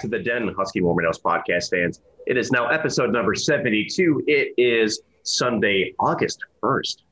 Back 0.00 0.10
to 0.10 0.16
the 0.16 0.22
Den 0.22 0.48
Husky 0.56 0.80
House 0.80 1.18
podcast 1.18 1.70
fans. 1.70 2.00
It 2.26 2.38
is 2.38 2.50
now 2.50 2.68
episode 2.68 3.12
number 3.12 3.34
72. 3.34 4.24
It 4.26 4.54
is 4.56 5.02
Sunday, 5.24 5.94
August 5.98 6.42
1st. 6.62 7.02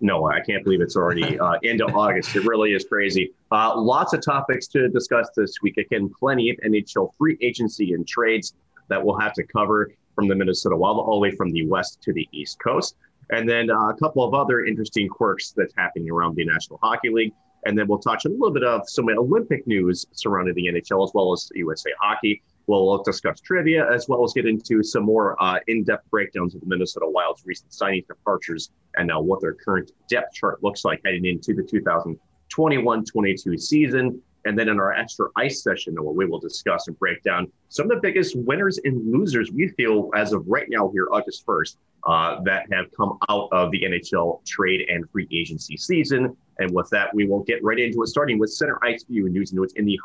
No, 0.00 0.26
I 0.26 0.40
can't 0.40 0.64
believe 0.64 0.80
it's 0.80 0.96
already 0.96 1.38
uh, 1.40 1.54
of 1.54 1.94
August. 1.94 2.34
It 2.34 2.44
really 2.44 2.72
is 2.72 2.84
crazy. 2.84 3.32
Uh, 3.52 3.80
lots 3.80 4.12
of 4.12 4.22
topics 4.22 4.66
to 4.68 4.88
discuss 4.88 5.28
this 5.36 5.54
week. 5.62 5.76
Again, 5.76 6.10
plenty 6.18 6.50
of 6.50 6.56
NHL 6.66 7.10
free 7.16 7.38
agency 7.40 7.92
and 7.92 8.06
trades 8.06 8.54
that 8.88 9.04
we'll 9.04 9.18
have 9.18 9.32
to 9.34 9.44
cover 9.44 9.92
from 10.16 10.26
the 10.26 10.34
Minnesota 10.34 10.76
Wild 10.76 10.98
all 10.98 11.14
the 11.14 11.20
way 11.20 11.30
from 11.30 11.52
the 11.52 11.64
west 11.66 12.02
to 12.02 12.12
the 12.12 12.28
east 12.32 12.58
coast. 12.58 12.96
And 13.30 13.48
then 13.48 13.70
uh, 13.70 13.88
a 13.88 13.94
couple 13.94 14.24
of 14.24 14.34
other 14.34 14.64
interesting 14.64 15.08
quirks 15.08 15.52
that's 15.56 15.74
happening 15.76 16.10
around 16.10 16.34
the 16.34 16.44
National 16.44 16.80
Hockey 16.82 17.10
League. 17.10 17.32
And 17.66 17.76
then 17.76 17.86
we'll 17.88 17.98
touch 17.98 18.24
a 18.24 18.28
little 18.28 18.52
bit 18.52 18.62
of 18.62 18.88
some 18.88 19.08
Olympic 19.08 19.66
news 19.66 20.06
surrounding 20.12 20.54
the 20.54 20.66
NHL 20.66 21.04
as 21.04 21.12
well 21.14 21.32
as 21.32 21.50
USA 21.54 21.90
Hockey. 22.00 22.42
We'll 22.68 23.02
discuss 23.02 23.40
trivia 23.40 23.90
as 23.92 24.08
well 24.08 24.24
as 24.24 24.32
get 24.32 24.46
into 24.46 24.82
some 24.82 25.04
more 25.04 25.40
uh, 25.42 25.58
in-depth 25.68 26.10
breakdowns 26.10 26.54
of 26.54 26.60
the 26.60 26.66
Minnesota 26.66 27.06
Wild's 27.08 27.44
recent 27.44 27.70
signings, 27.70 28.06
departures, 28.06 28.70
and 28.96 29.12
uh, 29.12 29.18
what 29.20 29.40
their 29.40 29.54
current 29.54 29.92
depth 30.08 30.34
chart 30.34 30.62
looks 30.62 30.84
like 30.84 31.00
heading 31.04 31.26
into 31.26 31.54
the 31.54 31.62
2021-22 31.62 33.60
season. 33.60 34.20
And 34.46 34.56
then 34.56 34.68
in 34.68 34.78
our 34.78 34.92
extra 34.92 35.26
ice 35.36 35.62
session, 35.62 35.96
we 36.00 36.24
will 36.24 36.38
discuss 36.38 36.86
and 36.86 36.96
break 36.98 37.22
down 37.24 37.50
some 37.68 37.90
of 37.90 37.96
the 37.96 38.00
biggest 38.00 38.36
winners 38.36 38.78
and 38.84 39.12
losers 39.12 39.50
we 39.50 39.68
feel 39.68 40.08
as 40.14 40.32
of 40.32 40.44
right 40.46 40.66
now 40.70 40.88
here, 40.92 41.08
August 41.10 41.44
1st, 41.44 41.76
uh, 42.04 42.40
that 42.44 42.72
have 42.72 42.86
come 42.96 43.18
out 43.28 43.48
of 43.50 43.72
the 43.72 43.82
NHL 43.82 44.44
trade 44.46 44.88
and 44.88 45.10
free 45.10 45.26
agency 45.32 45.76
season. 45.76 46.36
And 46.60 46.70
with 46.70 46.88
that, 46.90 47.12
we 47.12 47.26
will 47.26 47.42
get 47.42 47.62
right 47.64 47.78
into 47.78 48.02
it, 48.02 48.06
starting 48.06 48.38
with 48.38 48.52
Center 48.52 48.78
Ice 48.84 49.04
View 49.04 49.26
and 49.26 49.34
news 49.34 49.50
and 49.50 49.58
notes 49.58 49.74
in 49.74 49.84
the 49.84 49.98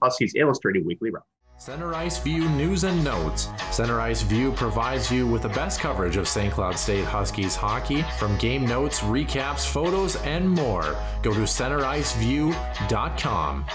Huskies 0.00 0.34
Illustrated 0.36 0.86
Weekly 0.86 1.10
Round. 1.10 1.24
Center 1.60 1.94
Ice 1.94 2.18
View 2.20 2.48
News 2.48 2.84
and 2.84 3.04
Notes. 3.04 3.48
Center 3.70 4.00
Ice 4.00 4.22
View 4.22 4.50
provides 4.52 5.12
you 5.12 5.26
with 5.26 5.42
the 5.42 5.50
best 5.50 5.78
coverage 5.78 6.16
of 6.16 6.26
St. 6.26 6.50
Cloud 6.50 6.78
State 6.78 7.04
Huskies 7.04 7.54
hockey 7.54 8.00
from 8.18 8.38
game 8.38 8.64
notes, 8.64 9.00
recaps, 9.00 9.66
photos, 9.66 10.16
and 10.22 10.48
more. 10.48 10.96
Go 11.20 11.34
to 11.34 11.40
centericeview.com. 11.40 13.66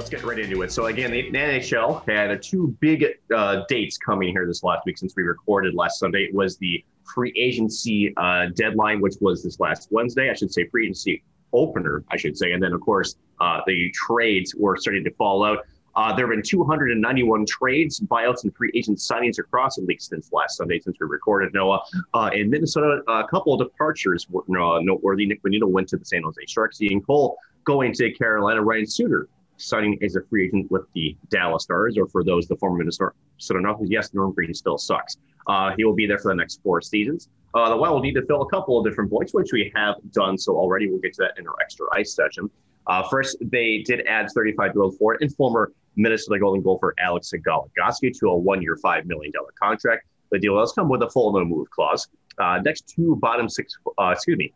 let's 0.00 0.08
get 0.08 0.22
right 0.24 0.38
into 0.38 0.62
it. 0.62 0.72
So 0.72 0.86
again, 0.86 1.10
the 1.10 1.30
NHL 1.30 2.08
had 2.08 2.42
two 2.42 2.74
big 2.80 3.04
uh, 3.36 3.64
dates 3.68 3.98
coming 3.98 4.30
here 4.30 4.46
this 4.46 4.62
last 4.62 4.86
week 4.86 4.96
since 4.96 5.12
we 5.14 5.24
recorded 5.24 5.74
last 5.74 5.98
Sunday. 5.98 6.22
It 6.22 6.34
was 6.34 6.56
the 6.56 6.82
free 7.04 7.34
agency 7.36 8.14
uh, 8.16 8.46
deadline, 8.54 9.02
which 9.02 9.16
was 9.20 9.42
this 9.42 9.60
last 9.60 9.88
Wednesday. 9.90 10.30
I 10.30 10.32
should 10.32 10.54
say 10.54 10.66
free 10.68 10.86
agency 10.86 11.22
opener, 11.52 12.02
I 12.10 12.16
should 12.16 12.38
say. 12.38 12.52
And 12.52 12.62
then, 12.62 12.72
of 12.72 12.80
course, 12.80 13.16
uh, 13.42 13.60
the 13.66 13.90
trades 13.90 14.54
were 14.54 14.78
starting 14.78 15.04
to 15.04 15.10
fall 15.16 15.44
out. 15.44 15.66
Uh, 15.94 16.16
there 16.16 16.26
have 16.26 16.34
been 16.34 16.42
291 16.42 17.44
trades, 17.44 18.00
buyouts, 18.00 18.44
and 18.44 18.56
free 18.56 18.72
agent 18.74 18.96
signings 18.96 19.38
across 19.38 19.76
the 19.76 19.82
league 19.82 20.00
since 20.00 20.32
last 20.32 20.56
Sunday, 20.56 20.80
since 20.80 20.96
we 20.98 21.06
recorded 21.08 21.52
Noah. 21.52 21.82
Uh, 22.14 22.30
in 22.32 22.48
Minnesota, 22.48 23.02
a 23.06 23.24
couple 23.28 23.52
of 23.52 23.58
departures 23.58 24.26
were 24.30 24.44
uh, 24.58 24.80
noteworthy. 24.80 25.26
Nick 25.26 25.42
Bonino 25.42 25.68
went 25.68 25.88
to 25.88 25.98
the 25.98 26.06
San 26.06 26.22
Jose 26.22 26.40
Sharks. 26.46 26.80
Ian 26.80 27.02
Cole 27.02 27.36
going 27.64 27.92
to 27.92 28.10
Carolina. 28.12 28.62
Ryan 28.62 28.86
Suter 28.86 29.28
signing 29.60 29.98
as 30.02 30.16
a 30.16 30.22
free 30.22 30.46
agent 30.46 30.70
with 30.70 30.82
the 30.94 31.16
Dallas 31.28 31.64
Stars, 31.64 31.96
or 31.98 32.06
for 32.06 32.24
those 32.24 32.46
the 32.48 32.56
former 32.56 32.78
Minnesota 32.78 33.12
North, 33.50 33.80
yes, 33.84 34.12
Norm 34.14 34.32
Green 34.32 34.54
still 34.54 34.78
sucks. 34.78 35.16
Uh, 35.46 35.72
he 35.76 35.84
will 35.84 35.94
be 35.94 36.06
there 36.06 36.18
for 36.18 36.28
the 36.28 36.34
next 36.34 36.62
four 36.62 36.80
seasons. 36.80 37.28
Uh, 37.54 37.68
the 37.68 37.76
Wild 37.76 37.94
will 37.94 38.02
need 38.02 38.14
to 38.14 38.24
fill 38.26 38.42
a 38.42 38.48
couple 38.48 38.78
of 38.78 38.84
different 38.84 39.10
voids, 39.10 39.32
which 39.32 39.52
we 39.52 39.72
have 39.74 39.96
done 40.12 40.38
so 40.38 40.56
already. 40.56 40.88
We'll 40.88 41.00
get 41.00 41.14
to 41.14 41.22
that 41.22 41.38
in 41.38 41.46
our 41.46 41.56
extra 41.60 41.86
ice 41.92 42.14
session. 42.14 42.48
Uh, 42.86 43.02
first, 43.08 43.36
they 43.40 43.82
did 43.86 44.06
add 44.06 44.26
35-year-old 44.36 44.96
forward 44.98 45.18
and 45.20 45.34
former 45.34 45.72
Minnesota 45.96 46.38
Golden 46.38 46.62
Gopher 46.62 46.94
Alex 46.98 47.32
Goligoski 47.46 48.16
to 48.18 48.28
a 48.28 48.36
one-year, 48.36 48.76
$5 48.82 49.04
million 49.06 49.32
contract. 49.60 50.06
The 50.30 50.38
deal 50.38 50.56
does 50.56 50.72
come 50.72 50.88
with 50.88 51.02
a 51.02 51.10
full 51.10 51.32
no-move 51.32 51.68
clause. 51.70 52.08
Uh, 52.38 52.58
next 52.64 52.88
two 52.88 53.16
bottom 53.16 53.48
six, 53.48 53.76
uh, 53.98 54.10
excuse 54.10 54.38
me, 54.38 54.52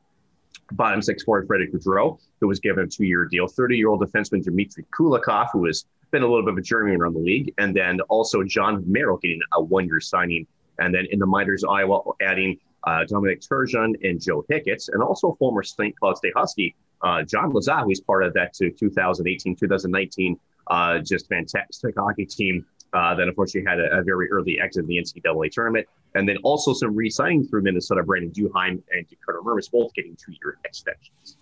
bottom 0.73 1.03
six 1.03 1.23
forward 1.23 1.47
Frederick 1.47 1.73
Gaudreau, 1.73 2.19
who 2.41 2.49
was 2.49 2.61
given 2.61 2.85
a 2.85 2.87
two-year 2.87 3.27
deal. 3.27 3.47
30-year-old 3.47 4.01
defenseman 4.01 4.43
Dmitry 4.43 4.85
Kulikov, 4.97 5.49
who 5.53 5.67
has 5.67 5.85
been 6.11 6.23
a 6.23 6.27
little 6.27 6.43
bit 6.43 6.53
of 6.53 6.59
a 6.59 6.63
journeyman 6.63 7.01
around 7.01 7.15
the 7.15 7.21
league, 7.21 7.53
and 7.59 7.75
then 7.75 8.01
also 8.03 8.43
Jon 8.43 8.83
Merrill 8.87 9.19
getting 9.19 9.41
a 9.55 9.63
one-year 9.63 10.01
signing. 10.01 10.47
And 10.79 10.95
then 10.95 11.07
in 11.11 11.19
the 11.19 11.27
minors, 11.27 11.65
Iowa 11.65 12.01
adding 12.23 12.59
uh, 12.85 13.05
Dominic 13.05 13.41
Turgeon 13.41 13.95
and 14.09 14.21
Joe 14.21 14.45
Hicketts, 14.51 14.89
and 14.93 15.03
also 15.03 15.37
former 15.39 15.63
St. 15.63 15.99
Cloud 15.99 16.17
State 16.17 16.33
Husky 16.37 16.75
uh, 17.05 17.23
John 17.23 17.53
Lazar, 17.53 17.81
who's 17.81 18.01
part 18.01 18.25
of 18.25 18.33
that 18.35 18.55
2018-2019 18.55 20.37
uh, 20.69 20.99
just 20.99 21.29
fantastic 21.29 21.95
hockey 21.97 22.25
team. 22.25 22.65
Uh, 22.94 23.12
that 23.12 23.27
unfortunately 23.27 23.69
had 23.69 23.81
a, 23.81 23.99
a, 23.99 24.05
very 24.05 24.31
early 24.31 24.60
exit 24.60 24.82
in 24.82 24.87
the 24.87 24.97
NCAA 24.97 25.50
tournament, 25.50 25.84
and 26.15 26.28
then 26.28 26.37
also 26.44 26.72
some 26.72 26.94
re-signing 26.94 27.44
through 27.44 27.60
Minnesota. 27.60 28.05
Brandon 28.05 28.31
Duhaime 28.31 28.81
and 28.93 29.09
Dakota 29.09 29.41
Mermis 29.44 29.69
both 29.69 29.93
getting 29.94 30.15
two-year 30.15 30.59
extensions. 30.65 31.37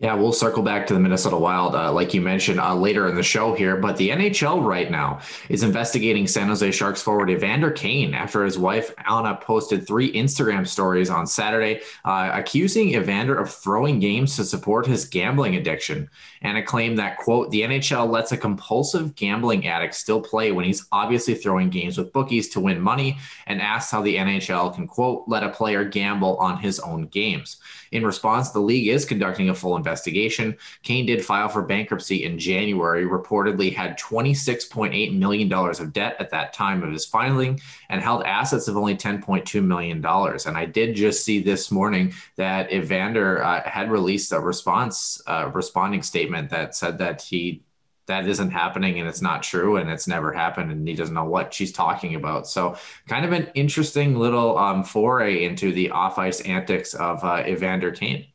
Yeah, 0.00 0.14
we'll 0.14 0.32
circle 0.32 0.64
back 0.64 0.88
to 0.88 0.94
the 0.94 0.98
Minnesota 0.98 1.36
Wild, 1.36 1.76
uh, 1.76 1.92
like 1.92 2.12
you 2.12 2.20
mentioned 2.20 2.58
uh, 2.58 2.74
later 2.74 3.06
in 3.08 3.14
the 3.14 3.22
show 3.22 3.54
here. 3.54 3.76
But 3.76 3.96
the 3.96 4.10
NHL 4.10 4.64
right 4.64 4.90
now 4.90 5.20
is 5.48 5.62
investigating 5.62 6.26
San 6.26 6.48
Jose 6.48 6.68
Sharks 6.72 7.00
forward 7.00 7.30
Evander 7.30 7.70
Kane 7.70 8.12
after 8.12 8.44
his 8.44 8.58
wife 8.58 8.92
Anna 9.08 9.36
posted 9.40 9.86
three 9.86 10.12
Instagram 10.12 10.66
stories 10.66 11.10
on 11.10 11.28
Saturday 11.28 11.80
uh, 12.04 12.28
accusing 12.34 12.96
Evander 12.96 13.38
of 13.38 13.54
throwing 13.54 14.00
games 14.00 14.34
to 14.34 14.44
support 14.44 14.84
his 14.84 15.04
gambling 15.04 15.54
addiction. 15.54 16.10
Anna 16.42 16.62
claimed 16.62 16.98
that, 16.98 17.18
quote, 17.18 17.52
the 17.52 17.62
NHL 17.62 18.10
lets 18.10 18.32
a 18.32 18.36
compulsive 18.36 19.14
gambling 19.14 19.68
addict 19.68 19.94
still 19.94 20.20
play 20.20 20.50
when 20.50 20.64
he's 20.64 20.86
obviously 20.90 21.36
throwing 21.36 21.70
games 21.70 21.96
with 21.96 22.12
bookies 22.12 22.48
to 22.50 22.60
win 22.60 22.80
money, 22.80 23.16
and 23.46 23.62
asks 23.62 23.92
how 23.92 24.02
the 24.02 24.16
NHL 24.16 24.74
can, 24.74 24.88
quote, 24.88 25.24
let 25.28 25.44
a 25.44 25.48
player 25.48 25.84
gamble 25.84 26.36
on 26.38 26.58
his 26.58 26.80
own 26.80 27.06
games. 27.06 27.58
In 27.92 28.04
response, 28.04 28.50
the 28.50 28.60
league 28.60 28.88
is 28.88 29.04
conducting 29.04 29.50
a 29.50 29.54
full 29.54 29.76
investigation. 29.84 30.56
Kane 30.82 31.04
did 31.04 31.22
file 31.22 31.48
for 31.48 31.60
bankruptcy 31.62 32.24
in 32.24 32.38
January, 32.38 33.04
reportedly 33.04 33.74
had 33.74 33.98
$26.8 33.98 35.18
million 35.18 35.52
of 35.52 35.92
debt 35.92 36.16
at 36.18 36.30
that 36.30 36.54
time 36.54 36.82
of 36.82 36.90
his 36.90 37.04
filing, 37.04 37.60
and 37.90 38.00
held 38.00 38.22
assets 38.24 38.66
of 38.66 38.78
only 38.78 38.96
$10.2 38.96 39.62
million. 39.62 40.04
And 40.04 40.56
I 40.56 40.64
did 40.64 40.96
just 40.96 41.22
see 41.24 41.40
this 41.42 41.70
morning 41.70 42.14
that 42.36 42.72
Evander 42.72 43.44
uh, 43.44 43.68
had 43.68 43.90
released 43.90 44.32
a 44.32 44.40
response, 44.40 45.20
uh, 45.26 45.50
responding 45.52 46.02
statement 46.02 46.48
that 46.50 46.74
said 46.74 46.98
that 46.98 47.20
he 47.20 47.62
that 48.06 48.28
isn't 48.28 48.50
happening 48.50 48.98
and 48.98 49.08
it's 49.08 49.22
not 49.22 49.42
true 49.42 49.76
and 49.76 49.88
it's 49.88 50.06
never 50.06 50.32
happened 50.32 50.70
and 50.70 50.86
he 50.86 50.94
doesn't 50.94 51.14
know 51.14 51.24
what 51.24 51.54
she's 51.54 51.72
talking 51.72 52.14
about. 52.14 52.46
So 52.46 52.76
kind 53.08 53.24
of 53.24 53.32
an 53.32 53.50
interesting 53.54 54.16
little 54.16 54.58
um, 54.58 54.84
foray 54.84 55.44
into 55.44 55.72
the 55.72 55.90
off 55.90 56.18
ice 56.18 56.40
antics 56.42 56.94
of 56.94 57.24
uh, 57.24 57.44
Evander 57.46 57.90
Kane. 57.90 58.26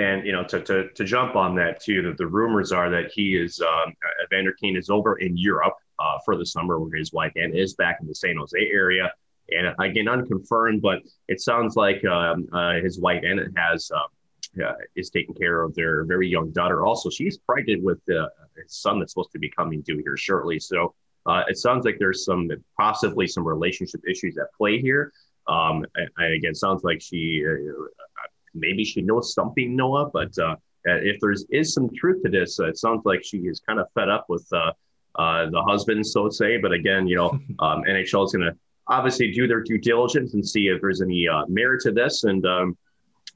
And 0.00 0.26
you 0.26 0.32
know, 0.32 0.44
to, 0.44 0.62
to, 0.62 0.88
to 0.88 1.04
jump 1.04 1.36
on 1.36 1.54
that 1.56 1.82
too, 1.82 2.00
that 2.02 2.16
the 2.16 2.26
rumors 2.26 2.72
are 2.72 2.88
that 2.88 3.10
he 3.12 3.36
is 3.36 3.60
um, 3.60 3.92
Evander 4.24 4.52
Kane 4.52 4.76
is 4.76 4.88
over 4.88 5.16
in 5.16 5.36
Europe 5.36 5.74
uh, 5.98 6.16
for 6.24 6.36
the 6.38 6.46
summer, 6.46 6.80
where 6.80 6.96
his 6.96 7.12
wife 7.12 7.32
and 7.36 7.54
is 7.54 7.74
back 7.74 7.98
in 8.00 8.06
the 8.06 8.14
San 8.14 8.36
Jose 8.38 8.58
area. 8.58 9.12
And 9.50 9.74
again, 9.78 10.08
unconfirmed, 10.08 10.80
but 10.80 11.00
it 11.28 11.40
sounds 11.40 11.76
like 11.76 12.02
um, 12.06 12.48
uh, 12.52 12.74
his 12.74 12.98
wife 12.98 13.22
Anna 13.26 13.44
has 13.56 13.90
uh, 13.94 14.64
uh, 14.64 14.72
is 14.96 15.10
taking 15.10 15.34
care 15.34 15.62
of 15.62 15.74
their 15.74 16.04
very 16.04 16.28
young 16.28 16.50
daughter. 16.50 16.86
Also, 16.86 17.10
she's 17.10 17.36
pregnant 17.36 17.82
with 17.82 18.00
uh, 18.08 18.26
his 18.56 18.74
son 18.74 19.00
that's 19.00 19.12
supposed 19.12 19.32
to 19.32 19.38
be 19.38 19.50
coming 19.50 19.82
due 19.82 19.98
here 19.98 20.16
shortly. 20.16 20.58
So 20.58 20.94
uh, 21.26 21.42
it 21.46 21.58
sounds 21.58 21.84
like 21.84 21.96
there's 21.98 22.24
some 22.24 22.48
possibly 22.78 23.26
some 23.26 23.46
relationship 23.46 24.00
issues 24.08 24.38
at 24.38 24.46
play 24.56 24.80
here. 24.80 25.12
Um, 25.46 25.84
and 25.96 26.34
again, 26.34 26.54
sounds 26.54 26.84
like 26.84 27.02
she 27.02 27.44
maybe 28.54 28.84
she 28.84 29.02
knows 29.02 29.34
something, 29.34 29.76
Noah, 29.76 30.10
but 30.12 30.32
if 30.84 31.18
there's 31.20 31.46
some 31.74 31.90
truth 31.94 32.22
to 32.24 32.30
this, 32.30 32.58
it 32.58 32.78
sounds 32.78 33.02
like 33.04 33.24
she 33.24 33.38
is 33.38 33.60
kind 33.60 33.78
of 33.78 33.86
fed 33.94 34.08
up 34.08 34.26
with 34.28 34.46
uh, 34.52 34.72
the 35.16 35.62
husband, 35.66 36.06
so 36.06 36.28
to 36.28 36.34
say. 36.34 36.58
But 36.58 36.72
again, 36.72 37.06
you 37.06 37.16
know, 37.16 37.30
um, 37.58 37.82
NHL 37.88 38.26
is 38.26 38.32
going 38.32 38.46
to 38.46 38.56
obviously 38.86 39.30
do 39.32 39.46
their 39.46 39.62
due 39.62 39.78
diligence 39.78 40.34
and 40.34 40.46
see 40.46 40.68
if 40.68 40.80
there's 40.80 41.02
any 41.02 41.28
uh, 41.28 41.44
merit 41.48 41.82
to 41.82 41.92
this. 41.92 42.24
And 42.24 42.44
um, 42.46 42.76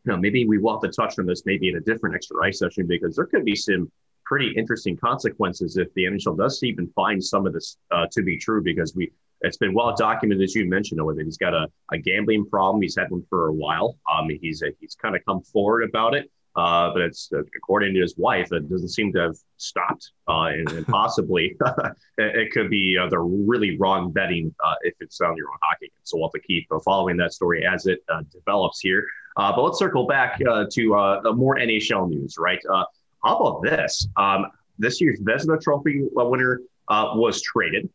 you 0.05 0.13
know, 0.13 0.19
maybe 0.19 0.45
we 0.45 0.59
will 0.59 0.81
have 0.81 0.91
to 0.91 0.95
touch 0.95 1.19
on 1.19 1.27
this 1.27 1.43
maybe 1.47 1.69
in 1.69 1.77
a 1.77 1.81
different 1.81 2.15
extra 2.15 2.45
ice 2.45 2.59
session 2.59 2.87
because 2.87 3.17
there 3.17 3.27
could 3.27 3.45
be 3.45 3.57
some 3.57 3.91
pretty 4.25 4.53
interesting 4.57 4.97
consequences 4.97 5.77
if 5.77 5.93
the 5.95 6.05
NHL 6.05 6.37
does 6.37 6.63
even 6.63 6.89
find 6.89 7.23
some 7.23 7.47
of 7.47 7.53
this 7.53 7.77
uh, 7.91 8.07
to 8.13 8.23
be 8.23 8.39
true 8.39 8.63
because 8.63 8.95
we 8.95 9.13
it's 9.45 9.57
been 9.57 9.75
well 9.75 9.95
documented 9.97 10.43
as 10.43 10.55
you 10.55 10.69
mentioned 10.69 11.05
with 11.05 11.19
it. 11.19 11.25
He's 11.25 11.37
got 11.37 11.55
a, 11.55 11.69
a 11.93 11.99
gambling 11.99 12.47
problem. 12.47 12.83
He's 12.83 12.97
had 12.97 13.11
one 13.11 13.25
for 13.29 13.49
a 13.49 13.53
while. 13.53 13.97
Um, 14.13 14.29
he's 14.41 14.63
a, 14.63 14.69
he's 14.81 14.95
kind 14.95 15.15
of 15.15 15.25
come 15.25 15.43
forward 15.43 15.85
about 15.89 16.15
it. 16.15 16.31
Uh, 16.57 16.93
but 16.93 17.03
it's 17.03 17.31
uh, 17.33 17.43
according 17.57 17.95
to 17.95 18.01
his 18.01 18.17
wife, 18.17 18.53
it 18.53 18.71
doesn't 18.71 18.91
seem 18.91 19.13
to 19.13 19.19
have 19.19 19.37
stopped, 19.57 20.13
uh, 20.29 20.45
and, 20.45 20.71
and, 20.71 20.87
possibly 20.87 21.57
it, 22.19 22.53
could 22.53 22.71
be 22.71 22.97
uh, 22.97 23.09
the 23.09 23.19
really 23.19 23.77
wrong 23.77 24.13
betting 24.13 24.55
uh, 24.65 24.75
if 24.83 24.95
it's 25.01 25.21
on 25.21 25.37
your 25.37 25.49
own 25.49 25.59
hockey. 25.63 25.91
So 26.05 26.17
we'll 26.17 26.29
have 26.29 26.41
to 26.41 26.47
keep 26.47 26.69
following 26.85 27.17
that 27.17 27.33
story 27.33 27.67
as 27.67 27.87
it 27.87 28.05
develops 28.31 28.79
here. 28.79 29.05
but 29.37 29.61
let's 29.61 29.81
circle 29.81 30.07
back 30.07 30.39
to 30.39 31.33
more 31.35 31.57
NHL 31.57 32.09
news, 32.09 32.37
right? 32.39 32.61
how 32.69 33.37
about 33.37 33.63
this? 33.63 34.07
Um, 34.17 34.47
this 34.79 35.01
year's 35.01 35.19
Vezina 35.21 35.61
Trophy 35.61 36.05
winner 36.13 36.61
was 36.89 37.43
traded, 37.43 37.91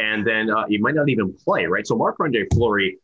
and 0.00 0.26
then 0.26 0.48
he 0.68 0.78
might 0.78 0.94
not 0.94 1.08
even 1.08 1.32
play, 1.44 1.66
right? 1.66 1.86
So 1.86 1.96
Marc-Andre 1.96 2.46
Fleury 2.52 2.98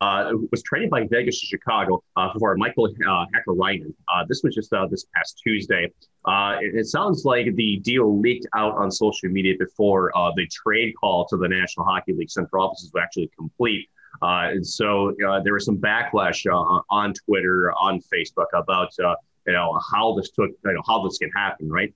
uh, 0.00 0.32
was 0.50 0.62
traded 0.62 0.90
by 0.90 1.06
Vegas 1.10 1.40
to 1.40 1.46
Chicago 1.46 2.02
uh, 2.16 2.30
for 2.38 2.56
Michael 2.56 2.86
uh, 2.86 3.24
Hakkarainen. 3.34 3.92
Uh, 4.12 4.24
this 4.28 4.42
was 4.42 4.54
just 4.54 4.72
uh, 4.72 4.86
this 4.86 5.06
past 5.14 5.40
Tuesday. 5.44 5.90
Uh, 6.24 6.56
it, 6.60 6.74
it, 6.74 6.86
sounds 6.86 7.24
like 7.24 7.54
the 7.56 7.78
deal 7.78 8.20
leaked 8.20 8.46
out 8.54 8.74
on 8.76 8.90
social 8.90 9.28
media 9.28 9.54
before 9.58 10.16
uh, 10.16 10.30
the 10.36 10.46
trade 10.48 10.92
call 11.00 11.26
to 11.26 11.36
the 11.36 11.48
National 11.48 11.86
Hockey 11.86 12.12
League 12.12 12.30
central 12.30 12.64
offices 12.64 12.90
was 12.92 13.02
actually 13.02 13.30
complete. 13.36 13.88
and 14.22 14.66
so 14.66 15.14
there 15.44 15.54
was 15.54 15.64
some 15.64 15.78
backlash 15.78 16.46
on 16.90 17.14
Twitter, 17.24 17.72
on 17.72 18.00
Facebook 18.12 18.46
about 18.54 18.92
you 18.98 19.54
know 19.54 19.80
how 19.90 20.14
this 20.14 20.30
took, 20.30 20.50
you 20.64 20.72
know 20.72 20.82
how 20.86 21.02
this 21.02 21.18
can 21.18 21.30
happen, 21.34 21.68
right? 21.68 21.92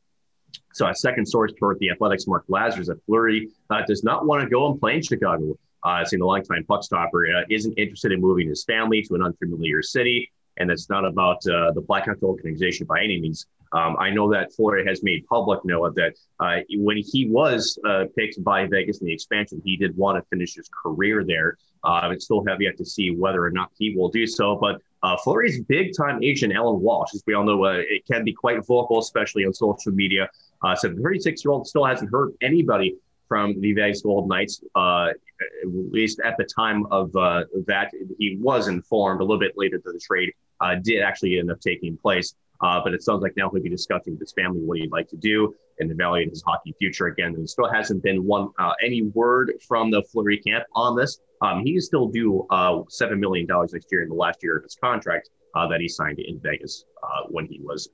So 0.72 0.88
a 0.88 0.94
second 0.94 1.26
source 1.26 1.52
toward 1.58 1.78
the 1.78 1.90
Athletic's, 1.90 2.26
Mark 2.26 2.44
Lazerus 2.49 2.90
at 2.90 2.96
Fleury, 3.06 3.49
does 3.87 4.02
not 4.04 4.26
want 4.26 4.43
to 4.43 4.49
go 4.49 4.70
and 4.70 4.81
play 4.81 4.96
in 4.96 5.02
Chicago 5.02 5.56
uh, 5.84 6.04
seeing 6.04 6.20
the 6.20 6.26
longtime 6.26 6.64
puck 6.64 6.82
stopper, 6.82 7.26
uh, 7.26 7.43
isn't 7.50 7.72
interested 7.75 8.12
in 8.12 8.20
moving 8.20 8.49
his 8.49 8.64
family 8.64 9.02
to 9.02 9.14
an 9.14 9.22
unfamiliar 9.22 9.82
city. 9.82 10.31
And 10.58 10.70
it's 10.70 10.90
not 10.90 11.04
about 11.04 11.38
uh, 11.46 11.72
the 11.72 11.82
Blackhawks 11.82 12.22
organization 12.22 12.87
by 12.87 13.02
any 13.02 13.20
means. 13.20 13.46
Um, 13.72 13.96
I 13.99 14.10
know 14.10 14.31
that 14.31 14.52
Florida 14.52 14.88
has 14.88 15.02
made 15.02 15.26
public 15.26 15.64
note 15.64 15.94
that 15.94 16.14
uh, 16.40 16.58
when 16.75 16.99
he 16.99 17.26
was 17.26 17.78
uh, 17.88 18.04
picked 18.14 18.44
by 18.44 18.66
Vegas 18.66 19.00
in 19.00 19.06
the 19.06 19.14
expansion, 19.14 19.62
he 19.64 19.78
did 19.78 19.96
want 19.96 20.22
to 20.22 20.28
finish 20.28 20.54
his 20.54 20.69
career 20.69 21.25
there. 21.25 21.56
Uh, 21.82 22.10
it's 22.12 22.26
still 22.26 22.44
have 22.46 22.60
yet 22.60 22.76
to 22.76 22.84
see 22.84 23.10
whether 23.10 23.43
or 23.43 23.50
not 23.50 23.70
he 23.78 23.96
will 23.96 24.10
do 24.10 24.26
so. 24.26 24.56
But 24.56 24.82
uh, 25.02 25.16
Fleury's 25.16 25.60
big 25.62 25.96
time 25.96 26.22
agent, 26.22 26.52
Allan 26.52 26.81
Walsh, 26.81 27.14
as 27.14 27.22
we 27.26 27.34
all 27.34 27.44
know, 27.44 27.64
uh, 27.64 27.75
it 27.78 28.06
can 28.06 28.25
be 28.25 28.32
quite 28.32 28.64
vocal, 28.64 28.99
especially 28.99 29.44
on 29.44 29.52
social 29.52 29.93
media. 29.93 30.28
Uh, 30.62 30.76
so 30.76 30.88
the 30.88 31.00
36 31.02 31.44
year 31.44 31.52
old 31.52 31.66
still 31.66 31.84
hasn't 31.84 32.10
heard 32.10 32.32
anybody 32.40 32.96
from 33.28 33.60
the 33.60 33.72
Vegas 33.72 34.02
Golden 34.02 34.28
Knights. 34.28 34.62
Uh, 34.75 35.08
at 35.08 35.69
least 35.69 36.20
at 36.25 36.37
the 36.37 36.44
time 36.44 36.87
of 36.93 37.14
uh, 37.16 37.44
that, 37.66 37.90
he 38.19 38.37
was 38.40 38.69
informed 38.69 39.20
a 39.20 39.25
little 39.25 39.40
bit 39.40 39.52
later 39.56 39.81
that 39.84 39.93
the 39.93 39.99
trade 39.99 40.32
uh, 40.60 40.76
did 40.76 41.02
actually 41.02 41.38
end 41.38 41.50
up 41.50 41.60
taking 41.60 41.96
place. 41.96 42.34
Uh, 42.62 42.81
but 42.82 42.94
it 42.94 43.03
sounds 43.03 43.23
like 43.23 43.32
now 43.37 43.50
he'll 43.50 43.62
be 43.62 43.69
discussing 43.69 44.14
with 44.14 44.20
his 44.20 44.32
family 44.32 44.61
what 44.61 44.79
he'd 44.79 44.93
like 44.93 45.09
to 45.09 45.17
do 45.17 45.55
and 45.81 45.91
evaluate 45.91 46.29
his 46.29 46.43
hockey 46.43 46.75
future 46.79 47.06
again. 47.06 47.35
And 47.35 47.49
still 47.49 47.70
hasn't 47.70 48.03
been 48.03 48.25
one 48.25 48.50
uh, 48.59 48.73
any 48.82 49.03
word 49.03 49.53
from 49.67 49.91
the 49.91 50.03
Fleury 50.05 50.38
camp 50.38 50.64
on 50.75 50.97
this. 50.97 51.20
Um, 51.41 51.64
he 51.64 51.73
is 51.73 51.87
still 51.87 52.09
due 52.09 52.47
uh, 52.50 52.82
seven 52.88 53.19
million 53.19 53.47
dollars 53.47 53.73
next 53.73 53.88
year 53.91 54.03
in 54.03 54.09
the 54.09 54.14
last 54.14 54.38
year 54.43 54.56
of 54.56 54.62
his 54.62 54.76
contract 54.76 55.31
that 55.55 55.81
he 55.81 55.88
signed 55.88 56.19
in 56.19 56.41
Vegas 56.41 56.85
when 57.29 57.47
he 57.47 57.61
was 57.62 57.88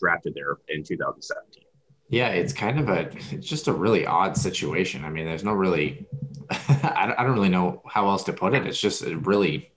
drafted 0.00 0.34
there 0.34 0.56
in 0.68 0.82
2017. 0.82 1.64
Yeah, 2.10 2.28
it's 2.28 2.54
kind 2.54 2.80
of 2.80 2.88
a 2.88 3.10
it's 3.30 3.46
just 3.46 3.68
a 3.68 3.72
really 3.72 4.06
odd 4.06 4.36
situation. 4.36 5.04
I 5.04 5.10
mean, 5.10 5.26
there's 5.26 5.44
no 5.44 5.52
really 5.52 6.06
I 6.50 7.14
don't 7.18 7.34
really 7.34 7.50
know 7.50 7.82
how 7.86 8.08
else 8.08 8.24
to 8.24 8.32
put 8.32 8.54
it. 8.54 8.66
It's 8.66 8.80
just 8.80 9.02
really 9.02 9.70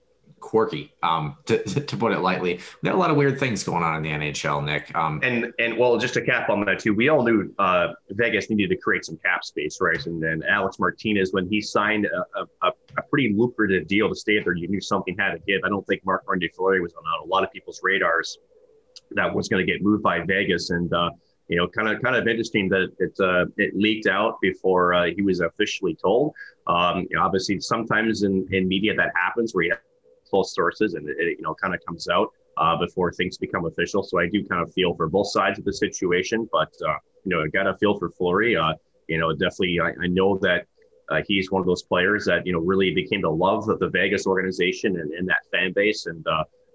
quirky, 0.52 0.94
um, 1.02 1.38
to, 1.46 1.64
to 1.64 1.96
put 1.96 2.12
it 2.12 2.20
lightly. 2.20 2.60
There 2.82 2.92
are 2.92 2.96
a 2.96 3.00
lot 3.00 3.10
of 3.10 3.16
weird 3.16 3.40
things 3.40 3.64
going 3.64 3.84
on 3.84 3.96
in 3.96 4.04
the 4.04 4.10
NHL, 4.10 4.64
Nick. 4.66 4.94
Um, 4.94 5.22
and 5.24 5.54
and 5.60 5.78
well, 5.78 5.98
just 5.98 6.14
to 6.16 6.22
cap 6.22 6.50
on 6.50 6.66
that 6.66 6.80
too, 6.80 6.94
we 6.94 7.08
all 7.08 7.24
knew 7.24 7.54
uh, 7.58 7.94
Vegas 8.10 8.50
needed 8.50 8.70
to 8.70 8.76
create 8.76 9.06
some 9.06 9.18
cap 9.18 9.46
space, 9.46 9.80
right? 9.80 10.06
And 10.06 10.22
then 10.22 10.44
Alex 10.48 10.78
Martinez, 10.78 11.32
when 11.32 11.48
he 11.48 11.62
signed 11.62 12.06
a, 12.06 12.42
a, 12.68 12.72
a, 12.98 13.02
pretty 13.10 13.34
lucrative 13.34 13.88
deal 13.88 14.10
to 14.10 14.16
stay 14.16 14.44
there, 14.44 14.54
you 14.54 14.68
knew 14.68 14.82
something 14.82 15.16
had 15.18 15.32
to 15.32 15.40
give. 15.48 15.62
I 15.64 15.70
don't 15.70 15.88
think 15.88 16.06
Marc-Andre 16.06 16.50
Fleury 16.50 16.82
was 16.82 16.94
on 16.94 17.04
a 17.24 17.28
lot 17.28 17.44
of 17.46 17.52
people's 17.54 17.80
radars 17.82 18.38
that 19.12 19.34
was 19.34 19.48
going 19.48 19.66
to 19.66 19.72
get 19.72 19.82
moved 19.82 20.04
by 20.04 20.20
Vegas, 20.20 20.70
and 20.70 20.94
uh, 20.94 21.12
you 21.48 21.56
know, 21.56 21.68
kind 21.70 21.88
of 21.88 22.02
kind 22.02 22.18
of 22.18 22.28
interesting 22.28 22.68
that 22.70 22.92
it 23.00 23.18
uh, 23.22 23.46
it 23.56 23.74
leaked 23.76 24.08
out 24.08 24.42
before 24.42 24.94
uh, 24.94 25.06
he 25.16 25.22
was 25.22 25.40
officially 25.40 25.96
told. 25.96 26.34
Um, 26.68 27.08
you 27.10 27.16
know, 27.16 27.24
obviously, 27.24 27.60
sometimes 27.62 28.24
in, 28.24 28.46
in 28.52 28.68
media 28.68 28.94
that 28.96 29.12
happens 29.16 29.54
where 29.54 29.64
you 29.64 29.76
close 30.32 30.56
sources 30.56 30.96
and 30.96 31.08
it, 31.08 31.16
it 31.20 31.38
you 31.38 31.44
know 31.44 31.54
kind 31.54 31.76
of 31.76 31.80
comes 31.86 32.08
out 32.10 32.30
uh, 32.58 32.76
before 32.78 33.12
things 33.12 33.38
become 33.38 33.66
official. 33.66 34.02
So 34.02 34.20
I 34.20 34.28
do 34.28 34.44
kind 34.46 34.62
of 34.62 34.74
feel 34.74 34.96
for 34.96 35.08
both 35.08 35.32
sides 35.32 35.60
of 35.60 35.66
the 35.66 35.74
situation, 35.74 36.50
but 36.52 36.72
uh, 36.88 36.96
you 37.26 37.36
know, 37.36 37.44
I 37.44 37.48
got 37.48 37.64
to 37.64 37.78
feel 37.78 38.00
for 38.00 38.10
Fleury. 38.10 38.56
Uh, 38.56 38.74
you 39.08 39.20
know, 39.20 39.32
definitely, 39.34 39.80
I, 39.80 39.90
I 40.04 40.08
know 40.08 40.38
that. 40.40 40.66
Uh, 41.10 41.22
he's 41.28 41.52
one 41.52 41.60
of 41.60 41.68
those 41.68 41.84
players 41.84 42.24
that 42.24 42.48
you 42.48 42.54
know 42.54 42.60
really 42.60 42.94
became 42.94 43.22
the 43.22 43.30
love 43.30 43.68
of 43.68 43.80
the 43.80 43.90
Vegas 43.90 44.26
organization 44.26 44.98
and, 44.98 45.12
and 45.12 45.28
that 45.28 45.40
fan 45.52 45.74
base, 45.74 46.06
and 46.06 46.26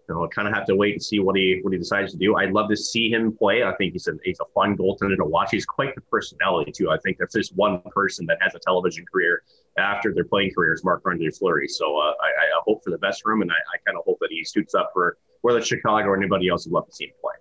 you 0.09 0.15
know, 0.15 0.29
kind 0.29 0.47
of 0.47 0.55
have 0.55 0.67
to 0.67 0.77
wait 0.77 0.93
and 0.93 1.03
see 1.03 1.19
what 1.19 1.37
he 1.37 1.61
what 1.63 1.73
he 1.73 1.79
decides 1.79 2.13
to 2.13 2.19
do. 2.19 2.37
I'd 2.37 2.53
love 2.53 2.69
to 2.71 2.77
see 2.77 3.11
him 3.11 3.37
play. 3.37 3.65
I 3.65 3.75
think 3.75 3.93
he's 3.93 4.07
a 4.09 4.13
he's 4.25 4.39
a 4.41 4.45
fun 4.55 4.77
goaltender 4.77 5.17
to 5.17 5.25
watch. 5.25 5.51
He's 5.51 5.67
quite 5.67 5.95
the 5.95 6.01
personality 6.03 6.73
too. 6.73 6.91
I 6.91 6.99
think 6.99 7.19
if 7.21 7.31
there's 7.31 7.53
one 7.53 7.81
person 7.91 8.27
that 8.27 8.39
has 8.41 8.55
a 8.55 8.59
television 8.61 9.05
career 9.11 9.43
after 9.79 10.13
their 10.15 10.25
playing 10.25 10.53
careers, 10.55 10.85
Mark 10.85 11.03
Marc-Andre 11.05 11.31
Fleury. 11.31 11.69
So 11.69 11.97
uh, 11.99 12.13
I, 12.23 12.29
I, 12.29 12.61
hope 12.67 12.83
for 12.83 12.91
the 12.91 12.99
best 12.99 13.23
for 13.23 13.33
him, 13.33 13.43
and 13.43 13.51
I, 13.51 13.55
I 13.55 13.79
kind 13.87 13.99
of 13.99 14.05
hope 14.05 14.19
that 14.21 14.31
he 14.31 14.45
suits 14.45 14.75
up 14.75 14.91
for 14.93 15.19
whether 15.43 15.63
Chicago 15.63 16.09
or 16.09 16.17
anybody 16.17 16.49
else 16.49 16.67
would 16.67 16.73
love 16.73 16.87
to 16.87 16.93
see 16.93 17.05
him 17.05 17.13
play. 17.21 17.35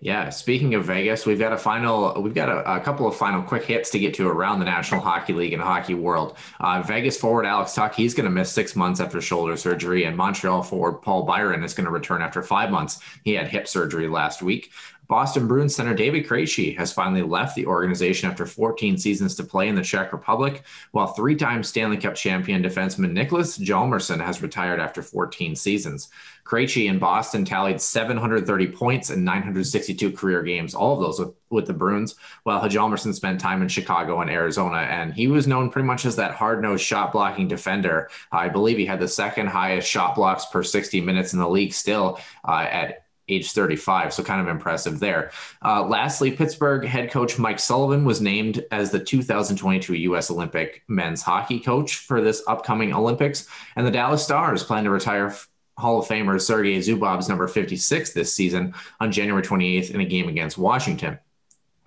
Yeah, 0.00 0.28
speaking 0.30 0.74
of 0.74 0.84
Vegas, 0.84 1.26
we've 1.26 1.38
got 1.38 1.52
a 1.52 1.56
final, 1.56 2.20
we've 2.20 2.34
got 2.34 2.48
a, 2.48 2.76
a, 2.76 2.80
couple 2.80 3.06
of 3.06 3.16
final 3.16 3.42
quick 3.42 3.64
hits 3.64 3.90
to 3.90 3.98
get 3.98 4.14
to 4.14 4.28
around 4.28 4.58
the 4.58 4.64
National 4.64 5.00
Hockey 5.00 5.32
League 5.32 5.52
and 5.52 5.62
hockey 5.62 5.94
world. 5.94 6.36
Uh, 6.60 6.82
Vegas 6.82 7.16
forward 7.16 7.46
Alex 7.46 7.74
Tuch, 7.74 7.94
he's 7.96 8.14
going 8.14 8.24
to 8.24 8.30
miss 8.30 8.50
six 8.50 8.76
months 8.76 9.00
after 9.00 9.20
shoulder 9.20 9.56
surgery, 9.56 10.04
and 10.04 10.16
Montreal 10.16 10.62
forward 10.62 11.02
Paul 11.02 11.24
Byron 11.24 11.64
is 11.64 11.74
going 11.74 11.86
to 11.86 11.90
return 11.90 12.22
after 12.22 12.42
five 12.42 12.70
months. 12.70 13.00
He 13.24 13.32
had 13.32 13.48
hip 13.48 13.66
surgery 13.66 14.08
last 14.08 14.42
week. 14.42 14.70
Boston 15.08 15.46
Bruins 15.46 15.74
center 15.74 15.94
David 15.94 16.26
Krejci 16.26 16.76
has 16.76 16.92
finally 16.92 17.22
left 17.22 17.54
the 17.54 17.66
organization 17.66 18.28
after 18.28 18.46
14 18.46 18.98
seasons 18.98 19.34
to 19.36 19.44
play 19.44 19.68
in 19.68 19.74
the 19.74 19.82
Czech 19.82 20.12
Republic, 20.12 20.62
while 20.92 21.06
three-time 21.08 21.62
Stanley 21.62 21.96
Cup 21.96 22.14
champion 22.14 22.62
defenseman 22.62 23.12
Niklas 23.12 23.58
Hjalmarsson 23.58 24.24
has 24.24 24.42
retired 24.42 24.80
after 24.80 25.02
14 25.02 25.54
seasons. 25.54 26.08
Krejci 26.44 26.88
in 26.88 26.98
Boston 26.98 27.44
tallied 27.44 27.80
730 27.80 28.68
points 28.68 29.10
in 29.10 29.24
962 29.24 30.12
career 30.12 30.42
games, 30.42 30.74
all 30.74 30.94
of 30.94 31.00
those 31.00 31.18
with, 31.18 31.34
with 31.50 31.66
the 31.66 31.72
Bruins, 31.72 32.14
while 32.44 32.62
Hjalmarsson 32.62 33.14
spent 33.14 33.40
time 33.40 33.62
in 33.62 33.68
Chicago 33.68 34.20
and 34.20 34.30
Arizona, 34.30 34.78
and 34.78 35.12
he 35.12 35.26
was 35.26 35.46
known 35.46 35.70
pretty 35.70 35.86
much 35.86 36.06
as 36.06 36.16
that 36.16 36.34
hard-nosed 36.34 36.84
shot-blocking 36.84 37.48
defender. 37.48 38.08
I 38.30 38.48
believe 38.48 38.78
he 38.78 38.86
had 38.86 39.00
the 39.00 39.08
second 39.08 39.48
highest 39.48 39.88
shot 39.88 40.14
blocks 40.14 40.46
per 40.46 40.62
60 40.62 41.00
minutes 41.00 41.32
in 41.32 41.40
the 41.40 41.48
league 41.48 41.72
still 41.72 42.20
uh, 42.44 42.66
at 42.70 43.05
age 43.28 43.52
35. 43.52 44.14
So 44.14 44.22
kind 44.22 44.40
of 44.40 44.48
impressive 44.48 45.00
there. 45.00 45.30
Uh, 45.64 45.84
lastly, 45.84 46.30
Pittsburgh 46.30 46.84
head 46.84 47.10
coach 47.10 47.38
Mike 47.38 47.58
Sullivan 47.58 48.04
was 48.04 48.20
named 48.20 48.64
as 48.70 48.90
the 48.90 49.00
2022 49.00 49.94
U.S. 49.94 50.30
Olympic 50.30 50.82
men's 50.88 51.22
hockey 51.22 51.60
coach 51.60 51.96
for 51.96 52.20
this 52.20 52.42
upcoming 52.46 52.92
Olympics. 52.92 53.48
And 53.74 53.86
the 53.86 53.90
Dallas 53.90 54.22
Stars 54.22 54.62
plan 54.62 54.84
to 54.84 54.90
retire 54.90 55.34
Hall 55.78 55.98
of 55.98 56.08
Famer 56.08 56.40
Sergei 56.40 56.78
Zubov's 56.78 57.28
number 57.28 57.46
56 57.46 58.12
this 58.12 58.32
season 58.32 58.74
on 59.00 59.12
January 59.12 59.42
28th 59.42 59.90
in 59.90 60.00
a 60.00 60.06
game 60.06 60.28
against 60.28 60.56
Washington 60.56 61.18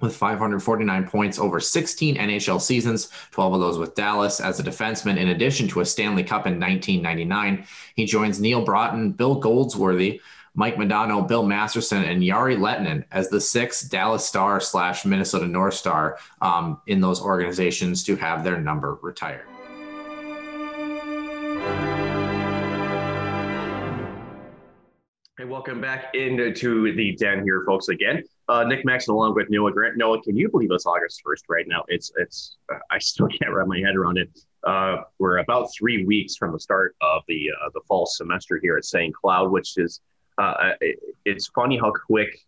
with 0.01 0.15
549 0.15 1.08
points 1.08 1.39
over 1.39 1.60
16 1.60 2.15
NHL 2.15 2.62
seasons, 2.62 3.10
12 3.31 3.53
of 3.53 3.60
those 3.60 3.77
with 3.77 3.96
Dallas 3.96 4.39
as 4.39 4.60
a 4.60 4.63
defenseman, 4.63 5.17
in 5.17 5.29
addition 5.29 5.67
to 5.69 5.81
a 5.81 5.86
Stanley 5.86 6.24
Cup 6.24 6.48
in 6.48 6.60
1999. 6.60 7.65
He 7.96 8.05
joins 8.05 8.39
Neal 8.39 8.65
Broten, 8.65 9.15
Bill 9.15 9.36
Goldsworthy, 9.36 10.22
Mike 10.55 10.75
Modano, 10.75 11.27
Bill 11.27 11.43
Masterton, 11.43 12.03
and 12.03 12.21
Jere 12.21 12.55
Lehtinen 12.55 13.05
as 13.11 13.29
the 13.29 13.41
sixth 13.41 13.89
Dallas 13.89 14.25
Star 14.25 14.59
slash 14.59 15.05
Minnesota 15.05 15.47
North 15.47 15.75
Star 15.75 16.17
um, 16.41 16.81
in 16.87 17.01
those 17.01 17.21
organizations 17.21 18.03
to 18.05 18.15
have 18.15 18.43
their 18.43 18.59
number 18.59 18.95
retired. 19.01 19.45
Hey, 25.39 25.45
welcome 25.45 25.79
back 25.79 26.13
into 26.15 26.93
the 26.95 27.15
den 27.15 27.43
here, 27.45 27.63
folks. 27.65 27.87
Again, 27.87 28.23
uh, 28.49 28.65
Nick 28.65 28.83
Maxon 28.83 29.13
along 29.13 29.35
with 29.35 29.49
Noah 29.49 29.71
Grant. 29.71 29.95
Noah, 29.95 30.21
can 30.21 30.35
you 30.35 30.49
believe 30.49 30.69
it's 30.71 30.85
August 30.85 31.21
first 31.23 31.45
right 31.47 31.65
now? 31.65 31.85
It's 31.87 32.11
it's. 32.17 32.57
Uh, 32.69 32.79
I 32.91 32.99
still 32.99 33.27
can't 33.39 33.53
wrap 33.53 33.67
my 33.67 33.79
head 33.79 33.95
around 33.95 34.17
it. 34.17 34.29
Uh, 34.65 34.97
we're 35.17 35.37
about 35.37 35.69
three 35.73 36.03
weeks 36.03 36.35
from 36.35 36.51
the 36.51 36.59
start 36.59 36.93
of 36.99 37.23
the 37.29 37.51
uh, 37.51 37.69
the 37.73 37.79
fall 37.87 38.05
semester 38.05 38.59
here 38.61 38.75
at 38.75 38.83
St. 38.83 39.15
Cloud, 39.15 39.49
which 39.49 39.77
is 39.77 40.01
uh, 40.39 40.74
it, 40.81 41.00
it's 41.25 41.48
funny 41.48 41.77
how 41.77 41.91
quick 41.91 42.39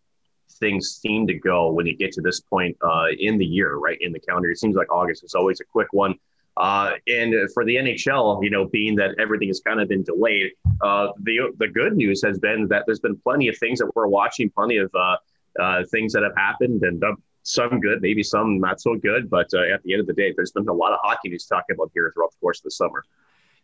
things 0.58 0.98
seem 1.00 1.26
to 1.26 1.34
go 1.34 1.70
when 1.70 1.86
you 1.86 1.96
get 1.96 2.12
to 2.12 2.20
this 2.20 2.40
point 2.40 2.76
uh, 2.82 3.06
in 3.18 3.38
the 3.38 3.44
year, 3.44 3.76
right? 3.76 3.98
In 4.00 4.12
the 4.12 4.20
calendar, 4.20 4.50
it 4.50 4.58
seems 4.58 4.76
like 4.76 4.90
August 4.92 5.24
is 5.24 5.34
always 5.34 5.60
a 5.60 5.64
quick 5.64 5.88
one. 5.92 6.14
Uh, 6.56 6.92
and 7.08 7.34
for 7.52 7.64
the 7.64 7.76
NHL, 7.76 8.42
you 8.44 8.50
know, 8.50 8.66
being 8.66 8.94
that 8.96 9.14
everything 9.18 9.48
has 9.48 9.60
kind 9.60 9.80
of 9.80 9.88
been 9.88 10.02
delayed, 10.02 10.52
uh, 10.82 11.08
the 11.22 11.52
the 11.58 11.68
good 11.68 11.96
news 11.96 12.22
has 12.22 12.38
been 12.38 12.68
that 12.68 12.84
there's 12.86 13.00
been 13.00 13.16
plenty 13.16 13.48
of 13.48 13.56
things 13.56 13.78
that 13.78 13.90
we're 13.94 14.06
watching, 14.06 14.50
plenty 14.50 14.76
of 14.76 14.90
uh, 14.94 15.16
uh 15.60 15.82
things 15.90 16.12
that 16.12 16.22
have 16.22 16.36
happened, 16.36 16.82
and 16.82 17.02
uh, 17.02 17.14
some 17.42 17.80
good, 17.80 18.02
maybe 18.02 18.22
some 18.22 18.60
not 18.60 18.80
so 18.80 18.96
good. 18.96 19.30
But 19.30 19.48
uh, 19.54 19.74
at 19.74 19.82
the 19.82 19.94
end 19.94 20.00
of 20.00 20.06
the 20.06 20.12
day, 20.12 20.34
there's 20.36 20.52
been 20.52 20.68
a 20.68 20.72
lot 20.72 20.92
of 20.92 20.98
hockey 21.02 21.30
news 21.30 21.46
talking 21.46 21.74
about 21.74 21.90
here 21.94 22.10
throughout 22.14 22.32
the 22.32 22.38
course 22.40 22.60
of 22.60 22.64
the 22.64 22.70
summer. 22.70 23.02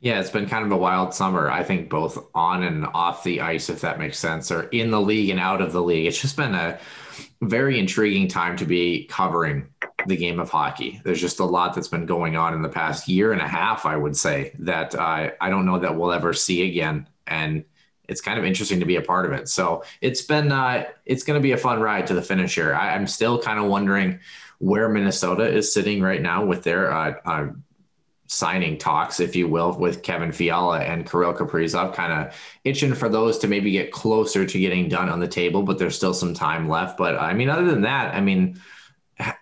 Yeah, 0.01 0.21
it's 0.21 0.31
been 0.31 0.47
kind 0.47 0.65
of 0.65 0.71
a 0.71 0.77
wild 0.77 1.13
summer. 1.13 1.51
I 1.51 1.65
think 1.65 1.91
both 1.91 2.29
on 2.35 2.63
and 2.63 2.87
off 2.95 3.25
the 3.25 3.41
ice, 3.41 3.69
if 3.69 3.81
that 3.81 3.99
makes 3.99 4.19
sense, 4.19 4.53
or 4.53 4.65
in 4.65 4.91
the 4.93 5.01
league 5.01 5.31
and 5.31 5.41
out 5.41 5.61
of 5.61 5.73
the 5.73 5.83
league. 5.83 6.07
It's 6.07 6.21
just 6.21 6.37
been 6.37 6.55
a 6.55 6.79
very 7.43 7.81
intriguing 7.81 8.29
time 8.29 8.57
to 8.59 8.65
be 8.65 9.07
covering 9.07 9.69
the 10.07 10.17
game 10.17 10.39
of 10.39 10.51
hockey. 10.51 11.01
There's 11.05 11.21
just 11.21 11.41
a 11.41 11.45
lot 11.45 11.75
that's 11.75 11.89
been 11.89 12.07
going 12.07 12.37
on 12.37 12.55
in 12.55 12.63
the 12.63 12.69
past 12.69 13.09
year 13.09 13.33
and 13.33 13.43
a 13.43 13.49
half, 13.49 13.87
I 13.87 13.97
would 13.97 14.17
say, 14.17 14.53
that 14.61 14.95
uh, 14.95 15.31
I 15.41 15.51
don't 15.51 15.67
know 15.67 15.81
that 15.81 15.97
we'll 15.97 16.13
ever 16.13 16.33
see 16.33 16.69
again. 16.69 17.09
And 17.27 17.65
it's 18.09 18.21
kind 18.21 18.39
of 18.39 18.45
interesting 18.45 18.81
to 18.81 18.87
be 18.87 18.97
a 18.97 19.03
part 19.03 19.27
of 19.27 19.33
it. 19.33 19.49
So 19.49 19.83
it's 20.01 20.23
been, 20.23 20.53
uh, 20.53 20.87
it's 21.07 21.25
going 21.25 21.39
to 21.39 21.43
be 21.43 21.53
a 21.53 21.57
fun 21.57 21.81
ride 21.81 22.07
to 22.07 22.15
the 22.15 22.23
finish 22.23 22.55
here. 22.55 22.75
I, 22.75 22.95
am 22.95 23.07
still 23.07 23.41
kind 23.41 23.59
of 23.59 23.67
wondering 23.67 24.21
where 24.59 24.89
Minnesota 24.89 25.47
is 25.47 25.73
sitting 25.73 26.01
right 26.01 26.23
now 26.23 26.45
with 26.45 26.63
their 26.63 26.93
uh, 26.93 27.15
uh 27.25 27.49
signing 28.29 28.77
talks, 28.79 29.21
if 29.21 29.35
you 29.35 29.49
will, 29.49 29.77
with 29.77 30.03
Kevin 30.03 30.33
Fiala 30.33 30.81
and 30.81 31.11
Kirill 31.11 31.35
Kaprizov, 31.35 31.95
kind 31.95 32.13
of 32.13 32.35
itching 32.63 32.95
for 32.95 33.09
those 33.09 33.39
to 33.39 33.49
maybe 33.49 33.73
get 33.73 33.91
closer 33.91 34.47
to 34.47 34.59
getting 34.59 34.89
done 34.89 35.09
on 35.09 35.19
the 35.19 35.27
table, 35.27 35.63
but 35.63 35.79
there's 35.79 35.97
still 35.97 36.15
some 36.15 36.35
time 36.35 36.69
left. 36.69 36.97
But 36.97 37.17
I 37.17 37.33
mean, 37.33 37.49
other 37.49 37.65
than 37.65 37.83
that, 37.83 38.15
I 38.15 38.21
mean, 38.21 38.61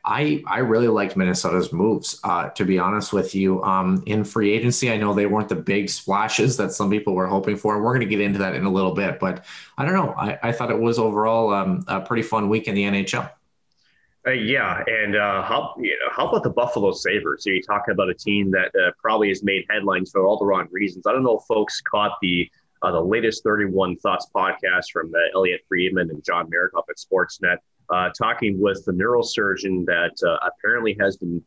I 0.04 0.42
I 0.46 0.58
really 0.60 0.88
liked 0.88 1.16
Minnesota's 1.16 1.72
moves. 1.72 2.18
Uh, 2.24 2.48
to 2.50 2.64
be 2.64 2.78
honest 2.78 3.12
with 3.12 3.34
you, 3.34 3.62
um, 3.62 4.02
in 4.06 4.24
free 4.24 4.52
agency, 4.52 4.90
I 4.90 4.96
know 4.96 5.12
they 5.12 5.26
weren't 5.26 5.48
the 5.48 5.56
big 5.56 5.90
splashes 5.90 6.56
that 6.56 6.72
some 6.72 6.88
people 6.88 7.14
were 7.14 7.26
hoping 7.26 7.56
for. 7.56 7.82
We're 7.82 7.92
going 7.92 8.00
to 8.00 8.06
get 8.06 8.20
into 8.20 8.38
that 8.38 8.54
in 8.54 8.64
a 8.64 8.72
little 8.72 8.94
bit, 8.94 9.18
but 9.18 9.44
I 9.76 9.84
don't 9.84 9.94
know. 9.94 10.14
I, 10.16 10.38
I 10.44 10.52
thought 10.52 10.70
it 10.70 10.78
was 10.78 10.98
overall 10.98 11.52
um, 11.52 11.84
a 11.88 12.00
pretty 12.00 12.22
fun 12.22 12.48
week 12.48 12.68
in 12.68 12.74
the 12.74 12.84
NHL. 12.84 13.30
Uh, 14.26 14.32
yeah, 14.32 14.82
and 14.88 15.14
uh, 15.14 15.40
how 15.42 15.72
you 15.78 15.90
know, 15.90 16.10
how 16.10 16.26
about 16.26 16.42
the 16.42 16.50
Buffalo 16.50 16.90
Sabres? 16.90 17.44
So 17.44 17.50
you 17.50 17.62
talking 17.62 17.92
about 17.92 18.10
a 18.10 18.14
team 18.14 18.50
that 18.50 18.74
uh, 18.74 18.90
probably 19.00 19.28
has 19.28 19.44
made 19.44 19.64
headlines 19.70 20.10
for 20.10 20.26
all 20.26 20.36
the 20.36 20.44
wrong 20.44 20.66
reasons. 20.72 21.06
I 21.06 21.12
don't 21.12 21.22
know 21.22 21.38
if 21.38 21.44
folks 21.44 21.80
caught 21.80 22.16
the 22.20 22.50
uh, 22.82 22.90
the 22.90 23.00
latest 23.00 23.44
31 23.44 23.96
Thoughts 23.98 24.28
podcast 24.34 24.86
from 24.92 25.12
uh, 25.14 25.18
Elliotte 25.38 25.60
Friedman 25.68 26.10
and 26.10 26.24
John 26.24 26.50
Marek 26.50 26.72
up 26.76 26.86
at 26.90 26.96
Sportsnet, 26.96 27.58
uh, 27.90 28.10
talking 28.18 28.60
with 28.60 28.84
the 28.84 28.92
neurosurgeon 28.92 29.86
that 29.86 30.38
apparently 30.42 30.96
has 30.98 31.16
been 31.16 31.40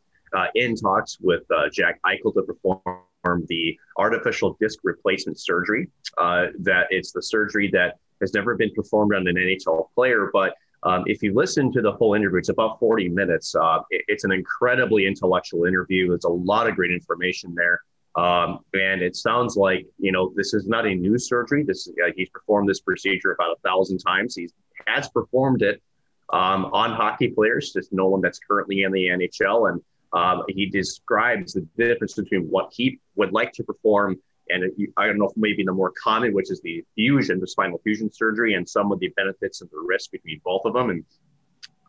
in 0.55 0.75
talks 0.75 1.17
with 1.19 1.43
Jack 1.73 1.99
Eichel 2.05 2.33
to 2.33 2.43
perform 2.43 3.45
the 3.47 3.77
artificial 3.97 4.55
disc 4.61 4.79
replacement 4.83 5.37
surgery. 5.37 5.89
that 6.17 6.87
it's 6.91 7.11
the 7.11 7.21
surgery 7.21 7.69
that 7.73 7.97
has 8.21 8.33
never 8.33 8.55
been 8.55 8.71
performed 8.73 9.13
on 9.13 9.27
an 9.27 9.35
NHL 9.35 9.89
player, 9.95 10.29
but 10.31 10.55
um, 10.83 11.03
if 11.07 11.21
you 11.21 11.33
listen 11.33 11.71
to 11.73 11.81
the 11.81 11.91
whole 11.91 12.13
interview, 12.13 12.39
it's 12.39 12.49
about 12.49 12.79
40 12.79 13.09
minutes. 13.09 13.55
Uh, 13.55 13.79
it, 13.89 14.03
it's 14.07 14.23
an 14.23 14.31
incredibly 14.31 15.05
intellectual 15.05 15.65
interview. 15.65 16.09
There's 16.09 16.23
a 16.23 16.29
lot 16.29 16.67
of 16.67 16.75
great 16.75 16.91
information 16.91 17.53
there. 17.55 17.81
Um, 18.15 18.59
and 18.73 19.01
it 19.01 19.15
sounds 19.15 19.55
like, 19.55 19.85
you 19.97 20.11
know, 20.11 20.33
this 20.35 20.53
is 20.53 20.67
not 20.67 20.85
a 20.85 20.93
new 20.93 21.17
surgery. 21.17 21.63
This 21.63 21.87
is, 21.87 21.93
uh, 22.03 22.11
he's 22.15 22.29
performed 22.29 22.67
this 22.67 22.79
procedure 22.79 23.31
about 23.33 23.57
a 23.57 23.59
thousand 23.67 23.99
times. 23.99 24.35
He 24.35 24.49
has 24.87 25.09
performed 25.09 25.61
it 25.61 25.81
um, 26.31 26.65
on 26.65 26.91
hockey 26.91 27.29
players, 27.29 27.71
just 27.71 27.93
no 27.93 28.07
one 28.07 28.21
that's 28.21 28.39
currently 28.39 28.83
in 28.83 28.91
the 28.91 29.07
NHL. 29.07 29.71
And 29.71 29.81
um, 30.13 30.43
he 30.47 30.65
describes 30.65 31.53
the 31.53 31.67
difference 31.77 32.13
between 32.13 32.43
what 32.43 32.71
he 32.73 32.99
would 33.15 33.31
like 33.31 33.53
to 33.53 33.63
perform 33.63 34.19
and 34.49 34.71
I 34.97 35.05
don't 35.05 35.17
know 35.17 35.29
if 35.29 35.37
maybe 35.37 35.63
the 35.63 35.71
more 35.71 35.91
common, 36.01 36.33
which 36.33 36.51
is 36.51 36.61
the 36.61 36.83
fusion, 36.95 37.39
the 37.39 37.47
spinal 37.47 37.79
fusion 37.83 38.11
surgery, 38.11 38.53
and 38.55 38.67
some 38.67 38.91
of 38.91 38.99
the 38.99 39.09
benefits 39.09 39.61
and 39.61 39.69
the 39.69 39.83
risk 39.85 40.11
between 40.11 40.41
both 40.43 40.61
of 40.65 40.73
them. 40.73 40.89
And 40.89 41.03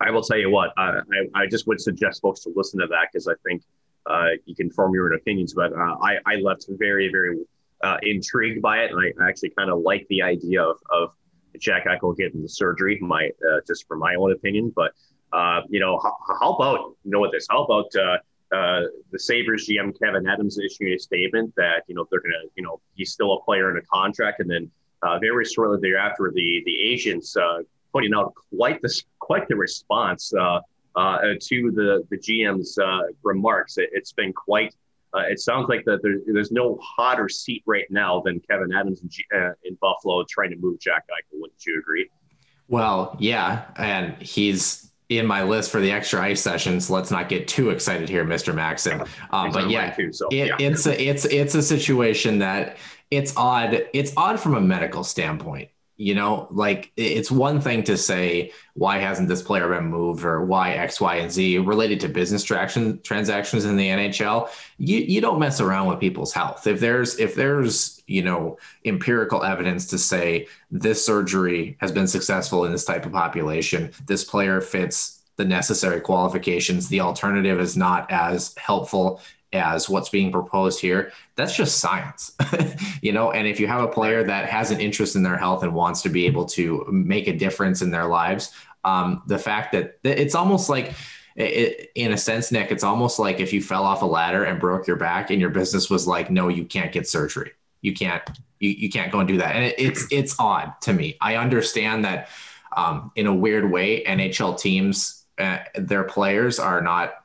I 0.01 0.11
will 0.11 0.23
tell 0.23 0.39
you 0.39 0.51
what, 0.51 0.71
uh, 0.77 1.01
I, 1.35 1.43
I 1.43 1.47
just 1.47 1.67
would 1.67 1.81
suggest 1.81 2.23
folks 2.23 2.41
to 2.41 2.53
listen 2.55 2.81
to 2.81 2.87
that 2.87 3.09
because 3.13 3.29
I 3.29 3.35
think 3.47 3.63
uh, 4.07 4.29
you 4.47 4.55
can 4.55 4.71
form 4.71 4.95
your 4.95 5.11
own 5.11 5.17
opinions. 5.17 5.55
But 5.55 5.73
uh, 5.73 5.97
I, 6.03 6.19
I 6.27 6.37
left 6.37 6.67
very, 6.71 7.11
very 7.11 7.39
uh, 7.83 7.99
intrigued 8.03 8.63
by 8.63 8.81
it, 8.81 8.93
and 8.93 9.01
I 9.23 9.29
actually 9.29 9.51
kind 9.51 9.71
of 9.71 9.81
like 9.81 10.07
the 10.09 10.23
idea 10.23 10.63
of, 10.63 10.77
of 10.91 11.11
Jack 11.59 11.87
Eichel 11.87 12.17
getting 12.17 12.43
the 12.43 12.49
surgery. 12.49 12.99
My 13.01 13.31
uh, 13.51 13.61
just 13.67 13.87
for 13.87 13.97
my 13.97 14.15
own 14.15 14.33
opinion, 14.33 14.73
but 14.75 14.93
uh, 15.33 15.63
you 15.69 15.81
know, 15.81 15.99
how, 16.03 16.17
how, 16.41 16.53
about 16.55 16.97
you 17.05 17.11
know 17.11 17.21
what 17.21 17.33
this? 17.33 17.47
How 17.51 17.65
about 17.65 17.91
uh, 18.53 18.83
the 19.13 19.19
Sabres 19.19 19.69
GM 19.69 19.97
Kevin 19.99 20.27
Adams 20.27 20.59
issuing 20.59 20.93
a 20.93 20.99
statement 20.99 21.55
that 21.57 21.85
you 21.87 21.95
know 21.95 22.07
they're 22.11 22.21
going 22.21 22.33
to 22.33 22.49
you 22.57 22.63
know 22.63 22.81
he's 22.95 23.13
still 23.13 23.35
a 23.35 23.43
player 23.43 23.71
in 23.71 23.77
a 23.77 23.83
contract, 23.83 24.41
and 24.41 24.51
then 24.51 24.71
uh, 25.03 25.19
very 25.19 25.45
shortly 25.45 25.79
thereafter 25.81 26.33
the 26.35 26.63
the 26.67 26.81
agents 26.83 27.37
uh, 27.37 27.59
putting 27.93 28.13
out 28.15 28.35
quite 28.57 28.81
this 28.83 29.05
quite 29.21 29.47
the 29.49 29.55
response 29.57 30.33
uh, 30.35 30.61
uh, 30.97 31.19
to 31.41 31.71
the 31.73 32.05
the 32.11 32.19
GM's 32.19 32.79
remarks. 33.23 33.79
It, 33.79 33.91
has 33.95 34.13
been 34.13 34.33
quite. 34.33 34.75
it 35.15 35.39
sounds 35.39 35.69
like 35.69 35.85
that 35.85 36.03
there, 36.03 36.17
there's 36.27 36.51
no 36.51 36.79
hotter 36.83 37.29
seat 37.29 37.63
right 37.67 37.87
now 37.89 38.21
than 38.21 38.41
Kevin 38.41 38.73
Adams 38.73 39.03
in, 39.03 39.09
G, 39.09 39.25
in 39.65 39.77
Buffalo 39.81 40.25
trying 40.29 40.51
to 40.51 40.57
move 40.57 40.81
Jack 40.81 41.05
Eichel. 41.07 41.41
Wouldn't 41.41 41.65
you 41.65 41.79
agree? 41.79 42.11
Well, 42.67 43.17
yeah, 43.19 43.67
and 43.77 44.21
he's 44.21 44.90
in 45.11 45.27
my 45.27 45.43
list 45.43 45.71
for 45.71 45.81
the 45.81 45.91
extra 45.91 46.23
ice 46.23 46.41
sessions. 46.41 46.89
Let's 46.89 47.11
not 47.11 47.29
get 47.29 47.49
too 47.49 47.71
excited 47.71 48.09
here, 48.09 48.25
Mr. 48.25 48.55
Maxon. 48.55 49.03
Um, 49.33 49.51
but 49.51 49.69
yeah, 49.69 49.91
too, 49.91 50.13
so, 50.13 50.29
it, 50.29 50.47
yeah, 50.49 50.57
it's 50.59 50.87
a 50.87 51.03
it's 51.03 51.25
it's 51.27 51.55
a 51.55 51.63
situation 51.63 52.39
that 52.39 52.79
it's 53.11 53.37
odd. 53.37 53.87
It's 53.93 54.13
odd 54.17 54.41
from 54.41 54.55
a 54.55 54.61
medical 54.61 55.05
standpoint. 55.05 55.69
You 56.01 56.15
know, 56.15 56.49
like 56.51 56.93
it's 56.97 57.31
one 57.31 57.61
thing 57.61 57.83
to 57.83 57.99
say 57.99 58.53
why 58.73 58.97
hasn't 58.97 59.29
this 59.29 59.43
player 59.43 59.69
been 59.69 59.85
moved 59.85 60.25
or 60.25 60.43
why 60.43 60.73
X, 60.73 60.99
Y, 60.99 61.17
and 61.17 61.31
Z 61.31 61.59
related 61.59 62.01
to 62.01 62.09
business 62.09 62.43
traction 62.43 63.03
transactions 63.03 63.67
in 63.67 63.77
the 63.77 63.87
NHL. 63.87 64.49
You 64.79 64.97
you 64.97 65.21
don't 65.21 65.39
mess 65.39 65.61
around 65.61 65.89
with 65.89 66.01
people's 66.01 66.33
health. 66.33 66.67
If 66.67 66.81
there's 66.81 67.19
if 67.19 67.35
there's 67.35 68.03
you 68.07 68.23
know 68.23 68.57
empirical 68.87 69.45
evidence 69.45 69.85
to 69.89 69.99
say 69.99 70.49
this 70.71 71.05
surgery 71.05 71.77
has 71.83 71.93
been 71.93 72.07
successful 72.07 72.65
in 72.65 72.73
this 72.73 72.87
type 72.87 73.05
of 73.05 73.13
population, 73.13 73.93
this 74.07 74.25
player 74.25 74.63
fits 74.63 75.21
the 75.37 75.45
necessary 75.45 76.01
qualifications. 76.01 76.89
The 76.89 77.01
alternative 77.01 77.61
is 77.61 77.77
not 77.77 78.11
as 78.11 78.55
helpful 78.57 79.21
as 79.53 79.89
what's 79.89 80.09
being 80.09 80.31
proposed 80.31 80.81
here 80.81 81.13
that's 81.37 81.57
just 81.57 81.79
science 81.79 82.37
you 83.03 83.13
know? 83.13 83.33
And 83.33 83.47
if 83.47 83.59
you 83.59 83.67
have 83.67 83.83
a 83.83 83.89
player 83.89 84.23
that 84.25 84.49
has 84.49 84.71
an 84.71 84.81
interest 84.81 85.17
in 85.17 85.23
their 85.23 85.37
health 85.37 85.63
and 85.63 85.75
wants 85.75 86.03
to 86.03 86.09
be 86.09 86.27
able 86.27 86.47
to 86.47 86.87
make 86.91 87.27
a 87.29 87.33
difference 87.33 87.83
in 87.83 87.91
their 87.91 88.07
lives 88.07 88.53
um, 88.85 89.23
the 89.27 89.39
fact 89.39 89.73
that 89.73 89.99
it's 90.05 90.35
almost 90.35 90.69
like 90.69 90.95
it, 91.37 91.91
in 91.95 92.13
a 92.13 92.17
sense 92.17 92.53
nick 92.53 92.71
it's 92.71 92.85
almost 92.85 93.19
like 93.19 93.41
if 93.41 93.53
you 93.53 93.63
fell 93.63 93.85
off 93.85 94.03
a 94.03 94.07
ladder 94.07 94.45
and 94.45 94.61
broke 94.61 94.87
your 94.87 94.97
back 94.97 95.31
and 95.31 95.41
your 95.41 95.51
business 95.51 95.91
was 95.91 96.07
like 96.07 96.31
no 96.31 96.49
you 96.49 96.65
can't 96.65 96.93
get 96.93 97.09
surgery. 97.09 97.53
You 97.83 97.95
can't 97.95 98.23
you, 98.59 98.71
you 98.71 98.91
can't 98.91 99.11
go 99.11 99.21
and 99.21 99.29
do 99.29 99.39
that. 99.39 99.55
And 99.57 99.65
it, 99.65 99.75
it's 99.79 100.07
it's 100.11 100.37
odd 100.39 100.75
to 100.83 100.93
me. 100.93 101.17
I 101.21 101.37
understand 101.37 102.05
that 102.05 102.29
um, 102.77 103.11
in 103.17 103.27
a 103.27 103.35
weird 103.35 103.71
way 103.71 104.05
nhl 104.05 104.59
teams 104.59 105.25
uh, 105.39 105.59
their 105.75 106.05
players 106.05 106.59
are 106.59 106.81
not 106.81 107.20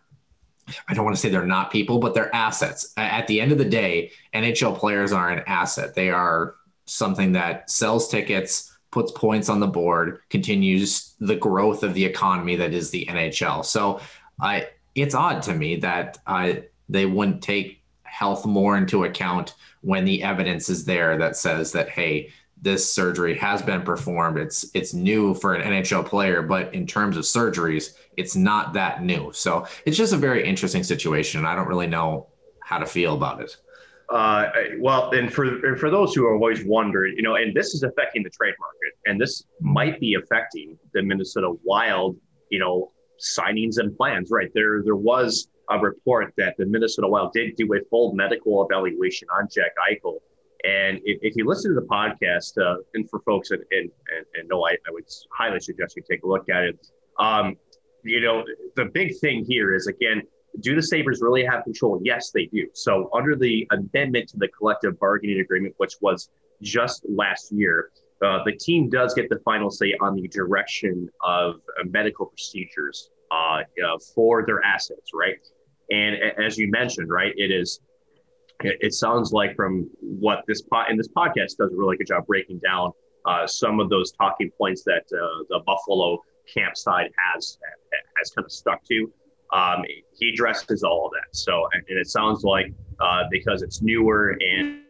I 0.88 0.94
don't 0.94 1.06
want 1.06 1.16
to 1.16 1.22
say 1.22 1.30
they're 1.30 1.46
not 1.46 1.72
people, 1.72 2.00
but 2.00 2.14
they're 2.14 2.34
assets. 2.36 2.94
At 2.98 3.28
the 3.28 3.40
end 3.42 3.52
of 3.52 3.58
the 3.58 3.66
day, 3.66 4.12
NHL 4.34 4.78
players 4.78 5.12
are 5.12 5.30
an 5.30 5.44
asset. 5.48 5.96
They 5.96 6.10
are 6.10 6.56
something 6.86 7.34
that 7.34 7.70
sells 7.70 8.08
tickets, 8.08 8.76
puts 8.92 9.12
points 9.12 9.50
on 9.50 9.60
the 9.60 9.68
board, 9.68 10.22
continues 10.30 11.16
the 11.20 11.36
growth 11.36 11.84
of 11.84 11.94
the 11.94 12.06
economy 12.06 12.56
that 12.56 12.74
is 12.74 12.90
the 12.90 13.06
NHL. 13.08 13.66
So 13.66 14.00
it's 14.96 15.16
odd 15.16 15.42
to 15.44 15.54
me 15.54 15.76
that 15.78 16.20
they 16.90 17.06
wouldn't 17.06 17.42
take 17.42 17.82
health 18.04 18.46
more 18.46 18.78
into 18.78 19.04
account 19.04 19.56
when 19.82 20.06
the 20.06 20.24
evidence 20.24 20.70
is 20.70 20.86
there 20.86 21.18
that 21.18 21.36
says 21.36 21.74
that 21.74 21.90
hey 21.90 22.32
this 22.66 22.92
surgery 22.92 23.38
has 23.38 23.62
been 23.62 23.84
performed 23.84 24.38
it's 24.38 24.66
it's 24.74 24.94
new 24.94 25.36
for 25.36 25.54
an 25.54 25.62
NHL 25.72 26.04
player 26.04 26.42
but 26.42 26.74
in 26.74 26.88
terms 26.88 27.16
of 27.16 27.24
surgeries 27.24 27.94
it's 28.18 28.36
not 28.36 28.74
that 28.74 29.04
new 29.04 29.32
so 29.32 29.68
it's 29.86 29.96
just 29.96 30.14
a 30.14 30.18
very 30.18 30.46
interesting 30.46 30.84
situation 30.84 31.46
I 31.46 31.56
don't 31.56 31.68
really 31.68 31.88
know 31.88 32.28
how 32.62 32.80
to 32.80 32.88
feel 32.88 33.14
about 33.14 33.40
it 33.40 33.56
uh, 34.10 34.46
well, 34.78 35.10
and 35.12 35.34
for 35.34 35.46
and 35.66 35.80
for 35.80 35.90
those 35.90 36.14
who 36.14 36.26
have 36.26 36.40
always 36.40 36.64
wondered, 36.64 37.14
you 37.16 37.24
know, 37.24 37.36
and 37.36 37.56
this 37.56 37.74
is 37.74 37.82
affecting 37.82 38.22
the 38.22 38.30
trade 38.30 38.54
market, 38.60 38.94
and 39.08 39.20
this 39.20 39.46
might 39.60 40.00
be 40.00 40.14
affecting 40.14 40.78
the 40.94 41.02
Minnesota 41.02 41.54
Wild, 41.64 42.16
you 42.52 42.60
know, 42.60 42.92
signings 43.20 43.80
and 43.80 43.98
plans. 43.98 44.30
Right 44.30 44.52
there, 44.54 44.84
there 44.84 44.96
was 44.96 45.48
a 45.72 45.80
report 45.80 46.34
that 46.38 46.56
the 46.58 46.68
Minnesota 46.68 47.08
Wild 47.08 47.34
did 47.34 47.56
do 47.56 47.74
a 47.74 47.80
full 47.90 48.14
medical 48.14 48.64
evaluation 48.64 49.28
on 49.40 49.48
Jack 49.52 49.72
Eichel. 49.90 50.18
And 50.66 51.00
if, 51.04 51.20
if 51.22 51.36
you 51.36 51.46
listen 51.46 51.74
to 51.74 51.80
the 51.80 51.88
podcast, 51.88 52.58
uh, 52.58 52.78
and 52.94 53.10
for 53.10 53.20
folks 53.22 53.52
and 53.52 53.64
and, 53.72 53.90
and 54.36 54.50
no, 54.50 54.66
I, 54.66 54.72
I 54.72 54.92
would 54.92 55.06
highly 55.32 55.60
suggest 55.60 55.96
you 55.96 56.04
take 56.10 56.24
a 56.24 56.28
look 56.28 56.50
at 56.50 56.64
it. 56.64 56.88
Um, 57.20 57.56
you 58.04 58.22
know, 58.22 58.44
the 58.76 58.86
big 58.86 59.18
thing 59.20 59.46
here 59.48 59.74
is 59.74 59.88
again, 59.88 60.22
do 60.62 60.76
the 60.76 60.82
Sabres 60.82 61.22
really 61.22 61.44
have 61.44 61.64
control? 61.64 62.00
Yes, 62.04 62.32
they 62.32 62.46
do. 62.46 62.68
So, 62.74 63.10
under 63.14 63.36
the 63.36 63.68
amendment 63.72 64.30
to 64.30 64.38
the 64.38 64.48
collective 64.48 65.00
bargaining 65.00 65.40
agreement, 65.40 65.76
which 65.78 65.96
was 66.02 66.30
just 66.62 67.06
last 67.10 67.52
year, 67.52 67.92
uh, 68.24 68.40
the 68.46 68.54
team 68.54 68.90
does 68.90 69.14
get 69.14 69.30
the 69.30 69.40
final 69.40 69.70
say 69.70 69.94
on 70.02 70.16
the 70.16 70.28
direction 70.28 71.10
of 71.24 71.56
uh, 71.56 71.84
medical 71.90 72.28
procedures 72.28 73.10
uh, 73.32 73.60
uh, 73.86 73.98
for 74.14 74.46
their 74.46 74.64
assets, 74.64 75.12
right? 75.14 75.36
And 75.92 76.16
as 76.44 76.58
you 76.58 76.70
mentioned, 76.72 77.10
right, 77.10 77.34
it 77.36 77.52
is. 77.52 77.80
It, 78.66 78.94
sounds 78.94 79.32
like 79.32 79.56
from 79.56 79.90
what 80.00 80.44
this 80.48 80.62
pod 80.62 80.88
and 80.90 81.00
this 81.00 81.08
podcast 81.10 81.58
does 81.58 81.72
a 81.72 81.76
really 81.76 81.98
good 81.98 82.08
job 82.08 82.26
breaking 82.26 82.60
down 82.60 82.92
uh, 83.26 83.48
some 83.48 83.80
of 83.80 83.90
those 83.90 84.12
talking 84.12 84.52
points 84.58 84.84
that 84.84 85.04
uh, 85.14 85.44
the 85.50 85.60
Buffalo 85.66 86.20
campsite 86.54 87.12
has 87.34 87.58
has 88.18 88.32
kind 88.32 88.46
of 88.46 88.52
stuck 88.52 88.84
to. 88.86 89.12
Um, 89.54 89.84
he 90.18 90.30
addresses 90.30 90.84
all 90.84 91.08
of 91.08 91.12
that. 91.14 91.36
So, 91.36 91.68
and 91.74 91.84
it 91.88 92.08
sounds 92.08 92.44
like 92.44 92.74
uh, 93.00 93.24
because 93.30 93.62
it's 93.62 93.82
newer 93.82 94.38
and 94.40 94.82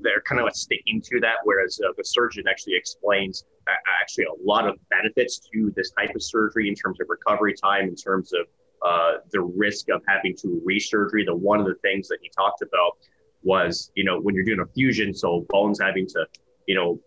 they're 0.00 0.20
kind 0.22 0.40
of 0.40 0.54
sticking 0.54 1.00
to 1.02 1.20
that, 1.20 1.36
whereas 1.44 1.80
uh, 1.84 1.92
the 1.96 2.04
surgeon 2.04 2.44
actually 2.48 2.74
explains 2.74 3.44
uh, 3.68 3.72
actually 4.00 4.24
a 4.24 4.46
lot 4.46 4.66
of 4.66 4.76
benefits 4.90 5.40
to 5.52 5.72
this 5.76 5.90
type 5.90 6.14
of 6.14 6.22
surgery 6.22 6.68
in 6.68 6.74
terms 6.74 7.00
of 7.00 7.06
recovery 7.08 7.54
time, 7.54 7.88
in 7.88 7.96
terms 7.96 8.32
of 8.32 8.46
uh, 8.82 9.12
the 9.32 9.40
risk 9.40 9.88
of 9.90 10.02
having 10.08 10.34
to 10.36 10.62
resurgery. 10.66 11.24
The 11.24 11.34
one 11.34 11.60
of 11.60 11.66
the 11.66 11.76
things 11.82 12.08
that 12.08 12.18
he 12.22 12.30
talked 12.36 12.62
about 12.62 12.98
was, 13.42 13.90
you 13.94 14.04
know, 14.04 14.20
when 14.20 14.34
you're 14.34 14.44
doing 14.44 14.60
a 14.60 14.66
fusion, 14.66 15.14
so 15.14 15.46
bones 15.48 15.80
having 15.80 16.06
to, 16.08 16.26
you 16.66 16.74
know, 16.74 17.00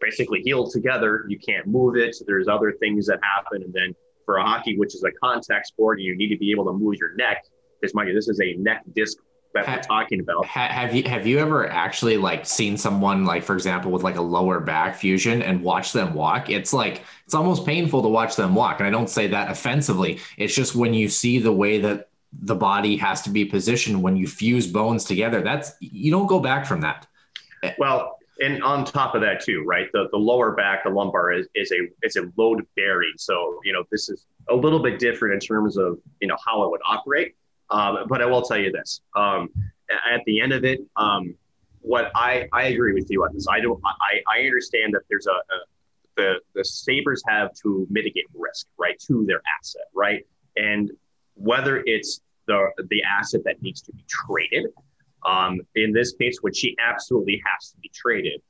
basically 0.00 0.42
heal 0.42 0.68
together, 0.68 1.24
you 1.28 1.38
can't 1.38 1.66
move 1.66 1.96
it. 1.96 2.14
So 2.14 2.24
there's 2.26 2.48
other 2.48 2.72
things 2.80 3.06
that 3.06 3.18
happen, 3.22 3.62
and 3.62 3.72
then 3.72 3.94
for 4.24 4.36
a 4.36 4.42
hockey, 4.42 4.78
which 4.78 4.94
is 4.94 5.04
a 5.04 5.12
contact 5.22 5.66
sport, 5.66 6.00
you 6.00 6.16
need 6.16 6.28
to 6.28 6.38
be 6.38 6.50
able 6.50 6.64
to 6.66 6.72
move 6.72 6.96
your 6.98 7.14
neck. 7.14 7.44
This 7.82 7.92
you, 7.94 8.14
this 8.14 8.28
is 8.28 8.40
a 8.40 8.54
neck 8.54 8.82
disc 8.94 9.18
that 9.54 9.66
we're 9.68 9.82
talking 9.82 10.20
about. 10.20 10.44
Have 10.46 10.94
you 10.94 11.04
have 11.04 11.26
you 11.26 11.38
ever 11.38 11.68
actually 11.68 12.16
like 12.16 12.44
seen 12.44 12.76
someone 12.76 13.24
like, 13.24 13.42
for 13.42 13.54
example, 13.54 13.90
with 13.90 14.02
like 14.02 14.16
a 14.16 14.22
lower 14.22 14.60
back 14.60 14.96
fusion 14.96 15.42
and 15.42 15.62
watch 15.62 15.92
them 15.92 16.14
walk? 16.14 16.50
It's 16.50 16.72
like 16.72 17.02
it's 17.24 17.34
almost 17.34 17.64
painful 17.64 18.02
to 18.02 18.08
watch 18.08 18.36
them 18.36 18.54
walk, 18.54 18.80
and 18.80 18.86
I 18.86 18.90
don't 18.90 19.08
say 19.08 19.28
that 19.28 19.50
offensively. 19.50 20.20
It's 20.36 20.54
just 20.54 20.74
when 20.74 20.92
you 20.92 21.08
see 21.08 21.38
the 21.38 21.52
way 21.52 21.80
that 21.80 22.08
the 22.32 22.54
body 22.54 22.96
has 22.96 23.22
to 23.22 23.30
be 23.30 23.44
positioned 23.44 24.02
when 24.02 24.16
you 24.16 24.26
fuse 24.26 24.66
bones 24.66 25.04
together. 25.04 25.40
That's 25.40 25.72
you 25.80 26.10
don't 26.10 26.26
go 26.26 26.40
back 26.40 26.66
from 26.66 26.80
that. 26.80 27.06
Eh, 27.62 27.72
well, 27.78 28.18
and 28.40 28.62
on 28.62 28.84
top 28.84 29.14
of 29.14 29.20
that 29.20 29.40
too, 29.40 29.64
right? 29.64 29.86
The 29.92 30.08
the 30.10 30.18
lower 30.18 30.52
back, 30.52 30.84
the 30.84 30.90
lumbar 30.90 31.32
is, 31.32 31.46
is 31.54 31.70
a 31.72 31.88
it's 32.02 32.16
a 32.16 32.30
load 32.36 32.66
bearing. 32.76 33.12
So 33.16 33.60
you 33.64 33.72
know 33.72 33.84
this 33.90 34.08
is 34.08 34.26
a 34.50 34.54
little 34.54 34.82
bit 34.82 34.98
different 34.98 35.34
in 35.34 35.40
terms 35.40 35.76
of 35.76 35.98
you 36.20 36.28
know 36.28 36.36
how 36.44 36.64
it 36.64 36.70
would 36.70 36.80
operate. 36.86 37.36
Um, 37.70 38.06
but 38.08 38.22
I 38.22 38.26
will 38.26 38.42
tell 38.42 38.58
you 38.58 38.70
this: 38.70 39.00
um, 39.16 39.48
at 39.90 40.22
the 40.26 40.40
end 40.40 40.52
of 40.52 40.64
it, 40.64 40.80
um, 40.96 41.34
what 41.80 42.10
I 42.14 42.48
I 42.52 42.64
agree 42.64 42.94
with 42.94 43.10
you 43.10 43.24
on 43.24 43.34
this. 43.34 43.46
I 43.48 43.60
don't 43.60 43.80
I 43.84 44.22
I 44.28 44.40
understand 44.44 44.94
that 44.94 45.02
there's 45.08 45.26
a, 45.26 45.32
a 45.32 45.58
the 46.16 46.34
the 46.54 46.64
Sabres 46.64 47.22
have 47.28 47.52
to 47.62 47.86
mitigate 47.90 48.26
risk, 48.34 48.66
right, 48.78 48.98
to 49.06 49.24
their 49.26 49.42
asset, 49.58 49.86
right, 49.94 50.24
and 50.56 50.90
whether 51.34 51.82
it's 51.86 52.20
the 52.46 52.70
the 52.90 53.02
asset 53.02 53.42
that 53.44 53.62
needs 53.62 53.80
to 53.82 53.92
be 53.92 54.04
traded 54.08 54.66
um, 55.24 55.60
in 55.74 55.92
this 55.92 56.12
case, 56.12 56.38
which 56.42 56.56
she 56.56 56.76
absolutely 56.84 57.42
has 57.44 57.70
to 57.70 57.76
be 57.78 57.90
traded. 57.94 58.40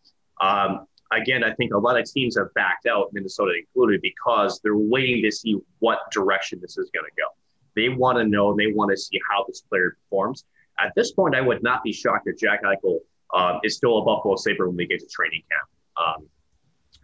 Um, 0.40 0.87
again, 1.12 1.44
I 1.44 1.55
think 1.55 1.72
a 1.72 1.79
lot 1.79 1.98
of 1.98 2.11
teams 2.11 2.37
have 2.37 2.53
backed 2.55 2.87
out, 2.87 3.11
Minnesota 3.12 3.53
included, 3.59 4.00
because 4.03 4.61
they're 4.62 4.77
waiting 4.77 5.22
to 5.22 5.31
see 5.31 5.57
what 5.79 5.98
direction 6.11 6.59
this 6.61 6.77
is 6.77 6.90
going 6.92 7.07
to 7.07 7.12
go. 7.16 7.29
They 7.76 7.88
want 7.88 8.18
to 8.18 8.24
know, 8.24 8.50
and 8.50 8.58
they 8.58 8.72
want 8.72 8.90
to 8.90 8.96
see 8.96 9.20
how 9.30 9.44
this 9.46 9.62
player 9.62 9.96
performs. 10.02 10.44
At 10.78 10.92
this 10.96 11.12
point, 11.12 11.34
I 11.34 11.40
would 11.40 11.62
not 11.62 11.82
be 11.82 11.92
shocked 11.92 12.26
if 12.26 12.38
Jack 12.38 12.62
Eichel 12.64 12.98
um, 13.32 13.60
is 13.62 13.76
still 13.76 13.98
a 13.98 14.04
Buffalo 14.04 14.37
Sabre 14.37 14.68
when 14.68 14.76
we 14.76 14.87
get 14.87 15.00
to 15.00 15.06
training 15.06 15.42
camp. 15.50 15.68
Um, 15.96 16.28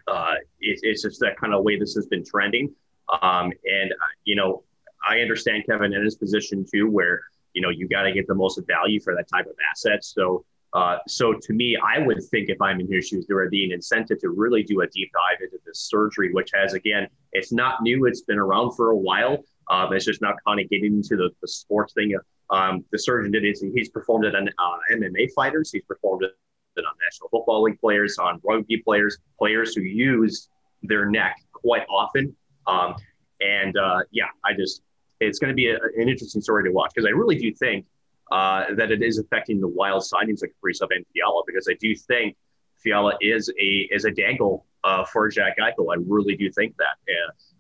uh, 0.09 0.35
it, 0.61 0.81
it's 0.83 1.03
just 1.03 1.21
that 1.21 1.37
kind 1.39 1.55
of 1.55 1.63
way 1.63 1.79
this 1.79 1.95
has 1.95 2.07
been 2.07 2.25
trending. 2.25 2.75
Um, 3.23 3.53
and, 3.65 3.93
uh, 3.93 4.13
you 4.25 4.37
know, 4.37 4.65
I 5.07 5.21
understand 5.21 5.65
Kevin 5.67 5.93
in 5.93 6.05
his 6.05 6.17
position 6.17 6.65
too, 6.71 6.89
where 6.91 7.23
you 7.55 7.63
know 7.63 7.71
you 7.71 7.89
got 7.89 8.03
to 8.03 8.13
get 8.13 8.27
the 8.27 8.35
most 8.35 8.61
value 8.67 9.01
for 9.01 9.15
that 9.15 9.29
type 9.29 9.47
of 9.47 9.55
asset. 9.71 10.05
So 10.05 10.45
uh, 10.73 10.99
so 11.09 11.33
to 11.33 11.53
me, 11.53 11.77
I 11.77 11.99
would 11.99 12.23
think 12.31 12.49
if 12.49 12.61
I'm 12.61 12.81
in 12.81 12.91
his 12.91 13.09
shoes, 13.09 13.27
there 13.27 13.37
would 13.39 13.51
be 13.51 13.65
an 13.65 13.73
incentive 13.73 14.21
to 14.21 14.31
really 14.31 14.63
do 14.63 14.81
a 14.83 14.87
deep 14.87 15.11
dive 15.13 15.41
into 15.43 15.59
this 15.67 15.81
surgery, 15.81 16.33
which 16.33 16.51
has 16.55 16.75
again, 16.75 17.09
it's 17.33 17.53
not 17.53 17.83
new; 17.83 18.07
it's 18.07 18.23
been 18.23 18.39
around 18.39 18.73
for 18.73 18.91
a 18.91 18.97
while. 18.97 19.39
Um, 19.69 19.93
it's 19.93 20.05
just 20.05 20.21
not 20.21 20.37
kind 20.47 20.61
of 20.61 20.69
getting 20.71 20.95
into 20.95 21.17
the, 21.17 21.31
the 21.41 21.49
sports 21.49 21.93
thing. 21.93 22.15
Um, 22.51 22.85
the 22.93 22.99
surgeon 22.99 23.33
did 23.33 23.45
it; 23.45 23.59
he's 23.75 23.89
performed 23.89 24.27
it 24.27 24.35
on 24.37 24.49
uh, 24.49 24.97
MMA 24.97 25.33
fighters. 25.35 25.73
He's 25.73 25.85
performed 25.85 26.23
it 26.23 26.35
on 26.79 26.95
National 27.05 27.29
Football 27.31 27.63
League 27.63 27.81
players, 27.81 28.19
on 28.19 28.41
rugby 28.45 28.79
players, 28.79 29.19
players 29.39 29.75
who 29.75 29.83
use 29.83 30.49
their 30.83 31.07
neck 31.07 31.37
quite 31.53 31.85
often. 31.89 32.35
Um, 32.67 32.95
and 33.41 33.77
uh, 33.77 34.01
yeah, 34.13 34.27
I 34.45 34.55
just 34.55 34.83
it's 35.19 35.39
going 35.41 35.51
to 35.51 35.55
be 35.55 35.69
a, 35.69 35.75
an 35.75 36.09
interesting 36.09 36.41
story 36.41 36.65
to 36.65 36.71
watch 36.71 36.93
because 36.95 37.07
I 37.07 37.11
really 37.11 37.37
do 37.37 37.53
think 37.55 37.87
uh, 38.31 38.75
that 38.77 38.91
it 38.91 39.03
is 39.03 39.19
affecting 39.19 39.61
the 39.61 39.69
wild 39.69 40.03
signings 40.03 40.43
like 40.43 40.55
Kaprizov 40.63 40.89
and 40.91 41.05
Fiala 41.13 41.43
because 41.47 41.67
I 41.69 41.75
do 41.81 41.95
think 41.95 42.37
Fiala 42.79 43.15
is 43.21 43.53
a 43.61 43.89
is 43.91 44.05
a 44.05 44.11
dangle 44.11 44.67
uh, 44.85 45.05
for 45.05 45.29
Jack 45.29 45.59
Eichel. 45.59 45.93
I 45.93 45.99
really 46.07 46.37
do 46.37 46.51
think 46.51 46.77
that. 46.79 46.97
Yeah. 47.07 47.15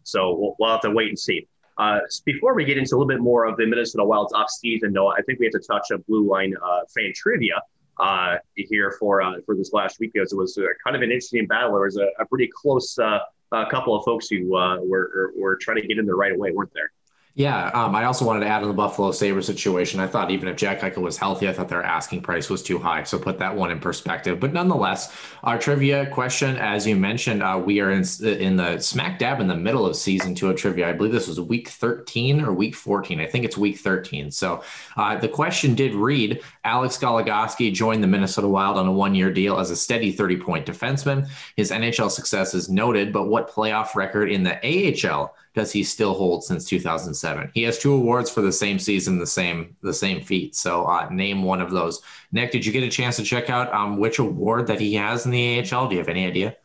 So 0.04 0.34
we'll, 0.34 0.56
we'll 0.58 0.70
have 0.70 0.80
to 0.82 0.90
wait 0.90 1.08
and 1.08 1.18
see. 1.18 1.46
Uh, 1.78 2.00
before 2.24 2.54
we 2.54 2.64
get 2.64 2.76
into 2.76 2.94
a 2.94 2.96
little 2.96 3.08
bit 3.08 3.20
more 3.20 3.46
of 3.46 3.56
the 3.56 3.66
Minnesota 3.66 4.04
Wild's 4.04 4.32
off 4.32 4.50
season, 4.50 4.92
though, 4.92 5.08
I 5.08 5.22
think 5.22 5.38
we 5.38 5.46
have 5.46 5.52
to 5.52 5.66
touch 5.66 5.88
on 5.92 6.04
Blue 6.06 6.28
Line 6.28 6.54
uh, 6.62 6.80
fan 6.94 7.12
trivia 7.14 7.60
uh, 7.98 8.36
here 8.54 8.96
for 8.98 9.22
for 9.44 9.54
this 9.54 9.72
last 9.72 9.98
week 9.98 10.12
because 10.12 10.32
it 10.32 10.36
was 10.36 10.58
kind 10.84 10.96
of 10.96 11.02
an 11.02 11.10
interesting 11.10 11.46
battle. 11.46 11.72
There 11.72 11.82
was 11.82 11.96
a, 11.96 12.08
a 12.18 12.26
pretty 12.26 12.50
close 12.54 12.94
couple 12.94 13.96
of 13.96 14.04
folks 14.04 14.28
who 14.28 14.48
were 14.50 15.32
were 15.36 15.56
trying 15.56 15.80
to 15.80 15.86
get 15.86 15.98
in 15.98 16.06
the 16.06 16.14
right 16.14 16.32
away, 16.32 16.52
weren't 16.52 16.72
there? 16.74 16.92
Yeah, 17.40 17.68
um, 17.68 17.94
I 17.94 18.04
also 18.04 18.26
wanted 18.26 18.40
to 18.40 18.48
add 18.48 18.60
on 18.60 18.68
the 18.68 18.74
Buffalo 18.74 19.12
Sabre 19.12 19.40
situation. 19.40 19.98
I 19.98 20.06
thought 20.06 20.30
even 20.30 20.46
if 20.46 20.58
Jack 20.58 20.80
Eichel 20.80 21.00
was 21.00 21.16
healthy, 21.16 21.48
I 21.48 21.54
thought 21.54 21.70
their 21.70 21.82
asking 21.82 22.20
price 22.20 22.50
was 22.50 22.62
too 22.62 22.78
high. 22.78 23.02
So 23.04 23.18
put 23.18 23.38
that 23.38 23.56
one 23.56 23.70
in 23.70 23.80
perspective. 23.80 24.38
But 24.38 24.52
nonetheless, 24.52 25.16
our 25.42 25.58
trivia 25.58 26.04
question, 26.10 26.58
as 26.58 26.86
you 26.86 26.96
mentioned, 26.96 27.42
uh, 27.42 27.58
we 27.64 27.80
are 27.80 27.92
in 27.92 28.04
in 28.22 28.56
the 28.56 28.78
smack 28.78 29.18
dab 29.18 29.40
in 29.40 29.48
the 29.48 29.56
middle 29.56 29.86
of 29.86 29.96
season 29.96 30.34
two 30.34 30.50
of 30.50 30.56
trivia. 30.56 30.90
I 30.90 30.92
believe 30.92 31.12
this 31.12 31.28
was 31.28 31.40
week 31.40 31.70
13 31.70 32.42
or 32.42 32.52
week 32.52 32.74
14. 32.74 33.20
I 33.20 33.26
think 33.26 33.46
it's 33.46 33.56
week 33.56 33.78
13. 33.78 34.30
So 34.30 34.62
uh, 34.98 35.16
the 35.16 35.26
question 35.26 35.74
did 35.74 35.94
read: 35.94 36.42
Alex 36.64 36.98
Goligoski 36.98 37.72
joined 37.72 38.02
the 38.02 38.06
Minnesota 38.06 38.48
Wild 38.48 38.76
on 38.76 38.86
a 38.86 38.92
one-year 38.92 39.32
deal 39.32 39.58
as 39.58 39.70
a 39.70 39.76
steady 39.76 40.14
30-point 40.14 40.66
defenseman. 40.66 41.26
His 41.56 41.70
NHL 41.70 42.10
success 42.10 42.52
is 42.52 42.68
noted, 42.68 43.14
but 43.14 43.28
what 43.28 43.48
playoff 43.48 43.94
record 43.94 44.30
in 44.30 44.42
the 44.42 44.58
AHL? 44.62 45.34
Does 45.54 45.72
he 45.72 45.82
still 45.82 46.14
hold 46.14 46.44
since 46.44 46.64
2007? 46.66 47.50
He 47.54 47.62
has 47.64 47.78
two 47.78 47.92
awards 47.92 48.30
for 48.30 48.40
the 48.40 48.52
same 48.52 48.78
season, 48.78 49.18
the 49.18 49.26
same 49.26 49.76
the 49.82 49.94
same 49.94 50.22
feat. 50.22 50.54
So 50.54 50.84
uh, 50.84 51.08
name 51.10 51.42
one 51.42 51.60
of 51.60 51.70
those. 51.70 52.02
Nick, 52.32 52.52
did 52.52 52.64
you 52.64 52.72
get 52.72 52.84
a 52.84 52.88
chance 52.88 53.16
to 53.16 53.24
check 53.24 53.50
out 53.50 53.72
um, 53.72 53.98
which 53.98 54.18
award 54.18 54.66
that 54.68 54.80
he 54.80 54.94
has 54.94 55.24
in 55.24 55.32
the 55.32 55.60
AHL? 55.60 55.88
Do 55.88 55.94
you 55.94 55.98
have 56.00 56.08
any 56.08 56.26
idea? 56.26 56.56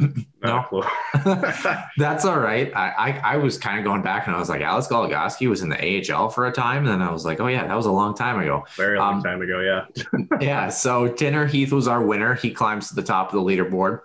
no, 0.42 0.84
that's 1.96 2.24
all 2.24 2.38
right. 2.38 2.72
I, 2.74 2.90
I, 2.90 3.10
I 3.34 3.36
was 3.36 3.56
kind 3.56 3.78
of 3.78 3.84
going 3.84 4.02
back 4.02 4.26
and 4.26 4.34
I 4.34 4.38
was 4.40 4.48
like, 4.48 4.60
Alex 4.60 4.88
Goligoski 4.88 5.48
was 5.48 5.62
in 5.62 5.68
the 5.68 6.12
AHL 6.12 6.30
for 6.30 6.46
a 6.46 6.52
time. 6.52 6.78
And 6.78 6.88
then 6.88 7.02
I 7.02 7.12
was 7.12 7.24
like, 7.24 7.40
oh 7.40 7.46
yeah, 7.46 7.66
that 7.66 7.74
was 7.74 7.86
a 7.86 7.92
long 7.92 8.14
time 8.14 8.40
ago. 8.40 8.66
Very 8.76 8.98
long 8.98 9.14
um, 9.16 9.22
time 9.22 9.40
ago. 9.40 9.60
Yeah. 9.60 10.36
yeah. 10.40 10.68
So 10.68 11.08
Tanner 11.08 11.46
Heath 11.46 11.72
was 11.72 11.86
our 11.86 12.02
winner. 12.02 12.34
He 12.34 12.50
climbs 12.50 12.88
to 12.88 12.96
the 12.96 13.02
top 13.02 13.32
of 13.32 13.34
the 13.34 13.50
leaderboard. 13.50 14.00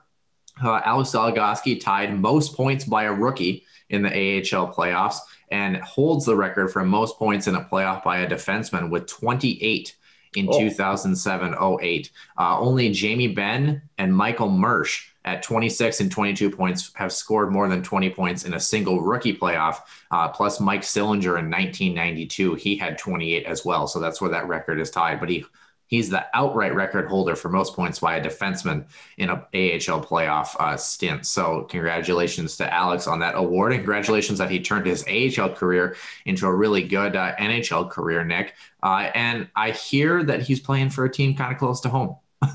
Uh, 0.64 0.82
Alex 0.86 1.12
Goligoski 1.12 1.80
tied 1.80 2.20
most 2.20 2.56
points 2.56 2.86
by 2.86 3.04
a 3.04 3.14
rookie 3.14 3.66
in 3.90 4.02
the 4.02 4.10
AHL 4.10 4.74
playoffs 4.74 5.18
and 5.52 5.78
holds 5.78 6.26
the 6.26 6.36
record 6.36 6.72
for 6.72 6.84
most 6.84 7.18
points 7.18 7.48
in 7.48 7.56
a 7.56 7.64
playoff 7.64 8.04
by 8.04 8.20
a 8.20 8.30
defenseman 8.30 8.90
with 8.90 9.08
28 9.08 9.96
in 10.36 10.48
oh. 10.50 10.60
2007 10.60 11.56
08. 11.82 12.12
Uh, 12.38 12.60
only 12.60 12.92
Jamie 12.92 13.28
Benn 13.28 13.82
and 13.98 14.16
Michael 14.16 14.50
Mersch 14.50 15.08
at 15.26 15.44
26 15.44 16.00
and 16.02 16.12
22 16.12 16.50
points 16.50 16.92
have 16.96 17.12
scored 17.12 17.52
more 17.52 17.68
than 17.68 17.84
20 17.84 18.10
points 18.12 18.46
in 18.46 18.54
a 18.54 18.60
single 18.60 19.02
rookie 19.02 19.36
playoff. 19.36 19.82
Uh, 20.12 20.30
plus 20.30 20.60
Mike 20.60 20.82
Sillinger 20.82 21.38
in 21.40 21.50
1992, 21.50 22.56
he 22.56 22.76
had 22.76 22.98
28 22.98 23.46
as 23.46 23.66
well. 23.66 23.88
So 23.88 24.00
that's 24.00 24.22
where 24.22 24.30
that 24.32 24.48
record 24.48 24.80
is 24.80 24.92
tied. 24.92 25.20
But 25.20 25.30
he 25.30 25.46
he's 25.90 26.10
the 26.10 26.26
outright 26.34 26.74
record 26.74 27.10
holder 27.10 27.36
for 27.36 27.50
most 27.50 27.76
points 27.76 28.00
by 28.00 28.16
a 28.16 28.24
defenseman 28.24 28.86
in 29.18 29.30
a 29.30 29.34
AHL 29.34 30.02
playoff 30.06 30.56
uh, 30.60 30.78
stint. 30.78 31.26
So 31.26 31.64
congratulations 31.64 32.56
to 32.58 32.74
Alex 32.74 33.08
on 33.08 33.20
that 33.20 33.36
award. 33.36 33.74
And 33.74 33.80
congratulations 33.80 34.38
that 34.38 34.50
he 34.50 34.62
turned 34.62 34.86
his 34.86 35.04
AHL 35.08 35.50
career 35.50 35.96
into 36.26 36.46
a 36.46 36.56
really 36.56 36.84
good 36.84 37.16
uh, 37.16 37.36
NHL 37.36 37.90
career, 37.90 38.24
Nick. 38.24 38.54
Uh, 38.82 39.10
and 39.16 39.50
I 39.56 39.72
hear 39.72 40.24
that 40.24 40.44
he's 40.44 40.60
playing 40.60 40.92
for 40.92 41.06
a 41.06 41.12
team 41.12 41.36
kind 41.36 41.52
of 41.52 41.58
close 41.58 41.82
to 41.82 41.90
home. 41.90 42.16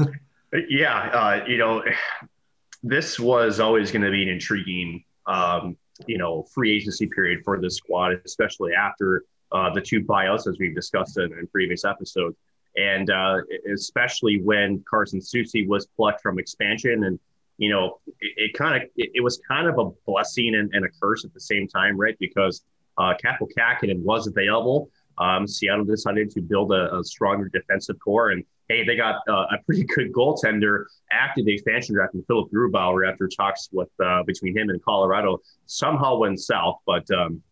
yeah, 0.69 1.11
uh, 1.13 1.45
you 1.47 1.59
know, 1.59 1.83
this 2.85 3.19
was 3.19 3.59
always 3.59 3.91
going 3.91 4.03
to 4.03 4.11
be 4.11 4.23
an 4.23 4.29
intriguing, 4.29 5.05
um, 5.27 5.77
you 6.07 6.19
know, 6.19 6.45
free 6.55 6.77
agency 6.77 7.07
period 7.07 7.41
for 7.45 7.61
this 7.61 7.77
squad, 7.77 8.21
especially 8.25 8.73
after 8.75 9.25
uh, 9.51 9.73
the 9.73 9.81
two 9.81 10.03
buyouts, 10.05 10.47
as 10.47 10.57
we've 10.61 10.75
discussed 10.75 11.19
in, 11.19 11.33
in 11.33 11.47
previous 11.49 11.85
episodes, 11.85 12.37
and 12.77 13.11
uh, 13.11 13.39
especially 13.73 14.41
when 14.41 14.83
Carson 14.89 15.21
Soucy 15.21 15.67
was 15.67 15.87
plucked 15.87 16.23
from 16.23 16.39
expansion, 16.39 17.05
and 17.05 17.19
you 17.59 17.71
know, 17.71 18.01
it, 18.21 18.33
it 18.37 18.55
kind 18.55 18.83
of 18.83 18.89
it, 18.97 19.11
it, 19.15 19.21
was 19.23 19.41
kind 19.47 19.69
of 19.69 19.79
a 19.79 19.91
blessing 20.07 20.55
and, 20.57 20.73
and, 20.75 20.85
a 20.85 20.89
curse 21.01 21.25
at 21.25 21.33
the 21.33 21.41
same 21.41 21.69
time, 21.69 21.97
right? 21.97 22.17
Because 22.19 22.65
uh, 22.99 23.15
Kaapo 23.25 23.49
Kähkönen 23.57 24.03
was 24.03 24.27
available. 24.27 24.91
Um, 25.19 25.47
Seattle 25.47 25.85
decided 25.85 26.31
to 26.33 26.41
build 26.41 26.73
a, 26.73 26.97
a 26.97 27.05
stronger 27.05 27.49
defensive 27.49 27.97
core 28.01 28.31
and 28.31 28.45
hey, 28.69 28.85
they 28.85 28.97
got 28.97 29.17
uh, 29.29 29.47
a 29.53 29.59
pretty 29.65 29.85
good 29.95 30.13
goaltender 30.13 30.85
after 31.13 31.43
the 31.43 31.53
expansion 31.53 31.95
draft 31.95 32.15
and 32.15 32.27
Philipp 32.27 32.51
Grubauer 32.53 33.11
after 33.11 33.29
talks 33.29 33.69
with 33.73 33.91
uh, 34.05 34.23
between 34.25 34.57
him 34.57 34.71
and 34.71 34.83
Colorado 34.83 35.39
somehow 35.67 36.17
went 36.19 36.41
south, 36.41 36.79
but 36.87 37.09
um, 37.11 37.43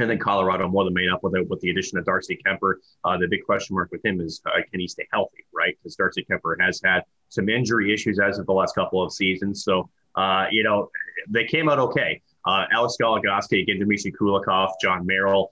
and 0.00 0.10
then 0.10 0.18
Colorado 0.18 0.68
more 0.68 0.84
than 0.84 0.94
made 0.94 1.10
up 1.10 1.22
with 1.22 1.34
it 1.34 1.48
with 1.48 1.60
the 1.60 1.70
addition 1.70 1.98
of 1.98 2.04
Darcy 2.04 2.38
Kuemper. 2.44 2.74
Uh, 3.04 3.18
the 3.18 3.26
big 3.28 3.44
question 3.44 3.74
mark 3.74 3.90
with 3.92 4.04
him 4.04 4.20
is 4.20 4.40
uh, 4.46 4.60
can 4.70 4.80
he 4.80 4.88
stay 4.88 5.06
healthy, 5.12 5.44
right? 5.54 5.76
Because 5.78 5.96
Darcy 5.96 6.24
Kuemper 6.28 6.56
has 6.60 6.80
had 6.84 7.02
some 7.28 7.48
injury 7.48 7.92
issues 7.92 8.18
as 8.18 8.38
of 8.38 8.46
the 8.46 8.52
last 8.52 8.74
couple 8.74 9.02
of 9.02 9.12
seasons. 9.12 9.64
So 9.64 9.90
uh, 10.16 10.46
you 10.50 10.62
know 10.62 10.90
they 11.28 11.44
came 11.44 11.68
out 11.68 11.78
okay. 11.78 12.22
Uh, 12.46 12.64
Alex 12.72 12.96
Goligoski, 13.00 13.62
again, 13.62 13.78
Dmitry 13.78 14.12
Kulikov, 14.12 14.70
Jon 14.80 15.04
Merrill. 15.04 15.50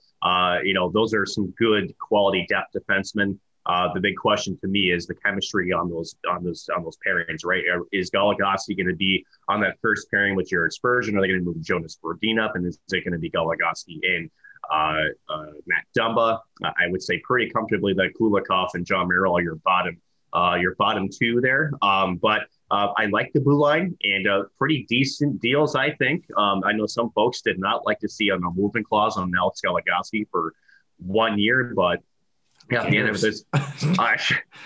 you 0.63 0.73
know 0.73 0.89
those 0.89 1.13
are 1.13 1.25
some 1.25 1.53
good 1.57 1.93
quality 1.99 2.45
depth 2.49 2.75
defensemen. 2.75 3.37
Uh, 3.69 3.93
the 3.93 3.99
big 3.99 4.15
question 4.15 4.57
to 4.59 4.67
me 4.67 4.91
is 4.91 5.05
the 5.05 5.13
chemistry 5.13 5.71
on 5.71 5.91
those 5.91 6.15
on 6.27 6.43
those 6.43 6.67
on 6.75 6.83
those 6.83 6.97
pairings, 7.05 7.45
right? 7.45 7.63
Is 7.91 8.09
Goligoski 8.09 8.75
going 8.75 8.87
to 8.87 8.95
be 8.95 9.23
on 9.47 9.61
that 9.61 9.77
first 9.79 10.09
pairing 10.09 10.35
with 10.35 10.49
Jared 10.49 10.73
Spurgeon? 10.73 11.15
Are 11.15 11.21
they 11.21 11.27
going 11.27 11.41
to 11.41 11.45
move 11.45 11.61
Jonas 11.61 11.99
Brodin 12.03 12.43
up, 12.43 12.55
and 12.55 12.65
is 12.65 12.79
it 12.91 13.05
going 13.05 13.13
to 13.13 13.19
be 13.19 13.29
Goligoski 13.29 13.99
and 14.01 14.31
uh, 14.73 15.03
uh, 15.31 15.51
Matt 15.67 15.83
Dumba? 15.95 16.39
I 16.63 16.87
would 16.87 17.03
say 17.03 17.19
pretty 17.19 17.51
comfortably 17.51 17.93
that 17.93 18.13
Kulikov 18.19 18.69
and 18.73 18.83
Jon 18.87 19.07
Merrill 19.07 19.37
are 19.37 19.41
your 19.43 19.57
bottom 19.57 20.01
uh, 20.33 20.57
your 20.59 20.73
bottom 20.75 21.07
two 21.07 21.39
there. 21.39 21.71
Um, 21.83 22.17
but 22.17 22.47
uh, 22.71 22.87
I 22.97 23.05
like 23.05 23.31
the 23.33 23.41
blue 23.41 23.59
line 23.59 23.95
and 24.01 24.27
uh, 24.27 24.43
pretty 24.57 24.87
decent 24.89 25.41
deals, 25.41 25.75
I 25.75 25.91
think. 25.91 26.25
Um, 26.35 26.63
I 26.65 26.71
know 26.71 26.87
some 26.87 27.11
folks 27.11 27.41
did 27.41 27.59
not 27.59 27.85
like 27.85 27.99
to 27.99 28.09
see 28.09 28.29
a 28.29 28.39
movement 28.39 28.87
clause 28.87 29.15
on 29.15 29.31
Alex 29.37 29.61
Goligoski 29.63 30.25
for 30.31 30.55
one 30.97 31.37
year, 31.37 31.73
but 31.75 31.99
yeah, 32.71 32.83
at 32.83 32.91
the 32.91 32.97
end 32.97 33.09
of 33.09 33.19
this, 33.19 33.45
uh, 33.53 34.17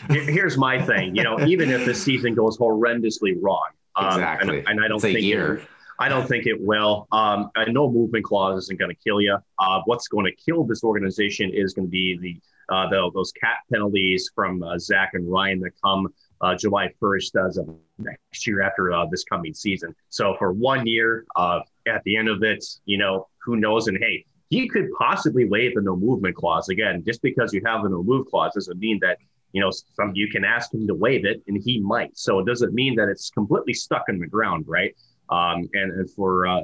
here's 0.09 0.57
my 0.57 0.81
thing. 0.81 1.15
You 1.15 1.23
know, 1.23 1.39
even 1.45 1.69
if 1.69 1.85
the 1.85 1.93
season 1.93 2.35
goes 2.35 2.57
horrendously 2.57 3.37
wrong, 3.41 3.69
um, 3.95 4.07
exactly, 4.07 4.59
and, 4.59 4.67
and, 4.69 4.83
I 4.83 4.87
don't 4.87 4.95
it's 4.95 5.03
think. 5.03 5.19
It, 5.19 5.67
I 5.99 6.09
don't 6.09 6.27
think 6.27 6.47
it 6.47 6.59
will. 6.59 7.07
Um, 7.11 7.51
I 7.55 7.65
know 7.65 7.89
movement 7.89 8.25
clause 8.25 8.63
isn't 8.63 8.79
going 8.79 8.89
to 8.89 8.97
kill 9.01 9.21
you. 9.21 9.37
Uh, 9.59 9.81
what's 9.85 10.07
going 10.07 10.25
to 10.25 10.35
kill 10.35 10.63
this 10.63 10.83
organization 10.83 11.51
is 11.53 11.73
going 11.73 11.87
to 11.87 11.91
be 11.91 12.17
the, 12.17 12.73
uh, 12.73 12.89
the 12.89 13.11
those 13.13 13.31
cap 13.33 13.59
penalties 13.71 14.29
from 14.33 14.63
uh, 14.63 14.77
Zach 14.79 15.11
and 15.13 15.31
Ryan 15.31 15.59
that 15.61 15.71
come 15.83 16.07
uh, 16.41 16.55
July 16.55 16.89
1st 17.01 17.47
as 17.47 17.57
of 17.57 17.69
next 17.99 18.45
year 18.47 18.61
after 18.61 18.91
uh, 18.91 19.05
this 19.09 19.23
coming 19.23 19.53
season. 19.53 19.95
So 20.09 20.35
for 20.37 20.51
one 20.51 20.85
year, 20.85 21.25
uh, 21.35 21.61
at 21.87 22.03
the 22.03 22.17
end 22.17 22.27
of 22.27 22.43
it, 22.43 22.65
you 22.85 22.97
know, 22.97 23.27
who 23.37 23.55
knows? 23.57 23.87
And 23.87 23.97
hey, 23.97 24.25
he 24.53 24.67
could 24.67 24.91
possibly 24.93 25.45
waive 25.45 25.73
the 25.73 25.81
no 25.81 25.95
movement 25.95 26.35
clause 26.35 26.69
again. 26.69 27.03
Just 27.03 27.21
because 27.23 27.53
you 27.53 27.61
have 27.65 27.81
the 27.83 27.89
no 27.89 28.03
move 28.03 28.27
clause 28.27 28.53
doesn't 28.53 28.77
mean 28.77 28.99
that 29.01 29.17
you 29.51 29.61
know 29.61 29.71
some 29.71 30.11
you 30.13 30.29
can 30.29 30.45
ask 30.45 30.73
him 30.73 30.85
to 30.87 30.93
waive 30.93 31.25
it, 31.25 31.41
and 31.47 31.61
he 31.63 31.79
might. 31.79 32.15
So 32.17 32.39
it 32.39 32.45
doesn't 32.45 32.73
mean 32.73 32.95
that 32.95 33.09
it's 33.09 33.29
completely 33.31 33.73
stuck 33.73 34.03
in 34.09 34.19
the 34.19 34.27
ground, 34.27 34.65
right? 34.67 34.95
Um, 35.29 35.67
and, 35.73 35.91
and 35.93 36.09
for 36.11 36.45
uh, 36.47 36.61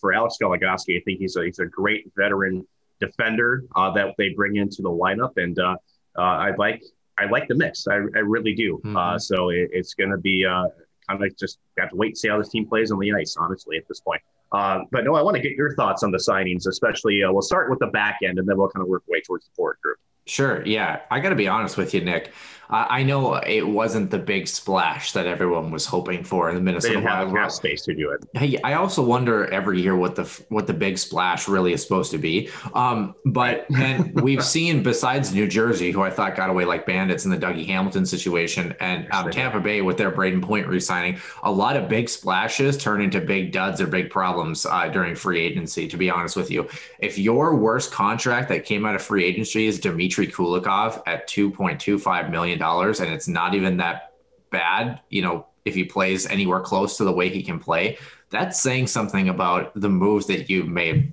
for 0.00 0.14
Alex 0.14 0.36
Goligoski, 0.40 0.98
I 0.98 1.02
think 1.04 1.18
he's 1.18 1.36
a 1.36 1.44
he's 1.44 1.58
a 1.58 1.66
great 1.66 2.10
veteran 2.16 2.66
defender 3.00 3.64
uh, 3.76 3.90
that 3.92 4.14
they 4.16 4.30
bring 4.30 4.56
into 4.56 4.80
the 4.80 4.90
lineup, 4.90 5.36
and 5.36 5.58
uh, 5.58 5.76
uh 6.16 6.20
I 6.20 6.54
like 6.56 6.82
I 7.18 7.26
like 7.26 7.48
the 7.48 7.54
mix. 7.54 7.86
I, 7.86 7.96
I 7.96 8.22
really 8.34 8.54
do. 8.54 8.78
Mm-hmm. 8.78 8.96
Uh, 8.96 9.18
so 9.18 9.50
it, 9.50 9.68
it's 9.72 9.94
going 9.94 10.10
to 10.10 10.18
be 10.18 10.46
uh, 10.46 10.68
kind 11.08 11.22
of 11.22 11.36
just 11.36 11.58
have 11.78 11.90
to 11.90 11.96
wait 11.96 12.08
and 12.08 12.18
see 12.18 12.28
how 12.28 12.38
this 12.38 12.48
team 12.48 12.66
plays 12.66 12.90
on 12.90 12.98
the 12.98 13.12
ice. 13.12 13.36
Honestly, 13.38 13.76
at 13.76 13.86
this 13.88 14.00
point. 14.00 14.20
Uh, 14.52 14.80
but 14.92 15.04
no, 15.04 15.14
I 15.14 15.22
want 15.22 15.36
to 15.36 15.42
get 15.42 15.52
your 15.52 15.74
thoughts 15.74 16.02
on 16.02 16.10
the 16.10 16.18
signings, 16.18 16.66
especially. 16.66 17.22
Uh, 17.22 17.32
we'll 17.32 17.42
start 17.42 17.68
with 17.68 17.80
the 17.80 17.88
back 17.88 18.18
end, 18.22 18.38
and 18.38 18.48
then 18.48 18.56
we'll 18.56 18.68
kind 18.68 18.82
of 18.82 18.88
work 18.88 19.02
way 19.08 19.20
towards 19.20 19.46
the 19.46 19.50
forward 19.56 19.78
group. 19.82 19.98
Sure. 20.26 20.64
Yeah. 20.66 21.00
I 21.10 21.20
got 21.20 21.30
to 21.30 21.36
be 21.36 21.46
honest 21.48 21.76
with 21.76 21.94
you, 21.94 22.00
Nick. 22.00 22.32
I 22.68 23.02
know 23.02 23.34
it 23.34 23.66
wasn't 23.66 24.10
the 24.10 24.18
big 24.18 24.48
splash 24.48 25.12
that 25.12 25.26
everyone 25.26 25.70
was 25.70 25.86
hoping 25.86 26.24
for 26.24 26.48
in 26.48 26.54
the 26.56 26.60
Minnesota 26.60 26.94
they 26.94 27.00
didn't 27.00 27.12
Wild. 27.12 27.36
Have 27.36 27.52
space 27.52 27.82
to 27.84 27.94
do 27.94 28.10
it. 28.10 28.24
Hey, 28.34 28.58
I 28.64 28.74
also 28.74 29.04
wonder 29.04 29.46
every 29.52 29.80
year 29.80 29.94
what 29.94 30.16
the 30.16 30.24
what 30.48 30.66
the 30.66 30.74
big 30.74 30.98
splash 30.98 31.46
really 31.48 31.72
is 31.72 31.82
supposed 31.82 32.10
to 32.10 32.18
be. 32.18 32.50
Um, 32.74 33.14
but 33.24 33.66
then 33.70 34.12
we've 34.22 34.44
seen 34.44 34.82
besides 34.82 35.32
New 35.32 35.46
Jersey, 35.46 35.92
who 35.92 36.02
I 36.02 36.10
thought 36.10 36.34
got 36.34 36.50
away 36.50 36.64
like 36.64 36.86
bandits 36.86 37.24
in 37.24 37.30
the 37.30 37.38
Dougie 37.38 37.66
Hamilton 37.66 38.04
situation, 38.04 38.74
and 38.80 39.06
um, 39.12 39.30
Tampa 39.30 39.60
Bay 39.60 39.82
with 39.82 39.96
their 39.96 40.10
Brayden 40.10 40.42
Point 40.42 40.66
re-signing, 40.66 41.20
a 41.44 41.50
lot 41.50 41.76
of 41.76 41.88
big 41.88 42.08
splashes 42.08 42.76
turn 42.76 43.00
into 43.00 43.20
big 43.20 43.52
duds 43.52 43.80
or 43.80 43.86
big 43.86 44.10
problems 44.10 44.66
uh, 44.66 44.88
during 44.88 45.14
free 45.14 45.40
agency. 45.40 45.86
To 45.86 45.96
be 45.96 46.10
honest 46.10 46.36
with 46.36 46.50
you, 46.50 46.68
if 46.98 47.16
your 47.16 47.54
worst 47.56 47.92
contract 47.92 48.48
that 48.48 48.64
came 48.64 48.84
out 48.84 48.94
of 48.96 49.02
free 49.02 49.24
agency 49.24 49.66
is 49.66 49.78
Dmitry 49.78 50.26
Kulikov 50.26 51.02
at 51.06 51.28
two 51.28 51.50
point 51.50 51.80
two 51.80 51.98
five 51.98 52.30
million 52.30 52.55
dollars, 52.58 53.00
and 53.00 53.12
it's 53.12 53.28
not 53.28 53.54
even 53.54 53.76
that 53.78 54.14
bad. 54.50 55.00
You 55.10 55.22
know, 55.22 55.46
if 55.64 55.74
he 55.74 55.84
plays 55.84 56.26
anywhere 56.26 56.60
close 56.60 56.96
to 56.96 57.04
the 57.04 57.12
way 57.12 57.28
he 57.28 57.42
can 57.42 57.58
play, 57.58 57.98
that's 58.30 58.60
saying 58.60 58.86
something 58.86 59.28
about 59.28 59.72
the 59.78 59.88
moves 59.88 60.26
that 60.26 60.48
you've 60.48 60.68
made. 60.68 61.12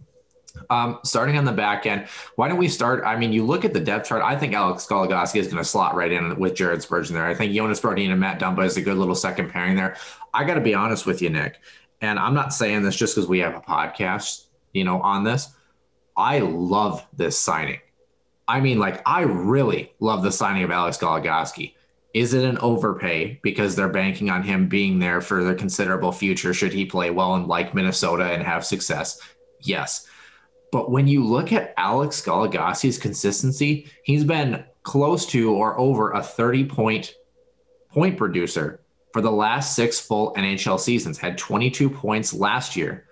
Um, 0.70 1.00
starting 1.04 1.38
on 1.38 1.46
the 1.46 1.52
back 1.52 1.88
end, 1.88 2.08
why 2.36 2.48
don't 2.48 2.60
we 2.60 2.68
start? 2.68 3.04
I 3.04 3.16
mean, 3.16 3.34
you 3.34 3.44
look 3.44 3.66
at 3.66 3.74
the 3.74 3.80
depth 3.80 4.08
chart. 4.08 4.22
I 4.22 4.38
think 4.38 4.54
Alex 4.54 4.86
Goligoski 4.86 5.38
is 5.38 5.48
going 5.48 5.58
to 5.58 5.68
slot 5.68 5.96
right 5.96 6.12
in 6.12 6.38
with 6.38 6.54
Jared 6.54 6.82
Spurgeon 6.82 7.16
there. 7.16 7.26
I 7.26 7.34
think 7.34 7.54
Jonas 7.54 7.82
Brodin 7.82 8.12
and 8.12 8.20
Matt 8.20 8.40
Dumba 8.40 8.64
is 8.64 8.78
a 8.78 8.82
good 8.82 8.98
little 8.98 9.16
second 9.16 9.50
pairing 9.50 9.76
there. 9.76 9.98
I 10.32 10.44
got 10.44 10.54
to 10.54 10.62
be 10.62 10.76
honest 10.76 11.08
with 11.08 11.24
you, 11.24 11.32
Nick, 11.32 11.60
and 12.02 12.20
I'm 12.20 12.36
not 12.36 12.54
saying 12.54 12.84
this 12.84 12.96
just 12.96 13.16
because 13.16 13.28
we 13.28 13.40
have 13.40 13.56
a 13.56 13.62
podcast, 13.62 14.46
you 14.74 14.84
know, 14.84 15.02
on 15.02 15.24
this. 15.24 15.50
I 16.16 16.40
love 16.40 17.06
this 17.14 17.40
signing. 17.40 17.80
I 18.48 18.60
mean, 18.60 18.80
like, 18.80 19.02
I 19.06 19.22
really 19.22 19.94
love 20.00 20.24
the 20.24 20.32
signing 20.32 20.64
of 20.64 20.72
Alex 20.72 20.98
Goligoski. 20.98 21.74
Is 22.14 22.34
it 22.34 22.44
an 22.44 22.58
overpay 22.60 23.40
because 23.42 23.76
they're 23.76 23.90
banking 23.90 24.30
on 24.30 24.44
him 24.44 24.68
being 24.68 25.00
there 25.00 25.22
for 25.22 25.44
the 25.44 25.56
considerable 25.56 26.12
future 26.12 26.54
should 26.54 26.74
he 26.74 26.86
play 26.86 27.10
well 27.10 27.36
in 27.36 27.48
like 27.48 27.74
Minnesota 27.74 28.26
and 28.26 28.44
have 28.44 28.66
success? 28.66 29.20
Yes. 29.62 30.08
But 30.72 30.92
when 30.92 31.08
you 31.08 31.26
look 31.26 31.52
at 31.52 31.74
Alex 31.78 32.22
Goligoski's 32.22 33.00
consistency, 33.00 33.88
he's 34.04 34.24
been 34.24 34.64
close 34.84 35.26
to 35.28 35.54
or 35.54 35.80
over 35.80 36.12
a 36.12 36.22
30 36.22 36.66
point 36.66 37.16
point 37.90 38.18
producer 38.18 38.82
for 39.14 39.22
the 39.22 39.32
last 39.32 39.76
six 39.76 40.00
full 40.00 40.34
NHL 40.34 40.80
seasons, 40.80 41.18
had 41.18 41.38
22 41.38 41.90
points 41.90 42.34
last 42.34 42.76
year 42.76 43.06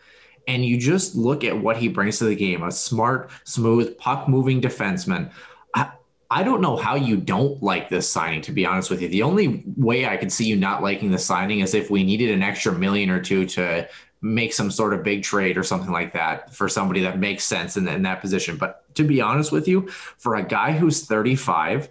and 0.48 0.66
you 0.66 0.78
just 0.78 1.16
look 1.16 1.44
at 1.44 1.62
what 1.62 1.78
he 1.78 1.88
brings 1.88 2.18
to 2.20 2.26
the 2.26 2.36
game 2.36 2.64
a 2.64 2.72
smart, 2.72 3.30
smooth, 3.44 3.98
puck 3.98 4.28
moving 4.28 4.62
defenseman. 4.62 5.32
I, 5.76 5.92
I 6.30 6.44
don't 6.44 6.62
know 6.62 6.78
how 6.78 6.96
you 6.96 7.18
don't 7.18 7.62
like 7.62 7.90
this 7.90 8.10
signing, 8.10 8.42
to 8.44 8.52
be 8.52 8.66
honest 8.66 8.90
with 8.90 9.02
you. 9.02 9.08
The 9.08 9.24
only 9.24 9.64
way 9.78 10.06
I 10.06 10.18
could 10.18 10.32
see 10.32 10.46
you 10.46 10.56
not 10.56 10.82
liking 10.82 11.12
the 11.12 11.18
signing 11.18 11.60
is 11.60 11.74
if 11.74 11.90
we 11.90 12.04
needed 12.04 12.32
an 12.32 12.44
extra 12.44 12.72
million 12.72 13.10
or 13.10 13.22
two 13.22 13.46
to 13.48 13.88
make 14.22 14.54
some 14.54 14.70
sort 14.70 14.94
of 14.94 15.04
big 15.04 15.24
trade 15.24 15.58
or 15.58 15.64
something 15.64 15.92
like 15.92 16.14
that 16.14 16.54
for 16.54 16.70
somebody 16.70 17.02
that 17.02 17.20
makes 17.20 17.44
sense 17.44 17.76
in, 17.76 17.88
in 17.88 18.04
that 18.04 18.22
position. 18.22 18.56
But 18.56 18.84
to 18.96 19.04
be 19.04 19.20
honest 19.20 19.52
with 19.52 19.68
you, 19.68 19.88
for 19.90 20.36
a 20.36 20.44
guy 20.44 20.74
who's 20.74 21.06
35, 21.06 21.90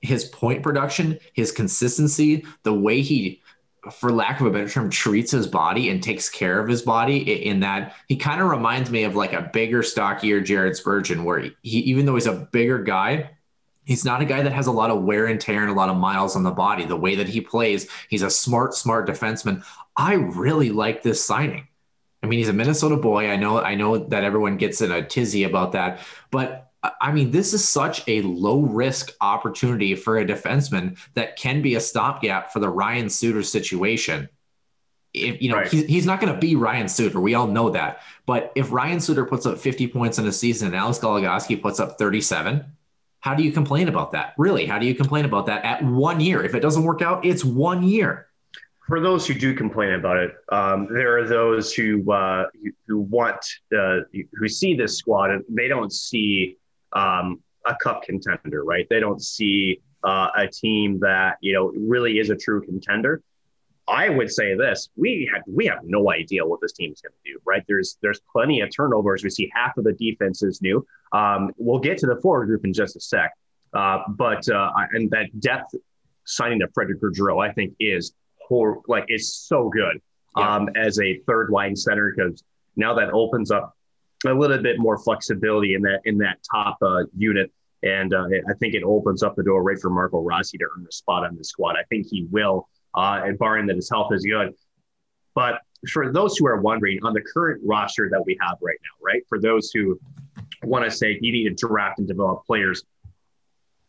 his 0.00 0.24
point 0.24 0.62
production, 0.62 1.18
his 1.32 1.52
consistency, 1.52 2.44
the 2.64 2.74
way 2.74 3.00
he 3.00 3.41
for 3.90 4.12
lack 4.12 4.40
of 4.40 4.46
a 4.46 4.50
better 4.50 4.68
term, 4.68 4.90
treats 4.90 5.32
his 5.32 5.46
body 5.46 5.88
and 5.88 6.02
takes 6.02 6.28
care 6.28 6.60
of 6.60 6.68
his 6.68 6.82
body 6.82 7.46
in 7.46 7.60
that 7.60 7.96
he 8.06 8.16
kind 8.16 8.40
of 8.40 8.48
reminds 8.48 8.90
me 8.90 9.04
of 9.04 9.16
like 9.16 9.32
a 9.32 9.50
bigger, 9.52 9.82
stockier 9.82 10.40
Jared 10.40 10.76
Spurgeon, 10.76 11.24
where 11.24 11.40
he, 11.62 11.78
even 11.78 12.06
though 12.06 12.14
he's 12.14 12.26
a 12.26 12.48
bigger 12.52 12.78
guy, 12.82 13.30
He's 13.84 14.04
not 14.04 14.22
a 14.22 14.24
guy 14.24 14.42
that 14.42 14.52
has 14.52 14.68
a 14.68 14.72
lot 14.72 14.90
of 14.90 15.02
wear 15.02 15.26
and 15.26 15.40
tear 15.40 15.60
and 15.60 15.70
a 15.70 15.74
lot 15.74 15.88
of 15.88 15.96
miles 15.96 16.36
on 16.36 16.44
the 16.44 16.52
body. 16.52 16.84
The 16.84 16.96
way 16.96 17.16
that 17.16 17.28
he 17.28 17.40
plays, 17.40 17.88
he's 18.08 18.22
a 18.22 18.30
smart, 18.30 18.74
smart 18.74 19.08
defenseman. 19.08 19.64
I 19.96 20.14
really 20.14 20.70
like 20.70 21.02
this 21.02 21.24
signing. 21.24 21.66
I 22.22 22.28
mean, 22.28 22.38
he's 22.38 22.48
a 22.48 22.52
Minnesota 22.52 22.96
boy. 22.96 23.28
I 23.28 23.36
know, 23.36 23.58
I 23.58 23.74
know 23.74 23.98
that 23.98 24.22
everyone 24.22 24.56
gets 24.56 24.80
in 24.80 24.92
a 24.92 25.04
tizzy 25.04 25.42
about 25.42 25.72
that, 25.72 25.98
but 26.30 26.71
I 27.00 27.12
mean, 27.12 27.30
this 27.30 27.54
is 27.54 27.68
such 27.68 28.02
a 28.08 28.22
low 28.22 28.60
risk 28.62 29.12
opportunity 29.20 29.94
for 29.94 30.18
a 30.18 30.26
defenseman 30.26 30.98
that 31.14 31.36
can 31.36 31.62
be 31.62 31.76
a 31.76 31.80
stopgap 31.80 32.52
for 32.52 32.58
the 32.58 32.68
Ryan 32.68 33.08
Suter 33.08 33.44
situation. 33.44 34.28
If 35.14 35.40
you 35.40 35.50
know, 35.50 35.56
right. 35.56 35.68
he's, 35.68 35.84
he's 35.84 36.06
not 36.06 36.20
going 36.20 36.32
to 36.32 36.40
be 36.40 36.56
Ryan 36.56 36.88
Suter. 36.88 37.20
We 37.20 37.34
all 37.34 37.46
know 37.46 37.70
that. 37.70 38.00
But 38.26 38.50
if 38.56 38.72
Ryan 38.72 38.98
Suter 38.98 39.24
puts 39.24 39.46
up 39.46 39.58
50 39.58 39.88
points 39.88 40.18
in 40.18 40.26
a 40.26 40.32
season 40.32 40.68
and 40.68 40.76
Alex 40.76 40.98
Goligoski 40.98 41.60
puts 41.60 41.78
up 41.78 41.98
37, 41.98 42.64
how 43.20 43.34
do 43.34 43.44
you 43.44 43.52
complain 43.52 43.86
about 43.88 44.12
that? 44.12 44.34
Really, 44.36 44.66
how 44.66 44.80
do 44.80 44.86
you 44.86 44.94
complain 44.94 45.24
about 45.24 45.46
that 45.46 45.64
at 45.64 45.84
one 45.84 46.18
year? 46.18 46.42
If 46.42 46.56
it 46.56 46.60
doesn't 46.60 46.82
work 46.82 47.02
out, 47.02 47.24
it's 47.24 47.44
one 47.44 47.84
year. 47.84 48.26
For 48.88 49.00
those 49.00 49.24
who 49.28 49.34
do 49.34 49.54
complain 49.54 49.92
about 49.92 50.16
it, 50.16 50.32
um, 50.50 50.88
there 50.92 51.16
are 51.18 51.28
those 51.28 51.72
who 51.72 52.10
uh, 52.10 52.46
who 52.88 52.98
want 52.98 53.38
uh, 53.76 54.00
who 54.34 54.48
see 54.48 54.74
this 54.74 54.98
squad 54.98 55.30
and 55.30 55.44
they 55.48 55.68
don't 55.68 55.92
see 55.92 56.58
um, 56.94 57.40
a 57.66 57.74
cup 57.82 58.02
contender, 58.02 58.64
right? 58.64 58.86
They 58.88 59.00
don't 59.00 59.22
see 59.22 59.80
uh, 60.04 60.28
a 60.36 60.48
team 60.48 60.98
that 61.00 61.36
you 61.40 61.52
know 61.52 61.72
really 61.76 62.18
is 62.18 62.30
a 62.30 62.36
true 62.36 62.62
contender. 62.62 63.22
I 63.88 64.08
would 64.08 64.30
say 64.30 64.56
this: 64.56 64.88
we 64.96 65.30
have 65.32 65.42
we 65.46 65.66
have 65.66 65.80
no 65.84 66.10
idea 66.10 66.44
what 66.44 66.60
this 66.60 66.72
team 66.72 66.92
is 66.92 67.00
going 67.00 67.12
to 67.12 67.32
do. 67.32 67.38
Right? 67.44 67.62
There's 67.68 67.98
there's 68.02 68.20
plenty 68.32 68.60
of 68.60 68.70
turnovers. 68.74 69.22
We 69.22 69.30
see 69.30 69.50
half 69.54 69.76
of 69.76 69.84
the 69.84 69.92
defense 69.92 70.42
is 70.42 70.60
new. 70.62 70.86
Um, 71.12 71.52
we'll 71.56 71.80
get 71.80 71.98
to 71.98 72.06
the 72.06 72.20
forward 72.20 72.46
group 72.46 72.64
in 72.64 72.72
just 72.72 72.96
a 72.96 73.00
sec, 73.00 73.32
uh, 73.74 73.98
but 74.08 74.48
uh, 74.48 74.70
and 74.92 75.10
that 75.10 75.28
depth 75.40 75.74
signing 76.24 76.62
of 76.62 76.70
Frederick 76.74 77.00
Gaudreau, 77.00 77.44
I 77.46 77.52
think, 77.52 77.74
is 77.80 78.12
hor- 78.38 78.82
like 78.88 79.04
is 79.08 79.34
so 79.34 79.68
good 79.68 80.00
yeah. 80.36 80.56
um, 80.56 80.68
as 80.76 80.98
a 81.00 81.18
third 81.26 81.50
line 81.50 81.76
center 81.76 82.12
because 82.14 82.42
now 82.76 82.94
that 82.94 83.10
opens 83.10 83.50
up 83.50 83.76
a 84.24 84.34
little 84.34 84.62
bit 84.62 84.78
more 84.78 84.98
flexibility 84.98 85.74
in 85.74 85.82
that 85.82 86.00
in 86.04 86.18
that 86.18 86.38
top 86.50 86.78
uh, 86.82 87.04
unit. 87.16 87.50
And 87.82 88.14
uh, 88.14 88.26
I 88.48 88.54
think 88.60 88.74
it 88.74 88.84
opens 88.84 89.24
up 89.24 89.34
the 89.34 89.42
door 89.42 89.62
right 89.62 89.78
for 89.78 89.90
Marco 89.90 90.22
Rossi 90.22 90.56
to 90.58 90.64
earn 90.64 90.86
a 90.88 90.92
spot 90.92 91.24
on 91.24 91.36
the 91.36 91.44
squad. 91.44 91.76
I 91.76 91.82
think 91.90 92.06
he 92.08 92.26
will 92.30 92.68
uh, 92.94 93.22
and 93.24 93.38
barring 93.38 93.66
that 93.66 93.76
his 93.76 93.90
health 93.90 94.12
is 94.12 94.24
good. 94.24 94.54
But 95.34 95.60
for 95.90 96.12
those 96.12 96.36
who 96.36 96.46
are 96.46 96.60
wondering, 96.60 97.00
on 97.02 97.12
the 97.12 97.22
current 97.22 97.60
roster 97.64 98.08
that 98.10 98.24
we 98.24 98.38
have 98.40 98.58
right 98.60 98.78
now, 98.82 99.04
right, 99.04 99.22
for 99.28 99.40
those 99.40 99.70
who 99.72 99.98
want 100.62 100.84
to 100.84 100.90
say 100.90 101.18
you 101.20 101.32
need 101.32 101.48
to 101.48 101.54
draft 101.54 101.98
and 101.98 102.06
develop 102.06 102.44
players, 102.46 102.84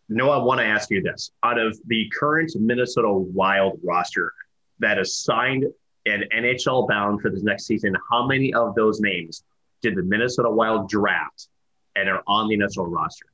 no, 0.09 0.31
I 0.31 0.37
want 0.37 0.59
to 0.59 0.65
ask 0.65 0.89
you 0.89 1.01
this: 1.01 1.31
out 1.43 1.59
of 1.59 1.77
the 1.87 2.09
current 2.17 2.51
Minnesota 2.55 3.11
Wild 3.11 3.79
roster 3.83 4.33
that 4.79 4.97
is 4.97 5.23
signed 5.23 5.65
and 6.05 6.25
NHL 6.35 6.87
bound 6.87 7.21
for 7.21 7.29
this 7.29 7.43
next 7.43 7.65
season, 7.65 7.95
how 8.11 8.27
many 8.27 8.53
of 8.53 8.75
those 8.75 8.99
names 8.99 9.43
did 9.83 9.95
the 9.95 10.03
Minnesota 10.03 10.49
Wild 10.49 10.89
draft 10.89 11.47
and 11.95 12.09
are 12.09 12.23
on 12.25 12.49
the 12.49 12.57
Minnesota 12.57 12.89
roster? 12.89 13.27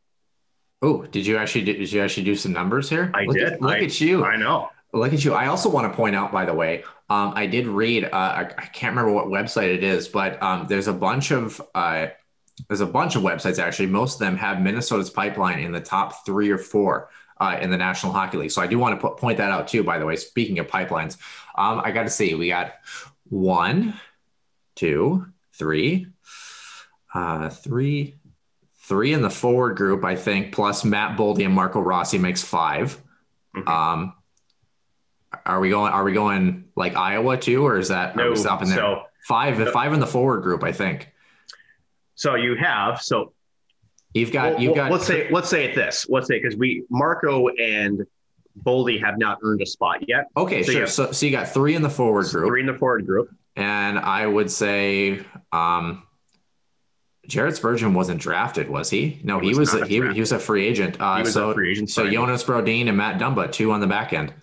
Oh, 0.81 1.03
did 1.03 1.25
you 1.25 1.37
actually 1.37 1.65
do, 1.65 1.73
did 1.73 1.91
you 1.91 2.01
actually 2.01 2.23
do 2.23 2.35
some 2.35 2.51
numbers 2.51 2.89
here? 2.89 3.11
I 3.13 3.23
look 3.23 3.37
did. 3.37 3.53
At, 3.53 3.61
look 3.61 3.71
I, 3.71 3.83
at 3.83 4.01
you. 4.01 4.25
I 4.25 4.35
know. 4.35 4.69
Look 4.91 5.13
at 5.13 5.23
you. 5.23 5.33
I 5.33 5.47
also 5.47 5.69
want 5.69 5.91
to 5.91 5.95
point 5.95 6.15
out, 6.15 6.31
by 6.31 6.45
the 6.45 6.53
way, 6.53 6.83
um, 7.09 7.33
I 7.35 7.45
did 7.45 7.67
read. 7.67 8.05
Uh, 8.05 8.09
I, 8.11 8.41
I, 8.57 8.65
can't 8.65 8.95
remember 8.95 9.11
what 9.11 9.27
website 9.27 9.73
it 9.73 9.83
is, 9.83 10.07
but 10.07 10.41
um, 10.41 10.67
there's 10.67 10.87
a 10.87 10.93
bunch 10.93 11.31
of 11.31 11.61
uh, 11.75 12.07
there's 12.67 12.81
a 12.81 12.87
bunch 12.87 13.15
of 13.15 13.21
websites 13.21 13.59
actually. 13.59 13.87
Most 13.87 14.15
of 14.15 14.19
them 14.19 14.35
have 14.37 14.61
Minnesota's 14.61 15.09
pipeline 15.09 15.59
in 15.59 15.71
the 15.71 15.79
top 15.79 16.25
three 16.25 16.49
or 16.49 16.57
four 16.57 17.09
uh, 17.39 17.57
in 17.61 17.69
the 17.69 17.77
National 17.77 18.11
Hockey 18.11 18.37
League. 18.37 18.51
So 18.51 18.61
I 18.61 18.67
do 18.67 18.79
want 18.79 18.99
to 18.99 19.07
put, 19.07 19.17
point 19.17 19.37
that 19.37 19.51
out 19.51 19.67
too. 19.67 19.83
By 19.83 19.99
the 19.99 20.05
way, 20.05 20.15
speaking 20.15 20.59
of 20.59 20.67
pipelines, 20.67 21.17
um, 21.55 21.81
I 21.83 21.91
got 21.91 22.03
to 22.03 22.09
see. 22.09 22.33
We 22.35 22.49
got 22.49 22.73
one, 23.25 23.99
two, 24.75 25.27
three, 25.53 26.07
uh, 27.13 27.49
three, 27.49 28.15
three 28.83 29.13
in 29.13 29.21
the 29.21 29.29
forward 29.29 29.77
group. 29.77 30.03
I 30.03 30.15
think 30.15 30.53
plus 30.53 30.83
Matt 30.83 31.17
Boldy 31.17 31.45
and 31.45 31.53
Marco 31.53 31.79
Rossi 31.79 32.17
makes 32.17 32.43
5 32.43 33.01
mm-hmm. 33.55 33.67
Um, 33.67 34.13
are 35.45 35.59
we 35.59 35.69
going? 35.69 35.91
Are 35.91 36.03
we 36.03 36.13
going 36.13 36.65
like 36.75 36.95
Iowa 36.95 37.37
too, 37.37 37.65
or 37.65 37.77
is 37.77 37.89
that 37.89 38.15
no, 38.15 38.23
are 38.23 38.29
we 38.31 38.35
stopping 38.35 38.67
there? 38.67 38.77
So, 38.77 39.03
five, 39.27 39.71
five 39.71 39.93
in 39.93 39.99
the 39.99 40.07
forward 40.07 40.41
group, 40.41 40.63
I 40.63 40.71
think. 40.71 41.11
So 42.15 42.35
you 42.35 42.55
have 42.57 43.01
so 43.01 43.31
you've 44.13 44.31
got 44.31 44.53
well, 44.53 44.61
you've 44.61 44.75
got. 44.75 44.91
Let's 44.91 45.05
say 45.05 45.29
let's 45.29 45.49
say 45.49 45.65
it 45.65 45.75
this. 45.75 46.05
Let's 46.09 46.27
say 46.27 46.41
because 46.41 46.57
we 46.57 46.83
Marco 46.89 47.47
and 47.49 48.05
Boldy 48.63 48.99
have 49.01 49.17
not 49.17 49.37
earned 49.43 49.61
a 49.61 49.65
spot 49.65 50.07
yet. 50.07 50.25
Okay, 50.35 50.63
so 50.63 50.71
sure. 50.71 50.81
Have, 50.81 50.91
so 50.91 51.11
so 51.11 51.25
you 51.25 51.31
got 51.31 51.47
three 51.47 51.75
in 51.75 51.81
the 51.81 51.89
forward 51.89 52.27
group. 52.27 52.47
Three 52.47 52.61
in 52.61 52.67
the 52.67 52.73
forward 52.73 53.05
group. 53.05 53.29
And 53.55 53.97
I 53.97 54.25
would 54.25 54.51
say 54.51 55.21
um, 55.51 56.03
Jared 57.29 57.55
Spurgeon 57.55 57.93
wasn't 57.93 58.19
drafted, 58.19 58.69
was 58.69 58.89
he? 58.89 59.19
No, 59.23 59.39
he, 59.39 59.49
he 59.49 59.55
was, 59.55 59.71
was 59.73 59.83
a, 59.83 59.85
he, 59.85 59.95
he, 60.13 60.19
was 60.19 60.31
a 60.31 60.39
free 60.39 60.67
agent. 60.67 60.99
Uh, 60.99 61.17
he 61.17 61.21
was 61.23 61.33
so, 61.33 61.51
a 61.51 61.53
free 61.53 61.71
agent. 61.71 61.89
So 61.89 62.09
Jonas 62.09 62.43
Brodin 62.43 62.87
and 62.87 62.97
Matt 62.97 63.19
Dumba, 63.19 63.51
two 63.51 63.71
on 63.71 63.79
the 63.79 63.87
back 63.87 64.13
end 64.13 64.33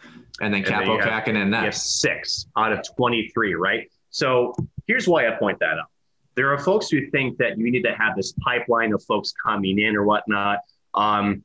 and 0.40 0.52
then 0.52 0.62
Kaapo 0.62 1.00
Kähkönen 1.00 1.42
and 1.42 1.54
that. 1.54 1.74
six 1.74 2.46
out 2.56 2.72
of 2.72 2.84
23, 2.96 3.54
right? 3.54 3.90
So 4.10 4.54
here's 4.86 5.08
why 5.08 5.28
I 5.28 5.32
point 5.32 5.58
that 5.60 5.78
out. 5.78 5.88
There 6.34 6.52
are 6.52 6.58
folks 6.58 6.90
who 6.90 7.10
think 7.10 7.38
that 7.38 7.58
you 7.58 7.70
need 7.70 7.82
to 7.82 7.94
have 7.94 8.14
this 8.14 8.32
pipeline 8.44 8.92
of 8.92 9.02
folks 9.04 9.32
coming 9.44 9.78
in 9.78 9.96
or 9.96 10.04
whatnot. 10.04 10.58
Um, 10.94 11.42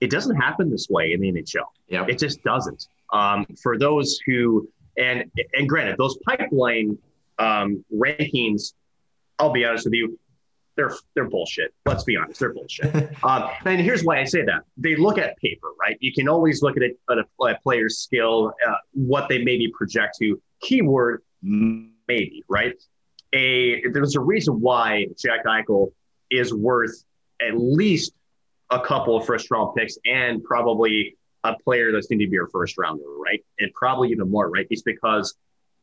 it 0.00 0.10
doesn't 0.10 0.36
happen 0.36 0.70
this 0.70 0.88
way 0.90 1.12
in 1.12 1.20
the 1.20 1.30
NHL. 1.30 1.66
Yep. 1.88 2.08
It 2.08 2.18
just 2.18 2.42
doesn't. 2.42 2.88
Um, 3.12 3.46
for 3.62 3.78
those 3.78 4.18
who, 4.26 4.68
and 4.98 5.30
and 5.54 5.68
granted, 5.68 5.96
those 5.96 6.18
pipeline 6.26 6.98
um, 7.38 7.84
rankings, 7.94 8.72
I'll 9.38 9.52
be 9.52 9.64
honest 9.64 9.84
with 9.84 9.94
you, 9.94 10.18
they're 10.76 10.94
they're 11.14 11.28
bullshit. 11.28 11.74
Let's 11.86 12.04
be 12.04 12.16
honest, 12.16 12.40
they're 12.40 12.52
bullshit. 12.52 12.94
um, 13.24 13.50
and 13.64 13.80
here's 13.80 14.04
why 14.04 14.20
I 14.20 14.24
say 14.24 14.44
that: 14.44 14.62
they 14.76 14.96
look 14.96 15.18
at 15.18 15.36
paper, 15.38 15.68
right? 15.80 15.96
You 16.00 16.12
can 16.12 16.28
always 16.28 16.62
look 16.62 16.76
at 16.76 16.82
a, 16.82 16.94
at 17.10 17.18
a, 17.18 17.44
a 17.44 17.58
player's 17.62 17.98
skill, 17.98 18.52
uh, 18.66 18.74
what 18.92 19.28
they 19.28 19.42
maybe 19.42 19.68
project 19.68 20.16
to. 20.20 20.40
Keyword 20.60 21.22
maybe, 21.42 22.44
right? 22.48 22.74
A 23.32 23.82
there's 23.88 24.16
a 24.16 24.20
reason 24.20 24.60
why 24.60 25.06
Jack 25.18 25.44
Eichel 25.44 25.92
is 26.30 26.54
worth 26.54 27.04
at 27.40 27.58
least 27.58 28.12
a 28.70 28.80
couple 28.80 29.16
of 29.16 29.26
first 29.26 29.50
round 29.50 29.74
picks 29.76 29.98
and 30.06 30.42
probably 30.42 31.16
a 31.44 31.54
player 31.64 31.92
that's 31.92 32.06
going 32.06 32.18
to 32.20 32.26
be 32.26 32.32
your 32.32 32.48
first 32.48 32.78
rounder, 32.78 33.04
right? 33.18 33.44
And 33.58 33.72
probably 33.74 34.10
even 34.10 34.30
more, 34.30 34.48
right? 34.48 34.66
It's 34.70 34.82
because 34.82 35.34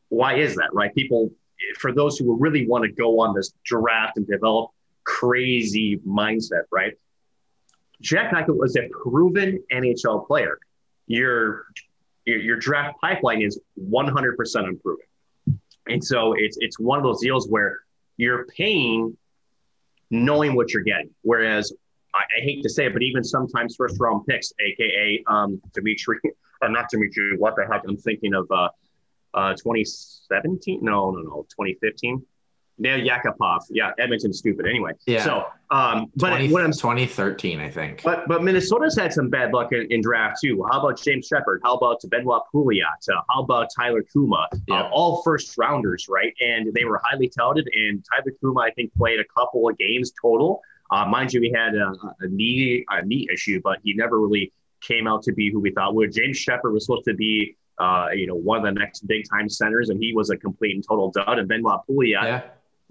why 0.08 0.36
is 0.36 0.56
that, 0.56 0.70
right? 0.72 0.94
People, 0.94 1.30
for 1.78 1.92
those 1.92 2.18
who 2.18 2.36
really 2.36 2.66
want 2.66 2.84
to 2.84 2.90
go 2.90 3.20
on 3.20 3.34
this 3.34 3.52
draft 3.64 4.16
and 4.16 4.26
develop 4.26 4.70
crazy 5.10 5.98
mindset, 6.06 6.62
right? 6.70 6.94
Jack 8.00 8.32
Eichel 8.32 8.56
was 8.56 8.76
a 8.76 8.88
proven 9.02 9.62
NHL 9.72 10.26
player. 10.26 10.58
Your, 11.06 11.66
your, 12.24 12.56
draft 12.56 12.98
pipeline 13.00 13.42
is 13.42 13.58
100% 13.78 14.64
unproven. 14.64 15.04
And 15.88 16.02
so 16.02 16.34
it's 16.36 16.56
it's 16.60 16.78
one 16.78 16.98
of 16.98 17.04
those 17.04 17.20
deals 17.20 17.48
where 17.48 17.80
you're 18.16 18.46
paying 18.46 19.16
knowing 20.10 20.54
what 20.54 20.72
you're 20.72 20.84
getting. 20.84 21.10
Whereas 21.22 21.72
I, 22.14 22.18
I 22.38 22.40
hate 22.42 22.62
to 22.62 22.68
say 22.68 22.86
it, 22.86 22.92
but 22.92 23.02
even 23.02 23.24
sometimes 23.24 23.74
first 23.76 23.98
round 23.98 24.26
picks, 24.26 24.52
aka 24.60 25.22
um, 25.26 25.60
Dimitri, 25.74 26.18
or 26.62 26.68
not 26.70 26.88
Dimitri, 26.90 27.36
what 27.36 27.56
the 27.56 27.66
heck? 27.70 27.82
I'm 27.88 27.96
thinking 27.96 28.34
of 28.34 28.46
uh, 28.50 28.68
uh, 29.34 29.54
2017. 29.54 30.80
No, 30.82 31.10
no, 31.10 31.20
no, 31.22 31.46
2015. 31.50 32.24
Nail 32.80 32.98
Yakupov. 32.98 33.60
Yeah, 33.68 33.92
Edmonton's 33.98 34.38
stupid 34.38 34.66
anyway. 34.66 34.92
Yeah. 35.06 35.22
So, 35.22 35.46
um, 35.70 36.10
but 36.16 36.30
20, 36.30 36.50
what 36.50 36.64
I'm 36.64 36.72
2013, 36.72 37.60
I 37.60 37.70
think. 37.70 38.02
But 38.02 38.26
but 38.26 38.42
Minnesota's 38.42 38.96
had 38.96 39.12
some 39.12 39.28
bad 39.28 39.52
luck 39.52 39.72
in, 39.72 39.86
in 39.90 40.00
draft 40.00 40.38
too. 40.42 40.64
How 40.70 40.80
about 40.80 41.00
James 41.00 41.26
Sheppard? 41.26 41.60
How 41.62 41.74
about 41.74 42.00
Benoit 42.08 42.42
Pouliot? 42.52 43.08
Uh, 43.08 43.20
how 43.28 43.42
about 43.42 43.68
Tyler 43.76 44.02
Cuma? 44.02 44.48
Yeah. 44.66 44.82
Uh, 44.82 44.90
all 44.90 45.22
first 45.22 45.56
rounders, 45.58 46.06
right? 46.08 46.34
And 46.40 46.72
they 46.72 46.84
were 46.84 47.00
highly 47.04 47.28
touted. 47.28 47.68
And 47.72 48.04
Tyler 48.10 48.34
Cuma, 48.40 48.60
I 48.60 48.70
think, 48.70 48.92
played 48.94 49.20
a 49.20 49.24
couple 49.38 49.68
of 49.68 49.76
games 49.78 50.12
total. 50.20 50.62
Uh, 50.90 51.04
mind 51.06 51.32
you, 51.32 51.40
he 51.40 51.52
had 51.52 51.74
a, 51.74 51.92
a, 52.20 52.28
knee 52.28 52.84
a 52.88 53.04
knee 53.04 53.28
issue, 53.32 53.60
but 53.62 53.78
he 53.84 53.92
never 53.94 54.18
really 54.18 54.52
came 54.80 55.06
out 55.06 55.22
to 55.22 55.32
be 55.32 55.52
who 55.52 55.60
we 55.60 55.70
thought 55.70 55.94
would. 55.94 56.12
James 56.12 56.38
Sheppard 56.38 56.72
was 56.72 56.86
supposed 56.86 57.04
to 57.04 57.14
be, 57.14 57.56
uh, 57.78 58.08
you 58.12 58.26
know, 58.26 58.34
one 58.34 58.58
of 58.58 58.64
the 58.64 58.80
next 58.80 59.06
big 59.06 59.24
time 59.30 59.48
centers, 59.48 59.90
and 59.90 60.02
he 60.02 60.14
was 60.14 60.30
a 60.30 60.36
complete 60.36 60.74
and 60.74 60.84
total 60.84 61.10
dud. 61.12 61.38
And 61.38 61.46
Benoit 61.46 61.80
Pouliot 61.88 62.22
yeah 62.24 62.42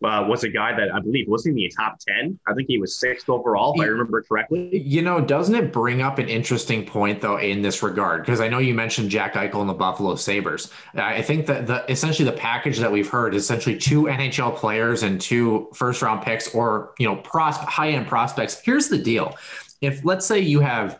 uh, 0.04 0.26
was 0.28 0.44
a 0.44 0.50
guy 0.50 0.76
that 0.78 0.94
I 0.94 1.00
believe 1.00 1.28
was 1.28 1.46
in 1.46 1.56
the 1.56 1.72
top 1.76 2.00
10. 2.00 2.40
I 2.48 2.54
think 2.54 2.68
he 2.68 2.78
was 2.78 2.96
sixth 2.96 3.30
overall, 3.30 3.74
if 3.76 3.82
I 3.82 3.86
remember 3.86 4.22
correctly. 4.22 4.78
You 4.80 5.02
know, 5.02 5.22
doesn't 5.22 5.56
it 5.56 5.72
bring 5.72 6.02
up 6.02 6.20
an 6.20 6.30
interesting 6.30 6.86
point, 6.86 7.22
though, 7.22 7.38
in 7.38 7.62
this 7.62 7.84
regard? 7.84 8.22
Because 8.22 8.42
I 8.42 8.48
know 8.48 8.60
you 8.60 8.74
mentioned 8.74 9.10
Jack 9.10 9.34
Eichel 9.34 9.62
and 9.62 9.70
the 9.70 9.74
Buffalo 9.74 10.16
Sabres. 10.16 10.72
I 10.96 11.22
think 11.22 11.46
that 11.48 11.68
the 11.68 11.90
essentially 11.92 12.30
the 12.30 12.38
package 12.38 12.80
that 12.80 12.92
we've 12.92 13.10
heard 13.10 13.34
is 13.34 13.44
essentially 13.44 13.78
two 13.78 14.04
NHL 14.04 14.56
players 14.56 15.04
and 15.04 15.20
two 15.20 15.70
first 15.74 16.02
round 16.02 16.22
picks 16.22 16.54
or, 16.54 16.94
you 17.00 17.08
know, 17.08 17.22
high 17.26 17.90
end 17.90 18.08
prospects. 18.08 18.60
Here's 18.64 18.90
the 18.90 18.98
deal. 18.98 19.36
If 19.82 20.04
let's 20.06 20.26
say 20.26 20.40
you 20.40 20.60
have, 20.60 21.00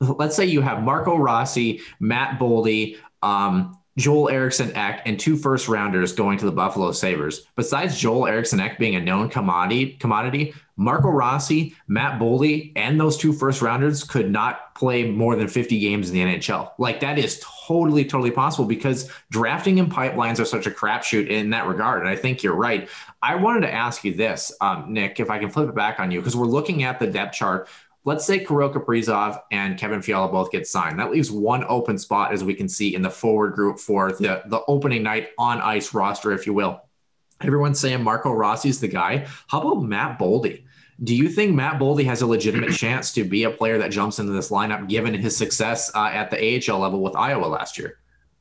let's 0.00 0.36
say 0.36 0.46
you 0.46 0.60
have 0.60 0.82
Marco 0.82 1.16
Rossi, 1.16 1.80
Matt 1.98 2.38
Boldy, 2.38 2.96
um, 3.22 3.76
Joel 3.98 4.28
Eriksson 4.28 4.74
Ek 4.76 5.02
and 5.04 5.18
two 5.18 5.36
first 5.36 5.68
rounders 5.68 6.12
going 6.12 6.38
to 6.38 6.44
the 6.44 6.52
Buffalo 6.52 6.92
Sabres. 6.92 7.46
Besides 7.56 7.98
Joel 7.98 8.26
Eriksson 8.26 8.60
Ek 8.60 8.78
being 8.78 8.96
a 8.96 9.00
known 9.00 9.28
commodity, 9.28 9.94
commodity, 9.94 10.54
Marco 10.76 11.10
Rossi, 11.10 11.74
Matt 11.88 12.18
Boldy, 12.18 12.72
and 12.74 12.98
those 12.98 13.18
two 13.18 13.34
first 13.34 13.60
rounders 13.60 14.02
could 14.02 14.30
not 14.30 14.74
play 14.74 15.10
more 15.10 15.36
than 15.36 15.46
50 15.46 15.78
games 15.78 16.08
in 16.08 16.14
the 16.14 16.38
NHL. 16.38 16.70
Like 16.78 17.00
that 17.00 17.18
is 17.18 17.44
totally, 17.66 18.02
totally 18.04 18.30
possible 18.30 18.64
because 18.64 19.10
drafting 19.30 19.78
and 19.78 19.92
pipelines 19.92 20.40
are 20.40 20.46
such 20.46 20.66
a 20.66 20.70
crapshoot 20.70 21.28
in 21.28 21.50
that 21.50 21.66
regard. 21.66 22.00
And 22.00 22.08
I 22.08 22.16
think 22.16 22.42
you're 22.42 22.54
right. 22.54 22.88
I 23.22 23.34
wanted 23.34 23.60
to 23.60 23.72
ask 23.72 24.04
you 24.04 24.14
this, 24.14 24.50
um, 24.62 24.90
Nick, 24.90 25.20
if 25.20 25.28
I 25.28 25.38
can 25.38 25.50
flip 25.50 25.68
it 25.68 25.74
back 25.74 26.00
on 26.00 26.10
you, 26.10 26.20
because 26.20 26.34
we're 26.34 26.46
looking 26.46 26.82
at 26.84 26.98
the 26.98 27.06
depth 27.06 27.34
chart 27.34 27.68
let's 28.04 28.24
say 28.24 28.44
Kirill 28.44 28.72
Kaprizov 28.72 29.40
and 29.50 29.78
Kevin 29.78 30.02
Fiala 30.02 30.30
both 30.30 30.50
get 30.50 30.66
signed. 30.66 30.98
That 30.98 31.10
leaves 31.10 31.30
one 31.30 31.64
open 31.68 31.98
spot, 31.98 32.32
as 32.32 32.42
we 32.42 32.54
can 32.54 32.68
see 32.68 32.94
in 32.94 33.02
the 33.02 33.10
forward 33.10 33.54
group 33.54 33.78
for 33.78 34.12
the, 34.12 34.42
the 34.46 34.62
opening 34.66 35.02
night 35.02 35.30
on 35.38 35.60
ice 35.60 35.92
roster, 35.92 36.32
if 36.32 36.46
you 36.46 36.54
will. 36.54 36.80
Everyone's 37.42 37.80
saying 37.80 38.02
Marco 38.02 38.32
Rossi's 38.32 38.80
the 38.80 38.88
guy. 38.88 39.26
How 39.48 39.60
about 39.60 39.82
Matt 39.82 40.18
Boldy? 40.18 40.64
Do 41.02 41.16
you 41.16 41.30
think 41.30 41.54
Matt 41.54 41.78
Boldy 41.78 42.04
has 42.04 42.20
a 42.20 42.26
legitimate 42.26 42.72
chance 42.74 43.12
to 43.14 43.24
be 43.24 43.44
a 43.44 43.50
player 43.50 43.78
that 43.78 43.90
jumps 43.90 44.18
into 44.18 44.32
this 44.32 44.50
lineup 44.50 44.88
given 44.88 45.14
his 45.14 45.36
success 45.36 45.90
uh, 45.94 46.10
at 46.12 46.30
the 46.30 46.36
AHL 46.70 46.78
level 46.78 47.00
with 47.00 47.16
Iowa 47.16 47.46
last 47.46 47.78
year? 47.78 47.99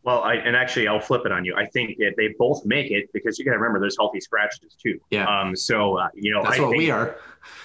Well, 0.10 0.24
I, 0.24 0.38
and 0.38 0.56
actually, 0.56 0.88
I'll 0.88 1.00
flip 1.00 1.22
it 1.26 1.32
on 1.32 1.45
you. 1.45 1.54
I 1.56 1.67
think 1.67 2.00
they 2.00 2.30
both 2.39 2.65
make 2.65 2.89
it 2.89 3.13
because 3.13 3.38
you 3.38 3.45
got 3.45 3.52
to 3.52 3.58
remember 3.60 3.80
there's 3.80 3.95
healthy 3.95 4.19
scratches 4.19 4.74
too. 4.74 5.00
Yeah. 5.12 5.26
Um. 5.26 5.56
So 5.56 6.00
uh, 6.00 6.08
you 6.15 6.34
know, 6.34 6.41
that's 6.41 6.58
I 6.58 6.62
what 6.62 6.76
we 6.76 6.89
are. 6.89 7.17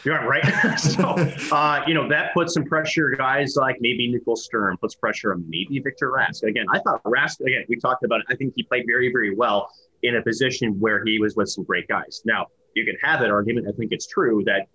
You're 0.04 0.22
right. 0.28 0.44
so 0.78 1.14
uh, 1.50 1.82
you 1.86 1.94
know 1.94 2.06
that 2.10 2.34
puts 2.34 2.52
some 2.52 2.64
pressure. 2.64 3.14
Guys 3.16 3.56
like 3.56 3.76
maybe 3.80 4.12
Nico 4.12 4.34
Sturm 4.34 4.76
puts 4.76 4.94
pressure 4.94 5.32
on 5.32 5.42
maybe 5.48 5.78
Victor 5.78 6.10
Rask. 6.10 6.42
Again, 6.42 6.66
I 6.70 6.80
thought 6.80 7.02
Rask. 7.04 7.40
Again, 7.40 7.64
we 7.66 7.76
talked 7.76 8.04
about 8.04 8.20
it. 8.20 8.26
I 8.28 8.34
think 8.34 8.52
he 8.56 8.62
played 8.62 8.84
very, 8.86 9.10
very 9.10 9.34
well 9.34 9.70
in 10.02 10.16
a 10.16 10.22
position 10.22 10.78
where 10.78 11.02
he 11.02 11.18
was 11.18 11.36
with 11.36 11.48
some 11.48 11.64
great 11.64 11.88
guys. 11.88 12.20
Now 12.26 12.48
you 12.74 12.84
can 12.84 12.96
have 13.00 13.20
that 13.20 13.30
argument. 13.30 13.68
I 13.70 13.72
think 13.72 13.90
it's 13.90 14.06
true 14.06 14.42
that 14.44 14.66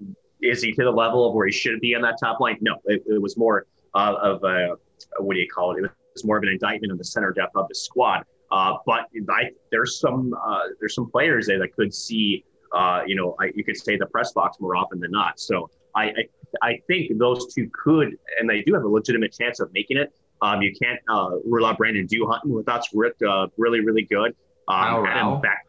is 0.42 0.64
he 0.64 0.72
to 0.72 0.84
the 0.86 0.90
level 0.90 1.28
of 1.28 1.36
where 1.36 1.46
he 1.46 1.52
should 1.52 1.80
be 1.82 1.94
on 1.94 2.02
that 2.02 2.16
top 2.20 2.40
line? 2.40 2.58
No, 2.62 2.78
it, 2.86 3.04
it 3.06 3.22
was 3.22 3.38
more 3.38 3.68
uh, 3.94 4.16
of 4.20 4.44
a 4.44 4.76
what 5.20 5.36
do 5.36 5.40
you 5.40 5.48
call 5.48 5.78
it? 5.78 5.84
It 5.84 5.92
was 6.14 6.26
more 6.26 6.38
of 6.38 6.44
an 6.44 6.50
indictment 6.50 6.92
of 6.92 6.98
the 6.98 7.04
center 7.04 7.32
depth 7.32 7.56
of 7.56 7.68
the 7.68 7.76
squad. 7.76 8.24
Uh, 8.52 8.76
but 8.86 9.06
I, 9.30 9.52
there's 9.72 10.00
some 10.00 10.34
uh, 10.34 10.62
there's 10.80 10.96
some 10.96 11.10
players 11.10 11.48
there 11.48 11.60
that 11.60 11.76
could 11.76 11.94
see, 11.94 12.44
uh, 12.74 13.02
you 13.06 13.16
know, 13.16 13.36
I, 13.40 13.52
you 13.56 13.64
could 13.64 13.78
say 13.78 13.96
the 13.98 14.08
press 14.08 14.32
box 14.32 14.58
more 14.60 14.76
often 14.76 15.00
than 15.00 15.12
not. 15.12 15.40
So 15.40 15.70
I, 15.96 16.06
I, 16.06 16.14
I 16.62 16.82
think 16.88 17.18
those 17.20 17.54
two 17.54 17.70
could, 17.74 18.18
and 18.40 18.50
they 18.50 18.62
do 18.62 18.74
have 18.74 18.84
a 18.84 18.88
legitimate 18.88 19.36
chance 19.38 19.60
of 19.60 19.72
making 19.74 19.98
it. 19.98 20.12
Um, 20.42 20.62
you 20.62 20.74
can't 20.74 21.00
uh, 21.10 21.32
rule 21.46 21.66
out 21.66 21.78
Brandon 21.78 22.08
Duhaime 22.08 22.46
without 22.46 22.86
uh, 23.28 23.48
really 23.58 23.82
really 23.82 24.04
good. 24.04 24.36
Um, 24.68 25.06
Adam 25.06 25.42
Beck, 25.42 25.66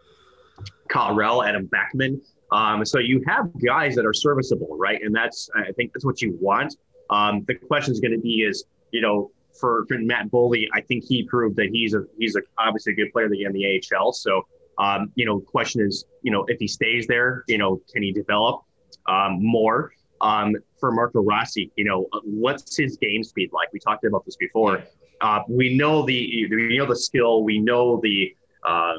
Kyle 0.88 1.42
Adam 1.42 1.66
Beckman. 1.66 2.22
Um, 2.52 2.84
so 2.84 2.98
you 2.98 3.22
have 3.26 3.50
guys 3.64 3.94
that 3.94 4.04
are 4.04 4.12
serviceable, 4.12 4.76
right? 4.78 5.00
And 5.02 5.14
that's 5.14 5.50
I 5.54 5.72
think 5.72 5.92
that's 5.92 6.04
what 6.04 6.22
you 6.22 6.36
want. 6.40 6.76
Um, 7.10 7.44
the 7.46 7.54
question 7.54 7.92
is 7.92 8.00
going 8.00 8.12
to 8.12 8.18
be 8.18 8.42
is 8.42 8.64
you 8.90 9.00
know 9.00 9.30
for, 9.58 9.84
for 9.88 9.98
Matt 9.98 10.30
Boldy, 10.30 10.66
I 10.74 10.80
think 10.80 11.04
he 11.04 11.24
proved 11.24 11.56
that 11.56 11.68
he's 11.72 11.94
a 11.94 12.04
he's 12.18 12.36
a 12.36 12.40
obviously 12.58 12.92
a 12.92 12.96
good 12.96 13.12
player 13.12 13.26
in 13.26 13.52
the 13.52 13.80
AHL. 13.94 14.12
So 14.12 14.46
um, 14.80 15.12
you 15.14 15.26
know, 15.26 15.38
question 15.40 15.86
is, 15.86 16.06
you 16.22 16.32
know, 16.32 16.44
if 16.48 16.58
he 16.58 16.66
stays 16.66 17.06
there, 17.06 17.44
you 17.46 17.58
know, 17.58 17.80
can 17.92 18.02
he 18.02 18.12
develop 18.12 18.62
um, 19.06 19.38
more? 19.40 19.92
Um, 20.22 20.54
for 20.78 20.92
Marco 20.92 21.22
Rossi, 21.22 21.70
you 21.76 21.84
know, 21.84 22.06
what's 22.24 22.76
his 22.76 22.98
game 22.98 23.24
speed 23.24 23.50
like? 23.54 23.72
We 23.72 23.78
talked 23.78 24.04
about 24.04 24.24
this 24.26 24.36
before. 24.36 24.84
Uh, 25.22 25.40
we 25.48 25.76
know 25.76 26.04
the 26.04 26.46
we 26.50 26.76
know 26.76 26.86
the 26.86 26.96
skill. 26.96 27.42
We 27.42 27.58
know 27.58 28.00
the 28.02 28.34
uh, 28.66 28.96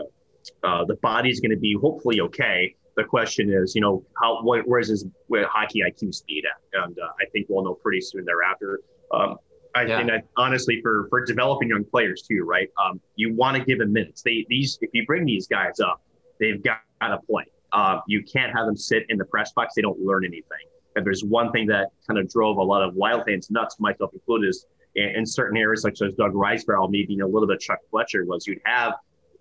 uh, 0.63 0.85
the 0.85 0.95
body's 0.95 1.39
going 1.39 1.51
to 1.51 1.57
be 1.57 1.75
hopefully 1.79 2.21
okay. 2.21 2.75
The 2.95 3.03
question 3.03 3.51
is, 3.51 3.75
you 3.75 3.81
know, 3.81 4.03
how 4.19 4.41
what, 4.43 4.67
where's 4.67 4.87
his 4.87 5.05
hockey 5.31 5.81
IQ 5.87 6.13
speed 6.13 6.43
at? 6.45 6.83
And 6.83 6.97
uh, 6.97 7.09
I 7.21 7.25
think 7.31 7.47
we'll 7.49 7.63
know 7.63 7.75
pretty 7.75 8.01
soon 8.01 8.25
thereafter. 8.25 8.81
Um, 9.13 9.37
I 9.75 9.83
yeah. 9.83 10.05
think 10.05 10.25
honestly 10.37 10.81
for 10.81 11.07
for 11.09 11.23
developing 11.25 11.69
young 11.69 11.83
players 11.83 12.23
too, 12.23 12.43
right? 12.43 12.69
Um, 12.83 12.99
you 13.15 13.33
want 13.33 13.57
to 13.57 13.63
give 13.63 13.79
them 13.79 13.93
minutes. 13.93 14.21
They 14.21 14.45
these 14.49 14.77
if 14.81 14.89
you 14.93 15.05
bring 15.05 15.25
these 15.25 15.47
guys 15.47 15.79
up, 15.79 16.01
they've 16.39 16.61
got 16.61 16.81
to 17.01 17.19
play. 17.29 17.45
Uh, 17.71 17.99
you 18.07 18.23
can't 18.23 18.51
have 18.53 18.65
them 18.65 18.75
sit 18.75 19.05
in 19.09 19.17
the 19.17 19.25
press 19.25 19.53
box. 19.53 19.73
They 19.75 19.81
don't 19.81 19.99
learn 19.99 20.25
anything. 20.25 20.67
And 20.95 21.05
there's 21.05 21.23
one 21.23 21.51
thing 21.53 21.67
that 21.67 21.89
kind 22.05 22.19
of 22.19 22.29
drove 22.29 22.57
a 22.57 22.63
lot 22.63 22.83
of 22.83 22.95
wild 22.95 23.23
fans 23.25 23.49
nuts, 23.49 23.79
myself 23.79 24.11
included, 24.13 24.49
is 24.49 24.65
in, 24.95 25.15
in 25.15 25.25
certain 25.25 25.57
areas 25.57 25.81
such 25.81 26.01
as 26.01 26.13
Doug 26.15 26.33
Risebrough, 26.33 26.89
maybe 26.89 27.17
a 27.19 27.27
little 27.27 27.47
bit 27.47 27.59
Chuck 27.59 27.79
Fletcher 27.89 28.25
was 28.25 28.45
you'd 28.45 28.59
have 28.65 28.95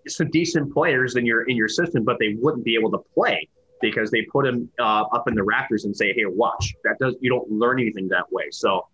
some 0.07 0.31
decent 0.31 0.73
players 0.73 1.17
in 1.17 1.27
your 1.27 1.43
in 1.43 1.57
your 1.57 1.69
system, 1.69 2.05
but 2.05 2.19
they 2.19 2.37
wouldn't 2.39 2.65
be 2.65 2.75
able 2.75 2.91
to 2.93 2.99
play 3.15 3.49
because 3.81 4.11
they 4.11 4.23
put 4.23 4.45
them 4.45 4.69
uh, 4.79 5.05
up 5.13 5.27
in 5.29 5.35
the 5.35 5.43
rafters 5.43 5.85
and 5.85 5.97
say, 5.97 6.13
"Hey, 6.13 6.25
watch." 6.27 6.75
That 6.85 6.99
does 6.99 7.17
you 7.21 7.31
don't 7.31 7.51
learn 7.51 7.81
anything 7.81 8.09
that 8.09 8.31
way. 8.33 8.45
So, 8.51 8.89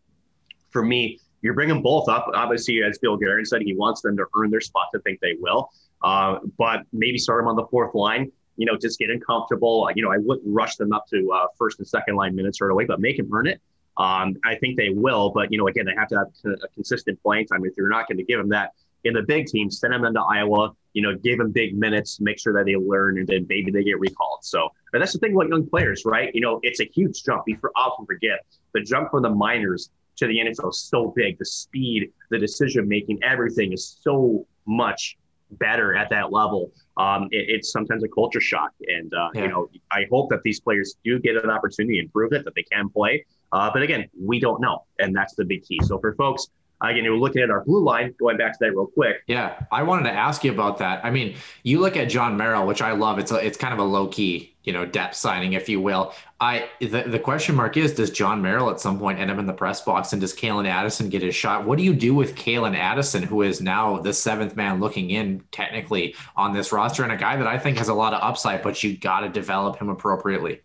for 0.70 0.82
me, 0.82 1.20
you're 1.46 1.54
bringing 1.54 1.80
both 1.80 2.08
up. 2.08 2.26
Obviously, 2.34 2.82
as 2.82 2.98
Bill 2.98 3.16
Guerin 3.16 3.44
said, 3.44 3.62
he 3.62 3.72
wants 3.74 4.02
them 4.02 4.16
to 4.16 4.26
earn 4.36 4.50
their 4.50 4.60
spot 4.60 4.88
to 4.92 5.00
think 5.02 5.20
they 5.20 5.36
will. 5.38 5.70
Uh, 6.02 6.40
but 6.58 6.82
maybe 6.92 7.18
start 7.18 7.40
them 7.40 7.48
on 7.48 7.54
the 7.54 7.66
fourth 7.68 7.94
line. 7.94 8.32
You 8.56 8.66
know, 8.66 8.76
just 8.76 8.98
get 8.98 9.08
them 9.08 9.20
comfortable. 9.20 9.88
You 9.94 10.02
know, 10.02 10.10
I 10.10 10.16
wouldn't 10.18 10.46
rush 10.46 10.74
them 10.74 10.92
up 10.92 11.06
to 11.10 11.30
uh, 11.32 11.46
first 11.56 11.78
and 11.78 11.86
second 11.86 12.16
line 12.16 12.34
minutes 12.34 12.60
right 12.60 12.70
away, 12.70 12.84
but 12.84 13.00
make 13.00 13.16
them 13.16 13.30
earn 13.32 13.46
it. 13.46 13.60
Um, 13.96 14.34
I 14.44 14.56
think 14.56 14.76
they 14.76 14.90
will. 14.90 15.30
But 15.30 15.52
you 15.52 15.58
know, 15.58 15.68
again, 15.68 15.86
they 15.86 15.94
have 15.96 16.08
to 16.08 16.16
have 16.16 16.54
a 16.64 16.68
consistent 16.74 17.22
playing 17.22 17.46
time. 17.46 17.64
If 17.64 17.74
you're 17.76 17.88
not 17.88 18.08
going 18.08 18.18
to 18.18 18.24
give 18.24 18.38
them 18.38 18.48
that 18.48 18.72
in 19.04 19.14
the 19.14 19.22
big 19.22 19.46
team, 19.46 19.70
send 19.70 19.92
them 19.92 20.04
into 20.04 20.20
Iowa. 20.20 20.72
You 20.94 21.02
know, 21.02 21.14
give 21.16 21.38
them 21.38 21.52
big 21.52 21.78
minutes, 21.78 22.20
make 22.20 22.40
sure 22.40 22.52
that 22.54 22.66
they 22.66 22.74
learn, 22.74 23.18
and 23.18 23.26
then 23.28 23.46
maybe 23.48 23.70
they 23.70 23.84
get 23.84 24.00
recalled. 24.00 24.40
So, 24.42 24.70
but 24.90 24.98
that's 24.98 25.12
the 25.12 25.20
thing 25.20 25.34
about 25.34 25.48
young 25.48 25.68
players, 25.68 26.04
right? 26.04 26.34
You 26.34 26.40
know, 26.40 26.58
it's 26.64 26.80
a 26.80 26.86
huge 26.86 27.22
jump. 27.22 27.44
We 27.46 27.56
often 27.76 28.04
forget 28.04 28.40
the 28.72 28.80
jump 28.80 29.12
from 29.12 29.22
the 29.22 29.30
minors 29.30 29.90
to 30.16 30.26
the 30.26 30.38
NFL 30.38 30.70
is 30.70 30.80
so 30.80 31.12
big. 31.14 31.38
The 31.38 31.44
speed, 31.44 32.12
the 32.30 32.38
decision 32.38 32.88
making, 32.88 33.18
everything 33.22 33.72
is 33.72 33.98
so 34.02 34.46
much 34.66 35.16
better 35.52 35.94
at 35.94 36.10
that 36.10 36.32
level. 36.32 36.72
Um, 36.96 37.28
it, 37.30 37.46
it's 37.48 37.70
sometimes 37.70 38.02
a 38.02 38.08
culture 38.08 38.40
shock, 38.40 38.72
and 38.86 39.12
uh, 39.14 39.28
yeah. 39.34 39.42
you 39.42 39.48
know, 39.48 39.68
I 39.92 40.06
hope 40.10 40.30
that 40.30 40.42
these 40.42 40.60
players 40.60 40.96
do 41.04 41.18
get 41.18 41.36
an 41.36 41.50
opportunity 41.50 41.98
and 41.98 42.12
prove 42.12 42.32
it 42.32 42.44
that 42.44 42.54
they 42.54 42.64
can 42.64 42.88
play. 42.88 43.24
Uh, 43.52 43.70
but 43.72 43.82
again, 43.82 44.08
we 44.20 44.40
don't 44.40 44.60
know, 44.60 44.84
and 44.98 45.14
that's 45.14 45.34
the 45.34 45.44
big 45.44 45.62
key. 45.62 45.78
So 45.84 45.98
for 45.98 46.14
folks 46.14 46.48
Again, 46.82 47.04
you're 47.04 47.16
looking 47.16 47.42
at 47.42 47.50
our 47.50 47.64
blue 47.64 47.82
line, 47.82 48.14
going 48.18 48.36
back 48.36 48.52
to 48.52 48.58
that 48.60 48.70
real 48.72 48.86
quick. 48.86 49.22
Yeah, 49.26 49.64
I 49.72 49.82
wanted 49.82 50.04
to 50.04 50.12
ask 50.12 50.44
you 50.44 50.52
about 50.52 50.78
that. 50.78 51.02
I 51.04 51.10
mean, 51.10 51.36
you 51.62 51.80
look 51.80 51.96
at 51.96 52.10
Jon 52.10 52.36
Merrill, 52.36 52.66
which 52.66 52.82
I 52.82 52.92
love. 52.92 53.18
It's 53.18 53.32
a, 53.32 53.36
it's 53.36 53.56
kind 53.56 53.72
of 53.72 53.80
a 53.80 53.84
low 53.84 54.08
key, 54.08 54.54
you 54.62 54.74
know, 54.74 54.84
depth 54.84 55.16
signing, 55.16 55.54
if 55.54 55.70
you 55.70 55.80
will. 55.80 56.12
I 56.38 56.68
the, 56.80 57.04
the 57.06 57.18
question 57.18 57.54
mark 57.54 57.78
is, 57.78 57.94
does 57.94 58.10
Jon 58.10 58.42
Merrill 58.42 58.68
at 58.68 58.78
some 58.78 58.98
point 58.98 59.18
end 59.18 59.30
up 59.30 59.38
in 59.38 59.46
the 59.46 59.54
press 59.54 59.80
box, 59.80 60.12
and 60.12 60.20
does 60.20 60.34
Calen 60.34 60.68
Addison 60.68 61.08
get 61.08 61.22
his 61.22 61.34
shot? 61.34 61.64
What 61.66 61.78
do 61.78 61.84
you 61.84 61.94
do 61.94 62.14
with 62.14 62.34
Calen 62.34 62.76
Addison, 62.76 63.22
who 63.22 63.40
is 63.40 63.62
now 63.62 63.98
the 63.98 64.12
seventh 64.12 64.54
man 64.54 64.78
looking 64.78 65.10
in 65.10 65.42
technically 65.52 66.14
on 66.36 66.52
this 66.52 66.72
roster, 66.72 67.04
and 67.04 67.12
a 67.12 67.16
guy 67.16 67.36
that 67.36 67.46
I 67.46 67.58
think 67.58 67.78
has 67.78 67.88
a 67.88 67.94
lot 67.94 68.12
of 68.12 68.22
upside, 68.22 68.62
but 68.62 68.82
you 68.82 68.98
got 68.98 69.20
to 69.20 69.30
develop 69.30 69.78
him 69.78 69.88
appropriately. 69.88 70.60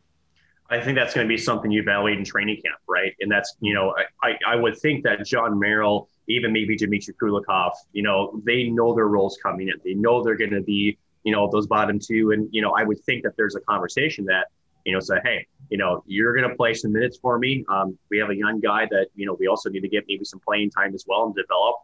I 0.71 0.79
think 0.79 0.95
that's 0.95 1.13
going 1.13 1.27
to 1.27 1.29
be 1.29 1.37
something 1.37 1.69
you 1.69 1.81
evaluate 1.81 2.17
in 2.17 2.23
training 2.23 2.55
camp, 2.55 2.79
right? 2.87 3.13
And 3.19 3.29
that's, 3.29 3.57
you 3.59 3.73
know, 3.73 3.93
I, 4.23 4.37
I 4.47 4.55
would 4.55 4.77
think 4.77 5.03
that 5.03 5.25
Jon 5.25 5.59
Merrill, 5.59 6.07
even 6.29 6.53
maybe 6.53 6.77
Dmitry 6.77 7.13
Kulikov, 7.21 7.71
you 7.91 8.03
know, 8.03 8.41
they 8.45 8.69
know 8.69 8.95
their 8.95 9.09
roles 9.09 9.37
coming 9.43 9.67
in. 9.67 9.75
They 9.83 9.95
know 9.95 10.23
they're 10.23 10.37
going 10.37 10.51
to 10.51 10.61
be, 10.61 10.97
you 11.23 11.33
know, 11.33 11.49
those 11.51 11.67
bottom 11.67 11.99
two. 11.99 12.31
And, 12.31 12.47
you 12.51 12.61
know, 12.61 12.71
I 12.71 12.83
would 12.83 13.01
think 13.01 13.23
that 13.23 13.35
there's 13.35 13.55
a 13.55 13.59
conversation 13.59 14.23
that, 14.25 14.47
you 14.85 14.93
know, 14.93 15.01
say, 15.01 15.17
hey, 15.25 15.45
you 15.69 15.77
know, 15.77 16.03
you're 16.07 16.33
going 16.33 16.49
to 16.49 16.55
play 16.55 16.73
some 16.73 16.93
minutes 16.93 17.17
for 17.21 17.37
me. 17.37 17.65
Um, 17.67 17.97
we 18.09 18.17
have 18.19 18.29
a 18.29 18.35
young 18.35 18.61
guy 18.61 18.87
that, 18.91 19.07
you 19.13 19.25
know, 19.25 19.35
we 19.37 19.47
also 19.47 19.69
need 19.69 19.81
to 19.81 19.89
get 19.89 20.05
maybe 20.07 20.23
some 20.23 20.39
playing 20.39 20.71
time 20.71 20.95
as 20.95 21.03
well 21.05 21.25
and 21.25 21.35
develop. 21.35 21.75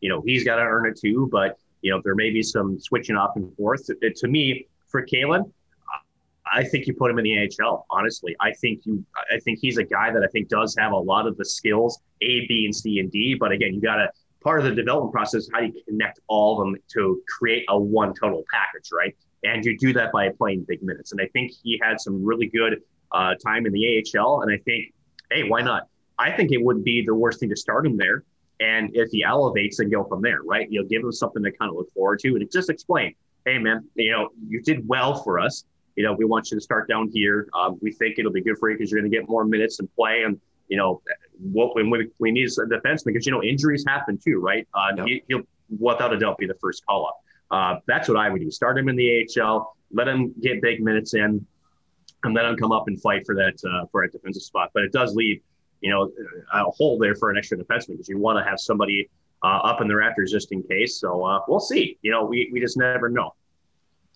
You 0.00 0.08
know, 0.08 0.20
he's 0.20 0.42
got 0.42 0.56
to 0.56 0.62
earn 0.62 0.86
it 0.86 0.98
too. 0.98 1.28
But, 1.30 1.58
you 1.80 1.92
know, 1.92 2.00
there 2.02 2.16
may 2.16 2.30
be 2.30 2.42
some 2.42 2.80
switching 2.80 3.14
off 3.14 3.36
and 3.36 3.54
forth. 3.56 3.86
To, 3.86 4.10
to 4.10 4.28
me, 4.28 4.66
for 4.88 5.06
Calen, 5.06 5.50
I 6.52 6.64
think 6.64 6.86
you 6.86 6.94
put 6.94 7.10
him 7.10 7.18
in 7.18 7.24
the 7.24 7.50
AHL. 7.60 7.86
Honestly, 7.90 8.36
I 8.40 8.52
think 8.52 8.84
you. 8.84 9.04
I 9.32 9.38
think 9.40 9.58
he's 9.60 9.78
a 9.78 9.84
guy 9.84 10.12
that 10.12 10.22
I 10.22 10.26
think 10.26 10.48
does 10.48 10.76
have 10.78 10.92
a 10.92 10.96
lot 10.96 11.26
of 11.26 11.36
the 11.36 11.44
skills 11.44 12.00
A, 12.20 12.46
B, 12.46 12.64
and 12.66 12.74
C 12.74 12.98
and 12.98 13.10
D. 13.10 13.34
But 13.34 13.52
again, 13.52 13.74
you 13.74 13.80
got 13.80 13.96
to 13.96 14.10
part 14.42 14.58
of 14.58 14.66
the 14.66 14.74
development 14.74 15.12
process 15.12 15.48
how 15.52 15.60
do 15.60 15.66
you 15.66 15.82
connect 15.88 16.20
all 16.26 16.60
of 16.60 16.66
them 16.66 16.76
to 16.92 17.22
create 17.38 17.64
a 17.68 17.78
one 17.78 18.12
total 18.14 18.44
package, 18.52 18.90
right? 18.92 19.16
And 19.44 19.64
you 19.64 19.76
do 19.78 19.92
that 19.94 20.12
by 20.12 20.28
playing 20.30 20.64
big 20.68 20.82
minutes. 20.82 21.12
And 21.12 21.20
I 21.20 21.26
think 21.28 21.52
he 21.62 21.80
had 21.82 22.00
some 22.00 22.24
really 22.24 22.46
good 22.46 22.82
uh, 23.12 23.34
time 23.44 23.66
in 23.66 23.72
the 23.72 24.04
AHL. 24.16 24.42
And 24.42 24.52
I 24.52 24.58
think, 24.58 24.92
hey, 25.30 25.44
why 25.44 25.62
not? 25.62 25.88
I 26.18 26.30
think 26.30 26.52
it 26.52 26.62
would 26.62 26.84
be 26.84 27.04
the 27.04 27.14
worst 27.14 27.40
thing 27.40 27.48
to 27.48 27.56
start 27.56 27.86
him 27.86 27.96
there. 27.96 28.24
And 28.60 28.90
if 28.94 29.10
he 29.10 29.24
elevates 29.24 29.80
and 29.80 29.90
go 29.90 30.04
from 30.04 30.22
there, 30.22 30.42
right? 30.42 30.70
You'll 30.70 30.86
give 30.86 31.02
him 31.02 31.10
something 31.12 31.42
to 31.42 31.50
kind 31.50 31.70
of 31.70 31.76
look 31.76 31.92
forward 31.92 32.20
to 32.20 32.36
and 32.36 32.52
just 32.52 32.70
explain, 32.70 33.14
hey, 33.44 33.58
man, 33.58 33.88
you 33.96 34.12
know, 34.12 34.28
you 34.46 34.62
did 34.62 34.86
well 34.86 35.22
for 35.22 35.40
us. 35.40 35.64
You 35.96 36.04
know, 36.04 36.12
we 36.12 36.24
want 36.24 36.50
you 36.50 36.56
to 36.56 36.60
start 36.60 36.88
down 36.88 37.10
here. 37.12 37.48
Um, 37.54 37.78
we 37.82 37.92
think 37.92 38.18
it'll 38.18 38.32
be 38.32 38.42
good 38.42 38.58
for 38.58 38.70
you 38.70 38.76
because 38.76 38.90
you're 38.90 39.00
going 39.00 39.10
to 39.10 39.16
get 39.16 39.28
more 39.28 39.44
minutes 39.44 39.78
and 39.80 39.92
play. 39.94 40.22
And, 40.24 40.40
you 40.68 40.76
know, 40.76 41.02
what 41.38 41.74
when 41.74 41.90
we, 41.90 42.08
we 42.18 42.30
need 42.30 42.48
a 42.48 42.66
defense 42.66 43.02
because, 43.02 43.26
you 43.26 43.32
know, 43.32 43.42
injuries 43.42 43.84
happen 43.86 44.18
too, 44.18 44.40
right? 44.40 44.66
Uh, 44.74 45.04
yep. 45.04 45.22
he, 45.28 45.34
will 45.34 45.42
without 45.78 46.12
a 46.12 46.18
doubt 46.18 46.38
be 46.38 46.46
the 46.46 46.54
first 46.60 46.84
call 46.86 47.06
up. 47.06 47.18
Uh, 47.50 47.80
that's 47.86 48.08
what 48.08 48.16
I 48.16 48.30
would 48.30 48.40
do. 48.40 48.50
Start 48.50 48.78
him 48.78 48.88
in 48.88 48.96
the 48.96 49.26
AHL, 49.38 49.76
let 49.92 50.08
him 50.08 50.34
get 50.40 50.62
big 50.62 50.82
minutes 50.82 51.14
in, 51.14 51.44
and 52.24 52.34
let 52.34 52.44
him 52.44 52.56
come 52.56 52.72
up 52.72 52.88
and 52.88 53.00
fight 53.00 53.26
for 53.26 53.34
that 53.34 53.54
uh, 53.68 53.86
for 53.90 54.04
a 54.04 54.10
defensive 54.10 54.42
spot. 54.42 54.70
But 54.72 54.84
it 54.84 54.92
does 54.92 55.14
leave, 55.14 55.42
you 55.80 55.90
know, 55.90 56.10
a 56.52 56.64
hole 56.64 56.98
there 56.98 57.14
for 57.14 57.30
an 57.30 57.36
extra 57.36 57.58
defenseman 57.58 57.92
because 57.92 58.08
you 58.08 58.18
want 58.18 58.38
to 58.38 58.48
have 58.48 58.58
somebody 58.58 59.08
uh, 59.42 59.46
up 59.46 59.80
in 59.80 59.88
the 59.88 59.96
rafters 59.96 60.30
just 60.30 60.52
in 60.52 60.62
case. 60.62 60.98
So 60.98 61.24
uh, 61.24 61.40
we'll 61.48 61.60
see. 61.60 61.98
You 62.02 62.10
know, 62.10 62.24
we, 62.24 62.48
we 62.52 62.60
just 62.60 62.76
never 62.76 63.08
know. 63.08 63.34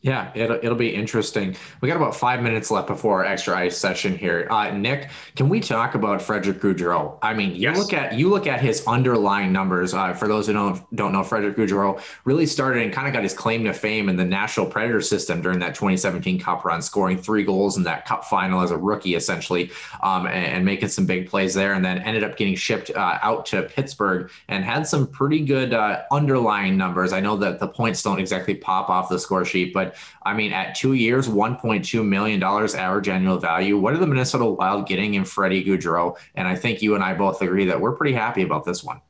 Yeah, 0.03 0.31
it'll, 0.37 0.59
it'll 0.59 0.77
be 0.77 0.95
interesting. 0.95 1.57
We 1.81 1.89
got 1.89 1.97
about 1.97 2.15
five 2.15 2.41
minutes 2.41 2.71
left 2.71 2.87
before 2.87 3.25
our 3.25 3.33
extra 3.33 3.57
ice 3.57 3.77
session 3.77 4.17
here. 4.17 4.47
Uh, 4.51 4.71
Nick, 4.71 5.09
can 5.35 5.49
we 5.49 5.59
talk 5.59 5.97
about 5.97 6.23
Frederick 6.23 6.61
Gaudreau? 6.61 7.19
I 7.23 7.35
mean, 7.35 7.57
you 7.57 7.63
yes. 7.63 7.77
look 7.77 7.93
at 7.93 8.15
you 8.15 8.29
look 8.29 8.47
at 8.47 8.61
his 8.61 8.87
underlying 8.87 9.53
numbers. 9.53 9.95
Uh, 9.95 10.13
for 10.13 10.29
those 10.29 10.47
who 10.47 10.53
don't 10.53 10.81
don't 10.95 11.13
know, 11.13 11.25
Frederick 11.25 11.57
Gaudreau 11.57 12.01
really 12.25 12.47
started 12.47 12.85
and 12.85 12.93
kind 12.93 13.09
of 13.09 13.15
got 13.15 13.25
his 13.25 13.35
claim 13.35 13.65
to 13.65 13.73
fame 13.73 14.09
in 14.09 14.17
the 14.17 14.25
Nashville 14.25 14.67
Predator 14.67 15.01
system 15.01 15.43
during 15.43 15.59
that 15.59 15.75
2017 15.75 16.39
Cup 16.39 16.65
run, 16.65 16.83
scoring 16.83 17.19
three 17.19 17.43
goals 17.43 17.77
in 17.77 17.83
that 17.83 18.05
Cup 18.05 18.25
final 18.25 18.61
as 18.61 18.71
a 18.71 18.77
rookie, 18.77 19.17
essentially, 19.17 19.73
um, 20.03 20.27
and, 20.27 20.47
and, 20.47 20.65
making 20.65 20.89
some 20.89 21.07
big 21.07 21.29
plays 21.29 21.55
there. 21.55 21.73
And 21.73 21.85
then 21.85 21.99
ended 21.99 22.23
up 22.23 22.37
getting 22.37 22.55
shipped 22.55 22.91
uh, 22.95 23.19
out 23.23 23.47
to 23.47 23.63
Pittsburgh 23.63 24.31
and 24.49 24.65
had 24.65 24.87
some 24.87 25.07
pretty 25.07 25.45
good 25.45 25.75
uh, 25.75 26.03
underlying 26.13 26.77
numbers. 26.77 27.13
I 27.13 27.19
know 27.19 27.37
that 27.39 27.59
the 27.59 27.69
points 27.69 28.03
don't 28.03 28.21
exactly 28.21 28.55
pop 28.55 28.89
off 28.89 29.09
the 29.09 29.19
score 29.19 29.45
sheet, 29.45 29.73
but 29.75 29.86
I 30.25 30.35
mean, 30.35 30.53
at 30.53 30.75
two 30.75 30.95
years, 30.95 31.29
$1.2 31.29 32.07
million 32.07 32.43
average 32.43 33.09
annual 33.09 33.39
value. 33.39 33.79
What 33.79 33.95
are 33.95 33.99
the 33.99 34.07
Minnesota 34.07 34.45
Wild 34.45 34.87
getting 34.87 35.15
in 35.15 35.25
Freddie 35.25 35.65
Gaudreau? 35.65 36.17
And 36.35 36.47
I 36.47 36.57
think 36.57 36.83
you 36.83 36.95
and 36.95 37.05
I 37.05 37.15
both 37.15 37.43
agree 37.43 37.67
that 37.67 37.81
we're 37.81 37.97
pretty 37.97 38.15
happy 38.15 38.43
about 38.43 38.65
this 38.65 38.83
one. 38.85 39.01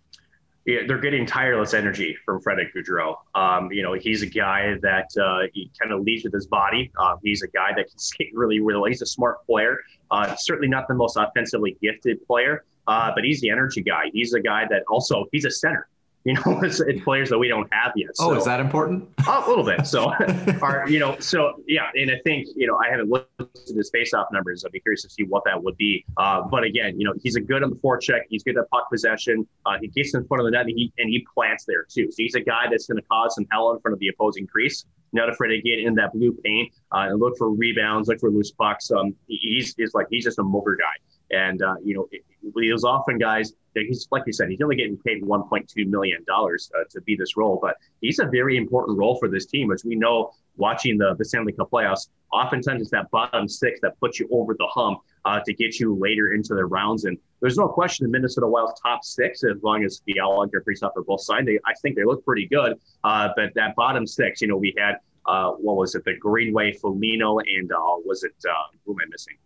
Yeah, 0.67 0.81
they're 0.89 0.99
getting 0.99 1.27
tireless 1.27 1.75
energy 1.75 2.17
from 2.25 2.41
Freddie 2.41 2.69
Gaudreau. 2.75 3.17
Um, 3.37 3.71
you 3.71 3.85
know, 3.85 3.93
he's 3.93 4.23
a 4.23 4.27
guy 4.27 4.75
that 4.83 5.09
uh, 5.17 5.47
he 5.53 5.71
kind 5.81 5.93
of 5.93 6.01
leads 6.01 6.25
with 6.25 6.33
his 6.33 6.49
body. 6.49 6.91
Uh, 6.99 7.17
he's 7.23 7.43
a 7.43 7.49
guy 7.49 7.71
that 7.77 7.89
can 7.89 7.99
skate 7.99 8.33
really, 8.35 8.59
really 8.61 8.81
well. 8.81 8.89
He's 8.89 9.03
a 9.03 9.07
smart 9.07 9.47
player. 9.47 9.79
Uh, 10.11 10.35
certainly 10.35 10.69
not 10.69 10.89
the 10.89 10.95
most 10.95 11.17
offensively 11.17 11.77
gifted 11.81 12.25
player, 12.27 12.65
uh, 12.89 13.13
but 13.15 13.23
he's 13.23 13.41
the 13.41 13.51
energy 13.51 13.81
guy. 13.81 14.11
He's 14.13 14.35
a 14.35 14.41
guy 14.41 14.67
that 14.69 14.83
also 14.89 15.27
he's 15.31 15.45
a 15.45 15.51
center 15.51 15.89
you 16.27 16.35
know, 16.35 16.61
it's, 16.63 16.81
it's, 16.81 17.03
players 17.05 17.31
that 17.31 17.39
we 17.39 17.47
don't 17.47 17.73
have 17.73 17.93
yet. 17.95 18.11
Oh, 18.19 18.31
so, 18.31 18.35
oh, 18.35 18.37
is 18.37 18.45
that 18.47 18.59
important? 18.59 19.09
a 19.29 19.49
little 19.49 19.63
bit. 19.63 19.87
So, 19.87 20.13
are 20.61 20.85
you 20.89 20.99
know, 20.99 21.17
so 21.21 21.63
yeah, 21.69 21.89
and 21.95 22.11
I 22.11 22.19
think 22.25 22.49
you 22.57 22.67
know, 22.67 22.77
I 22.77 22.91
haven't 22.91 23.09
looked 23.09 23.41
at 23.41 23.77
his 23.77 23.91
face-off 23.91 24.27
numbers. 24.33 24.65
I'd 24.65 24.73
be 24.73 24.81
curious 24.81 25.03
to 25.03 25.09
see 25.09 25.23
what 25.23 25.45
that 25.47 25.63
would 25.63 25.77
be. 25.77 26.05
Uh, 26.17 26.43
but 26.43 26.65
again, 26.65 26.99
you 26.99 27.07
know, 27.07 27.15
he's 27.23 27.37
a 27.37 27.41
good 27.41 27.63
on 27.63 27.71
the 27.71 27.77
forecheck. 27.77 28.23
He's 28.29 28.43
good 28.43 28.59
at 28.59 28.69
puck 28.71 28.91
possession. 28.91 29.47
Uh, 29.65 29.79
he 29.81 29.87
gets 29.87 30.15
in 30.15 30.27
front 30.27 30.41
of 30.41 30.47
the 30.47 30.51
net 30.51 30.63
and 30.63 30.71
he 30.71 30.93
and 30.99 31.09
he 31.09 31.25
plants 31.33 31.65
there 31.65 31.85
too. 31.85 32.11
So 32.11 32.17
he's 32.19 32.35
a 32.35 32.41
guy 32.41 32.67
that's 32.69 32.87
going 32.87 33.01
to 33.01 33.07
cause 33.07 33.37
some 33.37 33.47
hell 33.53 33.73
in 33.73 33.81
front 33.81 33.93
of 33.93 34.01
the 34.01 34.09
opposing 34.09 34.49
crease. 34.49 34.85
Not 35.13 35.31
afraid 35.31 35.51
to 35.51 35.63
get 35.63 35.79
in 35.79 35.95
that 35.95 36.13
blue 36.13 36.37
paint 36.45 36.73
uh, 36.93 37.07
and 37.09 37.21
look 37.21 37.39
for 37.39 37.51
rebounds, 37.51 38.09
look 38.09 38.19
for 38.19 38.31
loose 38.31 38.51
pucks. 38.51 38.91
Um, 38.91 39.15
he's, 39.29 39.75
he's 39.77 39.95
like 39.95 40.09
he's 40.11 40.25
just 40.25 40.41
a 40.41 40.43
motor 40.43 40.77
guy, 40.77 40.93
and 41.31 41.63
uh, 41.63 41.77
you 41.83 41.95
know, 41.95 42.09
he's 42.55 42.85
often 42.85 43.19
guys 43.19 43.53
he's 43.85 44.09
like 44.11 44.23
you 44.27 44.33
said, 44.33 44.49
he's 44.49 44.61
only 44.61 44.77
getting 44.77 44.97
paid 44.99 45.23
1.2 45.23 45.89
million 45.89 46.25
dollars 46.27 46.71
uh, 46.79 46.85
to 46.91 47.01
be 47.03 47.17
this 47.17 47.37
role, 47.37 47.59
but 47.61 47.77
he's 48.01 48.19
a 48.19 48.27
very 48.27 48.57
important 48.57 48.99
role 48.99 49.19
for 49.19 49.29
this 49.29 49.47
team, 49.47 49.71
as 49.73 49.85
we 49.85 49.95
know. 49.95 50.33
Watching 50.57 50.97
the 50.97 51.15
the 51.19 51.25
Stanley 51.25 51.53
Cup 51.53 51.71
playoffs, 51.71 52.09
oftentimes 52.33 52.81
it's 52.81 52.91
that 52.91 53.11
bottom 53.11 53.47
six 53.47 53.79
that 53.83 53.99
puts 54.01 54.19
you 54.19 54.27
over 54.33 54.55
the 54.59 54.67
hump 54.67 55.01
uh, 55.27 55.41
to 55.45 55.53
get 55.53 55.79
you 55.79 55.95
later 55.95 56.33
into 56.33 56.55
the 56.55 56.65
rounds. 56.65 57.05
And 57.05 57.19
there's 57.41 57.59
no 57.59 57.69
question 57.69 58.07
the 58.07 58.11
Minnesota 58.11 58.47
Wild's 58.47 58.81
top 58.81 59.05
six, 59.05 59.45
as 59.45 59.63
long 59.63 59.85
as 59.85 60.01
the 60.07 60.15
and 60.19 60.53
Kaprizov 60.53 60.97
are 60.97 61.03
both 61.03 61.21
signed, 61.21 61.47
they, 61.47 61.59
I 61.67 61.75
think 61.83 61.97
they 61.97 62.05
look 62.05 62.25
pretty 62.25 62.47
good. 62.47 62.79
Uh, 63.05 63.29
but 63.37 63.53
that 63.55 63.77
bottom 63.77 64.07
six, 64.07 64.41
you 64.41 64.49
know, 64.49 64.57
we 64.57 64.75
had 64.79 64.95
uh, 65.27 65.51
what 65.51 65.77
was 65.77 65.95
it, 65.95 66.05
the 66.05 66.17
Greenway, 66.17 66.73
Foligno, 66.73 67.41
and 67.41 67.71
uh, 67.71 67.77
was 68.05 68.25
it 68.25 68.35
uh, 68.49 68.53
who 68.87 68.93
am 68.93 68.99
I 69.03 69.11
missing 69.11 69.37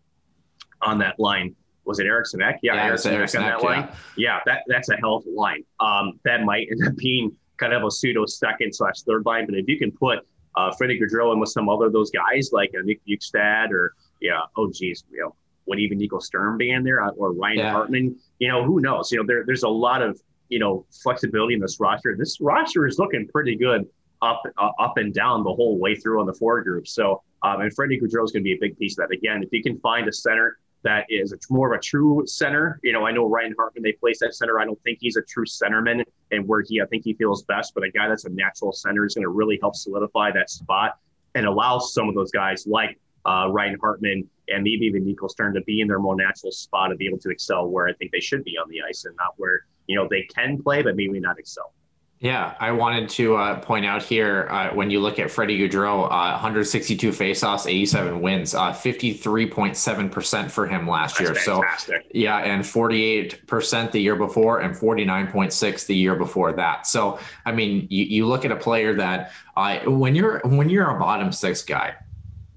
on 0.83 0.99
that 0.99 1.19
line? 1.19 1.57
Was 1.85 1.99
it 1.99 2.07
Eriksson 2.07 2.43
Ek? 2.43 2.59
Yeah, 2.63 2.75
yeah 2.75 2.91
on 2.93 3.43
that 3.43 3.63
line. 3.63 3.89
Yeah. 4.17 4.37
yeah, 4.37 4.39
that 4.47 4.63
that's 4.69 4.89
a 4.91 4.97
hell 4.97 5.17
of 5.17 5.27
a 5.27 5.31
line. 5.31 5.65
Um, 5.81 6.21
that 6.25 6.43
might 6.43 6.69
end 6.71 6.87
up 6.87 6.97
being 6.97 7.35
kind 7.57 7.73
of 7.73 7.85
a 7.85 7.91
pseudo 7.91 8.27
second 8.27 8.75
slash 8.75 9.03
third 9.03 9.25
line, 9.27 9.47
but 9.47 9.55
if 9.55 9.69
you 9.69 9.79
can 9.79 9.91
put 9.91 10.21
uh, 10.57 10.73
Freddie 10.77 10.99
Gaudreau 10.99 11.33
in 11.33 11.41
with 11.41 11.51
some 11.51 11.69
other 11.69 11.87
of 11.87 11.93
those 11.93 12.11
guys 12.11 12.51
like 12.53 12.71
uh, 12.77 12.83
Nick 12.85 13.01
Bjugstad 13.07 13.71
or 13.71 13.95
yeah, 14.21 14.41
oh 14.57 14.71
geez, 14.73 15.05
you 15.11 15.21
know, 15.21 15.35
would 15.67 15.79
even 15.79 15.99
Nico 15.99 16.19
Sturm 16.19 16.59
be 16.59 16.71
in 16.71 16.83
there 16.83 17.03
uh, 17.03 17.11
or 17.11 17.33
Ryan 17.33 17.59
yeah. 17.59 17.73
Hartman? 17.73 18.17
You 18.39 18.49
know, 18.49 18.65
who 18.65 18.81
knows? 18.81 19.13
You 19.13 19.19
know, 19.19 19.25
there, 19.27 19.45
there's 19.47 19.63
a 19.63 19.69
lot 19.69 20.03
of 20.03 20.21
you 20.49 20.59
know 20.59 20.87
flexibility 21.03 21.55
in 21.55 21.61
this 21.61 21.79
roster. 21.81 22.15
This 22.17 22.41
roster 22.41 22.87
is 22.87 22.99
looking 22.99 23.29
pretty 23.29 23.57
good 23.57 23.87
up 24.23 24.43
uh, 24.59 24.71
up 24.79 24.97
and 24.97 25.15
down 25.15 25.45
the 25.45 25.53
whole 25.53 25.79
way 25.79 25.95
through 25.95 26.21
on 26.21 26.27
the 26.27 26.35
four 26.35 26.63
group. 26.63 26.89
So, 26.89 27.23
um, 27.43 27.61
and 27.61 27.73
Freddie 27.75 28.01
Gaudreau 28.01 28.25
is 28.25 28.33
going 28.33 28.43
to 28.43 28.49
be 28.49 28.53
a 28.53 28.59
big 28.61 28.79
piece 28.79 28.99
of 28.99 29.09
that. 29.09 29.15
Again, 29.15 29.43
if 29.43 29.51
you 29.53 29.63
can 29.63 29.79
find 29.81 30.09
a 30.09 30.13
center 30.13 30.59
that 30.83 31.07
is 31.09 31.35
more 31.51 31.73
of 31.73 31.79
a 31.79 31.83
true 31.83 32.23
center. 32.27 32.81
You 32.83 32.93
know, 32.93 33.07
I 33.07 33.13
know 33.13 33.29
Ryan 33.29 33.55
Hartman, 33.57 33.83
they 33.83 33.93
place 33.93 34.19
that 34.21 34.35
center. 34.35 34.61
I 34.61 34.65
don't 34.65 34.81
think 34.83 34.99
he's 35.01 35.17
a 35.17 35.23
true 35.23 35.45
centerman 35.45 36.05
and 36.31 36.47
where 36.47 36.63
he, 36.67 36.81
I 36.81 36.87
think 36.87 37.05
he 37.05 37.15
feels 37.15 37.43
best, 37.45 37.75
but 37.75 37.85
a 37.85 37.91
guy 37.91 38.09
that's 38.09 38.25
a 38.25 38.31
natural 38.31 38.73
center 38.73 39.05
is 39.05 39.15
going 39.15 39.25
to 39.25 39.31
really 39.31 39.59
help 39.61 39.77
solidify 39.77 40.31
that 40.33 40.49
spot 40.51 40.99
and 41.35 41.47
allow 41.47 41.79
some 41.79 42.09
of 42.09 42.15
those 42.15 42.31
guys 42.31 42.67
like 42.67 42.99
uh, 43.27 43.49
Ryan 43.51 43.79
Hartman 43.81 44.29
and 44.49 44.65
maybe 44.65 44.87
even 44.87 45.05
Nico 45.05 45.29
Sturm 45.29 45.55
to 45.55 45.61
be 45.63 45.81
in 45.81 45.89
their 45.89 45.99
more 45.99 46.17
natural 46.17 46.51
spot 46.51 46.91
and 46.91 46.99
be 46.99 47.07
able 47.07 47.19
to 47.19 47.31
excel 47.31 47.69
where 47.69 47.87
I 47.87 47.93
think 47.95 48.11
they 48.11 48.21
should 48.21 48.43
be 48.45 48.57
on 48.57 48.69
the 48.69 48.81
ice 48.89 49.05
and 49.05 49.15
not 49.17 49.35
where, 49.37 49.67
you 49.87 49.97
know, 49.97 50.09
they 50.09 50.23
can 50.35 50.63
play, 50.63 50.83
but 50.83 50.97
maybe 50.97 51.21
not 51.21 51.39
excel. 51.39 51.73
Yeah, 52.21 52.55
I 52.61 52.73
wanted 52.73 53.09
to 53.11 53.37
uh, 53.37 53.61
point 53.61 53.87
out 53.87 54.03
here 54.03 54.47
uh, 54.51 54.75
when 54.75 54.91
you 54.91 55.01
look 55.01 55.19
at 55.19 55.31
Freddie 55.31 55.59
Gaudreau, 55.59 56.05
uh, 56.05 56.33
162 56.33 57.13
faceoffs, 57.13 57.67
87 57.67 58.21
wins, 58.21 58.53
53.7% 58.53 60.45
uh, 60.45 60.49
for 60.49 60.67
him 60.67 60.87
last 60.87 61.17
That's 61.17 61.21
year. 61.21 61.35
Fantastic. 61.35 62.03
So 62.03 62.09
yeah, 62.13 62.37
and 62.41 62.63
48% 62.63 63.93
the 63.93 64.01
year 64.01 64.17
before, 64.17 64.61
and 64.61 64.77
49.6 64.77 65.87
the 65.87 65.97
year 65.97 66.15
before 66.15 66.53
that. 66.53 66.87
So 66.87 67.19
I 67.47 67.53
mean, 67.53 67.87
you, 67.89 68.05
you 68.05 68.27
look 68.27 68.45
at 68.45 68.53
a 68.53 68.57
player 68.57 68.95
that 68.97 69.33
uh, 69.57 69.79
when 69.87 70.15
you're 70.15 70.43
when 70.45 70.69
you're 70.69 70.91
a 70.91 70.99
bottom 70.99 71.33
six 71.33 71.63
guy, 71.63 71.95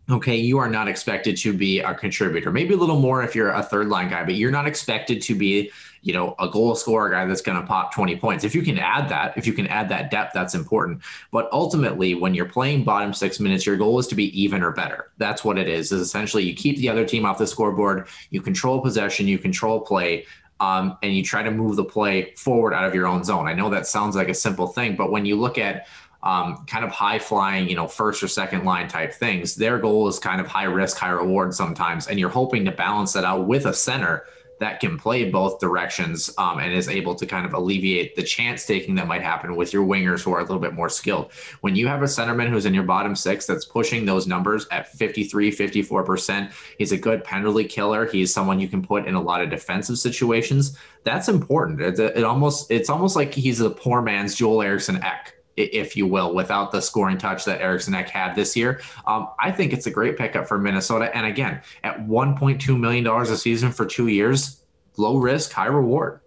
okay, 0.09 0.35
you 0.35 0.57
are 0.57 0.69
not 0.69 0.89
expected 0.89 1.37
to 1.37 1.53
be 1.53 1.79
a 1.79 1.93
contributor. 1.93 2.51
Maybe 2.51 2.73
a 2.73 2.77
little 2.77 2.99
more 2.99 3.23
if 3.23 3.33
you're 3.33 3.51
a 3.51 3.63
third 3.63 3.87
line 3.87 4.09
guy, 4.09 4.25
but 4.25 4.35
you're 4.35 4.51
not 4.51 4.67
expected 4.67 5.21
to 5.21 5.35
be 5.35 5.71
you 6.03 6.13
know, 6.13 6.35
a 6.37 6.49
goal 6.49 6.75
scorer 6.75 7.09
guy 7.09 7.25
that's 7.25 7.41
going 7.41 7.59
to 7.59 7.65
pop 7.65 7.93
20 7.93 8.17
points. 8.17 8.43
If 8.43 8.53
you 8.53 8.61
can 8.61 8.77
add 8.77 9.07
that, 9.09 9.37
if 9.37 9.47
you 9.47 9.53
can 9.53 9.67
add 9.67 9.87
that 9.89 10.11
depth, 10.11 10.33
that's 10.33 10.53
important. 10.53 11.01
But 11.31 11.49
ultimately, 11.53 12.13
when 12.13 12.33
you're 12.33 12.45
playing 12.45 12.83
bottom 12.83 13.13
six 13.13 13.39
minutes, 13.39 13.65
your 13.65 13.77
goal 13.77 13.97
is 13.99 14.07
to 14.07 14.15
be 14.15 14.39
even 14.39 14.61
or 14.61 14.71
better. 14.71 15.11
That's 15.17 15.45
what 15.45 15.57
it 15.57 15.69
is. 15.69 15.91
Is 15.93 16.01
essentially 16.01 16.43
you 16.43 16.53
keep 16.53 16.77
the 16.77 16.89
other 16.89 17.05
team 17.05 17.25
off 17.25 17.37
the 17.37 17.47
scoreboard, 17.47 18.07
you 18.29 18.41
control 18.41 18.81
possession, 18.81 19.27
you 19.27 19.39
control 19.39 19.79
play. 19.79 20.25
Um, 20.59 20.97
and 21.01 21.13
you 21.13 21.23
try 21.23 21.43
to 21.43 21.51
move 21.51 21.75
the 21.75 21.83
play 21.83 22.33
forward 22.37 22.73
out 22.73 22.85
of 22.85 22.95
your 22.95 23.05
own 23.05 23.23
zone. 23.25 23.47
I 23.47 23.53
know 23.53 23.69
that 23.71 23.85
sounds 23.85 24.15
like 24.15 24.29
a 24.29 24.33
simple 24.33 24.67
thing, 24.67 24.95
but 24.95 25.11
when 25.11 25.25
you 25.25 25.35
look 25.35 25.57
at 25.57 25.87
um, 26.21 26.63
kind 26.67 26.85
of 26.85 26.91
high 26.91 27.19
flying, 27.19 27.67
you 27.67 27.75
know, 27.75 27.87
first 27.87 28.23
or 28.23 28.29
second 28.29 28.63
line 28.63 28.87
type 28.87 29.13
things, 29.13 29.55
their 29.55 29.77
goal 29.77 30.07
is 30.07 30.19
kind 30.19 30.39
of 30.39 30.47
high 30.47 30.63
risk, 30.63 30.95
high 30.95 31.09
reward 31.09 31.53
sometimes. 31.53 32.07
And 32.07 32.17
you're 32.17 32.29
hoping 32.29 32.63
to 32.65 32.71
balance 32.71 33.11
that 33.13 33.25
out 33.25 33.45
with 33.45 33.65
a 33.65 33.73
center 33.73 34.25
that 34.63 34.79
can 34.79 34.97
play 34.97 35.29
both 35.29 35.59
directions 35.59 36.33
um, 36.37 36.59
and 36.59 36.71
is 36.71 36.87
able 36.87 37.13
to 37.15 37.25
kind 37.25 37.45
of 37.45 37.53
alleviate 37.53 38.15
the 38.15 38.23
chance 38.23 38.65
taking 38.65 38.95
that 38.95 39.07
might 39.09 39.21
happen 39.21 39.57
with 39.57 39.73
your 39.73 39.85
wingers 39.85 40.23
who 40.23 40.31
are 40.31 40.39
a 40.39 40.43
little 40.43 40.57
bit 40.57 40.73
more 40.73 40.87
skilled. 40.87 41.33
When 41.59 41.75
you 41.75 41.85
have 41.87 42.01
a 42.01 42.05
centerman 42.05 42.47
who's 42.47 42.65
in 42.65 42.73
your 42.73 42.83
bottom 42.83 43.13
six 43.13 43.45
that's 43.45 43.65
pushing 43.65 44.05
those 44.05 44.25
numbers 44.25 44.65
at 44.71 44.87
53, 44.87 45.51
54%, 45.51 46.53
he's 46.77 46.93
a 46.93 46.97
good 46.97 47.25
penalty 47.25 47.65
killer. 47.65 48.05
He's 48.05 48.33
someone 48.33 48.57
you 48.57 48.69
can 48.69 48.81
put 48.81 49.05
in 49.05 49.15
a 49.15 49.21
lot 49.21 49.41
of 49.41 49.49
defensive 49.49 49.97
situations. 49.97 50.77
That's 51.03 51.27
important. 51.27 51.81
It, 51.81 51.99
it 51.99 52.23
almost 52.23 52.71
it's 52.71 52.89
almost 52.89 53.17
like 53.17 53.33
he's 53.33 53.59
a 53.59 53.69
poor 53.69 54.01
man's 54.01 54.33
Joel 54.33 54.61
Eriksson 54.61 55.03
Ek 55.03 55.35
if 55.55 55.95
you 55.95 56.07
will, 56.07 56.33
without 56.33 56.71
the 56.71 56.81
scoring 56.81 57.17
touch 57.17 57.45
that 57.45 57.61
Eriksson 57.61 57.93
Ek 57.93 58.09
had 58.09 58.35
this 58.35 58.55
year. 58.55 58.81
Um, 59.05 59.29
I 59.39 59.51
think 59.51 59.73
it's 59.73 59.85
a 59.85 59.91
great 59.91 60.17
pickup 60.17 60.47
for 60.47 60.57
Minnesota. 60.57 61.15
And 61.15 61.25
again, 61.25 61.61
at 61.83 61.99
$1.2 62.07 62.79
million 62.79 63.07
a 63.07 63.37
season 63.37 63.71
for 63.71 63.85
two 63.85 64.07
years, 64.07 64.63
low 64.97 65.17
risk, 65.17 65.51
high 65.51 65.67
reward. 65.67 66.21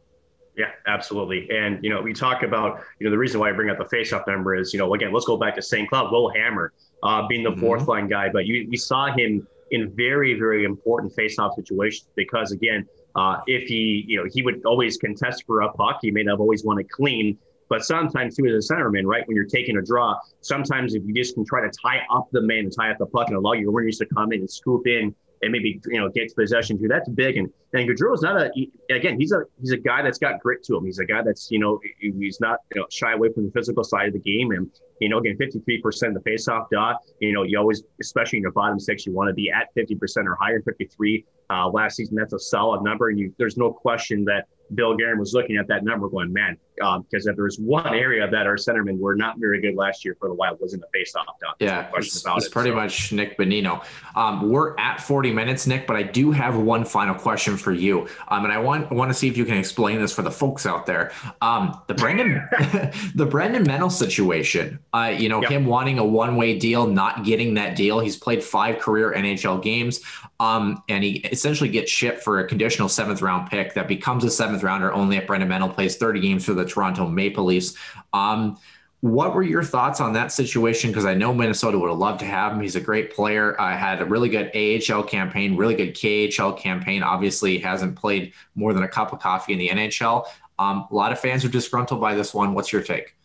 Yeah, 0.57 0.71
absolutely. 0.87 1.49
And, 1.51 1.83
you 1.85 1.91
know, 1.91 2.01
we 2.01 2.15
talk 2.15 2.43
about, 2.43 2.81
you 2.99 3.05
know, 3.05 3.11
the 3.11 3.19
reason 3.19 3.41
why 3.41 3.51
I 3.51 3.53
bring 3.53 3.69
up 3.69 3.77
the 3.77 3.85
faceoff 3.85 4.27
number 4.27 4.55
is, 4.55 4.73
you 4.73 4.79
know, 4.79 4.95
again, 4.95 5.13
let's 5.13 5.27
go 5.27 5.37
back 5.37 5.55
to 5.57 5.63
St. 5.63 5.89
Cloud, 5.89 6.11
Will 6.11 6.31
Hammer 6.31 6.73
uh, 7.03 7.27
being 7.27 7.43
the 7.43 7.51
mm-hmm. 7.51 7.61
fourth 7.61 7.89
line 7.89 8.09
guy. 8.09 8.31
But 8.33 8.47
you, 8.47 8.67
we 8.71 8.77
saw 8.79 9.15
him 9.15 9.47
in 9.71 9.95
very, 9.95 10.33
very 10.39 10.65
important 10.65 11.15
faceoff 11.15 11.57
situations 11.57 12.09
because, 12.15 12.53
again, 12.53 12.87
uh, 13.17 13.41
if 13.47 13.69
he, 13.69 14.05
you 14.07 14.19
know, 14.19 14.29
he 14.33 14.43
would 14.43 14.65
always 14.65 14.97
contest 14.97 15.45
for 15.47 15.63
a 15.63 15.73
puck. 15.73 15.99
He 16.03 16.11
may 16.11 16.23
not 16.23 16.39
always 16.39 16.65
want 16.65 16.79
to 16.79 16.85
clean, 16.85 17.37
but 17.69 17.85
sometimes 17.85 18.37
too, 18.37 18.47
as 18.47 18.71
a 18.71 18.75
centerman, 18.75 19.05
right, 19.05 19.27
when 19.27 19.35
you're 19.37 19.45
taking 19.45 19.77
a 19.77 19.83
draw, 19.83 20.17
sometimes 20.41 20.95
if 20.95 21.03
you 21.05 21.15
just 21.15 21.35
can 21.35 21.45
try 21.45 21.61
to 21.61 21.71
tie 21.83 22.01
up 22.11 22.29
the 22.33 22.41
man 22.41 22.61
and 22.61 22.73
tie 22.73 22.91
up 22.91 22.99
the 22.99 23.07
puck 23.07 23.29
and 23.29 23.37
allow 23.37 23.53
your 23.53 23.73
wingers 23.73 23.99
to 23.99 24.07
come 24.07 24.33
in 24.33 24.41
and 24.41 24.51
scoop 24.51 24.87
in 24.87 25.15
and 25.43 25.53
maybe 25.53 25.81
you 25.87 26.01
know 26.01 26.09
get 26.09 26.35
possession 26.35 26.79
too. 26.79 26.89
That's 26.89 27.09
big. 27.09 27.37
And 27.37 27.53
and 27.73 27.91
is 27.91 28.23
not 28.23 28.41
a 28.41 28.51
again. 28.91 29.21
He's 29.21 29.33
a 29.33 29.43
he's 29.61 29.73
a 29.73 29.77
guy 29.77 30.03
that's 30.03 30.19
got 30.19 30.41
grit 30.41 30.63
to 30.65 30.77
him. 30.77 30.85
He's 30.85 30.99
a 30.99 31.05
guy 31.05 31.23
that's 31.23 31.51
you 31.51 31.59
know 31.59 31.81
he's 32.01 32.41
not 32.41 32.61
you 32.75 32.81
know 32.81 32.87
shy 32.91 33.13
away 33.13 33.33
from 33.33 33.47
the 33.47 33.53
physical 33.53 33.85
side 33.85 34.09
of 34.09 34.13
the 34.15 34.21
game. 34.21 34.53
And 34.53 34.71
you 35.01 35.09
know 35.09 35.19
again, 35.19 35.37
53 35.37 35.81
percent 35.81 36.15
the 36.15 36.21
faceoff 36.21 36.67
dot. 36.71 37.01
You 37.21 37.33
know 37.33 37.43
you 37.43 37.59
always, 37.59 37.83
especially 38.01 38.39
in 38.39 38.43
your 38.43 38.53
bottom 38.53 38.79
six, 38.79 39.07
you 39.07 39.13
want 39.13 39.29
to 39.29 39.35
be 39.35 39.51
at 39.51 39.73
50 39.75 39.95
percent 39.97 40.29
or 40.29 40.37
higher. 40.41 40.63
53 40.63 41.25
uh, 41.51 41.69
last 41.69 41.97
season, 41.97 42.17
that's 42.17 42.33
a 42.33 42.39
solid 42.39 42.83
number. 42.83 43.09
And 43.09 43.19
you, 43.19 43.35
there's 43.39 43.57
no 43.57 43.73
question 43.73 44.25
that 44.25 44.47
Bill 44.75 44.97
Guerin 44.97 45.19
was 45.19 45.33
looking 45.33 45.57
at 45.57 45.69
that 45.69 45.85
number, 45.85 46.09
going, 46.09 46.33
man, 46.33 46.57
because 46.75 47.27
um, 47.27 47.31
if 47.31 47.37
there's 47.37 47.57
one 47.59 47.95
area 47.95 48.29
that 48.29 48.47
our 48.47 48.57
centermen 48.57 48.99
were 48.99 49.15
not 49.15 49.39
very 49.39 49.61
good 49.61 49.77
last 49.77 50.05
year 50.05 50.17
for 50.19 50.29
the 50.29 50.35
Wild 50.35 50.59
was 50.61 50.75
in 50.75 50.81
the 50.81 50.87
faceoff 50.87 51.27
dot. 51.41 51.57
Yeah, 51.61 51.89
no 51.93 51.99
it's, 51.99 52.25
it's 52.27 52.47
it, 52.47 52.53
pretty 52.53 52.71
so. 52.71 52.75
much 52.75 53.13
Nick 53.13 53.39
Bonino. 53.39 53.85
Um, 54.17 54.51
we're 54.51 54.77
at 54.79 55.01
40 55.01 55.33
minutes, 55.33 55.69
Nick, 55.69 55.87
but 55.87 55.95
I 55.95 56.03
do 56.03 56.33
have 56.33 56.57
one 56.57 56.85
final 56.85 57.15
question 57.15 57.57
for 57.57 57.73
you, 57.73 58.09
um, 58.29 58.45
and 58.45 58.53
I 58.53 58.59
want 58.59 58.91
want 58.91 59.11
to 59.11 59.15
see 59.15 59.29
if 59.29 59.37
you 59.37 59.45
can 59.45 59.57
explain 59.57 60.01
this 60.01 60.13
for 60.13 60.23
the 60.23 60.33
folks 60.33 60.67
out 60.67 60.85
there. 60.85 61.13
Um, 61.41 61.81
the 61.87 61.95
Brennan 61.95 62.49
the 63.15 63.27
Brennan 63.27 63.65
Menell 63.65 63.93
situation. 63.93 64.81
Uh, 64.97 65.09
you 65.09 65.29
know, 65.29 65.43
yep. 65.43 65.51
him 65.51 65.67
wanting 65.67 65.99
a 65.99 66.05
one 66.05 66.37
way 66.37 66.59
deal, 66.59 66.87
not 66.87 67.23
getting 67.23 67.53
that 67.53 67.77
deal. 67.77 68.01
He's 68.01 68.17
played 68.17 68.43
five 68.43 68.79
career 68.79 69.13
NHL 69.15 69.63
games, 69.63 70.01
um, 70.41 70.83
and 70.89 71.05
he 71.05 71.19
essentially 71.31 71.69
gets 71.69 71.91
shipped 71.91 72.23
for 72.23 72.41
a 72.41 72.49
conditional 72.49 72.89
seventh 72.89 73.21
round 73.21 73.51
pick 73.51 73.75
that 73.75 73.89
becomes 73.89 74.25
a 74.25 74.31
seventh 74.31 74.63
rounder 74.63 74.91
only 74.95 75.19
if 75.19 75.27
Brennan 75.27 75.49
Menell 75.49 75.75
plays 75.75 75.99
30 75.99 76.21
games 76.21 76.47
for 76.47 76.55
the 76.55 76.65
Toronto 76.65 77.07
Maple 77.07 77.45
Leafs. 77.45 77.75
Um, 78.15 78.57
what 79.01 79.35
were 79.35 79.43
your 79.43 79.63
thoughts 79.63 80.01
on 80.01 80.15
that 80.15 80.33
situation? 80.33 80.91
Because 80.91 81.05
I 81.05 81.13
know 81.13 81.35
Minnesota 81.35 81.79
would 81.79 81.91
have 81.91 81.99
loved 81.99 82.21
to 82.21 82.27
have 82.27 82.53
him. 82.53 82.63
He's 82.63 82.77
a 82.77 82.81
great 82.81 83.15
player. 83.15 83.61
I 83.61 83.75
uh, 83.75 83.77
had 83.77 84.01
a 84.01 84.07
really 84.07 84.31
good 84.31 84.51
AHL 84.57 85.03
campaign, 85.03 85.57
really 85.57 85.75
good 85.75 85.95
KHL 85.95 86.59
campaign. 86.59 87.03
Obviously, 87.03 87.59
hasn't 87.59 87.97
played 87.97 88.33
more 88.55 88.73
than 88.73 88.83
a 88.83 88.89
cup 88.89 89.13
of 89.13 89.21
coffee 89.21 89.53
in 89.53 89.59
the 89.59 89.69
NHL. 89.69 90.25
Um, 90.59 90.87
a 90.91 90.95
lot 90.95 91.13
of 91.13 91.21
fans 91.21 91.45
are 91.45 91.51
disgruntled 91.51 92.01
by 92.01 92.15
this 92.15 92.33
one. 92.33 92.55
What's 92.55 92.73
your 92.73 92.83
take? 92.83 93.16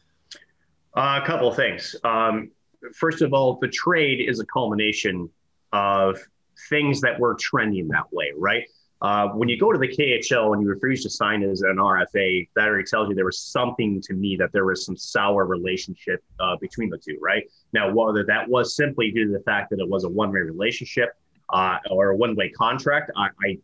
Uh, 0.95 1.19
a 1.21 1.25
couple 1.25 1.47
of 1.47 1.55
things. 1.55 1.95
Um, 2.03 2.51
first 2.93 3.21
of 3.21 3.33
all, 3.33 3.57
the 3.61 3.69
trade 3.69 4.27
is 4.27 4.39
a 4.39 4.45
culmination 4.45 5.29
of 5.71 6.19
things 6.69 6.99
that 7.01 7.19
were 7.19 7.35
trending 7.39 7.87
that 7.89 8.11
way, 8.11 8.31
right? 8.37 8.65
Uh, 9.01 9.29
when 9.29 9.49
you 9.49 9.57
go 9.57 9.71
to 9.71 9.79
the 9.79 9.87
KHL 9.87 10.53
and 10.53 10.61
you 10.61 10.69
refuse 10.69 11.01
to 11.01 11.09
sign 11.09 11.41
as 11.41 11.61
an 11.61 11.77
RFA, 11.77 12.47
that 12.55 12.67
already 12.67 12.83
tells 12.83 13.09
you 13.09 13.15
there 13.15 13.25
was 13.25 13.39
something 13.39 13.99
to 14.01 14.13
me 14.13 14.35
that 14.35 14.51
there 14.51 14.65
was 14.65 14.85
some 14.85 14.95
sour 14.95 15.45
relationship 15.45 16.23
uh, 16.39 16.55
between 16.57 16.89
the 16.89 16.97
two, 16.97 17.17
right? 17.19 17.43
Now, 17.73 17.91
whether 17.91 18.23
that 18.25 18.47
was 18.47 18.75
simply 18.75 19.09
due 19.11 19.25
to 19.25 19.31
the 19.31 19.43
fact 19.43 19.71
that 19.71 19.79
it 19.79 19.89
was 19.89 20.03
a 20.03 20.09
one-way 20.09 20.41
relationship 20.41 21.15
uh, 21.49 21.77
or 21.89 22.09
a 22.09 22.15
one-way 22.15 22.49
contract, 22.49 23.09
I, 23.17 23.29
I, 23.43 23.57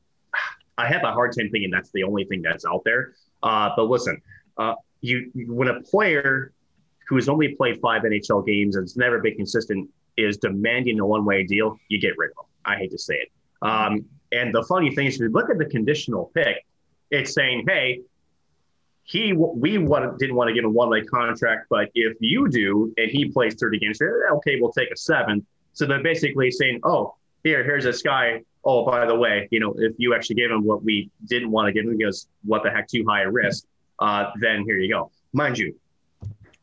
I 0.79 0.87
have 0.87 1.03
a 1.03 1.11
hard 1.11 1.35
time 1.37 1.49
thinking 1.51 1.69
that's 1.69 1.91
the 1.91 2.03
only 2.03 2.25
thing 2.25 2.41
that's 2.41 2.65
out 2.65 2.81
there. 2.83 3.13
Uh, 3.43 3.69
but 3.75 3.83
listen, 3.83 4.19
uh, 4.57 4.73
you 5.01 5.31
when 5.35 5.67
a 5.67 5.81
player 5.81 6.51
who 7.07 7.15
has 7.15 7.29
only 7.29 7.55
played 7.55 7.79
five 7.81 8.03
NHL 8.03 8.45
games 8.45 8.75
and 8.75 8.83
has 8.83 8.97
never 8.97 9.19
been 9.19 9.35
consistent 9.35 9.89
is 10.17 10.37
demanding 10.37 10.99
a 10.99 11.05
one-way 11.05 11.43
deal, 11.45 11.77
you 11.89 11.99
get 11.99 12.17
rid 12.17 12.31
of 12.31 12.35
them. 12.37 12.45
I 12.65 12.75
hate 12.75 12.91
to 12.91 12.97
say 12.97 13.15
it. 13.15 13.31
Um, 13.61 14.05
and 14.31 14.53
the 14.53 14.63
funny 14.63 14.93
thing 14.93 15.07
is, 15.07 15.15
if 15.15 15.21
you 15.21 15.29
look 15.29 15.49
at 15.49 15.57
the 15.57 15.65
conditional 15.65 16.31
pick, 16.33 16.65
it's 17.11 17.33
saying, 17.33 17.65
hey, 17.67 18.01
he 19.03 19.31
we 19.31 19.71
didn't 19.71 19.87
want 19.87 20.19
to 20.19 20.53
give 20.53 20.65
a 20.65 20.69
one 20.69 20.89
way 20.89 21.01
contract, 21.03 21.67
but 21.69 21.89
if 21.95 22.17
you 22.19 22.49
do 22.49 22.93
and 22.97 23.09
he 23.09 23.29
plays 23.29 23.55
30 23.55 23.79
games, 23.79 23.99
okay, 24.01 24.59
we'll 24.59 24.73
take 24.73 24.91
a 24.91 24.97
seven. 24.97 25.45
So 25.71 25.85
they're 25.85 26.03
basically 26.03 26.51
saying, 26.51 26.81
oh, 26.83 27.15
here, 27.43 27.63
here's 27.63 27.85
this 27.85 28.01
guy. 28.01 28.41
Oh, 28.65 28.85
by 28.85 29.05
the 29.05 29.15
way, 29.15 29.47
you 29.49 29.61
know, 29.61 29.73
if 29.77 29.93
you 29.97 30.13
actually 30.13 30.35
gave 30.35 30.51
him 30.51 30.65
what 30.65 30.83
we 30.83 31.09
didn't 31.25 31.51
want 31.51 31.67
to 31.67 31.71
give 31.71 31.85
him 31.85 31.97
because 31.97 32.27
what 32.43 32.63
the 32.63 32.69
heck, 32.69 32.89
too 32.89 33.05
high 33.07 33.21
a 33.21 33.31
risk, 33.31 33.63
uh, 33.99 34.31
then 34.41 34.65
here 34.65 34.77
you 34.77 34.91
go. 34.93 35.09
Mind 35.31 35.57
you, 35.57 35.73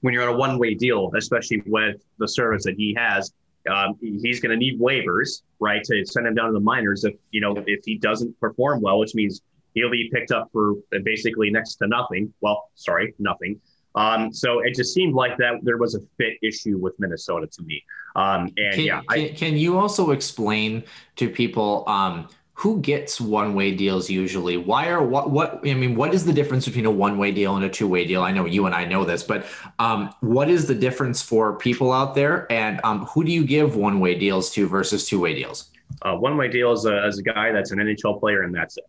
when 0.05 0.13
you're 0.13 0.29
on 0.29 0.35
a 0.35 0.37
one 0.37 0.59
way 0.59 0.75
deal, 0.75 1.11
especially 1.17 1.63
with 1.65 1.97
the 2.19 2.29
service 2.29 2.63
that 2.65 2.75
he 2.75 2.95
has, 2.95 3.33
um, 3.71 3.97
he's 4.03 4.39
going 4.39 4.51
to 4.51 4.57
need 4.57 4.79
waivers, 4.79 5.41
right, 5.61 5.83
to 5.83 6.05
send 6.05 6.27
him 6.27 6.35
down 6.35 6.49
to 6.49 6.53
the 6.53 6.61
minors 6.61 7.05
if 7.05 7.15
you 7.31 7.41
know 7.41 7.55
if 7.67 7.81
he 7.87 7.97
doesn't 7.97 8.39
perform 8.39 8.83
well, 8.83 8.99
which 8.99 9.15
means 9.15 9.41
he'll 9.73 9.91
be 9.91 10.11
picked 10.13 10.31
up 10.31 10.51
for 10.53 10.75
basically 11.05 11.49
next 11.49 11.77
to 11.77 11.87
nothing. 11.87 12.35
Well, 12.43 12.69
sorry, 12.75 13.15
nothing. 13.19 13.59
Um, 13.95 14.31
so 14.31 14.61
it 14.61 14.75
just 14.75 14.93
seemed 14.93 15.15
like 15.15 15.39
that 15.39 15.55
there 15.63 15.79
was 15.79 15.95
a 15.95 16.01
fit 16.19 16.35
issue 16.43 16.77
with 16.77 16.93
Minnesota 16.99 17.47
to 17.47 17.63
me. 17.63 17.83
Um, 18.15 18.51
and 18.59 18.75
can, 18.75 18.85
yeah, 18.85 19.01
can, 19.09 19.21
I, 19.21 19.29
can, 19.29 19.57
you 19.57 19.79
also 19.79 20.11
explain 20.11 20.85
to 21.17 21.31
people 21.31 21.85
um, 21.87 22.29
who 22.55 22.81
gets 22.81 23.21
one-way 23.21 23.73
deals 23.73 24.09
usually? 24.09 24.57
Why 24.57 24.89
are 24.89 25.05
what 25.05 25.31
what 25.31 25.61
i 25.65 25.75
mean 25.75 25.97
what 25.97 26.15
is 26.15 26.25
the 26.25 26.33
difference 26.33 26.65
between 26.67 26.87
a 26.87 26.91
one-way 26.91 27.33
deal 27.33 27.57
and 27.57 27.65
a 27.65 27.69
two-way 27.69 28.05
deal? 28.07 28.23
I 28.23 28.31
know 28.31 28.47
you 28.47 28.67
and 28.67 28.75
i 28.75 28.85
know 28.85 29.05
this 29.05 29.23
but 29.23 29.47
um, 29.79 30.15
what 30.21 30.49
is 30.49 30.67
the 30.67 30.75
difference 30.75 31.21
for 31.21 31.59
people 31.59 31.93
out 31.93 32.15
there? 32.15 32.51
And 32.51 32.81
um, 32.85 33.07
who 33.07 33.25
do 33.25 33.33
you 33.33 33.45
give 33.45 33.77
one-way 33.77 34.15
deals 34.15 34.51
to 34.53 34.69
versus 34.69 35.09
two-way 35.09 35.35
deals? 35.35 35.71
Uh, 36.03 36.15
one-way 36.15 36.49
deals 36.49 36.87
uh, 36.87 36.95
as 36.95 37.19
a 37.19 37.23
guy 37.23 37.51
that's 37.53 37.73
an 37.73 37.79
nhl 37.79 38.21
player 38.21 38.43
and 38.43 38.55
that's 38.55 38.77
it. 38.77 38.85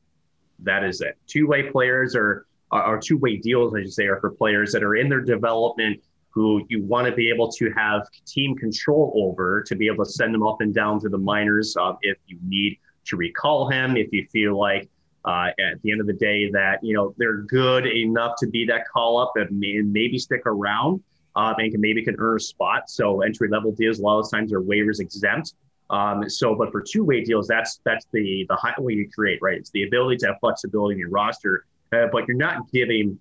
That 0.59 0.84
is 0.84 1.01
it. 1.01 1.18
Two-way 1.28 1.72
players 1.72 2.16
are 2.16 2.45
are 2.72 2.99
two-way 2.99 3.38
deals 3.38 3.74
i 3.76 3.82
should 3.82 3.93
say 3.93 4.05
are 4.05 4.20
for 4.20 4.32
players 4.32 4.72
that 4.72 4.84
are 4.84 4.95
in 4.95 5.07
their 5.07 5.22
development 5.22 6.01
who 6.30 6.66
you 6.68 6.84
want 6.84 7.07
to 7.07 7.13
be 7.13 7.30
able 7.30 7.49
to 7.49 7.72
have 7.72 8.05
team 8.26 8.55
control 8.55 9.13
over 9.16 9.63
to 9.63 9.76
be 9.76 9.88
able 9.88 10.03
to 10.03 10.11
send 10.11 10.34
them 10.34 10.43
up 10.43 10.59
and 10.59 10.74
down 10.74 10.99
to 10.99 11.07
the 11.07 11.18
minors 11.18 11.78
uh, 11.78 11.93
if 12.01 12.18
you 12.28 12.38
need 12.43 12.78
to 13.06 13.18
recall 13.18 13.70
him 13.70 13.97
if 13.97 14.12
you 14.12 14.28
feel 14.32 14.58
like 14.58 14.89
uh, 15.26 15.47
at 15.60 15.82
the 15.82 15.91
end 15.91 16.01
of 16.01 16.08
the 16.08 16.14
day 16.14 16.49
that 16.51 16.84
you 16.84 16.93
know 16.93 17.14
they're 17.18 17.38
good 17.38 17.86
enough 17.88 18.36
to 18.38 18.47
be 18.47 18.66
that 18.66 18.88
call 18.88 19.18
up 19.18 19.34
and 19.36 19.60
may, 19.60 19.82
maybe 19.82 20.20
stick 20.20 20.41
around 20.45 21.01
um, 21.36 21.56
and 21.58 21.72
can 21.72 21.82
maybe 21.82 22.03
can 22.03 22.16
earn 22.20 22.38
a 22.38 22.39
spot. 22.39 22.89
So 22.89 23.22
entry 23.22 23.49
level 23.49 23.72
deals 23.72 23.99
a 23.99 24.03
lot 24.03 24.20
of 24.20 24.30
times 24.30 24.53
are 24.53 24.62
waivers 24.62 24.99
exempt. 24.99 25.53
Um, 25.89 26.28
so, 26.30 26.56
but 26.56 26.72
for 26.72 26.82
two 26.82 27.03
way 27.03 27.24
deals, 27.24 27.47
that's 27.47 27.80
that's 27.84 28.06
the 28.12 28.45
the 28.49 28.56
highway 28.56 28.95
you 28.95 29.10
create, 29.14 29.39
right? 29.41 29.58
It's 29.58 29.72
the 29.72 29.84
ability 29.84 30.18
to 30.18 30.28
have 30.28 30.36
flexibility 30.39 30.93
in 30.93 30.99
your 30.99 31.10
roster, 31.10 31.66
uh, 31.93 32.08
but 32.12 32.28
you're 32.28 32.38
not 32.38 32.72
giving 32.72 33.20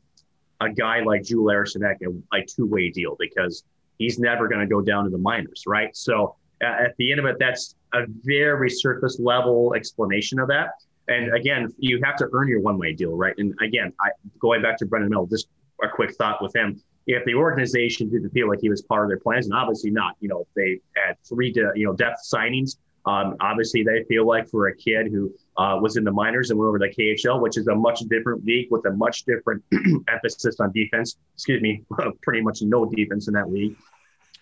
a 0.60 0.70
guy 0.70 1.00
like 1.00 1.24
Joel 1.24 1.50
Eriksson 1.50 1.82
a, 1.82 2.36
a 2.36 2.44
two 2.44 2.66
way 2.66 2.90
deal 2.90 3.16
because 3.18 3.64
he's 3.98 4.18
never 4.18 4.48
going 4.48 4.60
to 4.60 4.66
go 4.66 4.80
down 4.80 5.04
to 5.04 5.10
the 5.10 5.18
minors, 5.18 5.64
right? 5.66 5.94
So 5.96 6.36
uh, 6.62 6.66
at 6.66 6.96
the 6.96 7.10
end 7.10 7.20
of 7.20 7.26
it, 7.26 7.36
that's 7.38 7.74
a 7.94 8.06
very 8.22 8.70
surface 8.70 9.18
level 9.18 9.74
explanation 9.74 10.38
of 10.38 10.48
that. 10.48 10.70
And 11.08 11.34
again, 11.34 11.72
you 11.78 12.00
have 12.02 12.16
to 12.16 12.28
earn 12.32 12.48
your 12.48 12.60
one 12.60 12.78
way 12.78 12.92
deal, 12.92 13.16
right? 13.16 13.34
And 13.38 13.54
again, 13.62 13.92
I, 14.00 14.10
going 14.38 14.62
back 14.62 14.78
to 14.78 14.86
Brennan 14.86 15.10
Menell, 15.10 15.28
just 15.28 15.48
a 15.82 15.88
quick 15.88 16.14
thought 16.16 16.42
with 16.42 16.54
him. 16.54 16.80
If 17.06 17.24
the 17.26 17.34
organization 17.34 18.08
didn't 18.08 18.30
feel 18.30 18.48
like 18.48 18.60
he 18.62 18.70
was 18.70 18.80
part 18.80 19.04
of 19.04 19.10
their 19.10 19.20
plans, 19.20 19.46
and 19.46 19.54
obviously 19.54 19.90
not, 19.90 20.16
you 20.20 20.28
know, 20.28 20.46
they 20.56 20.80
had 20.96 21.16
three, 21.28 21.52
de- 21.52 21.72
you 21.74 21.86
know, 21.86 21.92
depth 21.92 22.20
signings. 22.24 22.76
Um, 23.04 23.36
obviously, 23.40 23.82
they 23.82 24.04
feel 24.04 24.26
like 24.26 24.48
for 24.48 24.68
a 24.68 24.76
kid 24.76 25.08
who 25.12 25.30
uh, 25.58 25.78
was 25.78 25.98
in 25.98 26.04
the 26.04 26.10
minors 26.10 26.48
and 26.48 26.58
went 26.58 26.68
over 26.68 26.78
to 26.78 26.86
the 26.86 26.94
KHL, 26.94 27.42
which 27.42 27.58
is 27.58 27.66
a 27.66 27.74
much 27.74 28.00
different 28.08 28.46
league 28.46 28.68
with 28.70 28.86
a 28.86 28.92
much 28.92 29.24
different 29.24 29.62
emphasis 30.08 30.58
on 30.58 30.72
defense. 30.72 31.18
Excuse 31.34 31.60
me, 31.60 31.82
pretty 32.22 32.40
much 32.40 32.62
no 32.62 32.86
defense 32.86 33.28
in 33.28 33.34
that 33.34 33.50
league 33.52 33.76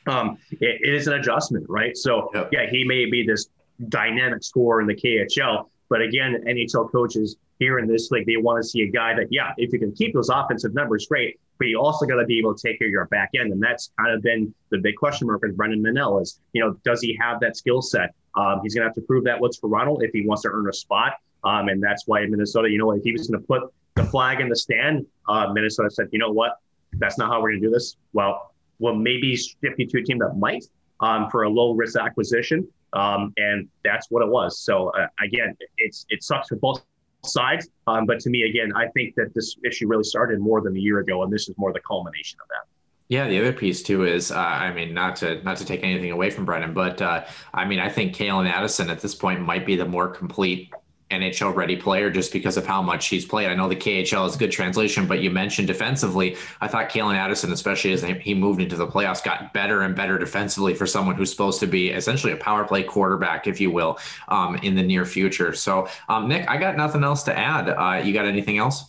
um, 0.07 0.39
it, 0.51 0.81
it 0.83 0.95
is 0.95 1.07
an 1.07 1.15
adjustment, 1.15 1.67
right? 1.69 1.97
So 1.97 2.31
yep. 2.35 2.51
yeah, 2.53 2.67
he 2.71 2.85
may 2.85 3.07
be 3.07 3.27
this 3.27 3.49
dynamic 3.89 4.43
scorer 4.43 4.81
in 4.81 4.87
the 4.87 4.95
KHL, 4.95 5.69
but 5.89 6.01
again, 6.01 6.43
NHL 6.47 6.91
coaches 6.91 7.37
here 7.59 7.79
in 7.79 7.87
this 7.87 8.11
league, 8.11 8.27
they 8.27 8.37
want 8.37 8.63
to 8.63 8.69
see 8.69 8.83
a 8.83 8.89
guy 8.89 9.15
that, 9.15 9.29
yeah, 9.31 9.53
if 9.57 9.73
you 9.73 9.79
can 9.79 9.93
keep 9.93 10.15
those 10.15 10.29
offensive 10.29 10.75
numbers, 10.75 11.07
great, 11.07 11.39
but 11.59 11.69
you 11.69 11.79
also 11.79 12.07
got 12.07 12.17
to 12.17 12.25
be 12.25 12.39
able 12.39 12.55
to 12.55 12.69
take 12.69 12.79
care 12.79 12.89
of 12.89 12.93
your 12.93 13.05
back 13.07 13.31
end, 13.39 13.53
and 13.53 13.63
that's 13.63 13.93
kind 13.99 14.13
of 14.13 14.23
been 14.23 14.53
the 14.71 14.79
big 14.79 14.97
question 14.97 15.27
mark 15.27 15.43
with 15.43 15.57
Brennan 15.57 15.83
Menell 15.83 16.21
is, 16.21 16.41
you 16.55 16.65
know, 16.65 16.73
does 16.85 17.01
he 17.01 17.17
have 17.21 17.41
that 17.41 17.57
skill 17.57 17.81
set? 17.81 18.15
Um, 18.35 18.61
he's 18.63 18.75
going 18.75 18.83
to 18.83 18.89
have 18.89 18.95
to 18.95 19.03
prove 19.03 19.25
that 19.25 19.39
with 19.39 19.61
Toronto 19.61 19.99
if 19.99 20.11
he 20.13 20.27
wants 20.27 20.43
to 20.43 20.49
earn 20.49 20.69
a 20.69 20.73
spot, 20.73 21.15
um, 21.45 21.69
and 21.69 21.83
that's 21.83 22.05
why 22.07 22.23
in 22.23 22.31
Minnesota, 22.31 22.69
you 22.69 22.79
know, 22.79 22.91
if 22.93 23.03
he 23.05 23.13
was 23.13 23.29
going 23.29 23.41
to 23.41 23.47
put 23.47 23.63
the 23.95 24.05
flag 24.05 24.41
in 24.41 24.49
the 24.49 24.57
stand, 24.57 25.07
uh, 25.29 25.53
Minnesota 25.53 25.91
said, 25.91 26.09
you 26.11 26.19
know 26.19 26.33
what, 26.33 26.57
that's 26.95 27.19
not 27.19 27.29
how 27.29 27.41
we're 27.41 27.51
going 27.51 27.61
to 27.61 27.67
do 27.69 27.73
this. 27.73 27.97
Well, 28.13 28.52
will 28.83 28.97
maybe 28.97 29.35
shift 29.37 29.79
you 29.79 29.87
to 29.87 29.99
a 30.01 30.03
team 30.03 30.19
that 30.19 30.37
might 30.37 30.65
um, 31.01 31.31
for 31.31 31.45
a 31.45 31.49
low 31.49 31.73
risk 31.73 31.97
acquisition. 31.99 32.67
Um, 32.93 33.33
and 33.39 33.69
that's 33.85 34.11
what 34.11 34.23
it 34.23 34.29
was. 34.29 34.59
So 34.59 34.91
uh, 34.91 35.07
again, 35.25 35.57
it's 35.79 36.05
it 36.11 36.23
sucks 36.23 36.49
for 36.49 36.57
both 36.57 36.85
sides. 37.25 37.69
Um, 37.87 38.05
but 38.05 38.21
to 38.21 38.31
me, 38.31 38.43
again, 38.43 38.73
I 38.77 38.89
think 38.89 39.15
that 39.15 39.33
this 39.35 39.57
issue 39.65 39.89
really 39.89 40.05
started 40.05 40.41
more 40.41 40.61
than 40.61 40.77
a 40.77 40.81
year 40.81 40.99
ago, 40.99 41.23
and 41.23 41.33
this 41.33 41.49
is 41.49 41.55
more 41.57 41.73
the 41.73 41.81
culmination 41.81 42.39
of 42.43 42.49
that. 42.49 42.69
Yeah, 43.09 43.29
the 43.29 43.39
other 43.39 43.53
piece 43.53 43.83
too 43.83 44.05
is, 44.05 44.31
uh, 44.31 44.37
I 44.39 44.73
mean, 44.73 44.95
not 44.95 45.17
to 45.17 45.43
not 45.43 45.57
to 45.59 45.65
take 45.65 45.83
anything 45.83 46.11
away 46.11 46.31
from 46.31 46.45
Brennan, 46.45 46.75
but 46.75 47.01
uh, 47.01 47.25
I 47.55 47.65
mean, 47.65 47.79
I 47.79 47.89
think 47.89 48.15
Calen 48.15 48.51
Addison 48.51 48.91
at 48.91 49.01
this 49.01 49.15
point 49.15 49.41
might 49.41 49.65
be 49.65 49.77
the 49.77 49.85
more 49.85 50.09
complete 50.09 50.71
NHL 51.13 51.55
ready 51.55 51.77
player 51.77 52.11
just 52.11 52.33
because 52.33 52.57
of 52.57 52.67
how 52.67 52.83
much 52.83 53.09
he's 53.09 53.25
played. 53.25 53.49
I 53.49 53.55
know 53.55 53.69
the 53.69 53.77
KHL 53.77 54.27
is 54.27 54.35
a 54.35 54.39
good 54.39 54.51
translation, 54.51 55.07
but 55.07 55.21
you 55.21 55.31
mentioned 55.31 55.69
defensively. 55.69 56.37
I 56.61 56.69
thought 56.69 56.89
Calen 56.89 57.15
Addison, 57.15 57.53
especially 57.53 57.93
as 57.93 58.03
he 58.03 58.35
moved 58.35 58.61
into 58.61 58.77
the 58.77 58.87
playoffs, 58.87 59.23
got 59.23 59.53
better 59.53 59.83
and 59.83 59.95
better 59.95 60.19
defensively 60.19 60.75
for 60.75 60.87
someone 60.87 61.15
who's 61.15 61.31
supposed 61.31 61.61
to 61.61 61.67
be 61.67 61.91
essentially 61.91 62.33
a 62.33 62.37
power 62.37 62.65
play 62.65 62.83
quarterback, 62.83 63.47
if 63.47 63.61
you 63.61 63.71
will, 63.71 63.99
um, 64.29 64.57
in 64.57 64.75
the 64.75 64.83
near 64.83 65.05
future. 65.05 65.53
So, 65.53 65.89
um, 66.09 66.29
Nick, 66.29 66.49
I 66.49 66.57
got 66.57 66.77
nothing 66.77 67.05
else 67.05 67.23
to 67.25 67.39
add. 67.39 67.69
Uh, 67.69 68.03
you 68.03 68.13
got 68.13 68.27
anything 68.27 68.59
else? 68.59 68.85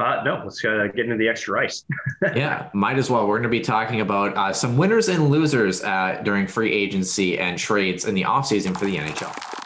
Uh, 0.00 0.22
no, 0.24 0.40
let's 0.44 0.64
uh, 0.64 0.86
get 0.94 1.04
into 1.04 1.16
the 1.16 1.28
extra 1.28 1.60
ice. 1.60 1.84
yeah, 2.34 2.70
might 2.72 2.96
as 2.96 3.10
well. 3.10 3.26
We're 3.26 3.36
going 3.36 3.42
to 3.42 3.48
be 3.50 3.60
talking 3.60 4.00
about 4.00 4.34
uh, 4.34 4.52
some 4.52 4.78
winners 4.78 5.08
and 5.08 5.28
losers 5.28 5.82
uh, 5.82 6.22
during 6.24 6.46
free 6.46 6.72
agency 6.72 7.38
and 7.38 7.58
trades 7.58 8.06
in 8.06 8.14
the 8.14 8.22
offseason 8.22 8.76
for 8.76 8.86
the 8.86 8.96
NHL. 8.96 9.59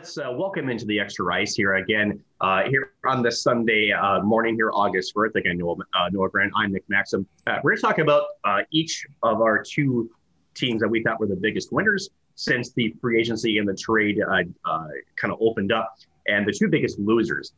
Let's 0.00 0.16
uh, 0.16 0.32
welcome 0.34 0.70
into 0.70 0.86
the 0.86 0.98
extra 0.98 1.30
ice 1.34 1.54
here 1.54 1.74
again 1.74 2.24
uh, 2.40 2.62
here 2.70 2.94
on 3.04 3.22
this 3.22 3.42
Sunday 3.42 3.92
uh, 3.92 4.22
morning 4.22 4.54
here, 4.54 4.70
August 4.72 5.14
4th. 5.14 5.34
Again, 5.34 5.58
Noah, 5.58 5.74
uh, 5.92 6.08
Noah 6.10 6.30
Grant, 6.30 6.50
I'm 6.56 6.72
Nick 6.72 6.84
Maxim. 6.88 7.26
Uh, 7.46 7.58
we're 7.62 7.72
going 7.72 7.76
to 7.76 7.82
talk 7.82 7.98
about 7.98 8.22
uh, 8.44 8.62
each 8.70 9.06
of 9.22 9.42
our 9.42 9.62
two 9.62 10.10
teams 10.54 10.80
that 10.80 10.88
we 10.88 11.02
thought 11.02 11.20
were 11.20 11.26
the 11.26 11.36
biggest 11.36 11.70
winners 11.70 12.08
since 12.34 12.72
the 12.72 12.94
free 13.02 13.20
agency 13.20 13.58
and 13.58 13.68
the 13.68 13.74
trade 13.74 14.18
kind 14.26 15.30
of 15.30 15.36
opened 15.38 15.70
up, 15.70 15.94
and 16.26 16.48
the 16.48 16.52
two 16.58 16.68
biggest 16.68 16.98
losers. 16.98 17.52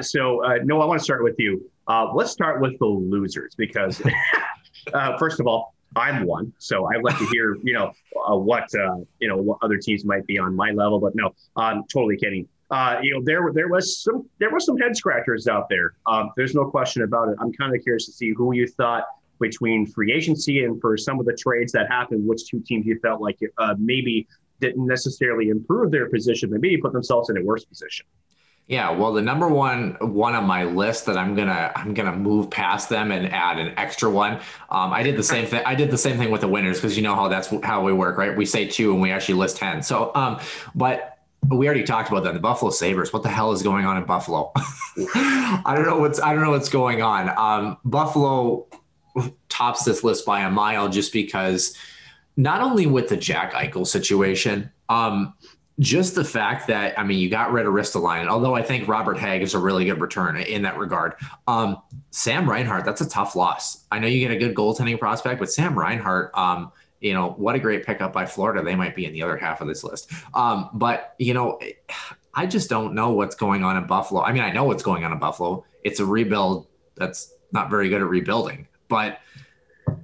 so, 0.00 0.40
Noah, 0.62 0.84
I 0.84 0.86
want 0.86 1.00
to 1.00 1.04
start 1.04 1.22
with 1.22 1.36
you. 1.38 1.70
let's 2.14 2.30
start 2.30 2.62
with 2.62 2.78
the 2.78 2.86
losers 2.86 3.54
because, 3.56 4.00
first 5.18 5.38
of 5.38 5.46
all, 5.46 5.73
I'm 5.96 6.26
one. 6.26 6.52
So 6.58 6.86
I'd 6.86 7.02
like 7.02 7.18
to 7.18 7.26
hear, 7.26 7.56
you 7.62 7.72
know, 7.72 7.92
uh, 8.28 8.36
what 8.36 8.64
uh, 8.74 8.96
you 9.20 9.28
know 9.28 9.36
what 9.36 9.58
other 9.62 9.78
teams 9.78 10.04
might 10.04 10.26
be 10.26 10.38
on 10.38 10.54
my 10.54 10.70
level. 10.70 10.98
But 10.98 11.14
no, 11.14 11.34
I'm 11.56 11.84
totally 11.84 12.16
kidding. 12.16 12.48
Uh, 12.70 12.98
you 13.02 13.14
know, 13.14 13.22
there 13.24 13.52
there 13.52 13.68
was 13.68 14.02
some 14.02 14.28
there 14.38 14.50
were 14.50 14.60
some 14.60 14.76
head 14.78 14.96
scratchers 14.96 15.46
out 15.46 15.68
there. 15.68 15.94
Um, 16.06 16.30
there's 16.36 16.54
no 16.54 16.64
question 16.70 17.02
about 17.02 17.28
it. 17.28 17.36
I'm 17.40 17.52
kind 17.52 17.74
of 17.74 17.82
curious 17.82 18.06
to 18.06 18.12
see 18.12 18.30
who 18.30 18.54
you 18.54 18.66
thought 18.66 19.04
between 19.40 19.86
free 19.86 20.12
agency 20.12 20.64
and 20.64 20.80
for 20.80 20.96
some 20.96 21.20
of 21.20 21.26
the 21.26 21.34
trades 21.34 21.72
that 21.72 21.88
happened, 21.88 22.26
which 22.26 22.46
two 22.46 22.60
teams 22.60 22.86
you 22.86 22.98
felt 23.00 23.20
like 23.20 23.38
uh, 23.58 23.74
maybe 23.78 24.26
didn't 24.60 24.86
necessarily 24.86 25.48
improve 25.48 25.90
their 25.90 26.08
position, 26.08 26.50
but 26.50 26.60
maybe 26.60 26.76
put 26.78 26.92
themselves 26.92 27.30
in 27.30 27.36
a 27.36 27.42
worse 27.42 27.64
position. 27.64 28.06
Yeah, 28.66 28.92
well, 28.92 29.12
the 29.12 29.20
number 29.20 29.46
one 29.46 29.96
one 30.00 30.34
on 30.34 30.46
my 30.46 30.64
list 30.64 31.04
that 31.06 31.18
I'm 31.18 31.34
gonna 31.34 31.70
I'm 31.76 31.92
gonna 31.92 32.16
move 32.16 32.50
past 32.50 32.88
them 32.88 33.12
and 33.12 33.30
add 33.30 33.58
an 33.58 33.74
extra 33.76 34.10
one. 34.10 34.34
Um, 34.70 34.90
I 34.92 35.02
did 35.02 35.18
the 35.18 35.22
same 35.22 35.46
thing. 35.46 35.62
I 35.66 35.74
did 35.74 35.90
the 35.90 35.98
same 35.98 36.16
thing 36.16 36.30
with 36.30 36.40
the 36.40 36.48
winners 36.48 36.78
because 36.78 36.96
you 36.96 37.02
know 37.02 37.14
how 37.14 37.28
that's 37.28 37.48
how 37.62 37.84
we 37.84 37.92
work, 37.92 38.16
right? 38.16 38.34
We 38.34 38.46
say 38.46 38.66
two 38.66 38.92
and 38.92 39.02
we 39.02 39.10
actually 39.10 39.34
list 39.34 39.58
ten. 39.58 39.82
So, 39.82 40.12
um, 40.14 40.40
but 40.74 41.18
we 41.50 41.66
already 41.66 41.84
talked 41.84 42.08
about 42.08 42.24
that. 42.24 42.32
The 42.32 42.40
Buffalo 42.40 42.70
Sabres. 42.70 43.12
What 43.12 43.22
the 43.22 43.28
hell 43.28 43.52
is 43.52 43.62
going 43.62 43.84
on 43.84 43.98
in 43.98 44.04
Buffalo? 44.04 44.50
I 44.56 45.72
don't 45.76 45.84
know 45.84 45.98
what's 45.98 46.18
I 46.18 46.32
don't 46.32 46.42
know 46.42 46.52
what's 46.52 46.70
going 46.70 47.02
on. 47.02 47.28
Um, 47.36 47.76
Buffalo 47.84 48.66
tops 49.50 49.84
this 49.84 50.02
list 50.02 50.24
by 50.24 50.40
a 50.40 50.50
mile 50.50 50.88
just 50.88 51.12
because 51.12 51.76
not 52.38 52.62
only 52.62 52.86
with 52.86 53.10
the 53.10 53.16
Jack 53.18 53.52
Eichel 53.52 53.86
situation. 53.86 54.70
Um, 54.88 55.34
just 55.80 56.14
the 56.14 56.24
fact 56.24 56.68
that 56.68 56.98
I 56.98 57.04
mean, 57.04 57.18
you 57.18 57.28
got 57.28 57.52
rid 57.52 57.66
of 57.66 57.72
Ristolainen, 57.72 58.28
although 58.28 58.54
I 58.54 58.62
think 58.62 58.86
Robert 58.86 59.18
Hagg 59.18 59.42
is 59.42 59.54
a 59.54 59.58
really 59.58 59.84
good 59.84 60.00
return 60.00 60.36
in 60.36 60.62
that 60.62 60.78
regard. 60.78 61.14
Um, 61.46 61.78
Sam 62.10 62.48
Reinhart, 62.48 62.84
that's 62.84 63.00
a 63.00 63.08
tough 63.08 63.34
loss. 63.34 63.84
I 63.90 63.98
know 63.98 64.06
you 64.06 64.20
get 64.20 64.30
a 64.30 64.38
good 64.38 64.54
goaltending 64.54 64.98
prospect, 64.98 65.40
but 65.40 65.50
Sam 65.50 65.76
Reinhart, 65.76 66.30
um, 66.34 66.70
you 67.00 67.12
know, 67.12 67.34
what 67.36 67.54
a 67.54 67.58
great 67.58 67.84
pickup 67.84 68.12
by 68.12 68.24
Florida. 68.24 68.62
They 68.62 68.76
might 68.76 68.94
be 68.94 69.04
in 69.04 69.12
the 69.12 69.22
other 69.22 69.36
half 69.36 69.60
of 69.60 69.66
this 69.66 69.82
list. 69.82 70.12
Um, 70.32 70.70
but 70.74 71.14
you 71.18 71.34
know, 71.34 71.60
I 72.34 72.46
just 72.46 72.70
don't 72.70 72.94
know 72.94 73.10
what's 73.10 73.34
going 73.34 73.64
on 73.64 73.76
in 73.76 73.86
Buffalo. 73.86 74.22
I 74.22 74.32
mean, 74.32 74.42
I 74.42 74.52
know 74.52 74.64
what's 74.64 74.82
going 74.82 75.04
on 75.04 75.12
in 75.12 75.18
Buffalo. 75.18 75.64
It's 75.82 76.00
a 76.00 76.06
rebuild 76.06 76.66
that's 76.96 77.32
not 77.52 77.68
very 77.68 77.88
good 77.88 78.00
at 78.00 78.08
rebuilding, 78.08 78.68
but 78.88 79.20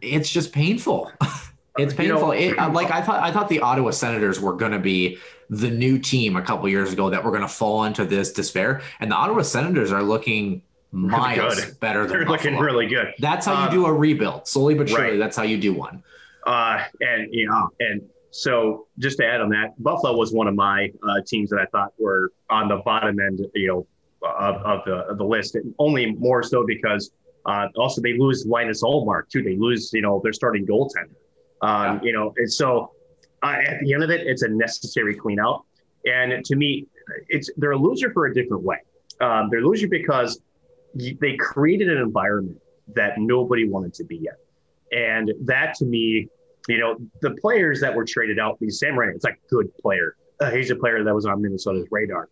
it's 0.00 0.30
just 0.30 0.52
painful. 0.52 1.12
it's 1.78 1.94
painful. 1.94 2.34
You 2.34 2.54
know, 2.56 2.66
it, 2.66 2.72
like 2.72 2.90
I 2.90 3.02
thought, 3.02 3.22
I 3.22 3.32
thought 3.32 3.48
the 3.48 3.60
Ottawa 3.60 3.90
Senators 3.90 4.40
were 4.40 4.54
going 4.54 4.72
to 4.72 4.78
be 4.78 5.18
the 5.50 5.68
new 5.68 5.98
team 5.98 6.36
a 6.36 6.42
couple 6.42 6.68
years 6.68 6.92
ago 6.92 7.10
that 7.10 7.22
were 7.22 7.30
going 7.30 7.42
to 7.42 7.48
fall 7.48 7.84
into 7.84 8.04
this 8.04 8.32
despair. 8.32 8.82
And 9.00 9.10
the 9.10 9.16
Ottawa 9.16 9.42
Senators 9.42 9.90
are 9.92 10.02
looking 10.02 10.62
miles 10.92 11.72
better 11.72 12.02
than 12.02 12.08
They're 12.08 12.24
Buffalo. 12.24 12.52
looking 12.52 12.58
really 12.58 12.86
good. 12.86 13.14
That's 13.18 13.46
how 13.46 13.54
um, 13.54 13.64
you 13.64 13.80
do 13.80 13.86
a 13.86 13.92
rebuild, 13.92 14.46
slowly 14.46 14.74
but 14.74 14.88
surely. 14.88 15.10
Right. 15.10 15.18
That's 15.18 15.36
how 15.36 15.42
you 15.42 15.58
do 15.58 15.74
one. 15.74 16.02
Uh, 16.46 16.84
and 17.00 17.28
you 17.32 17.48
know, 17.48 17.68
and 17.80 18.00
so 18.30 18.86
just 18.98 19.18
to 19.18 19.26
add 19.26 19.40
on 19.40 19.50
that, 19.50 19.80
Buffalo 19.82 20.16
was 20.16 20.32
one 20.32 20.46
of 20.46 20.54
my 20.54 20.90
uh, 21.02 21.20
teams 21.26 21.50
that 21.50 21.58
I 21.58 21.66
thought 21.66 21.92
were 21.98 22.32
on 22.48 22.68
the 22.68 22.76
bottom 22.84 23.18
end, 23.20 23.40
you 23.54 23.68
know, 23.68 23.86
of, 24.22 24.56
of 24.62 24.84
the 24.86 24.94
of 25.10 25.18
the 25.18 25.24
list. 25.24 25.56
And 25.56 25.74
only 25.78 26.12
more 26.12 26.42
so 26.42 26.64
because 26.64 27.10
uh, 27.46 27.66
also 27.76 28.00
they 28.00 28.16
lose 28.16 28.46
Linus 28.46 28.82
Ullmark 28.82 29.28
too. 29.28 29.42
They 29.42 29.56
lose, 29.56 29.90
you 29.92 30.02
know, 30.02 30.20
their 30.22 30.32
starting 30.32 30.64
goaltender. 30.64 31.10
Um, 31.62 31.98
yeah. 31.98 32.00
You 32.02 32.12
know, 32.12 32.34
and 32.36 32.50
so 32.50 32.92
uh, 33.42 33.56
at 33.66 33.80
the 33.80 33.94
end 33.94 34.02
of 34.02 34.10
it, 34.10 34.26
it's 34.26 34.42
a 34.42 34.48
necessary 34.48 35.14
clean 35.14 35.40
out. 35.40 35.64
And 36.06 36.44
to 36.44 36.56
me, 36.56 36.86
it's 37.28 37.50
they're 37.56 37.72
a 37.72 37.76
loser 37.76 38.12
for 38.12 38.26
a 38.26 38.34
different 38.34 38.62
way. 38.62 38.78
Um, 39.20 39.48
they're 39.50 39.60
a 39.60 39.66
loser 39.66 39.88
because 39.88 40.40
they 40.94 41.36
created 41.38 41.88
an 41.88 41.98
environment 41.98 42.58
that 42.94 43.18
nobody 43.18 43.68
wanted 43.68 43.94
to 43.94 44.04
be 44.04 44.16
in. 44.16 44.98
And 44.98 45.32
that 45.42 45.74
to 45.76 45.84
me, 45.84 46.28
you 46.68 46.78
know, 46.78 46.96
the 47.20 47.32
players 47.32 47.80
that 47.80 47.94
were 47.94 48.04
traded 48.04 48.38
out, 48.38 48.58
because 48.58 48.78
Sam 48.80 48.98
Ryan, 48.98 49.14
it's 49.14 49.24
a 49.24 49.34
good 49.48 49.72
player. 49.76 50.16
Uh, 50.40 50.50
he's 50.50 50.70
a 50.70 50.76
player 50.76 51.04
that 51.04 51.14
was 51.14 51.26
on 51.26 51.40
Minnesota's 51.42 51.86
radar. 51.90 52.28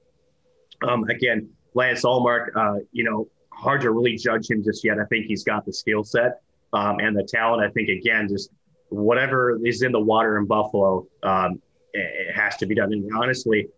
Um, 0.82 1.04
again, 1.04 1.50
Linus 1.74 2.04
Ullmark, 2.04 2.48
uh, 2.56 2.80
you 2.92 3.04
know, 3.04 3.28
hard 3.52 3.80
to 3.82 3.90
really 3.90 4.16
judge 4.16 4.50
him 4.50 4.62
just 4.64 4.84
yet. 4.84 4.98
I 4.98 5.04
think 5.04 5.26
he's 5.26 5.44
got 5.44 5.66
the 5.66 5.72
skill 5.72 6.04
set 6.04 6.40
um, 6.72 6.98
and 7.00 7.16
the 7.16 7.24
talent. 7.24 7.62
I 7.62 7.70
think, 7.70 7.88
again, 7.88 8.28
just 8.28 8.50
whatever 8.88 9.58
is 9.64 9.82
in 9.82 9.92
the 9.92 10.00
water 10.00 10.38
in 10.38 10.46
Buffalo, 10.46 11.06
um, 11.22 11.60
it 11.92 12.34
has 12.34 12.56
to 12.56 12.66
be 12.66 12.74
done. 12.74 12.92
And 12.92 13.10
honestly, 13.16 13.68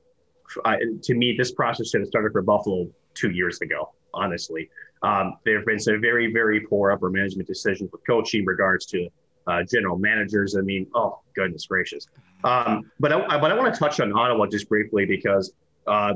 to 1.02 1.14
me, 1.14 1.34
this 1.36 1.52
process 1.52 1.90
should 1.90 2.00
have 2.00 2.08
started 2.08 2.32
for 2.32 2.42
Buffalo 2.42 2.88
two 3.14 3.30
years 3.30 3.60
ago. 3.60 3.92
Honestly, 4.12 4.68
um, 5.02 5.36
there 5.44 5.56
have 5.56 5.66
been 5.66 5.78
some 5.78 6.00
very, 6.00 6.32
very 6.32 6.60
poor 6.60 6.90
upper 6.90 7.10
management 7.10 7.46
decisions 7.46 7.90
with 7.92 8.04
coaching 8.06 8.44
regards 8.44 8.86
to 8.86 9.08
uh, 9.46 9.62
general 9.62 9.98
managers. 9.98 10.56
I 10.56 10.62
mean, 10.62 10.86
oh 10.94 11.20
goodness 11.34 11.66
gracious. 11.66 12.08
Um, 12.44 12.90
but 12.98 13.12
I, 13.12 13.38
but 13.38 13.52
I 13.52 13.54
want 13.56 13.72
to 13.72 13.78
touch 13.78 14.00
on 14.00 14.12
Ottawa 14.12 14.46
just 14.46 14.68
briefly 14.68 15.06
because 15.06 15.52
uh, 15.86 16.14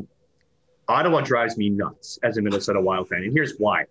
Ottawa 0.88 1.20
drives 1.20 1.56
me 1.56 1.70
nuts 1.70 2.18
as 2.22 2.36
a 2.36 2.42
Minnesota 2.42 2.80
Wild 2.80 3.08
fan, 3.08 3.22
and 3.22 3.32
here's 3.32 3.56
why. 3.58 3.84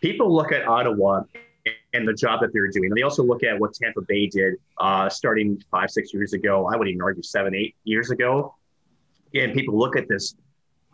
People 0.00 0.32
look 0.32 0.52
at 0.52 0.66
Ottawa 0.66 1.22
and 1.94 2.06
the 2.06 2.12
job 2.12 2.40
that 2.40 2.52
they're 2.52 2.68
doing. 2.68 2.86
And 2.86 2.96
they 2.96 3.02
also 3.02 3.22
look 3.22 3.42
at 3.42 3.58
what 3.58 3.74
Tampa 3.74 4.02
Bay 4.02 4.26
did 4.26 4.54
uh, 4.78 5.08
starting 5.08 5.62
five, 5.70 5.90
six 5.90 6.12
years 6.12 6.32
ago. 6.32 6.68
I 6.72 6.76
would 6.76 6.88
even 6.88 7.00
argue 7.00 7.22
seven, 7.22 7.54
eight 7.54 7.74
years 7.84 8.10
ago. 8.10 8.54
And 9.34 9.54
people 9.54 9.78
look 9.78 9.96
at 9.96 10.08
this 10.08 10.34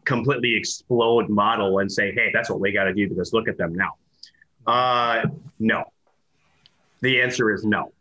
completely 0.05 0.55
explode 0.55 1.29
model 1.29 1.79
and 1.79 1.91
say, 1.91 2.13
hey, 2.13 2.31
that's 2.33 2.51
what 2.51 2.61
we 2.61 2.73
got 2.73 2.85
to 2.85 2.95
do 2.95 3.09
because 3.09 3.33
look 3.33 3.49
at 3.49 3.57
them 3.57 3.75
now. 3.75 3.93
Uh, 4.67 5.27
no. 5.59 5.85
The 7.01 7.21
answer 7.21 7.53
is 7.53 7.65
no. 7.65 7.93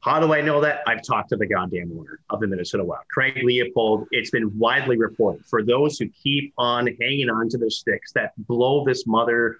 How 0.00 0.20
do 0.20 0.32
I 0.32 0.40
know 0.40 0.60
that? 0.60 0.82
I've 0.86 1.02
talked 1.02 1.30
to 1.30 1.36
the 1.36 1.46
goddamn 1.46 1.90
owner 1.98 2.20
of 2.30 2.40
the 2.40 2.46
Minnesota 2.46 2.84
Wild, 2.84 3.02
Craig 3.10 3.34
Leipold. 3.44 4.06
It's 4.12 4.30
been 4.30 4.56
widely 4.56 4.96
reported 4.96 5.44
for 5.44 5.64
those 5.64 5.98
who 5.98 6.08
keep 6.08 6.52
on 6.56 6.86
hanging 7.00 7.28
on 7.28 7.48
to 7.48 7.58
their 7.58 7.70
sticks 7.70 8.12
that 8.12 8.32
blow 8.46 8.84
this 8.84 9.06
mother 9.06 9.58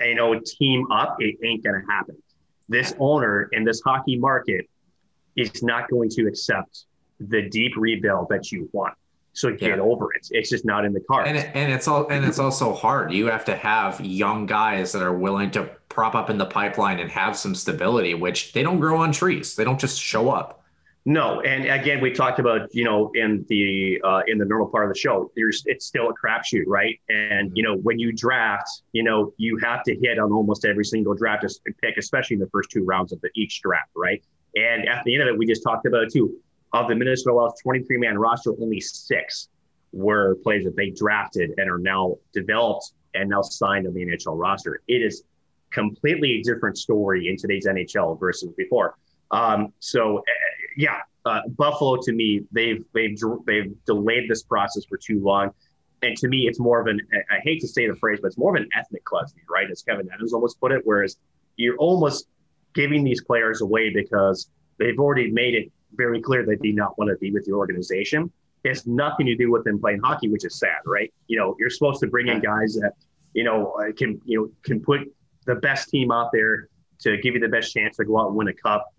you 0.00 0.14
know, 0.14 0.40
team 0.44 0.90
up, 0.90 1.16
it 1.20 1.36
ain't 1.44 1.62
going 1.64 1.80
to 1.80 1.86
happen. 1.90 2.16
This 2.68 2.94
owner 2.98 3.48
in 3.52 3.64
this 3.64 3.80
hockey 3.84 4.16
market 4.16 4.68
is 5.36 5.62
not 5.62 5.88
going 5.90 6.08
to 6.10 6.26
accept 6.26 6.86
the 7.20 7.42
deep 7.42 7.72
rebuild 7.76 8.28
that 8.30 8.50
you 8.50 8.68
want. 8.72 8.94
So 9.34 9.50
get 9.50 9.78
yeah. 9.78 9.82
over 9.82 10.12
it. 10.14 10.28
It's 10.30 10.48
just 10.48 10.64
not 10.64 10.84
in 10.84 10.92
the 10.92 11.00
cards. 11.00 11.28
And, 11.28 11.36
it, 11.36 11.50
and 11.54 11.72
it's 11.72 11.88
all 11.88 12.06
and 12.08 12.24
it's 12.24 12.38
also 12.38 12.72
hard. 12.72 13.12
You 13.12 13.26
have 13.26 13.44
to 13.46 13.56
have 13.56 14.00
young 14.00 14.46
guys 14.46 14.92
that 14.92 15.02
are 15.02 15.12
willing 15.12 15.50
to 15.52 15.68
prop 15.88 16.14
up 16.14 16.30
in 16.30 16.38
the 16.38 16.46
pipeline 16.46 17.00
and 17.00 17.10
have 17.10 17.36
some 17.36 17.54
stability, 17.54 18.14
which 18.14 18.52
they 18.52 18.62
don't 18.62 18.78
grow 18.78 18.98
on 18.98 19.10
trees. 19.10 19.56
They 19.56 19.64
don't 19.64 19.78
just 19.78 20.00
show 20.00 20.30
up. 20.30 20.62
No, 21.06 21.42
and 21.42 21.66
again, 21.66 22.00
we 22.00 22.12
talked 22.12 22.38
about 22.38 22.74
you 22.74 22.84
know 22.84 23.10
in 23.14 23.44
the 23.48 24.00
uh, 24.02 24.22
in 24.26 24.38
the 24.38 24.44
normal 24.46 24.68
part 24.68 24.86
of 24.86 24.92
the 24.92 24.98
show, 24.98 25.30
there's 25.36 25.62
it's 25.66 25.84
still 25.84 26.08
a 26.08 26.14
crapshoot, 26.14 26.64
right? 26.66 26.98
And 27.10 27.52
you 27.54 27.62
know 27.62 27.76
when 27.76 27.98
you 27.98 28.10
draft, 28.10 28.68
you 28.92 29.02
know 29.02 29.34
you 29.36 29.58
have 29.62 29.82
to 29.84 29.94
hit 29.94 30.18
on 30.18 30.32
almost 30.32 30.64
every 30.64 30.84
single 30.84 31.14
draft 31.14 31.44
pick, 31.82 31.98
especially 31.98 32.34
in 32.34 32.40
the 32.40 32.48
first 32.48 32.70
two 32.70 32.84
rounds 32.84 33.12
of 33.12 33.20
the, 33.20 33.28
each 33.34 33.60
draft, 33.60 33.90
right? 33.94 34.22
And 34.56 34.88
at 34.88 35.04
the 35.04 35.14
end 35.14 35.22
of 35.22 35.28
it, 35.28 35.38
we 35.38 35.46
just 35.46 35.62
talked 35.62 35.86
about 35.86 36.10
too. 36.10 36.38
Of 36.72 36.88
the 36.88 36.94
Minnesota 36.96 37.34
Wild's 37.34 37.62
23 37.62 37.98
man 37.98 38.18
roster, 38.18 38.52
only 38.60 38.80
six 38.80 39.48
were 39.92 40.36
players 40.42 40.64
that 40.64 40.74
they 40.74 40.90
drafted 40.90 41.52
and 41.58 41.70
are 41.70 41.78
now 41.78 42.16
developed 42.32 42.92
and 43.14 43.28
now 43.28 43.42
signed 43.42 43.86
on 43.86 43.94
the 43.94 44.04
NHL 44.04 44.38
roster. 44.38 44.82
It 44.88 45.02
is 45.02 45.22
completely 45.70 46.40
a 46.40 46.42
different 46.42 46.78
story 46.78 47.28
in 47.28 47.36
today's 47.36 47.66
NHL 47.66 48.18
versus 48.18 48.52
before. 48.56 48.96
Um, 49.30 49.72
so, 49.80 50.22
yeah, 50.76 51.00
uh, 51.24 51.40
Buffalo 51.48 51.96
to 52.02 52.12
me, 52.12 52.42
they've 52.52 52.84
they've 52.92 53.18
they've 53.46 53.74
delayed 53.86 54.28
this 54.28 54.42
process 54.42 54.84
for 54.84 54.98
too 54.98 55.22
long, 55.22 55.50
and 56.02 56.16
to 56.18 56.28
me, 56.28 56.46
it's 56.46 56.58
more 56.60 56.80
of 56.80 56.86
an 56.86 57.00
I 57.30 57.38
hate 57.42 57.60
to 57.60 57.68
say 57.68 57.88
the 57.88 57.96
phrase, 57.96 58.18
but 58.20 58.28
it's 58.28 58.38
more 58.38 58.56
of 58.56 58.62
an 58.62 58.68
ethnic 58.76 59.04
cleansing, 59.04 59.40
right? 59.50 59.70
As 59.70 59.82
Kevyn 59.82 60.06
Adams 60.12 60.32
almost 60.32 60.60
put 60.60 60.72
it. 60.72 60.82
Whereas 60.84 61.16
you're 61.56 61.76
almost 61.76 62.28
giving 62.74 63.04
these 63.04 63.22
players 63.22 63.60
away 63.60 63.90
because 63.90 64.50
they've 64.78 64.98
already 64.98 65.30
made 65.30 65.54
it 65.54 65.70
very 65.94 66.20
clear 66.20 66.44
they 66.44 66.56
do 66.56 66.72
not 66.72 66.98
want 66.98 67.08
to 67.08 67.16
be 67.16 67.30
with 67.30 67.44
the 67.46 67.52
organization. 67.52 68.30
It 68.64 68.68
has 68.70 68.86
nothing 68.86 69.26
to 69.26 69.36
do 69.36 69.50
with 69.50 69.64
them 69.64 69.78
playing 69.78 70.00
hockey, 70.02 70.28
which 70.28 70.44
is 70.44 70.58
sad, 70.58 70.78
right? 70.86 71.12
You 71.28 71.38
know, 71.38 71.54
you're 71.58 71.70
supposed 71.70 72.00
to 72.00 72.06
bring 72.08 72.28
in 72.28 72.40
guys 72.40 72.74
that 72.74 72.92
you 73.32 73.44
know 73.44 73.72
uh, 73.80 73.92
can 73.92 74.20
you 74.24 74.38
know 74.38 74.50
can 74.62 74.80
put 74.80 75.00
the 75.46 75.54
best 75.56 75.88
team 75.90 76.10
out 76.10 76.30
there 76.32 76.68
to 77.00 77.16
give 77.18 77.34
you 77.34 77.40
the 77.40 77.48
best 77.48 77.72
chance 77.72 77.96
to 77.96 78.04
go 78.04 78.18
out 78.18 78.28
and 78.28 78.36
win 78.36 78.48
a 78.48 78.54
cup. 78.54 78.92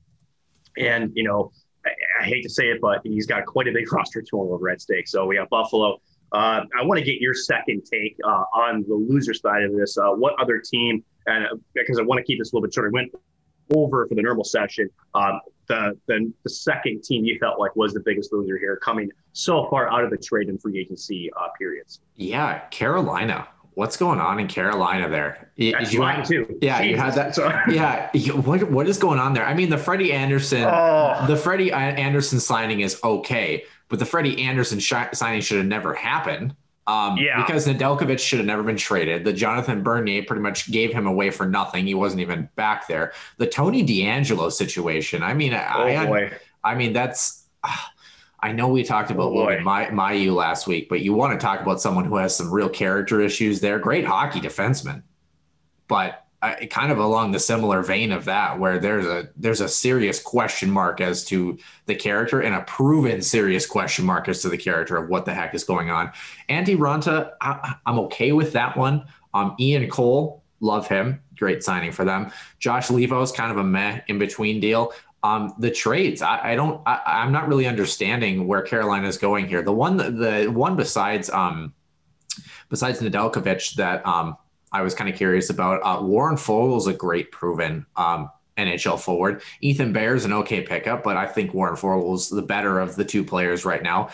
And, 0.77 1.11
you 1.15 1.23
know, 1.23 1.51
I, 1.85 1.91
I 2.21 2.23
hate 2.25 2.41
to 2.43 2.49
say 2.49 2.69
it, 2.69 2.81
but 2.81 3.01
he's 3.03 3.25
got 3.25 3.45
quite 3.45 3.67
a 3.67 3.71
big 3.71 3.91
roster 3.93 4.21
to 4.21 4.41
him 4.41 4.51
over 4.51 4.69
at 4.69 4.81
stake. 4.81 5.07
So 5.07 5.25
we 5.25 5.37
have 5.37 5.49
Buffalo. 5.49 5.99
Uh, 6.31 6.61
I 6.77 6.83
want 6.83 6.97
to 6.99 7.05
get 7.05 7.21
your 7.21 7.33
second 7.33 7.83
take 7.91 8.17
uh, 8.23 8.43
on 8.53 8.83
the 8.87 8.95
loser 8.95 9.33
side 9.33 9.63
of 9.63 9.73
this. 9.75 9.97
Uh, 9.97 10.09
what 10.09 10.33
other 10.39 10.59
team, 10.59 11.03
and 11.27 11.45
uh, 11.45 11.55
because 11.73 11.99
I 11.99 12.01
want 12.01 12.19
to 12.19 12.23
keep 12.23 12.39
this 12.39 12.51
a 12.51 12.55
little 12.55 12.67
bit 12.67 12.73
shorter, 12.73 12.89
went 12.91 13.11
over 13.73 14.07
for 14.07 14.15
the 14.15 14.21
normal 14.21 14.43
session. 14.43 14.89
Um, 15.13 15.39
the, 15.67 15.97
the 16.07 16.31
the 16.43 16.49
second 16.49 17.03
team 17.03 17.25
you 17.25 17.39
felt 17.39 17.59
like 17.59 17.75
was 17.75 17.93
the 17.93 18.01
biggest 18.01 18.33
loser 18.33 18.57
here, 18.57 18.75
coming 18.77 19.09
so 19.33 19.67
far 19.69 19.89
out 19.89 20.03
of 20.03 20.09
the 20.09 20.17
trade 20.17 20.49
and 20.49 20.61
free 20.61 20.79
agency 20.79 21.31
uh, 21.39 21.47
periods. 21.57 22.01
Yeah, 22.15 22.59
Carolina 22.69 23.47
what's 23.75 23.97
going 23.97 24.19
on 24.19 24.39
in 24.39 24.47
Carolina 24.47 25.09
there? 25.09 25.51
That's 25.57 25.93
you 25.93 25.99
mine 25.99 26.25
too. 26.25 26.57
Yeah, 26.61 26.81
Jesus. 26.81 26.91
you 26.91 26.97
had 26.97 27.13
that. 27.13 27.35
Sorry. 27.35 27.75
Yeah, 27.75 28.09
what 28.31 28.69
what 28.71 28.87
is 28.87 28.97
going 28.97 29.19
on 29.19 29.33
there? 29.33 29.45
I 29.45 29.53
mean, 29.53 29.69
the 29.69 29.77
Freddie 29.77 30.11
Andersen, 30.11 30.63
oh. 30.63 31.25
the 31.27 31.37
Freddie 31.37 31.71
Andersen 31.71 32.39
signing 32.39 32.79
is 32.79 32.99
okay, 33.03 33.63
but 33.89 33.99
the 33.99 34.05
Freddie 34.05 34.43
Andersen 34.43 34.79
sh- 34.79 34.93
signing 35.13 35.41
should 35.41 35.57
have 35.57 35.67
never 35.67 35.93
happened. 35.93 36.55
Um, 36.87 37.17
yeah. 37.17 37.41
Because 37.41 37.67
Nedeljkovic 37.67 38.19
should 38.19 38.37
have 38.37 38.45
never 38.45 38.61
been 38.61 38.77
traded. 38.77 39.23
The 39.23 39.33
Jonathan 39.33 39.81
Bernier 39.81 40.23
pretty 40.23 40.41
much 40.41 40.71
gave 40.71 40.93
him 40.93 41.07
away 41.07 41.31
for 41.31 41.47
nothing. 41.47 41.87
He 41.87 41.95
wasn't 41.95 42.21
even 42.21 42.47
back 42.55 42.87
there. 42.87 43.13
The 43.37 43.47
Tony 43.47 43.83
DeAngelo 43.83 44.51
situation. 44.51 45.23
I 45.23 45.33
mean, 45.33 45.53
oh, 45.53 45.57
I, 45.57 45.91
had. 45.91 46.39
I 46.63 46.75
mean, 46.75 46.93
that's. 46.93 47.47
Uh, 47.63 47.75
I 48.45 48.51
know 48.51 48.67
we 48.67 48.83
talked 48.83 49.09
about 49.09 49.31
oh, 49.31 49.33
Logan 49.33 49.63
My, 49.63 49.87
Mailloux 49.87 50.35
last 50.35 50.67
week, 50.67 50.87
but 50.87 51.01
you 51.01 51.13
want 51.13 51.33
to 51.33 51.43
talk 51.43 51.61
about 51.61 51.81
someone 51.81 52.05
who 52.05 52.17
has 52.17 52.35
some 52.35 52.53
real 52.53 52.69
character 52.69 53.19
issues 53.19 53.59
there. 53.59 53.79
Great 53.79 54.05
hockey 54.05 54.39
defenseman, 54.39 55.01
but 55.87 56.27
uh, 56.43 56.53
kind 56.69 56.91
of 56.91 56.99
along 56.99 57.31
the 57.31 57.39
similar 57.39 57.81
vein 57.81 58.11
of 58.11 58.25
that, 58.25 58.59
where 58.59 58.77
there's 58.77 59.07
a 59.07 59.29
there's 59.35 59.61
a 59.61 59.67
serious 59.67 60.21
question 60.21 60.69
mark 60.69 61.01
as 61.01 61.25
to 61.25 61.57
the 61.87 61.95
character 61.95 62.41
and 62.41 62.53
a 62.53 62.61
proven 62.61 63.19
serious 63.23 63.65
question 63.65 64.05
mark 64.05 64.29
as 64.29 64.43
to 64.43 64.49
the 64.49 64.57
character 64.59 64.95
of 64.95 65.09
what 65.09 65.25
the 65.25 65.33
heck 65.33 65.55
is 65.55 65.63
going 65.63 65.89
on. 65.89 66.11
Antti 66.47 66.77
Raanta, 66.77 67.31
I, 67.41 67.73
am 67.87 67.97
okay 67.97 68.31
with 68.31 68.53
that 68.53 68.77
one. 68.77 69.07
Um, 69.33 69.55
Ian 69.59 69.89
Cole, 69.89 70.43
love 70.59 70.87
him, 70.87 71.19
great 71.35 71.63
signing 71.63 71.91
for 71.91 72.05
them. 72.05 72.31
Josh 72.59 72.89
Leivo 72.89 73.23
is 73.23 73.31
kind 73.31 73.51
of 73.51 73.57
a 73.57 73.63
meh 73.63 74.01
in 74.07 74.19
between 74.19 74.59
deal. 74.59 74.93
Um, 75.25 75.55
the 75.57 75.71
trades, 75.71 76.21
I, 76.21 76.51
I 76.51 76.55
don't, 76.55 76.83
I, 76.85 77.23
am 77.23 77.31
not 77.31 77.47
really 77.47 77.65
understanding 77.65 78.45
where 78.45 78.61
Carolina 78.61 79.07
is 79.07 79.17
going 79.17 79.47
here. 79.47 79.63
The 79.63 79.71
one, 79.71 79.97
the 79.97 80.45
one 80.53 80.75
besides, 80.75 81.31
um, 81.31 81.73
besides 82.69 82.99
Nedeljkovic 82.99 83.73
that 83.73 84.05
um, 84.05 84.37
I 84.71 84.83
was 84.83 84.93
kind 84.93 85.09
of 85.09 85.15
curious 85.15 85.49
about, 85.49 85.81
uh, 85.83 86.03
Warren 86.03 86.37
is 86.37 86.85
a 86.85 86.93
great 86.93 87.31
proven 87.31 87.87
um, 87.95 88.29
NHL 88.55 88.99
forward. 88.99 89.41
Ethan 89.61 89.93
Bear 89.93 90.13
is 90.13 90.25
an 90.25 90.33
okay 90.33 90.61
pickup, 90.61 91.03
but 91.03 91.17
I 91.17 91.25
think 91.25 91.55
Warren 91.55 91.75
Foegele 91.75 92.13
is 92.13 92.29
the 92.29 92.43
better 92.43 92.79
of 92.79 92.95
the 92.95 93.03
two 93.03 93.23
players 93.23 93.65
right 93.65 93.81
now. 93.81 94.09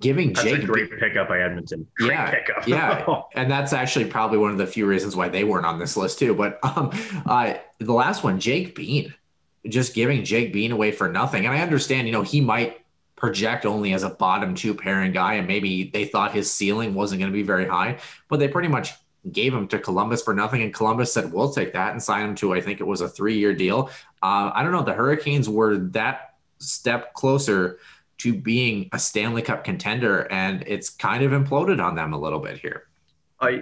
Giving 0.00 0.32
that's 0.32 0.48
Jake 0.48 0.62
a 0.62 0.66
great 0.66 0.98
pickup 0.98 1.28
by 1.28 1.42
Edmonton. 1.42 1.86
Great 1.98 2.12
yeah, 2.12 2.30
pickup. 2.30 2.66
yeah, 2.66 3.22
and 3.34 3.50
that's 3.50 3.74
actually 3.74 4.06
probably 4.06 4.38
one 4.38 4.50
of 4.50 4.56
the 4.56 4.66
few 4.66 4.86
reasons 4.86 5.14
why 5.14 5.28
they 5.28 5.44
weren't 5.44 5.66
on 5.66 5.78
this 5.78 5.94
list 5.94 6.18
too. 6.18 6.34
But 6.34 6.58
um, 6.64 6.90
uh, 7.26 7.54
the 7.80 7.92
last 7.92 8.24
one, 8.24 8.40
Jake 8.40 8.74
Bean 8.74 9.12
just 9.68 9.94
giving 9.94 10.24
Jake 10.24 10.52
Bean 10.52 10.72
away 10.72 10.92
for 10.92 11.08
nothing. 11.08 11.46
And 11.46 11.54
I 11.54 11.60
understand, 11.60 12.06
you 12.06 12.12
know, 12.12 12.22
he 12.22 12.40
might 12.40 12.80
project 13.16 13.64
only 13.64 13.94
as 13.94 14.02
a 14.02 14.10
bottom 14.10 14.54
two 14.54 14.74
pairing 14.74 15.12
guy, 15.12 15.34
and 15.34 15.46
maybe 15.46 15.84
they 15.84 16.04
thought 16.04 16.32
his 16.32 16.50
ceiling 16.50 16.94
wasn't 16.94 17.20
going 17.20 17.30
to 17.30 17.36
be 17.36 17.42
very 17.42 17.66
high, 17.66 17.98
but 18.28 18.38
they 18.38 18.48
pretty 18.48 18.68
much 18.68 18.92
gave 19.32 19.54
him 19.54 19.66
to 19.68 19.78
Columbus 19.78 20.22
for 20.22 20.34
nothing. 20.34 20.62
And 20.62 20.74
Columbus 20.74 21.12
said, 21.12 21.32
we'll 21.32 21.50
take 21.50 21.72
that 21.72 21.92
and 21.92 22.02
sign 22.02 22.28
him 22.28 22.34
to, 22.36 22.52
I 22.52 22.60
think 22.60 22.80
it 22.80 22.84
was 22.84 23.00
a 23.00 23.08
three 23.08 23.38
year 23.38 23.54
deal. 23.54 23.88
Uh, 24.22 24.50
I 24.54 24.62
don't 24.62 24.72
know. 24.72 24.82
The 24.82 24.92
Hurricanes 24.92 25.48
were 25.48 25.78
that 25.78 26.34
step 26.58 27.14
closer 27.14 27.78
to 28.18 28.34
being 28.34 28.88
a 28.92 28.98
Stanley 28.98 29.42
Cup 29.42 29.64
contender, 29.64 30.30
and 30.30 30.62
it's 30.66 30.90
kind 30.90 31.24
of 31.24 31.32
imploded 31.32 31.82
on 31.82 31.94
them 31.94 32.12
a 32.12 32.18
little 32.18 32.38
bit 32.38 32.58
here. 32.58 32.84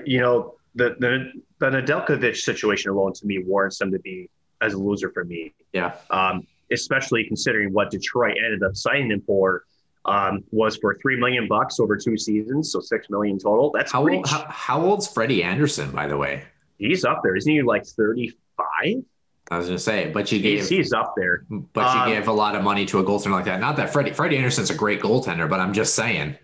You 0.05 0.21
know, 0.21 0.55
the, 0.75 0.97
the, 0.99 1.33
the 1.59 1.67
Nedeljkovic 1.67 2.37
situation 2.37 2.91
alone 2.91 3.13
to 3.15 3.27
me 3.27 3.39
warrants 3.39 3.79
them 3.79 3.91
to 3.93 3.99
be 3.99 4.29
as 4.63 4.75
a 4.75 4.79
loser 4.79 5.11
for 5.11 5.25
me. 5.25 5.53
Yeah. 5.73 5.97
Um, 6.11 6.47
especially 6.73 7.25
considering 7.25 7.73
what 7.73 7.91
Detroit 7.91 8.37
ended 8.43 8.63
up 8.63 8.77
signing 8.77 9.11
him 9.11 9.23
for 9.27 9.65
um, 10.05 10.43
was 10.51 10.77
for 10.77 10.99
three 11.01 11.17
million 11.17 11.47
bucks 11.47 11.79
over 11.79 11.97
two 11.97 12.17
seasons, 12.17 12.73
so 12.73 12.81
six 12.81 13.09
million 13.11 13.39
total. 13.39 13.71
That's 13.71 13.93
how 13.93 14.09
old. 14.09 14.29
How, 14.29 14.45
how, 14.49 14.83
old's 14.83 15.07
Freddie 15.07 15.43
Andersen, 15.45 15.91
by 15.93 16.09
the 16.09 16.17
way? 16.17 16.43
He's 16.79 17.05
up 17.05 17.21
there, 17.23 17.37
isn't 17.37 17.51
he? 17.51 17.63
Like 17.63 17.87
thirty-five. 17.87 19.05
I 19.51 19.59
was 19.59 19.67
gonna 19.67 19.79
say, 19.79 20.11
but 20.11 20.33
you 20.33 20.41
gave 20.41 20.61
he's, 20.61 20.69
he's 20.69 20.93
up 20.93 21.15
there. 21.17 21.45
But 21.51 21.85
um, 21.85 22.09
you 22.09 22.15
gave 22.15 22.27
a 22.27 22.33
lot 22.33 22.57
of 22.57 22.65
money 22.65 22.87
to 22.87 22.99
a 22.99 23.05
goaltender 23.05 23.33
like 23.33 23.45
that. 23.45 23.61
Not 23.61 23.77
that 23.77 23.93
Freddie 23.93 24.13
Freddie 24.13 24.37
Andersen's 24.37 24.71
a 24.71 24.75
great 24.75 25.01
goaltender, 25.01 25.49
but 25.49 25.61
I'm 25.61 25.73
just 25.73 25.95
saying. 25.95 26.37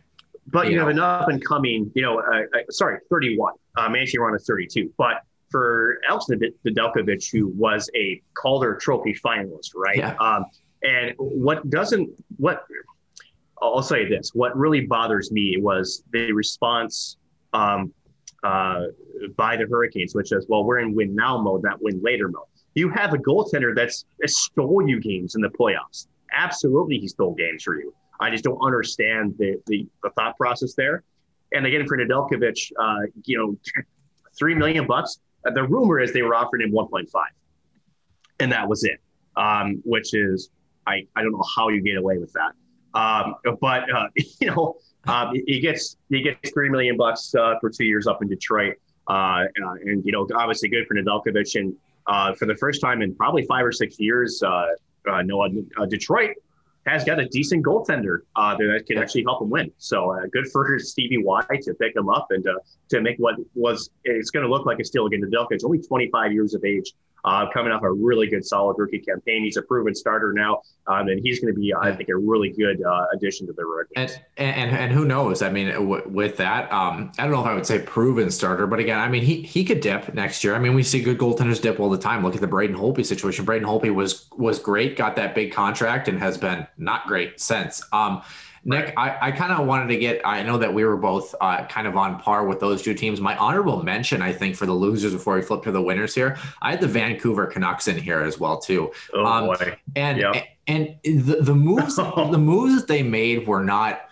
But 0.46 0.66
you, 0.66 0.72
you 0.72 0.76
know. 0.76 0.86
have 0.86 0.94
an 0.94 1.00
up 1.00 1.28
and 1.28 1.44
coming, 1.44 1.90
you 1.94 2.02
know, 2.02 2.20
uh, 2.20 2.42
uh, 2.54 2.60
sorry, 2.70 3.00
31. 3.10 3.52
Uh, 3.76 3.88
Manchester 3.90 4.18
United 4.20 4.44
32. 4.46 4.92
But 4.96 5.22
for 5.50 5.98
Alex 6.08 6.26
Nedeljkovic, 6.28 7.30
who 7.30 7.48
was 7.48 7.90
a 7.94 8.22
Calder 8.34 8.76
Trophy 8.76 9.14
finalist, 9.14 9.70
right? 9.74 9.96
Yeah. 9.98 10.14
Um, 10.16 10.44
and 10.82 11.14
what 11.18 11.68
doesn't 11.70 12.10
what 12.36 12.64
I'll 13.60 13.82
say 13.82 14.08
this: 14.08 14.34
what 14.34 14.56
really 14.56 14.86
bothers 14.86 15.32
me 15.32 15.56
was 15.60 16.04
the 16.12 16.32
response 16.32 17.16
um, 17.52 17.92
uh, 18.44 18.84
by 19.36 19.56
the 19.56 19.66
Hurricanes, 19.66 20.14
which 20.14 20.32
is, 20.32 20.46
"Well, 20.48 20.64
we're 20.64 20.78
in 20.78 20.94
win 20.94 21.14
now 21.14 21.40
mode, 21.40 21.62
not 21.62 21.82
win 21.82 22.00
later 22.02 22.28
mode." 22.28 22.44
You 22.74 22.88
have 22.90 23.12
a 23.14 23.18
goaltender 23.18 23.74
that's 23.74 24.04
stole 24.26 24.86
you 24.86 25.00
games 25.00 25.34
in 25.34 25.40
the 25.40 25.48
playoffs. 25.48 26.06
Absolutely, 26.34 26.98
he 26.98 27.08
stole 27.08 27.34
games 27.34 27.64
for 27.64 27.76
you. 27.76 27.92
I 28.20 28.30
just 28.30 28.44
don't 28.44 28.60
understand 28.60 29.34
the 29.38 29.60
the, 29.66 29.86
the 30.02 30.10
thought 30.10 30.36
process 30.36 30.74
there. 30.74 31.02
And 31.52 31.64
again, 31.66 31.86
for 31.86 31.96
Nedeljkovic, 31.96 32.72
uh, 32.78 33.06
you 33.24 33.38
know, 33.38 33.56
three 34.38 34.54
million 34.54 34.86
bucks 34.86 35.18
the 35.44 35.62
rumor 35.64 36.00
is 36.00 36.12
they 36.12 36.22
were 36.22 36.34
offering 36.34 36.62
him 36.62 36.72
1.5, 36.72 37.06
and 38.40 38.52
that 38.52 38.68
was 38.68 38.84
it. 38.84 39.00
Um, 39.36 39.80
which 39.84 40.14
is 40.14 40.50
I 40.86 41.06
I 41.14 41.22
don't 41.22 41.32
know 41.32 41.44
how 41.54 41.68
you 41.68 41.80
get 41.80 41.96
away 41.96 42.18
with 42.18 42.32
that. 42.32 42.52
Um, 42.94 43.36
but 43.60 43.90
uh, 43.92 44.08
you 44.40 44.48
know 44.48 44.76
um, 45.06 45.32
he 45.46 45.60
gets 45.60 45.96
he 46.08 46.22
gets 46.22 46.50
three 46.50 46.68
million 46.68 46.96
bucks 46.96 47.34
uh, 47.34 47.54
for 47.60 47.70
two 47.70 47.84
years 47.84 48.06
up 48.06 48.22
in 48.22 48.28
Detroit, 48.28 48.74
uh, 49.08 49.12
uh 49.12 49.74
and 49.84 50.04
you 50.04 50.12
know 50.12 50.26
obviously 50.34 50.68
good 50.68 50.86
for 50.86 50.94
Nedeljkovic 50.94 51.58
and 51.58 51.76
uh, 52.06 52.34
for 52.34 52.46
the 52.46 52.56
first 52.56 52.80
time 52.80 53.02
in 53.02 53.14
probably 53.14 53.44
five 53.44 53.64
or 53.64 53.72
six 53.72 54.00
years, 54.00 54.42
uh, 54.42 54.66
Noah 55.22 55.50
Detroit 55.88 56.36
has 56.88 57.04
got 57.04 57.18
a 57.18 57.26
decent 57.28 57.64
goaltender 57.64 58.20
uh, 58.36 58.56
that 58.56 58.84
can 58.86 58.98
actually 58.98 59.24
help 59.24 59.42
him 59.42 59.50
win. 59.50 59.70
So 59.78 60.12
uh, 60.12 60.26
good 60.32 60.50
for 60.50 60.78
Stevie 60.78 61.22
Y 61.22 61.42
to 61.62 61.74
pick 61.74 61.94
him 61.94 62.08
up 62.08 62.28
and 62.30 62.46
uh, 62.46 62.54
to 62.90 63.00
make 63.00 63.16
what 63.18 63.36
was 63.54 63.90
it's 64.04 64.30
going 64.30 64.44
to 64.44 64.50
look 64.50 64.66
like 64.66 64.80
a 64.80 64.84
steal 64.84 65.06
again. 65.06 65.22
It's 65.50 65.64
only 65.64 65.80
25 65.80 66.32
years 66.32 66.54
of 66.54 66.64
age. 66.64 66.94
Uh, 67.28 67.46
coming 67.52 67.72
off 67.72 67.82
a 67.82 67.92
really 67.92 68.26
good, 68.26 68.44
solid 68.44 68.76
rookie 68.78 68.98
campaign. 68.98 69.44
He's 69.44 69.58
a 69.58 69.62
proven 69.62 69.94
starter 69.94 70.32
now, 70.32 70.62
um, 70.86 71.08
and 71.08 71.20
he's 71.22 71.40
going 71.40 71.52
to 71.52 71.60
be, 71.60 71.74
I 71.74 71.94
think, 71.94 72.08
a 72.08 72.16
really 72.16 72.50
good 72.50 72.82
uh, 72.82 73.06
addition 73.14 73.46
to 73.48 73.52
the 73.52 73.66
Red 73.66 73.86
and, 73.96 74.20
and, 74.38 74.74
and 74.74 74.92
who 74.92 75.04
knows? 75.04 75.42
I 75.42 75.50
mean, 75.50 75.68
w- 75.68 76.08
with 76.08 76.38
that, 76.38 76.72
um, 76.72 77.12
I 77.18 77.24
don't 77.24 77.32
know 77.32 77.40
if 77.40 77.46
I 77.46 77.54
would 77.54 77.66
say 77.66 77.80
proven 77.80 78.30
starter, 78.30 78.66
but 78.66 78.78
again, 78.78 78.98
I 78.98 79.08
mean, 79.08 79.22
he 79.22 79.42
he 79.42 79.64
could 79.64 79.80
dip 79.80 80.14
next 80.14 80.42
year. 80.42 80.54
I 80.54 80.58
mean, 80.58 80.74
we 80.74 80.82
see 80.82 81.02
good 81.02 81.18
goaltenders 81.18 81.60
dip 81.60 81.80
all 81.80 81.90
the 81.90 81.98
time. 81.98 82.24
Look 82.24 82.34
at 82.34 82.40
the 82.40 82.46
Braden 82.46 82.76
Holtby 82.76 83.04
situation. 83.04 83.44
Braden 83.44 83.68
Holtby 83.68 83.94
was 83.94 84.28
was 84.36 84.58
great, 84.58 84.96
got 84.96 85.16
that 85.16 85.34
big 85.34 85.52
contract, 85.52 86.08
and 86.08 86.18
has 86.18 86.38
been 86.38 86.66
not 86.78 87.06
great 87.06 87.40
since. 87.40 87.82
Um, 87.92 88.22
Nick, 88.68 88.92
I, 88.98 89.16
I 89.22 89.32
kind 89.32 89.50
of 89.50 89.66
wanted 89.66 89.88
to 89.88 89.96
get, 89.96 90.20
I 90.26 90.42
know 90.42 90.58
that 90.58 90.74
we 90.74 90.84
were 90.84 90.98
both 90.98 91.34
uh, 91.40 91.64
kind 91.68 91.86
of 91.86 91.96
on 91.96 92.20
par 92.20 92.44
with 92.44 92.60
those 92.60 92.82
two 92.82 92.92
teams. 92.92 93.18
My 93.18 93.34
honorable 93.38 93.82
mention, 93.82 94.20
I 94.20 94.30
think, 94.30 94.56
for 94.56 94.66
the 94.66 94.74
losers 94.74 95.14
before 95.14 95.36
we 95.36 95.42
flip 95.42 95.62
to 95.62 95.72
the 95.72 95.80
winners 95.80 96.14
here, 96.14 96.36
I 96.60 96.72
had 96.72 96.82
the 96.82 96.86
Vancouver 96.86 97.46
Canucks 97.46 97.88
in 97.88 97.96
here 97.96 98.20
as 98.20 98.38
well, 98.38 98.58
too. 98.58 98.92
Oh, 99.14 99.24
um, 99.24 99.46
boy. 99.46 99.78
And, 99.96 100.18
yep. 100.18 100.48
and 100.66 100.96
the, 101.02 101.38
the 101.40 101.54
moves, 101.54 101.96
the 101.96 102.38
moves 102.38 102.78
that 102.78 102.88
they 102.88 103.02
made 103.02 103.46
were 103.46 103.64
not, 103.64 104.02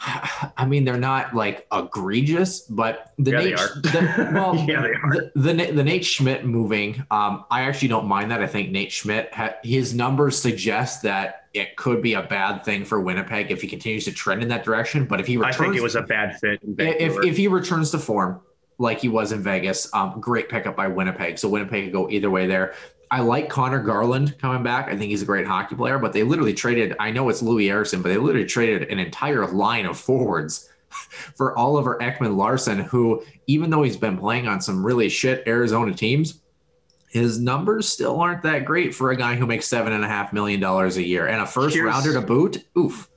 I 0.56 0.64
mean, 0.64 0.86
they're 0.86 0.96
not 0.96 1.34
like 1.34 1.66
egregious, 1.70 2.60
but 2.62 3.12
the 3.18 3.32
yeah, 3.32 3.38
Nate, 3.40 3.56
the, 3.56 4.30
well, 4.32 4.56
yeah, 4.56 4.80
they 4.80 4.94
are. 4.94 5.30
The, 5.34 5.52
the, 5.52 5.72
the 5.72 5.84
Nate 5.84 6.06
Schmidt 6.06 6.46
moving, 6.46 7.04
um, 7.10 7.44
I 7.50 7.60
actually 7.62 7.88
don't 7.88 8.06
mind 8.06 8.30
that. 8.30 8.40
I 8.40 8.46
think 8.46 8.70
Nate 8.70 8.90
Schmidt, 8.90 9.34
ha- 9.34 9.56
his 9.62 9.92
numbers 9.92 10.38
suggest 10.38 11.02
that 11.02 11.45
it 11.56 11.76
could 11.76 12.02
be 12.02 12.14
a 12.14 12.22
bad 12.22 12.64
thing 12.64 12.84
for 12.84 13.00
Winnipeg 13.00 13.50
if 13.50 13.62
he 13.62 13.68
continues 13.68 14.04
to 14.04 14.12
trend 14.12 14.42
in 14.42 14.48
that 14.48 14.64
direction. 14.64 15.06
But 15.06 15.20
if 15.20 15.26
he 15.26 15.36
returns, 15.36 15.56
I 15.56 15.58
think 15.58 15.76
it 15.76 15.82
was 15.82 15.96
a 15.96 16.02
bad 16.02 16.38
fit. 16.38 16.60
if 16.62 17.24
if 17.24 17.36
he 17.36 17.48
returns 17.48 17.90
to 17.92 17.98
form 17.98 18.40
like 18.78 19.00
he 19.00 19.08
was 19.08 19.32
in 19.32 19.42
Vegas, 19.42 19.92
um, 19.94 20.20
great 20.20 20.48
pickup 20.48 20.76
by 20.76 20.86
Winnipeg. 20.86 21.38
So 21.38 21.48
Winnipeg 21.48 21.84
could 21.84 21.92
go 21.92 22.10
either 22.10 22.30
way 22.30 22.46
there. 22.46 22.74
I 23.10 23.20
like 23.20 23.48
Conor 23.48 23.80
Garland 23.80 24.36
coming 24.38 24.62
back. 24.62 24.88
I 24.88 24.96
think 24.96 25.10
he's 25.10 25.22
a 25.22 25.26
great 25.26 25.46
hockey 25.46 25.76
player, 25.76 25.98
but 25.98 26.12
they 26.12 26.22
literally 26.22 26.52
traded, 26.52 26.96
I 26.98 27.10
know 27.10 27.28
it's 27.28 27.40
Loui 27.40 27.70
Eriksson, 27.70 28.02
but 28.02 28.08
they 28.08 28.16
literally 28.16 28.46
traded 28.46 28.90
an 28.90 28.98
entire 28.98 29.46
line 29.46 29.86
of 29.86 29.96
forwards 29.96 30.68
for 30.90 31.56
Oliver 31.56 31.98
Ekman 32.00 32.36
Larsson, 32.36 32.80
who, 32.80 33.22
even 33.46 33.70
though 33.70 33.82
he's 33.82 33.96
been 33.96 34.18
playing 34.18 34.48
on 34.48 34.60
some 34.60 34.84
really 34.84 35.08
shit 35.08 35.46
Arizona 35.46 35.94
teams, 35.94 36.40
his 37.16 37.40
numbers 37.40 37.88
still 37.88 38.20
aren't 38.20 38.42
that 38.42 38.64
great 38.64 38.94
for 38.94 39.10
a 39.10 39.16
guy 39.16 39.34
who 39.34 39.46
makes 39.46 39.66
seven 39.66 39.92
and 39.92 40.04
a 40.04 40.08
half 40.08 40.32
million 40.32 40.60
dollars 40.60 40.96
a 40.96 41.02
year 41.02 41.26
and 41.26 41.40
a 41.40 41.46
first 41.46 41.74
here's, 41.74 41.86
rounder 41.86 42.12
to 42.12 42.20
boot. 42.20 42.64
Oof. 42.78 43.08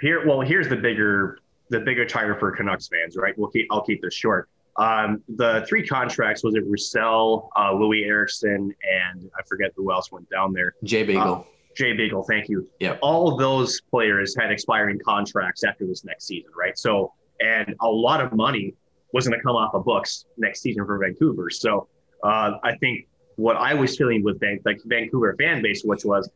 Here, 0.00 0.26
well, 0.26 0.40
here's 0.40 0.68
the 0.68 0.76
bigger, 0.76 1.38
the 1.68 1.80
bigger 1.80 2.04
tire 2.04 2.34
for 2.38 2.50
Canucks 2.50 2.88
fans, 2.88 3.16
right? 3.16 3.36
We'll 3.38 3.50
keep, 3.50 3.66
I'll 3.70 3.84
keep 3.84 4.02
this 4.02 4.14
short. 4.14 4.48
Um, 4.76 5.22
the 5.28 5.64
three 5.68 5.86
contracts 5.86 6.42
was 6.42 6.54
it 6.54 6.64
Roussel, 6.66 7.50
uh, 7.56 7.72
Loui 7.72 8.06
Eriksson, 8.06 8.74
and 8.82 9.30
I 9.38 9.42
forget 9.46 9.70
who 9.76 9.92
else 9.92 10.10
went 10.10 10.28
down 10.30 10.52
there. 10.52 10.74
Jay 10.82 11.02
Beagle. 11.02 11.34
Uh, 11.34 11.42
Jay 11.76 11.92
Beagle, 11.92 12.22
thank 12.24 12.48
you. 12.48 12.68
Yeah. 12.80 12.96
All 13.02 13.32
of 13.32 13.38
those 13.38 13.80
players 13.80 14.34
had 14.36 14.50
expiring 14.50 14.98
contracts 15.04 15.64
after 15.64 15.86
this 15.86 16.04
next 16.04 16.26
season, 16.26 16.50
right? 16.56 16.76
So, 16.78 17.12
and 17.40 17.74
a 17.80 17.88
lot 17.88 18.20
of 18.20 18.32
money 18.32 18.74
was 19.12 19.26
going 19.28 19.38
to 19.38 19.44
come 19.44 19.56
off 19.56 19.72
the 19.72 19.78
books 19.78 20.26
next 20.38 20.62
season 20.62 20.84
for 20.86 20.98
Vancouver. 20.98 21.50
So, 21.50 21.88
uh, 22.24 22.52
I 22.62 22.76
think 22.76 23.06
what 23.42 23.56
I 23.56 23.74
was 23.74 23.96
feeling 23.96 24.22
with 24.22 24.38
Van, 24.38 24.60
like 24.64 24.78
Vancouver 24.84 25.34
fan 25.38 25.62
base, 25.62 25.82
which 25.84 26.04
was, 26.04 26.30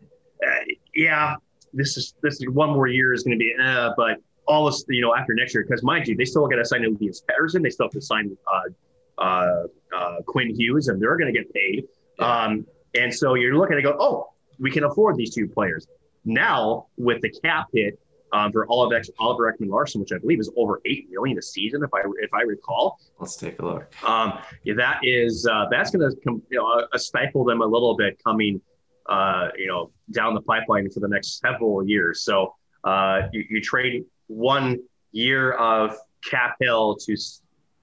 uh, 0.46 0.64
yeah, 0.94 1.36
this 1.72 1.96
is 1.96 2.14
this 2.22 2.34
is 2.40 2.48
one 2.50 2.70
more 2.70 2.88
year 2.88 3.12
is 3.12 3.22
going 3.22 3.38
to 3.38 3.42
be, 3.46 3.54
uh, 3.62 3.90
but 3.96 4.18
all 4.48 4.66
this, 4.66 4.84
you 4.88 5.02
know, 5.02 5.14
after 5.14 5.32
next 5.34 5.54
year, 5.54 5.64
because 5.66 5.82
mind 5.82 6.06
you, 6.08 6.16
they 6.16 6.24
still 6.24 6.46
got 6.48 6.56
to 6.56 6.64
sign 6.64 6.84
Elias 6.84 7.22
Pettersson. 7.28 7.62
They 7.62 7.70
still 7.70 7.86
have 7.86 7.92
to 7.92 8.00
sign 8.00 8.36
uh, 8.52 9.22
uh, 9.22 9.62
uh, 9.96 10.16
Quinn 10.26 10.54
Hughes, 10.58 10.88
and 10.88 11.00
they're 11.00 11.16
going 11.16 11.32
to 11.32 11.38
get 11.38 11.52
paid. 11.52 11.84
Yeah. 12.18 12.44
Um, 12.44 12.66
and 12.94 13.14
so 13.14 13.34
you're 13.34 13.56
looking 13.56 13.76
to 13.76 13.82
go, 13.82 13.96
oh, 14.00 14.30
we 14.58 14.70
can 14.70 14.84
afford 14.84 15.16
these 15.16 15.34
two 15.34 15.48
players. 15.48 15.86
Now 16.24 16.86
with 16.96 17.20
the 17.22 17.30
cap 17.30 17.66
hit 17.72 17.98
um, 18.32 18.52
for 18.52 18.66
Oliver, 18.68 19.00
Oliver 19.18 19.52
Ekman 19.52 19.68
Larsson, 19.68 20.00
which 20.00 20.12
I 20.12 20.18
believe 20.18 20.40
is 20.40 20.50
over 20.56 20.80
eight 20.84 21.08
million 21.10 21.38
a 21.38 21.42
season, 21.42 21.82
if 21.82 21.90
I 21.94 22.00
if 22.20 22.32
I 22.34 22.42
recall. 22.42 22.98
Let's 23.18 23.36
take 23.36 23.58
a 23.60 23.64
look. 23.64 24.04
Um, 24.04 24.38
yeah, 24.64 24.74
that 24.74 25.00
is 25.02 25.46
uh, 25.50 25.66
that's 25.70 25.90
going 25.90 26.10
to 26.10 26.16
you 26.24 26.42
know, 26.58 26.86
uh, 26.92 26.98
stifle 26.98 27.44
them 27.44 27.60
a 27.60 27.66
little 27.66 27.96
bit 27.96 28.20
coming, 28.22 28.60
uh, 29.08 29.48
you 29.56 29.68
know, 29.68 29.90
down 30.12 30.34
the 30.34 30.42
pipeline 30.42 30.90
for 30.90 31.00
the 31.00 31.08
next 31.08 31.40
several 31.40 31.86
years. 31.86 32.22
So 32.22 32.54
uh, 32.84 33.22
you, 33.32 33.44
you 33.48 33.60
trade 33.60 34.04
one 34.26 34.80
year 35.12 35.52
of 35.52 35.96
cap 36.28 36.56
hit 36.60 36.68
to 36.68 37.16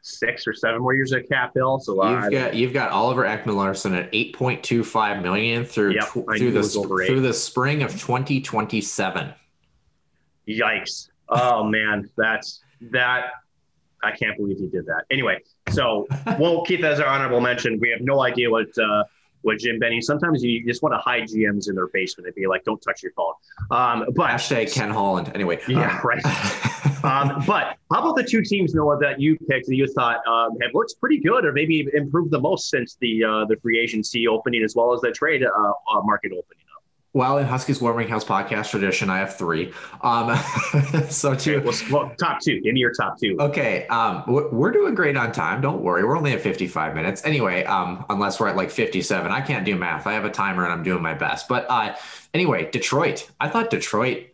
six 0.01 0.45
or 0.45 0.53
seven 0.53 0.81
more 0.81 0.93
years 0.93 1.13
of 1.13 1.27
cap 1.29 1.51
hit. 1.55 1.63
So 1.79 2.01
uh, 2.01 2.23
you've 2.23 2.31
got 2.31 2.53
you've 2.53 2.73
got 2.73 2.91
Oliver 2.91 3.23
Ekman 3.23 3.55
Larsson 3.55 3.93
at 3.93 4.09
eight 4.11 4.35
point 4.35 4.61
two 4.61 4.83
five 4.83 5.21
million 5.21 5.63
through 5.63 5.93
yep, 5.93 6.05
tw- 6.09 6.25
through 6.37 6.51
the 6.51 6.63
through 7.07 7.21
the 7.21 7.33
spring 7.33 7.81
of 7.81 7.99
twenty 7.99 8.41
twenty 8.41 8.81
seven. 8.81 9.33
Yikes! 10.47 11.09
Oh 11.29 11.63
man, 11.63 12.09
that's 12.17 12.61
that. 12.91 13.31
I 14.03 14.11
can't 14.11 14.35
believe 14.37 14.57
he 14.57 14.67
did 14.67 14.85
that. 14.87 15.05
Anyway, 15.09 15.39
so 15.69 16.07
we'll 16.39 16.63
keep 16.63 16.81
that 16.81 16.93
as 16.93 16.99
our 16.99 17.07
honorable 17.07 17.39
mention. 17.39 17.79
We 17.79 17.89
have 17.89 18.01
no 18.01 18.21
idea 18.21 18.49
what 18.49 18.67
uh, 18.77 19.03
with 19.43 19.59
Jim 19.59 19.79
Benning. 19.79 20.01
Sometimes 20.01 20.43
you 20.43 20.65
just 20.65 20.81
want 20.81 20.93
to 20.93 20.99
hide 20.99 21.23
GMs 21.23 21.69
in 21.69 21.75
their 21.75 21.87
basement 21.87 22.27
and 22.27 22.35
be 22.35 22.47
like, 22.47 22.63
"Don't 22.63 22.81
touch 22.81 23.03
your 23.03 23.11
phone." 23.13 23.33
Um, 23.71 24.05
but 24.15 24.29
hashtag 24.29 24.73
Ken 24.73 24.89
Holland. 24.89 25.31
Anyway, 25.35 25.59
yeah, 25.67 25.99
uh, 25.99 26.07
right. 26.07 26.25
um, 27.03 27.43
but 27.45 27.77
how 27.91 28.01
about 28.01 28.15
the 28.15 28.23
two 28.23 28.41
teams, 28.41 28.73
Noah, 28.73 28.97
that 28.99 29.19
you 29.19 29.37
picked 29.49 29.67
that 29.67 29.75
you 29.75 29.87
thought 29.87 30.25
um, 30.27 30.57
have 30.61 30.71
looked 30.73 30.95
pretty 30.99 31.19
good, 31.19 31.45
or 31.45 31.51
maybe 31.51 31.87
improved 31.93 32.31
the 32.31 32.39
most 32.39 32.69
since 32.69 32.97
the 32.99 33.23
uh, 33.23 33.45
the 33.45 33.57
free 33.61 33.79
agency 33.79 34.27
opening, 34.27 34.63
as 34.63 34.75
well 34.75 34.93
as 34.93 35.01
the 35.01 35.11
trade 35.11 35.43
uh, 35.43 35.49
uh 35.49 36.01
market 36.03 36.31
opening? 36.31 36.62
Well, 37.15 37.37
in 37.37 37.45
Huskies 37.45 37.79
Warming 37.79 38.07
House 38.07 38.25
podcast 38.25 38.71
tradition, 38.71 39.11
I 39.11 39.19
have 39.19 39.37
three. 39.37 39.71
Um, 40.01 40.35
so 41.09 41.35
two. 41.35 41.57
Okay, 41.57 41.65
well, 41.91 42.05
well, 42.05 42.15
top 42.15 42.41
two. 42.41 42.59
Give 42.61 42.73
me 42.73 42.79
your 42.79 42.91
top 42.91 43.19
two. 43.19 43.37
Okay. 43.39 43.85
Um, 43.87 44.23
we're 44.27 44.71
doing 44.71 44.95
great 44.95 45.15
on 45.15 45.31
time. 45.31 45.61
Don't 45.61 45.83
worry. 45.83 46.03
We're 46.03 46.17
only 46.17 46.33
at 46.33 46.41
55 46.41 46.95
minutes. 46.95 47.23
Anyway, 47.23 47.65
um, 47.65 48.03
unless 48.09 48.39
we're 48.39 48.47
at 48.47 48.55
like 48.55 48.71
57. 48.71 49.31
I 49.31 49.41
can't 49.41 49.63
do 49.63 49.75
math. 49.75 50.07
I 50.07 50.13
have 50.13 50.25
a 50.25 50.31
timer 50.31 50.63
and 50.63 50.73
I'm 50.73 50.81
doing 50.81 51.03
my 51.03 51.13
best. 51.13 51.47
But 51.47 51.67
uh, 51.69 51.95
anyway, 52.33 52.71
Detroit. 52.71 53.29
I 53.39 53.47
thought 53.47 53.69
Detroit 53.69 54.32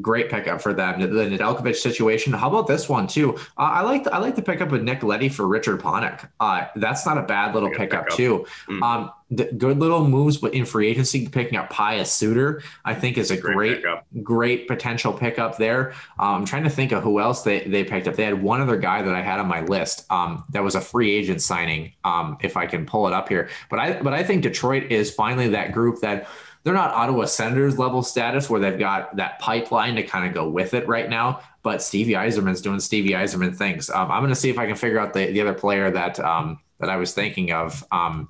great 0.00 0.30
pickup 0.30 0.60
for 0.60 0.72
them. 0.72 1.00
The 1.00 1.06
Nedeljkovic 1.06 1.76
situation. 1.76 2.32
How 2.32 2.48
about 2.48 2.66
this 2.66 2.88
one 2.88 3.06
too? 3.06 3.36
Uh, 3.58 3.70
I 3.78 3.82
like 3.82 4.04
the, 4.04 4.14
I 4.14 4.18
like 4.18 4.36
the 4.36 4.42
pickup 4.42 4.70
with 4.70 4.82
Nick 4.82 5.02
Leddy 5.02 5.28
for 5.28 5.46
Richard 5.46 5.80
Panik. 5.80 6.28
Uh, 6.38 6.66
that's 6.76 7.06
not 7.06 7.18
a 7.18 7.22
bad 7.22 7.54
little 7.54 7.70
pickup, 7.70 8.06
pickup, 8.06 8.16
too. 8.16 8.46
Mm. 8.68 8.82
Um, 8.82 9.12
good 9.34 9.78
little 9.78 10.06
moves 10.06 10.38
but 10.38 10.54
in 10.54 10.64
free 10.64 10.88
agency. 10.88 11.28
Picking 11.28 11.56
up 11.56 11.70
Pius 11.70 12.12
Suter, 12.12 12.62
I 12.84 12.94
think, 12.94 13.16
is 13.16 13.30
a 13.30 13.36
great, 13.36 13.82
great, 13.82 14.24
great 14.24 14.68
potential 14.68 15.12
pickup 15.12 15.56
there. 15.56 15.92
Um, 16.18 16.40
I'm 16.40 16.44
trying 16.44 16.64
to 16.64 16.70
think 16.70 16.92
of 16.92 17.02
who 17.02 17.20
else 17.20 17.42
they, 17.42 17.60
they 17.60 17.84
picked 17.84 18.08
up. 18.08 18.16
They 18.16 18.24
had 18.24 18.42
one 18.42 18.60
other 18.60 18.76
guy 18.76 19.02
that 19.02 19.14
I 19.14 19.22
had 19.22 19.38
on 19.38 19.46
my 19.46 19.62
list 19.62 20.10
um, 20.10 20.44
that 20.50 20.62
was 20.64 20.74
a 20.74 20.80
free 20.80 21.12
agent 21.12 21.42
signing. 21.42 21.92
Um, 22.04 22.38
if 22.40 22.56
I 22.56 22.66
can 22.66 22.86
pull 22.86 23.06
it 23.06 23.12
up 23.12 23.28
here, 23.28 23.48
but 23.68 23.78
I 23.78 24.02
but 24.02 24.12
I 24.12 24.24
think 24.24 24.42
Detroit 24.42 24.90
is 24.90 25.12
finally 25.12 25.48
that 25.48 25.72
group 25.72 26.00
that 26.00 26.28
they're 26.62 26.74
not 26.74 26.92
Ottawa 26.92 27.24
Senators 27.24 27.78
level 27.78 28.02
status 28.02 28.50
where 28.50 28.60
they've 28.60 28.78
got 28.78 29.16
that 29.16 29.38
pipeline 29.38 29.96
to 29.96 30.02
kind 30.02 30.26
of 30.26 30.34
go 30.34 30.48
with 30.48 30.74
it 30.74 30.86
right 30.86 31.08
now. 31.08 31.40
But 31.62 31.82
Stevie 31.82 32.12
Yzerman's 32.12 32.60
doing 32.60 32.80
Stevie 32.80 33.10
Yzerman 33.10 33.56
things. 33.56 33.90
Um, 33.90 34.10
I'm 34.10 34.20
going 34.20 34.30
to 34.32 34.38
see 34.38 34.50
if 34.50 34.58
I 34.58 34.66
can 34.66 34.76
figure 34.76 34.98
out 34.98 35.12
the, 35.12 35.26
the 35.26 35.40
other 35.40 35.54
player 35.54 35.90
that 35.90 36.20
um, 36.20 36.58
that 36.78 36.90
I 36.90 36.96
was 36.96 37.12
thinking 37.12 37.52
of 37.52 37.84
um, 37.92 38.28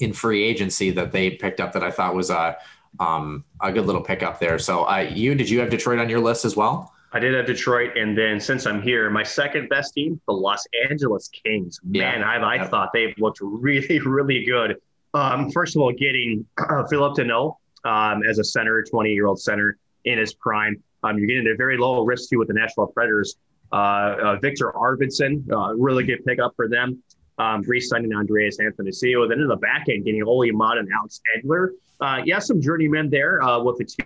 in 0.00 0.12
free 0.12 0.42
agency 0.42 0.90
that 0.92 1.12
they 1.12 1.30
picked 1.30 1.60
up 1.60 1.72
that 1.72 1.84
I 1.84 1.90
thought 1.90 2.14
was 2.14 2.30
a 2.30 2.56
um, 3.00 3.44
a 3.60 3.72
good 3.72 3.86
little 3.86 4.02
pickup 4.02 4.40
there. 4.40 4.58
So 4.58 4.84
uh, 4.84 4.98
you 4.98 5.34
did 5.34 5.48
you 5.48 5.60
have 5.60 5.70
Detroit 5.70 5.98
on 5.98 6.08
your 6.08 6.20
list 6.20 6.44
as 6.44 6.56
well? 6.56 6.92
I 7.12 7.20
did 7.20 7.34
have 7.34 7.46
Detroit, 7.46 7.96
and 7.96 8.18
then 8.18 8.40
since 8.40 8.66
I'm 8.66 8.82
here, 8.82 9.08
my 9.08 9.22
second 9.22 9.68
best 9.68 9.94
team, 9.94 10.20
the 10.26 10.32
Los 10.32 10.66
Angeles 10.90 11.28
Kings. 11.28 11.78
Man, 11.84 12.20
yeah. 12.20 12.28
I, 12.28 12.54
I 12.56 12.66
thought 12.66 12.90
they've 12.92 13.14
looked 13.18 13.38
really, 13.40 14.00
really 14.04 14.44
good 14.44 14.80
um, 15.14 15.50
first 15.50 15.76
of 15.76 15.82
all, 15.82 15.92
getting 15.92 16.46
uh, 16.58 16.84
Phillip 16.86 17.16
Danault 17.16 17.56
um, 17.84 18.22
as 18.28 18.38
a 18.38 18.44
center, 18.44 18.82
20 18.82 19.12
year 19.12 19.26
old 19.26 19.40
center 19.40 19.78
in 20.04 20.18
his 20.18 20.34
prime. 20.34 20.82
Um, 21.02 21.18
you're 21.18 21.26
getting 21.26 21.48
a 21.52 21.56
very 21.56 21.76
low 21.76 22.04
risk 22.04 22.30
too 22.30 22.38
with 22.38 22.48
the 22.48 22.54
Nashville 22.54 22.86
Predators. 22.88 23.36
Uh, 23.72 23.76
uh, 24.22 24.36
Viktor 24.40 24.72
Arvidsson, 24.72 25.44
uh, 25.50 25.74
really 25.74 26.04
good 26.04 26.24
pickup 26.24 26.52
for 26.56 26.68
them. 26.68 27.02
Um, 27.38 27.62
re-signing 27.62 28.14
Andreas 28.14 28.58
Athanasiou. 28.58 29.28
Then 29.28 29.40
in 29.40 29.48
the 29.48 29.56
back 29.56 29.86
end, 29.88 30.04
getting 30.04 30.22
Olli 30.22 30.52
Maatta 30.52 30.80
and 30.80 30.88
Alex 30.96 31.20
Edler. 31.36 31.70
Uh, 32.00 32.22
yeah, 32.24 32.38
some 32.38 32.60
journeymen 32.60 33.10
there 33.10 33.42
uh, 33.42 33.60
with 33.60 33.78
the 33.78 33.84
two 33.84 34.04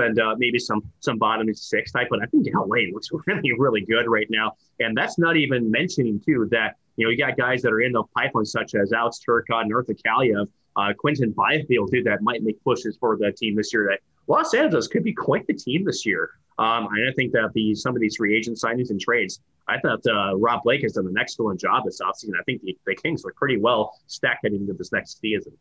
and 0.00 0.18
uh, 0.18 0.34
maybe 0.38 0.58
some 0.58 0.82
some 1.00 1.18
bottom 1.18 1.52
six 1.54 1.92
type. 1.92 2.08
But 2.10 2.22
I 2.22 2.26
think 2.26 2.46
LA 2.54 2.92
looks 2.92 3.08
really 3.26 3.52
really 3.58 3.82
good 3.82 4.08
right 4.08 4.26
now, 4.30 4.52
and 4.80 4.96
that's 4.96 5.18
not 5.18 5.36
even 5.36 5.70
mentioning 5.70 6.20
too 6.20 6.48
that 6.50 6.76
you 6.96 7.06
know, 7.06 7.10
you 7.10 7.18
got 7.18 7.36
guys 7.36 7.62
that 7.62 7.72
are 7.72 7.82
in 7.82 7.92
the 7.92 8.02
pipeline, 8.16 8.44
such 8.44 8.74
as 8.74 8.92
Alex 8.92 9.20
Turcotte 9.26 9.62
and 9.62 9.74
Arthur 9.74 9.94
Kaliyev, 9.94 10.48
uh, 10.76 10.92
Quinton 10.98 11.32
Byfield, 11.32 11.90
too, 11.92 12.02
that 12.04 12.22
might 12.22 12.42
make 12.42 12.62
pushes 12.64 12.96
for 12.98 13.16
the 13.16 13.32
team 13.32 13.54
this 13.54 13.72
year. 13.72 13.88
That 13.90 14.00
Los 14.26 14.54
Angeles 14.54 14.88
could 14.88 15.04
be 15.04 15.12
quite 15.12 15.46
the 15.46 15.54
team 15.54 15.84
this 15.84 16.04
year. 16.04 16.30
Um, 16.58 16.88
I 16.88 17.12
think 17.14 17.32
that 17.32 17.50
the 17.54 17.74
some 17.74 17.94
of 17.94 18.00
these 18.00 18.16
free 18.16 18.36
agent 18.36 18.56
signings 18.56 18.90
and 18.90 18.98
trades, 18.98 19.40
I 19.68 19.78
thought 19.78 20.00
uh, 20.06 20.36
Rob 20.36 20.62
Blake 20.62 20.82
has 20.82 20.94
done 20.94 21.06
an 21.06 21.18
excellent 21.18 21.60
job 21.60 21.84
this 21.84 22.00
offseason. 22.00 22.32
I 22.40 22.42
think 22.44 22.62
the, 22.62 22.76
the 22.86 22.94
Kings 22.94 23.24
look 23.24 23.36
pretty 23.36 23.58
well 23.58 23.98
stacked 24.06 24.40
heading 24.42 24.62
into 24.62 24.72
this 24.72 24.90
next 24.90 25.20
season. 25.20 25.52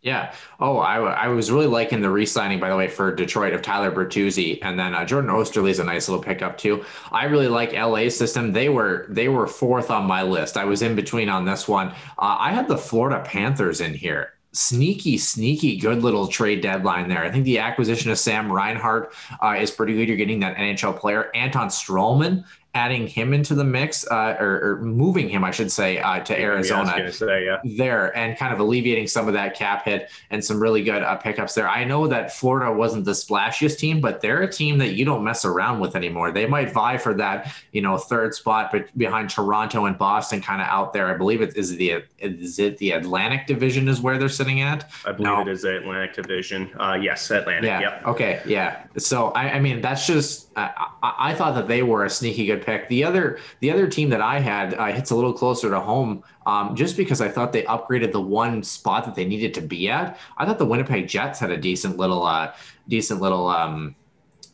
Yeah. 0.00 0.32
Oh, 0.60 0.78
I, 0.78 0.98
I 0.98 1.28
was 1.28 1.50
really 1.50 1.66
liking 1.66 2.00
the 2.00 2.10
re-signing, 2.10 2.60
by 2.60 2.68
the 2.68 2.76
way, 2.76 2.86
for 2.86 3.12
Detroit 3.12 3.52
of 3.52 3.62
Tyler 3.62 3.90
Bertuzzi, 3.90 4.60
and 4.62 4.78
then 4.78 4.94
uh, 4.94 5.04
Jordan 5.04 5.30
Oesterle 5.30 5.68
is 5.68 5.80
a 5.80 5.84
nice 5.84 6.08
little 6.08 6.22
pickup 6.22 6.56
too. 6.56 6.84
I 7.10 7.24
really 7.24 7.48
like 7.48 7.72
LA 7.72 8.08
system. 8.08 8.52
They 8.52 8.68
were 8.68 9.06
they 9.08 9.28
were 9.28 9.48
fourth 9.48 9.90
on 9.90 10.06
my 10.06 10.22
list. 10.22 10.56
I 10.56 10.64
was 10.64 10.82
in 10.82 10.94
between 10.94 11.28
on 11.28 11.44
this 11.44 11.66
one. 11.66 11.88
Uh, 12.16 12.36
I 12.38 12.52
had 12.52 12.68
the 12.68 12.78
Florida 12.78 13.22
Panthers 13.26 13.80
in 13.80 13.92
here. 13.92 14.34
Sneaky, 14.52 15.18
sneaky, 15.18 15.76
good 15.76 16.02
little 16.02 16.28
trade 16.28 16.62
deadline 16.62 17.08
there. 17.08 17.24
I 17.24 17.30
think 17.30 17.44
the 17.44 17.58
acquisition 17.58 18.10
of 18.12 18.18
Sam 18.18 18.50
Reinhart 18.50 19.12
uh, 19.42 19.56
is 19.58 19.70
pretty 19.72 19.94
good. 19.94 20.08
You're 20.08 20.16
getting 20.16 20.40
that 20.40 20.56
NHL 20.56 20.96
player. 20.96 21.30
Anton 21.34 21.68
Stralman 21.68 22.44
adding 22.78 23.08
him 23.08 23.34
into 23.34 23.56
the 23.56 23.64
mix 23.64 24.06
uh, 24.08 24.36
or, 24.38 24.60
or, 24.62 24.76
moving 24.82 25.28
him, 25.28 25.42
I 25.42 25.50
should 25.50 25.72
say, 25.72 25.98
uh, 25.98 26.20
to 26.20 26.40
Arizona 26.40 26.94
yeah, 26.96 27.10
say, 27.10 27.44
yeah. 27.44 27.58
there 27.64 28.16
and 28.16 28.38
kind 28.38 28.54
of 28.54 28.60
alleviating 28.60 29.08
some 29.08 29.26
of 29.26 29.34
that 29.34 29.56
cap 29.56 29.84
hit 29.84 30.10
and 30.30 30.44
some 30.44 30.62
really 30.62 30.84
good 30.84 31.02
uh, 31.02 31.16
pickups 31.16 31.54
there. 31.54 31.68
I 31.68 31.82
know 31.82 32.06
that 32.06 32.32
Florida 32.32 32.72
wasn't 32.72 33.04
the 33.04 33.10
splashiest 33.10 33.78
team, 33.78 34.00
but 34.00 34.20
they're 34.20 34.42
a 34.42 34.52
team 34.52 34.78
that 34.78 34.94
you 34.94 35.04
don't 35.04 35.24
mess 35.24 35.44
around 35.44 35.80
with 35.80 35.96
anymore. 35.96 36.30
They 36.30 36.46
might 36.46 36.70
vie 36.70 36.98
for 36.98 37.14
that, 37.14 37.52
you 37.72 37.82
know, 37.82 37.98
third 37.98 38.32
spot, 38.32 38.70
but 38.70 38.96
behind 38.96 39.28
Toronto 39.28 39.86
and 39.86 39.98
Boston, 39.98 40.40
kind 40.40 40.62
of 40.62 40.68
out 40.68 40.92
there. 40.92 41.08
I 41.12 41.16
believe 41.16 41.42
it 41.42 41.56
is 41.56 41.76
the 41.76 42.04
is 42.20 42.60
it 42.60 42.78
the 42.78 42.92
Atlantic 42.92 43.48
Division 43.48 43.88
is 43.88 44.00
where 44.00 44.18
they're 44.18 44.28
sitting 44.28 44.60
at. 44.60 44.88
I 45.04 45.10
believe 45.10 45.32
no. 45.32 45.40
it 45.40 45.48
is 45.48 45.62
the 45.62 45.78
Atlantic 45.78 46.14
Division. 46.14 46.70
Uh, 46.78 46.96
yes, 47.00 47.28
Atlantic. 47.32 47.64
Yeah. 47.64 47.80
Yep. 47.80 48.06
Okay. 48.06 48.40
Yeah. 48.46 48.84
So 48.98 49.30
I, 49.30 49.54
I 49.54 49.58
mean, 49.58 49.80
that's 49.80 50.06
just 50.06 50.47
I, 50.58 51.14
I 51.30 51.34
thought 51.34 51.54
that 51.54 51.68
they 51.68 51.82
were 51.82 52.04
a 52.04 52.10
sneaky 52.10 52.46
good 52.46 52.64
pick. 52.64 52.88
The 52.88 53.04
other 53.04 53.38
the 53.60 53.70
other 53.70 53.86
team 53.86 54.10
that 54.10 54.20
I 54.20 54.40
had 54.40 54.74
uh, 54.74 54.86
hits 54.86 55.10
a 55.10 55.14
little 55.14 55.32
closer 55.32 55.70
to 55.70 55.80
home, 55.80 56.22
um, 56.46 56.74
just 56.74 56.96
because 56.96 57.20
I 57.20 57.28
thought 57.28 57.52
they 57.52 57.62
upgraded 57.64 58.12
the 58.12 58.20
one 58.20 58.62
spot 58.62 59.04
that 59.04 59.14
they 59.14 59.24
needed 59.24 59.54
to 59.54 59.60
be 59.60 59.88
at. 59.88 60.18
I 60.36 60.46
thought 60.46 60.58
the 60.58 60.66
Winnipeg 60.66 61.08
Jets 61.08 61.38
had 61.38 61.50
a 61.50 61.56
decent 61.56 61.96
little 61.96 62.24
uh, 62.24 62.52
decent 62.88 63.20
little 63.20 63.48
um, 63.48 63.94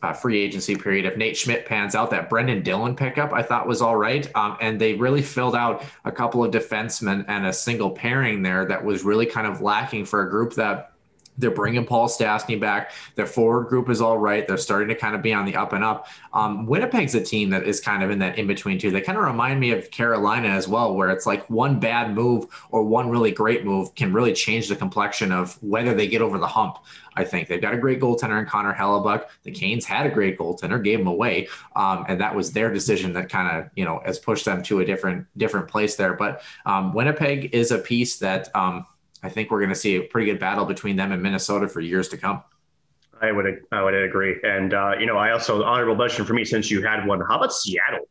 uh, 0.01 0.13
free 0.13 0.39
agency 0.39 0.75
period. 0.75 1.05
If 1.05 1.17
Nate 1.17 1.35
Schmidt 1.35 1.65
pans 1.65 1.95
out, 1.95 2.11
that 2.11 2.29
Brendan 2.29 2.63
Dillon 2.63 2.95
pickup 2.95 3.33
I 3.33 3.41
thought 3.41 3.67
was 3.67 3.81
all 3.81 3.95
right, 3.95 4.29
um, 4.35 4.57
and 4.61 4.79
they 4.79 4.93
really 4.93 5.21
filled 5.21 5.55
out 5.55 5.83
a 6.03 6.11
couple 6.11 6.43
of 6.43 6.51
defensemen 6.51 7.25
and 7.27 7.45
a 7.45 7.53
single 7.53 7.91
pairing 7.91 8.41
there 8.41 8.65
that 8.65 8.83
was 8.83 9.03
really 9.03 9.25
kind 9.25 9.47
of 9.47 9.61
lacking 9.61 10.05
for 10.05 10.27
a 10.27 10.29
group 10.29 10.53
that 10.53 10.91
they're 11.37 11.51
bringing 11.51 11.85
Paul 11.85 12.07
Stastny 12.07 12.59
back. 12.59 12.91
Their 13.15 13.25
forward 13.25 13.67
group 13.67 13.89
is 13.89 14.01
all 14.01 14.17
right. 14.17 14.47
They're 14.47 14.57
starting 14.57 14.89
to 14.89 14.95
kind 14.95 15.15
of 15.15 15.21
be 15.21 15.33
on 15.33 15.45
the 15.45 15.55
up 15.55 15.73
and 15.73 15.83
up. 15.83 16.07
Um, 16.33 16.65
Winnipeg's 16.65 17.15
a 17.15 17.21
team 17.21 17.49
that 17.51 17.63
is 17.63 17.79
kind 17.79 18.03
of 18.03 18.09
in 18.09 18.19
that 18.19 18.37
in 18.37 18.47
between 18.47 18.79
too. 18.79 18.91
They 18.91 19.01
kind 19.01 19.17
of 19.17 19.23
remind 19.23 19.59
me 19.59 19.71
of 19.71 19.91
Carolina 19.91 20.49
as 20.49 20.67
well, 20.67 20.95
where 20.95 21.09
it's 21.09 21.25
like 21.25 21.49
one 21.49 21.79
bad 21.79 22.13
move 22.13 22.45
or 22.71 22.83
one 22.83 23.09
really 23.09 23.31
great 23.31 23.65
move 23.65 23.93
can 23.95 24.13
really 24.13 24.33
change 24.33 24.67
the 24.67 24.75
complexion 24.75 25.31
of 25.31 25.61
whether 25.61 25.93
they 25.93 26.07
get 26.07 26.21
over 26.21 26.37
the 26.37 26.47
hump. 26.47 26.77
I 27.15 27.23
think 27.23 27.47
they've 27.47 27.61
got 27.61 27.73
a 27.73 27.77
great 27.77 28.01
goaltender 28.01 28.39
in 28.39 28.45
Connor 28.45 28.73
Hellebuyck. 28.73 29.25
The 29.43 29.51
Canes 29.51 29.85
had 29.85 30.05
a 30.05 30.09
great 30.09 30.37
goaltender, 30.37 30.83
gave 30.83 30.99
him 30.99 31.07
away, 31.07 31.47
um, 31.75 32.05
and 32.07 32.19
that 32.19 32.35
was 32.35 32.51
their 32.51 32.71
decision 32.73 33.13
that 33.13 33.29
kind 33.29 33.57
of 33.57 33.71
you 33.75 33.85
know 33.85 34.01
has 34.05 34.19
pushed 34.19 34.45
them 34.45 34.61
to 34.63 34.79
a 34.79 34.85
different 34.85 35.25
different 35.37 35.67
place 35.67 35.95
there. 35.95 36.13
But 36.13 36.41
um, 36.65 36.93
Winnipeg 36.93 37.53
is 37.53 37.71
a 37.71 37.79
piece 37.79 38.17
that. 38.19 38.53
Um, 38.55 38.85
I 39.25 39.29
think 39.29 39.49
we're 39.49 39.59
going 39.59 39.69
to 39.69 39.75
see 39.75 39.95
a 39.95 40.03
pretty 40.03 40.27
good 40.31 40.39
battle 40.39 40.65
between 40.65 40.95
them 40.95 41.11
and 41.11 41.21
Minnesota 41.21 41.67
for 41.67 41.81
years 41.81 42.07
to 42.09 42.17
come. 42.17 42.43
I 43.21 43.31
would 43.31 43.61
I 43.71 43.81
would 43.81 43.95
agree, 43.95 44.35
and 44.43 44.73
uh, 44.73 44.93
you 44.99 45.05
know 45.05 45.17
I 45.17 45.31
also 45.31 45.63
honorable 45.63 45.95
mention 45.95 46.25
for 46.25 46.33
me 46.33 46.45
since 46.45 46.69
you 46.69 46.83
had 46.83 47.05
one. 47.07 47.21
How 47.21 47.37
about 47.37 47.53
Seattle? 47.53 48.07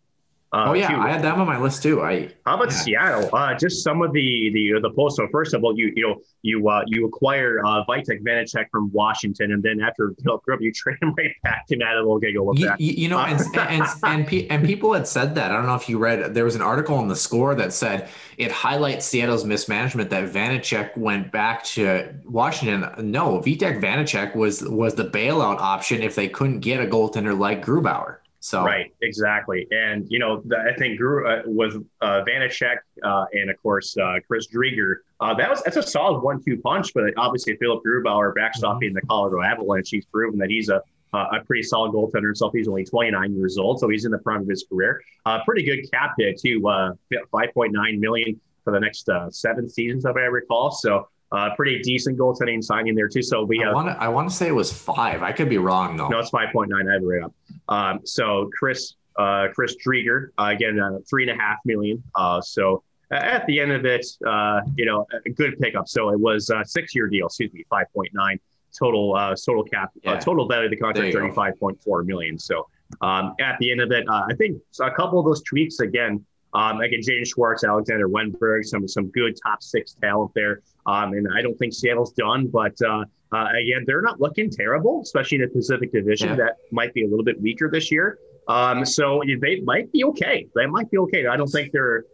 Uh, 0.55 0.67
oh 0.69 0.73
yeah, 0.75 0.87
too. 0.87 0.95
I 0.95 1.11
had 1.11 1.21
them 1.21 1.41
on 1.41 1.49
my 1.49 1.59
list 1.59 1.83
too. 1.83 2.01
I 2.01 2.31
how 2.47 2.55
about 2.55 2.71
yeah. 2.71 2.79
Seattle? 2.79 3.29
Uh, 3.35 3.55
just 3.55 3.83
some 3.83 4.03
of 4.03 4.13
the 4.13 4.51
the 4.55 4.79
the 4.81 4.91
posts. 4.91 5.17
So 5.17 5.27
first 5.33 5.53
of 5.53 5.65
all, 5.65 5.77
you 5.77 5.93
you 5.97 6.07
know 6.07 6.21
you 6.43 6.69
uh, 6.69 6.85
you 6.87 7.07
acquire 7.07 7.59
uh, 7.67 7.85
Vitek 7.87 8.23
Vanecek 8.23 8.67
from 8.71 8.93
Washington, 8.93 9.51
and 9.51 9.61
then 9.65 9.81
after 9.81 10.15
Philip 10.23 10.45
Grub, 10.45 10.61
you 10.61 10.71
trade 10.73 10.97
him 11.03 11.13
right 11.19 11.33
back 11.43 11.67
to 11.67 11.77
Matt. 11.77 11.97
Giggle 12.21 12.57
you, 12.57 12.67
that. 12.67 12.81
You 12.81 13.09
know, 13.09 13.19
and 13.19 13.41
and 13.41 13.85
and, 14.05 14.29
and, 14.33 14.51
and 14.53 14.65
people 14.65 14.93
had 14.93 15.09
said 15.09 15.35
that. 15.35 15.51
I 15.51 15.55
don't 15.55 15.67
know 15.67 15.75
if 15.75 15.89
you 15.89 15.99
read. 15.99 16.35
There 16.35 16.45
was 16.45 16.55
an 16.55 16.63
article 16.63 17.01
in 17.01 17.09
the 17.09 17.17
Score 17.17 17.57
that 17.57 17.73
said 17.73 18.09
it 18.39 18.53
highlights 18.53 19.07
Seattle's 19.07 19.45
mismanagement 19.45 20.09
that 20.11 20.31
Vanecek 20.31 20.97
went 20.97 21.33
back 21.33 21.65
to 21.65 22.15
Washington. 22.25 23.11
No, 23.11 23.41
Vitek 23.41 23.81
Vanecek 23.81 24.37
was 24.37 24.63
was 24.63 24.95
the 24.95 25.05
bailout 25.05 25.59
option 25.59 26.01
if 26.01 26.15
they 26.15 26.29
couldn't 26.29 26.61
get 26.61 26.81
a 26.81 26.87
goaltender 26.87 27.37
like 27.37 27.65
Grubauer. 27.65 28.19
So 28.45 28.63
right, 28.63 28.93
exactly, 29.01 29.67
and 29.71 30.05
you 30.11 30.19
know 30.19 30.43
I 30.55 30.75
think 30.75 30.99
Gru 30.99 31.27
uh, 31.27 31.41
was 31.47 31.77
uh, 32.03 32.23
Vanecek 32.29 32.77
uh, 33.03 33.25
and 33.33 33.49
of 33.49 33.57
course 33.63 33.97
uh, 33.97 34.17
Chris 34.27 34.49
Driedger. 34.49 34.97
Uh, 35.19 35.33
that 35.33 35.49
was 35.49 35.63
that's 35.63 35.79
a 35.79 35.83
solid 35.83 36.21
one-two 36.21 36.59
punch, 36.59 36.93
but 36.93 37.05
obviously 37.17 37.57
Philipp 37.57 37.83
Grubauer 37.83 38.35
backstopping 38.35 38.89
mm-hmm. 38.89 38.97
the 38.97 39.01
Colorado 39.09 39.41
Avalanche, 39.41 39.89
he's 39.89 40.05
proven 40.05 40.39
that 40.41 40.51
he's 40.51 40.69
a 40.69 40.83
a 41.15 41.43
pretty 41.47 41.63
solid 41.63 41.93
goaltender 41.93 42.27
himself. 42.27 42.53
He's 42.53 42.69
only 42.69 42.85
29 42.85 43.35
years 43.35 43.57
old, 43.57 43.79
so 43.81 43.89
he's 43.89 44.05
in 44.05 44.11
the 44.11 44.19
prime 44.19 44.43
of 44.43 44.49
his 44.49 44.67
career. 44.69 45.01
Uh, 45.25 45.43
pretty 45.47 45.63
good 45.63 45.91
cap 45.91 46.17
hit 46.19 46.39
too, 46.39 46.61
5.9 46.61 47.99
million 47.99 48.39
for 48.63 48.73
the 48.75 48.81
next 48.81 49.09
seven 49.31 49.71
seasons, 49.71 50.05
if 50.05 50.17
I 50.17 50.21
recall. 50.21 50.71
So 50.71 51.09
uh, 51.33 51.51
pretty 51.57 51.81
decent 51.81 52.19
goaltending 52.19 52.63
signing 52.63 52.95
there 52.95 53.09
too. 53.09 53.23
So 53.23 53.45
we 53.45 53.59
have. 53.59 53.75
I 53.75 54.09
want 54.09 54.29
to 54.29 54.35
say 54.35 54.49
it 54.49 54.55
was 54.55 54.73
five. 54.73 55.23
I 55.23 55.33
could 55.33 55.49
be 55.49 55.59
wrong 55.59 55.97
though. 55.97 56.09
No, 56.09 56.19
it's 56.19 56.31
five 56.31 56.53
point 56.53 56.71
nine. 56.71 56.89
I 56.89 56.95
have 56.95 57.03
it 57.03 57.07
right 57.07 57.23
up. 57.23 57.35
Um, 57.69 58.01
so 58.05 58.51
Chris 58.57 58.95
uh, 59.17 59.49
Chris 59.55 59.77
Driedger 59.85 60.29
uh, 60.39 60.51
again 60.55 60.79
uh, 60.79 60.99
three 61.09 61.29
and 61.29 61.39
a 61.39 61.43
half 61.43 61.59
million. 61.65 62.03
Uh, 62.15 62.41
so 62.41 62.83
at 63.11 63.47
the 63.47 63.61
end 63.61 63.73
of 63.73 63.85
it, 63.85 64.07
uh, 64.27 64.61
you 64.77 64.87
know, 64.87 65.07
a 65.25 65.31
good 65.31 65.59
pickup. 65.61 65.89
So 65.89 66.11
it 66.11 66.19
was 66.19 66.51
a 66.51 66.65
six 66.65 66.95
year 66.95 67.09
deal. 67.09 67.27
Excuse 67.27 67.53
me, 67.53 67.65
five 67.69 67.87
point 67.95 68.11
nine 68.13 68.39
total 68.77 69.15
uh, 69.15 69.35
total 69.35 69.65
cap 69.65 69.91
yeah. 70.03 70.19
total 70.19 70.49
value 70.49 70.67
of 70.67 70.71
the 70.71 70.77
contract 70.77 71.13
thirty 71.13 71.33
five 71.33 71.59
point 71.59 71.81
four 71.83 72.03
million. 72.03 72.39
So 72.39 72.69
um, 73.01 73.35
at 73.41 73.57
the 73.59 73.71
end 73.71 73.81
of 73.81 73.91
it, 73.93 74.05
I 74.09 74.35
think 74.37 74.59
a 74.81 74.91
couple 74.91 75.19
of 75.19 75.25
those 75.25 75.43
tweaks 75.43 75.81
again. 75.81 76.25
Um, 76.55 76.81
again, 76.81 77.01
Jaden 77.01 77.27
Schwartz, 77.27 77.65
Alexander 77.65 78.09
Wennberg, 78.09 78.65
some 78.65 78.87
some 78.87 79.09
good 79.09 79.37
top 79.43 79.63
six 79.63 79.95
talent 79.95 80.33
there. 80.35 80.63
Um, 80.87 81.13
and 81.15 81.27
I 81.37 81.43
don't 81.43 81.59
think 81.59 81.73
Seattle's 81.73 82.13
done, 82.13 82.47
but 82.47 82.81
uh, 82.83 83.05
uh, 83.33 83.47
again, 83.61 83.85
they're 83.87 84.03
not 84.03 84.21
looking 84.21 84.51
terrible, 84.51 85.01
especially 85.03 85.37
in 85.37 85.43
the 85.43 85.49
Pacific 85.49 85.93
Division 85.93 86.31
yeah. 86.31 86.37
that 86.37 86.57
might 86.71 86.95
be 86.95 87.05
a 87.05 87.09
little 87.09 87.25
bit 87.25 87.41
weaker 87.41 87.71
this 87.71 87.91
year. 87.91 88.19
Um, 88.47 88.85
so 88.85 89.23
they 89.41 89.61
might 89.61 89.91
be 89.91 90.05
okay. 90.05 90.47
They 90.55 90.67
might 90.67 90.91
be 90.91 90.99
okay. 90.99 91.27
I 91.27 91.37
don't 91.37 91.49
think 91.49 91.73
they're 91.73 92.05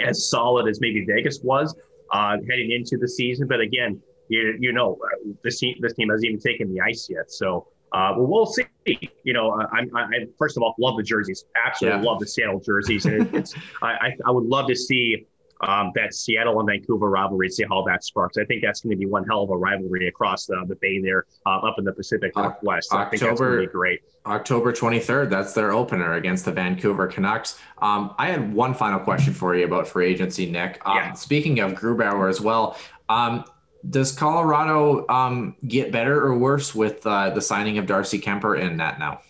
as 0.00 0.28
solid 0.30 0.68
as 0.68 0.80
maybe 0.80 1.04
Vegas 1.04 1.40
was 1.42 1.74
uh, 2.12 2.38
heading 2.48 2.72
into 2.72 2.96
the 2.96 3.08
season. 3.08 3.46
But 3.46 3.60
again, 3.60 4.00
you, 4.28 4.56
you 4.58 4.72
know, 4.72 4.98
this 5.44 5.60
team 5.60 5.76
this 5.80 5.92
team 5.94 6.08
hasn't 6.08 6.26
even 6.26 6.40
taken 6.40 6.72
the 6.72 6.80
ice 6.80 7.08
yet. 7.10 7.30
So 7.30 7.68
uh, 7.92 8.14
well, 8.16 8.26
we'll 8.26 8.46
see. 8.46 8.64
You 8.86 9.32
know, 9.32 9.50
I, 9.50 9.80
I, 9.94 10.02
I, 10.02 10.26
first 10.38 10.56
of 10.56 10.62
all 10.62 10.74
love 10.78 10.96
the 10.96 11.02
jerseys. 11.02 11.44
Absolutely 11.66 12.00
yeah. 12.00 12.10
love 12.10 12.20
the 12.20 12.26
Seattle 12.26 12.60
jerseys, 12.60 13.06
and 13.06 13.22
it, 13.22 13.34
it's 13.34 13.54
I, 13.82 14.16
I 14.24 14.30
would 14.30 14.46
love 14.46 14.68
to 14.68 14.76
see 14.76 15.26
um, 15.60 15.92
that 15.94 16.14
Seattle 16.14 16.58
and 16.60 16.68
Vancouver 16.68 17.10
rivalry, 17.10 17.50
see 17.50 17.64
how 17.68 17.82
that 17.82 18.04
sparks. 18.04 18.38
I 18.38 18.44
think 18.44 18.62
that's 18.62 18.80
going 18.80 18.90
to 18.92 18.96
be 18.96 19.06
one 19.06 19.24
hell 19.24 19.42
of 19.42 19.50
a 19.50 19.56
rivalry 19.56 20.08
across 20.08 20.46
the, 20.46 20.64
the 20.66 20.76
bay 20.76 21.00
there, 21.00 21.26
uh, 21.46 21.58
up 21.58 21.78
in 21.78 21.84
the 21.84 21.92
Pacific 21.92 22.34
Northwest. 22.34 22.92
October, 22.92 23.06
I 23.06 23.10
think 23.10 23.22
that's 23.22 23.40
going 23.40 23.52
to 23.52 23.66
be 23.66 23.66
great. 23.66 24.00
October 24.26 24.72
23rd, 24.72 25.30
that's 25.30 25.52
their 25.52 25.72
opener 25.72 26.14
against 26.14 26.44
the 26.44 26.52
Vancouver 26.52 27.06
Canucks. 27.06 27.58
Um, 27.78 28.14
I 28.18 28.28
had 28.28 28.52
one 28.52 28.74
final 28.74 29.00
question 29.00 29.34
for 29.34 29.54
you 29.54 29.64
about 29.64 29.86
free 29.86 30.06
agency, 30.06 30.50
Nick. 30.50 30.80
Um, 30.86 30.96
yeah. 30.96 31.12
Speaking 31.12 31.60
of 31.60 31.72
Grubauer 31.72 32.28
as 32.28 32.40
well, 32.40 32.76
um, 33.08 33.44
does 33.88 34.12
Colorado 34.12 35.06
um, 35.08 35.56
get 35.66 35.90
better 35.90 36.20
or 36.22 36.36
worse 36.36 36.74
with 36.74 37.06
uh, 37.06 37.30
the 37.30 37.40
signing 37.40 37.78
of 37.78 37.86
Darcy 37.86 38.20
Kuemper 38.20 38.60
in 38.60 38.76
that 38.76 38.98
now? 38.98 39.20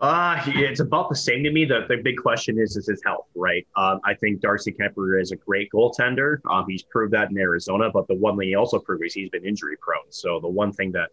Uh, 0.00 0.40
it's 0.46 0.80
about 0.80 1.08
the 1.08 1.16
same 1.16 1.42
to 1.42 1.50
me. 1.50 1.64
The, 1.64 1.84
the 1.88 1.96
big 1.96 2.16
question 2.16 2.58
is, 2.58 2.76
is 2.76 2.86
his 2.86 3.02
health, 3.04 3.26
right? 3.34 3.66
Um, 3.76 4.00
I 4.04 4.14
think 4.14 4.40
Darcy 4.40 4.72
Kuemper 4.72 5.20
is 5.20 5.32
a 5.32 5.36
great 5.36 5.68
goaltender. 5.72 6.38
Um, 6.48 6.66
he's 6.68 6.84
proved 6.84 7.12
that 7.14 7.30
in 7.30 7.38
Arizona, 7.38 7.90
but 7.92 8.06
the 8.06 8.14
one 8.14 8.38
thing 8.38 8.48
he 8.48 8.54
also 8.54 8.78
proved 8.78 9.04
is 9.04 9.12
he's 9.12 9.28
been 9.28 9.44
injury 9.44 9.76
prone. 9.80 10.10
So 10.10 10.38
the 10.40 10.48
one 10.48 10.72
thing 10.72 10.92
that, 10.92 11.10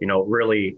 you 0.00 0.06
know, 0.06 0.22
really 0.22 0.76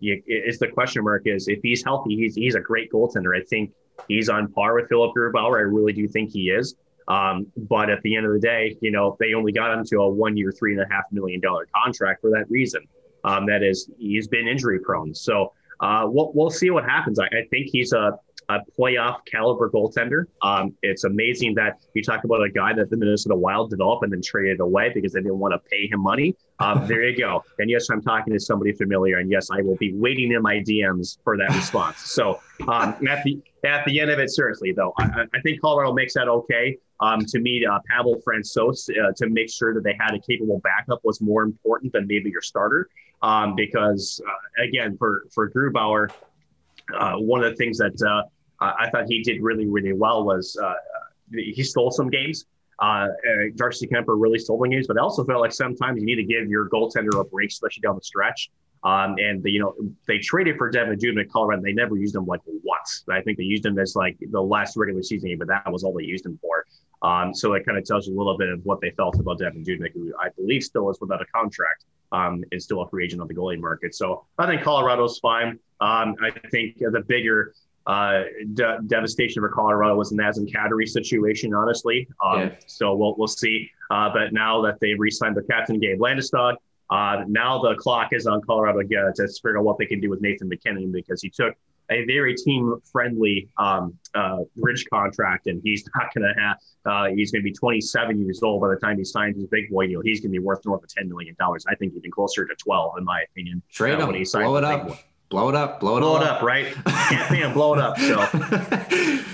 is 0.00 0.58
the 0.58 0.68
question 0.68 1.04
mark 1.04 1.22
is 1.26 1.46
if 1.46 1.60
he's 1.62 1.84
healthy, 1.84 2.16
he's, 2.16 2.34
he's 2.34 2.54
a 2.54 2.60
great 2.60 2.90
goaltender. 2.90 3.38
I 3.38 3.44
think 3.44 3.72
he's 4.08 4.30
on 4.30 4.50
par 4.50 4.74
with 4.74 4.88
Philipp 4.88 5.14
Grubauer. 5.14 5.58
I 5.58 5.60
really 5.60 5.92
do 5.92 6.08
think 6.08 6.30
he 6.30 6.48
is. 6.48 6.74
Um, 7.08 7.46
but 7.56 7.90
at 7.90 8.02
the 8.02 8.16
end 8.16 8.26
of 8.26 8.32
the 8.32 8.38
day, 8.38 8.76
you 8.80 8.90
know, 8.90 9.16
they 9.18 9.34
only 9.34 9.52
got 9.52 9.72
him 9.72 9.84
to 9.86 9.96
a 9.96 10.08
one 10.08 10.36
year, 10.36 10.52
three 10.52 10.72
and 10.72 10.82
a 10.82 10.86
half 10.90 11.04
million 11.10 11.40
dollar 11.40 11.66
contract 11.74 12.20
for 12.20 12.30
that 12.30 12.44
reason. 12.50 12.86
Um, 13.24 13.46
that 13.46 13.62
is, 13.62 13.90
he's 13.98 14.28
been 14.28 14.46
injury 14.46 14.78
prone. 14.78 15.14
So 15.14 15.52
uh, 15.80 16.04
we'll, 16.06 16.32
we'll 16.34 16.50
see 16.50 16.70
what 16.70 16.84
happens. 16.84 17.18
I, 17.18 17.26
I 17.26 17.46
think 17.50 17.68
he's 17.72 17.92
a 17.92 18.18
a 18.48 18.60
playoff 18.78 19.18
caliber 19.26 19.70
goaltender. 19.70 20.24
Um, 20.42 20.74
it's 20.82 21.04
amazing 21.04 21.54
that 21.56 21.80
you 21.94 22.02
talk 22.02 22.24
about 22.24 22.42
a 22.42 22.48
guy 22.48 22.72
that 22.72 22.88
the 22.88 22.96
Minnesota 22.96 23.36
Wild 23.36 23.70
developed 23.70 24.04
and 24.04 24.12
then 24.12 24.22
traded 24.22 24.60
away 24.60 24.90
because 24.94 25.12
they 25.12 25.20
didn't 25.20 25.38
want 25.38 25.52
to 25.52 25.58
pay 25.70 25.86
him 25.86 26.00
money. 26.00 26.34
Um, 26.58 26.86
there 26.88 27.06
you 27.06 27.16
go. 27.16 27.44
And 27.58 27.68
yes, 27.68 27.90
I'm 27.90 28.00
talking 28.00 28.32
to 28.32 28.40
somebody 28.40 28.72
familiar, 28.72 29.18
and 29.18 29.30
yes, 29.30 29.50
I 29.50 29.60
will 29.60 29.76
be 29.76 29.92
waiting 29.94 30.32
in 30.32 30.42
my 30.42 30.56
DMs 30.56 31.18
for 31.24 31.36
that 31.36 31.50
response. 31.50 31.98
So 31.98 32.40
um, 32.68 32.96
at 33.08 33.22
the 33.24 33.40
at 33.64 33.84
the 33.84 34.00
end 34.00 34.10
of 34.10 34.18
it, 34.18 34.30
seriously 34.30 34.72
though, 34.72 34.94
I, 34.98 35.24
I 35.34 35.40
think 35.42 35.60
Colorado 35.60 35.92
makes 35.92 36.14
that 36.14 36.28
okay. 36.28 36.78
Um, 37.00 37.20
to 37.26 37.38
meet 37.38 37.64
uh, 37.64 37.78
Pavel 37.88 38.20
Francouz 38.26 38.90
uh, 38.90 39.12
to 39.16 39.28
make 39.28 39.48
sure 39.50 39.72
that 39.72 39.84
they 39.84 39.96
had 40.00 40.14
a 40.14 40.18
capable 40.18 40.60
backup 40.64 41.00
was 41.04 41.20
more 41.20 41.44
important 41.44 41.92
than 41.92 42.08
maybe 42.08 42.28
your 42.28 42.42
starter. 42.42 42.88
Um, 43.22 43.54
because 43.54 44.20
uh, 44.26 44.62
again, 44.64 44.96
for 44.96 45.24
for 45.32 45.50
Grubauer, 45.50 46.10
uh, 46.96 47.14
one 47.14 47.42
of 47.42 47.50
the 47.50 47.56
things 47.56 47.78
that 47.78 47.94
uh, 48.02 48.22
I 48.60 48.90
thought 48.90 49.04
he 49.08 49.22
did 49.22 49.40
really, 49.42 49.66
really 49.66 49.92
well 49.92 50.24
was 50.24 50.56
uh, 50.60 50.74
he 51.32 51.62
stole 51.62 51.90
some 51.90 52.10
games. 52.10 52.46
Darcy 52.80 53.86
Kuemper 53.86 54.20
really 54.20 54.38
stole 54.38 54.60
games, 54.64 54.86
but 54.86 54.98
I 54.98 55.00
also 55.00 55.24
felt 55.24 55.40
like 55.40 55.52
sometimes 55.52 56.00
you 56.00 56.06
need 56.06 56.16
to 56.16 56.24
give 56.24 56.48
your 56.48 56.68
goaltender 56.68 57.20
a 57.20 57.24
break, 57.24 57.50
especially 57.50 57.80
down 57.82 57.96
the 57.96 58.02
stretch. 58.02 58.50
Um, 58.84 59.16
and 59.18 59.42
the, 59.42 59.50
you 59.50 59.60
know 59.60 59.74
they 60.06 60.18
traded 60.18 60.56
for 60.56 60.70
Devan 60.70 60.98
Dubnyk 60.98 61.22
in 61.22 61.28
Colorado. 61.28 61.58
And 61.58 61.66
they 61.66 61.72
never 61.72 61.96
used 61.96 62.14
him 62.14 62.26
like 62.26 62.40
once. 62.46 63.04
I 63.10 63.20
think 63.20 63.38
they 63.38 63.44
used 63.44 63.66
him 63.66 63.78
as 63.78 63.96
like 63.96 64.16
the 64.30 64.40
last 64.40 64.76
regular 64.76 65.02
season 65.02 65.30
game, 65.30 65.38
but 65.38 65.48
that 65.48 65.70
was 65.70 65.82
all 65.82 65.92
they 65.92 66.04
used 66.04 66.24
him 66.24 66.38
for. 66.40 66.64
Um, 67.02 67.34
so 67.34 67.54
it 67.54 67.64
kind 67.64 67.78
of 67.78 67.84
tells 67.84 68.06
you 68.06 68.16
a 68.16 68.18
little 68.18 68.36
bit 68.36 68.48
of 68.48 68.64
what 68.64 68.80
they 68.80 68.90
felt 68.90 69.18
about 69.18 69.38
Devan 69.38 69.64
Dubnyk, 69.64 69.92
who 69.94 70.12
I 70.20 70.30
believe 70.30 70.64
still 70.64 70.90
is 70.90 70.98
without 71.00 71.22
a 71.22 71.26
contract, 71.26 71.84
um, 72.12 72.44
is 72.50 72.64
still 72.64 72.82
a 72.82 72.88
free 72.88 73.04
agent 73.04 73.20
on 73.20 73.28
the 73.28 73.34
goalie 73.34 73.60
market. 73.60 73.94
So 73.94 74.24
I 74.38 74.46
think 74.46 74.62
Colorado's 74.62 75.18
fine. 75.18 75.58
Um, 75.80 76.16
I 76.22 76.30
think 76.50 76.78
the 76.78 77.04
bigger 77.06 77.54
uh, 77.86 78.24
de- 78.54 78.78
devastation 78.86 79.40
for 79.40 79.48
Colorado 79.48 79.94
was 79.96 80.10
the 80.10 80.16
Nazem 80.16 80.50
Kadri 80.52 80.88
situation, 80.88 81.54
honestly. 81.54 82.08
Um, 82.24 82.40
yeah. 82.40 82.50
So 82.66 82.94
we'll, 82.94 83.14
we'll 83.16 83.28
see. 83.28 83.70
Uh, 83.90 84.10
but 84.12 84.32
now 84.32 84.60
that 84.62 84.78
they 84.80 84.94
re-signed 84.94 85.36
their 85.36 85.44
captain, 85.44 85.78
Gabe 85.78 85.98
Landeskog, 85.98 86.56
uh, 86.90 87.24
now 87.26 87.60
the 87.60 87.74
clock 87.76 88.12
is 88.12 88.26
on 88.26 88.40
Colorado 88.42 88.82
to, 88.82 89.12
to 89.14 89.28
figure 89.28 89.58
out 89.58 89.64
what 89.64 89.78
they 89.78 89.86
can 89.86 90.00
do 90.00 90.10
with 90.10 90.20
Nathan 90.20 90.48
MacKinnon 90.48 90.90
because 90.90 91.22
he 91.22 91.30
took 91.30 91.54
a 91.90 92.04
very 92.06 92.34
team-friendly 92.34 93.48
um, 93.56 93.96
uh, 94.14 94.38
bridge 94.56 94.84
contract, 94.92 95.46
and 95.46 95.60
he's 95.64 95.84
not 95.96 96.12
going 96.14 96.32
to 96.32 96.40
have. 96.40 96.56
Uh, 96.84 97.14
he's 97.14 97.30
going 97.30 97.42
to 97.42 97.44
be 97.44 97.52
27 97.52 98.24
years 98.24 98.42
old 98.42 98.60
by 98.60 98.68
the 98.68 98.76
time 98.76 98.98
he 98.98 99.04
signs 99.04 99.36
his 99.36 99.46
big 99.46 99.70
boy 99.70 99.86
deal. 99.86 100.00
He's 100.00 100.20
going 100.20 100.32
to 100.32 100.38
be 100.40 100.44
worth 100.44 100.64
north 100.64 100.82
of 100.82 100.88
10 100.88 101.08
million 101.08 101.34
dollars. 101.38 101.64
I 101.68 101.74
think 101.74 101.94
even 101.96 102.10
closer 102.10 102.46
to 102.46 102.54
12, 102.54 102.98
in 102.98 103.04
my 103.04 103.22
opinion. 103.30 103.62
Trade 103.70 103.94
uh, 103.94 104.00
him, 104.00 104.06
when 104.08 104.16
he 104.16 104.24
blow 104.24 104.56
it 104.56 104.64
up. 104.64 104.88
Boy 104.88 104.98
blow 105.28 105.48
it 105.48 105.54
up, 105.54 105.80
blow 105.80 105.98
it, 105.98 106.00
blow 106.00 106.16
it 106.16 106.22
up. 106.22 106.36
up, 106.36 106.42
right? 106.42 106.74
Can't 106.86 107.28
pay 107.28 107.36
him, 107.36 107.52
blow 107.52 107.74
it 107.74 107.80
up. 107.80 107.98
So 107.98 108.26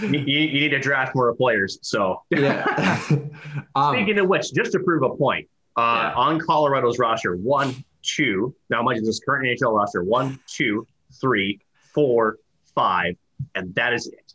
you, 0.07 0.19
you, 0.19 0.61
need 0.61 0.71
to 0.71 0.79
draft 0.79 1.15
more 1.15 1.35
players. 1.35 1.79
So 1.83 2.23
yeah. 2.31 3.01
um, 3.75 3.95
speaking 3.95 4.19
of 4.19 4.29
which, 4.29 4.53
just 4.53 4.73
to 4.73 4.81
prove 4.81 5.03
a 5.03 5.15
point, 5.17 5.49
uh, 5.77 5.81
yeah. 5.81 6.15
on 6.15 6.41
Colorado's 6.41 6.99
roster, 6.99 7.37
one, 7.37 7.85
two. 8.03 8.55
Now, 8.71 8.83
much 8.83 8.99
is 8.99 9.07
this 9.07 9.21
current 9.21 9.47
NHL 9.47 9.77
roster: 9.77 10.03
one, 10.03 10.39
two, 10.47 10.87
three, 11.21 11.61
four, 11.95 12.39
five, 12.75 13.17
and 13.55 13.75
that 13.75 13.93
is 13.93 14.07
it. 14.07 14.35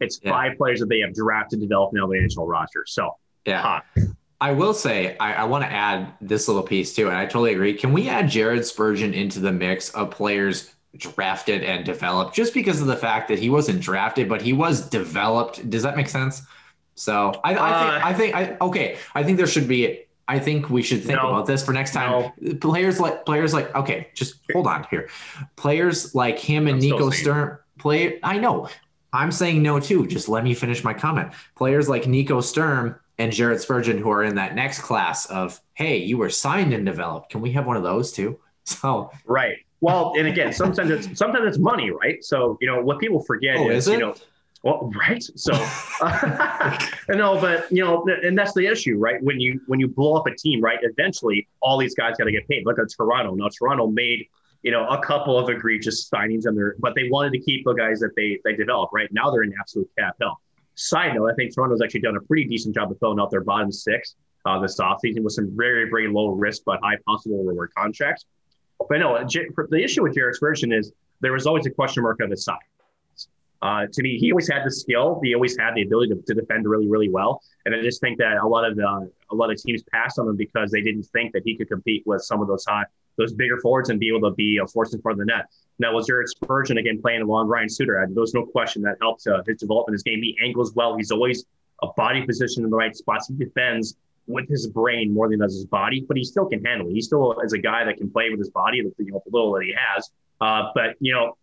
It's 0.00 0.20
yeah. 0.22 0.30
five 0.30 0.56
players 0.58 0.80
that 0.80 0.88
they 0.88 1.00
have 1.00 1.14
drafted, 1.14 1.60
developed 1.60 1.98
on 1.98 2.08
the 2.08 2.16
NHL 2.16 2.46
roster. 2.48 2.84
So 2.86 3.16
yeah. 3.44 3.62
Hot. 3.62 3.84
I 4.38 4.52
will 4.52 4.74
say 4.74 5.16
I, 5.18 5.32
I 5.34 5.44
want 5.44 5.64
to 5.64 5.72
add 5.72 6.12
this 6.20 6.46
little 6.46 6.62
piece 6.62 6.94
too, 6.94 7.08
and 7.08 7.16
I 7.16 7.24
totally 7.24 7.54
agree. 7.54 7.72
Can 7.72 7.92
we 7.92 8.08
add 8.08 8.28
Jared 8.28 8.66
Spurgeon 8.66 9.14
into 9.14 9.40
the 9.40 9.52
mix 9.52 9.88
of 9.90 10.10
players 10.10 10.74
drafted 10.96 11.62
and 11.62 11.84
developed 11.84 12.34
just 12.34 12.54
because 12.54 12.80
of 12.80 12.86
the 12.86 12.96
fact 12.96 13.28
that 13.28 13.38
he 13.38 13.50
wasn't 13.50 13.80
drafted, 13.80 14.28
but 14.28 14.42
he 14.42 14.52
was 14.52 14.88
developed. 14.88 15.68
Does 15.68 15.82
that 15.82 15.96
make 15.96 16.08
sense? 16.08 16.42
So 16.94 17.38
I, 17.44 17.54
I 17.54 17.70
uh, 17.70 17.90
think 17.90 18.04
I 18.04 18.14
think 18.14 18.34
I 18.34 18.64
okay. 18.66 18.98
I 19.14 19.22
think 19.22 19.38
there 19.38 19.46
should 19.46 19.68
be. 19.68 20.02
I 20.28 20.40
think 20.40 20.70
we 20.70 20.82
should 20.82 21.04
think 21.04 21.20
no, 21.20 21.28
about 21.28 21.46
this 21.46 21.64
for 21.64 21.72
next 21.72 21.92
time. 21.92 22.32
No. 22.40 22.54
Players 22.54 22.98
like 22.98 23.24
players 23.24 23.54
like 23.54 23.74
okay, 23.74 24.08
just 24.14 24.40
hold 24.52 24.66
on 24.66 24.86
here. 24.90 25.08
Players 25.56 26.14
like 26.14 26.38
him 26.38 26.66
and 26.66 26.76
I'm 26.76 26.80
Nico 26.80 27.10
Sturm 27.10 27.58
play. 27.78 28.18
I 28.22 28.38
know. 28.38 28.68
I'm 29.12 29.32
saying 29.32 29.62
no 29.62 29.80
too. 29.80 30.06
Just 30.06 30.28
let 30.28 30.44
me 30.44 30.54
finish 30.54 30.84
my 30.84 30.94
comment. 30.94 31.32
Players 31.56 31.88
like 31.88 32.06
Nico 32.06 32.40
Sturm 32.40 32.98
and 33.18 33.32
Jared 33.32 33.60
Spurgeon, 33.60 33.98
who 33.98 34.10
are 34.10 34.22
in 34.22 34.34
that 34.34 34.54
next 34.54 34.80
class 34.80 35.26
of, 35.26 35.60
hey, 35.74 35.96
you 35.96 36.18
were 36.18 36.28
signed 36.28 36.74
and 36.74 36.84
developed. 36.84 37.30
Can 37.30 37.40
we 37.40 37.52
have 37.52 37.66
one 37.66 37.76
of 37.76 37.82
those 37.82 38.12
too? 38.12 38.38
So 38.68 39.12
right. 39.26 39.58
Well, 39.80 40.14
and 40.18 40.26
again, 40.26 40.52
sometimes 40.52 40.90
it's 40.90 41.16
sometimes 41.16 41.46
it's 41.46 41.58
money, 41.58 41.92
right? 41.92 42.24
So 42.24 42.58
you 42.60 42.66
know 42.66 42.82
what 42.82 42.98
people 42.98 43.22
forget 43.22 43.58
oh, 43.58 43.70
is, 43.70 43.86
is 43.86 43.92
you 43.92 44.00
know, 44.00 44.16
well, 44.64 44.90
right. 44.98 45.22
So 45.22 45.52
uh, 46.00 46.78
no, 47.10 47.40
but 47.40 47.70
you 47.70 47.84
know, 47.84 48.04
and 48.24 48.36
that's 48.36 48.54
the 48.54 48.66
issue, 48.66 48.98
right? 48.98 49.22
When 49.22 49.38
you 49.38 49.60
when 49.68 49.78
you 49.78 49.86
blow 49.86 50.14
up 50.14 50.26
a 50.26 50.34
team, 50.34 50.60
right? 50.60 50.80
Eventually, 50.82 51.46
all 51.60 51.78
these 51.78 51.94
guys 51.94 52.16
got 52.18 52.24
to 52.24 52.32
get 52.32 52.48
paid. 52.48 52.66
Look 52.66 52.80
at 52.80 52.86
Toronto. 52.90 53.36
Now, 53.36 53.48
Toronto 53.56 53.86
made 53.86 54.26
you 54.66 54.72
know 54.72 54.84
a 54.88 55.00
couple 55.00 55.38
of 55.38 55.48
egregious 55.48 56.10
signings 56.10 56.44
on 56.44 56.56
their, 56.56 56.74
but 56.80 56.92
they 56.96 57.08
wanted 57.08 57.32
to 57.34 57.38
keep 57.38 57.64
the 57.64 57.72
guys 57.72 58.00
that 58.00 58.16
they 58.16 58.40
they 58.44 58.52
developed. 58.52 58.92
Right 58.92 59.08
now, 59.12 59.30
they're 59.30 59.44
in 59.44 59.54
absolute 59.60 59.88
cap 59.96 60.16
hell. 60.20 60.40
Side 60.74 61.14
note, 61.14 61.30
I 61.30 61.34
think 61.36 61.54
Toronto's 61.54 61.80
actually 61.80 62.00
done 62.00 62.16
a 62.16 62.20
pretty 62.20 62.46
decent 62.46 62.74
job 62.74 62.90
of 62.90 62.98
filling 62.98 63.20
out 63.20 63.30
their 63.30 63.44
bottom 63.44 63.70
six 63.70 64.16
uh, 64.44 64.58
this 64.58 64.80
offseason 64.80 65.22
with 65.22 65.34
some 65.34 65.56
very, 65.56 65.88
very 65.88 66.08
low 66.08 66.30
risk 66.30 66.62
but 66.66 66.80
high 66.82 66.96
possible 67.06 67.44
reward 67.44 67.70
contracts. 67.78 68.24
But 68.88 68.98
no, 68.98 69.24
the 69.24 69.80
issue 69.82 70.02
with 70.02 70.14
Jared 70.16 70.34
Spurgeon 70.34 70.72
is 70.72 70.92
there 71.20 71.32
was 71.32 71.46
always 71.46 71.64
a 71.66 71.70
question 71.70 72.02
mark 72.02 72.20
of 72.20 72.30
his 72.30 72.44
size. 72.44 72.58
Uh, 73.62 73.86
to 73.90 74.02
me, 74.02 74.18
he 74.18 74.32
always 74.32 74.50
had 74.50 74.62
the 74.64 74.70
skill. 74.70 75.20
He 75.22 75.32
always 75.32 75.56
had 75.56 75.74
the 75.76 75.82
ability 75.82 76.12
to, 76.14 76.22
to, 76.26 76.34
defend 76.34 76.68
really, 76.68 76.88
really 76.88 77.08
well. 77.08 77.40
And 77.64 77.74
I 77.74 77.80
just 77.82 78.00
think 78.00 78.18
that 78.18 78.36
a 78.36 78.46
lot 78.46 78.68
of 78.68 78.76
the 78.76 79.10
a 79.30 79.34
lot 79.34 79.50
of 79.50 79.62
teams 79.62 79.82
passed 79.92 80.18
on 80.18 80.28
him 80.28 80.36
because 80.36 80.70
they 80.72 80.82
didn't 80.82 81.04
think 81.04 81.32
that 81.32 81.42
he 81.44 81.56
could 81.56 81.68
compete 81.68 82.02
with 82.04 82.22
some 82.22 82.42
of 82.42 82.48
those 82.48 82.66
high, 82.66 82.84
those 83.16 83.32
bigger 83.32 83.58
forwards 83.60 83.90
and 83.90 83.98
be 83.98 84.08
able 84.08 84.28
to 84.30 84.34
be 84.34 84.58
a 84.62 84.66
force 84.66 84.94
in 84.94 85.00
front 85.00 85.20
of 85.20 85.26
the 85.26 85.32
net. 85.32 85.46
Now, 85.78 85.92
was 85.94 86.06
Jared 86.06 86.28
Spurgeon 86.28 86.78
again 86.78 87.00
playing 87.00 87.22
along 87.22 87.48
Ryan 87.48 87.68
Suter? 87.68 88.06
There's 88.10 88.34
no 88.34 88.46
question 88.46 88.82
that 88.82 88.96
helped 89.00 89.26
uh, 89.26 89.42
his 89.46 89.58
development, 89.58 89.94
his 89.94 90.02
game. 90.02 90.22
He 90.22 90.38
angles 90.42 90.74
well. 90.74 90.96
He's 90.96 91.10
always 91.10 91.44
a 91.82 91.88
body 91.96 92.24
position 92.24 92.64
in 92.64 92.70
the 92.70 92.76
right 92.76 92.96
spots. 92.96 93.28
He 93.28 93.34
defends 93.34 93.96
with 94.26 94.48
his 94.48 94.66
brain 94.66 95.12
more 95.12 95.28
than 95.28 95.40
does 95.40 95.54
his 95.54 95.66
body, 95.66 96.04
but 96.06 96.16
he 96.16 96.24
still 96.24 96.46
can 96.46 96.64
handle 96.64 96.88
it. 96.88 96.94
He 96.94 97.00
still 97.00 97.38
is 97.40 97.52
a 97.52 97.58
guy 97.58 97.84
that 97.84 97.96
can 97.96 98.10
play 98.10 98.30
with 98.30 98.38
his 98.38 98.50
body, 98.50 98.78
you 98.78 98.92
know, 98.98 99.22
the 99.24 99.30
little 99.30 99.52
that 99.52 99.64
he 99.64 99.74
has. 99.76 100.10
Uh, 100.40 100.70
but 100.74 100.96
you 101.00 101.12
know, 101.12 101.36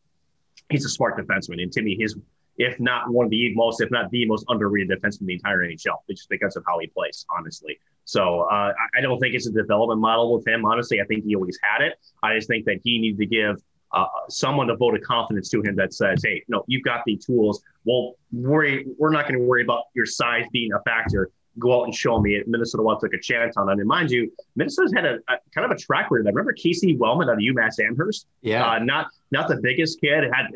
he's 0.70 0.86
a 0.86 0.90
smart 0.90 1.18
defenseman, 1.18 1.62
and 1.62 1.72
to 1.72 1.82
me, 1.82 1.96
he's 1.96 2.16
if 2.58 2.80
not 2.80 3.10
one 3.10 3.26
of 3.26 3.32
the 3.32 3.54
most, 3.56 3.82
if 3.82 3.90
not 3.90 4.12
the 4.12 4.26
most 4.26 4.46
underrated 4.48 4.90
defenseman 4.90 5.22
in 5.22 5.28
the 5.28 5.34
entire 5.34 5.60
NHL, 5.60 5.98
just 6.10 6.30
because 6.30 6.56
of 6.56 6.64
how 6.68 6.78
he 6.80 6.88
plays, 6.88 7.26
honestly. 7.36 7.80
So 8.06 8.42
uh, 8.42 8.74
I 8.96 9.02
don't 9.02 9.20
think 9.20 9.36
it's 9.36 9.48
a 9.48 9.52
development 9.52 10.02
model 10.02 10.36
with 10.36 10.48
him. 10.48 10.66
Honestly, 10.66 11.02
I 11.02 11.06
think 11.06 11.24
he 11.26 11.36
always 11.36 11.58
had 11.62 11.82
it. 11.82 11.94
I 12.22 12.36
just 12.36 12.48
think 12.48 12.66
that 12.66 12.80
he 12.84 13.00
needed 13.00 13.20
to 13.20 13.26
give 13.26 13.62
uh, 13.92 14.06
someone 14.30 14.68
to 14.68 14.76
vote 14.76 14.96
of 14.96 15.02
confidence 15.02 15.50
to 15.50 15.62
him 15.62 15.76
that 15.76 15.94
says, 15.94 16.22
"Hey, 16.24 16.44
no, 16.48 16.64
you've 16.68 16.84
got 16.84 17.02
the 17.06 17.18
tools. 17.18 17.64
Well, 17.86 18.16
worry. 18.32 18.86
We're 18.98 19.12
not 19.12 19.28
going 19.28 19.40
to 19.40 19.46
worry 19.46 19.64
about 19.64 19.84
your 19.94 20.06
size 20.06 20.46
being 20.52 20.74
a 20.74 20.82
factor 20.82 21.32
go 21.60 21.82
out 21.82 21.84
and 21.86 21.94
show 21.94 22.20
me 22.20 22.36
it. 22.36 22.48
Minnesota 22.48 22.84
Wild 22.84 23.00
took 23.00 23.14
a 23.14 23.20
chance 23.20 23.58
on 23.58 23.70
it. 23.70 23.74
And 23.74 23.88
mind 23.88 24.12
you, 24.12 24.32
Minnesota's 24.56 24.94
had 24.94 25.06
a, 25.06 25.16
a 25.30 25.38
kind 25.54 25.66
of 25.66 25.72
a 25.72 25.76
track 25.76 26.10
record. 26.10 26.28
I 26.28 26.30
remember 26.30 26.54
Casey 26.54 26.96
Wellman 26.96 27.30
out 27.30 27.34
of 27.34 27.40
UMass 27.40 27.80
Amherst. 27.80 28.28
Yeah. 28.42 28.68
Uh, 28.68 28.80
not 28.80 29.08
not 29.32 29.48
the 29.48 29.60
biggest 29.62 30.02
kid. 30.02 30.24
Had 30.34 30.48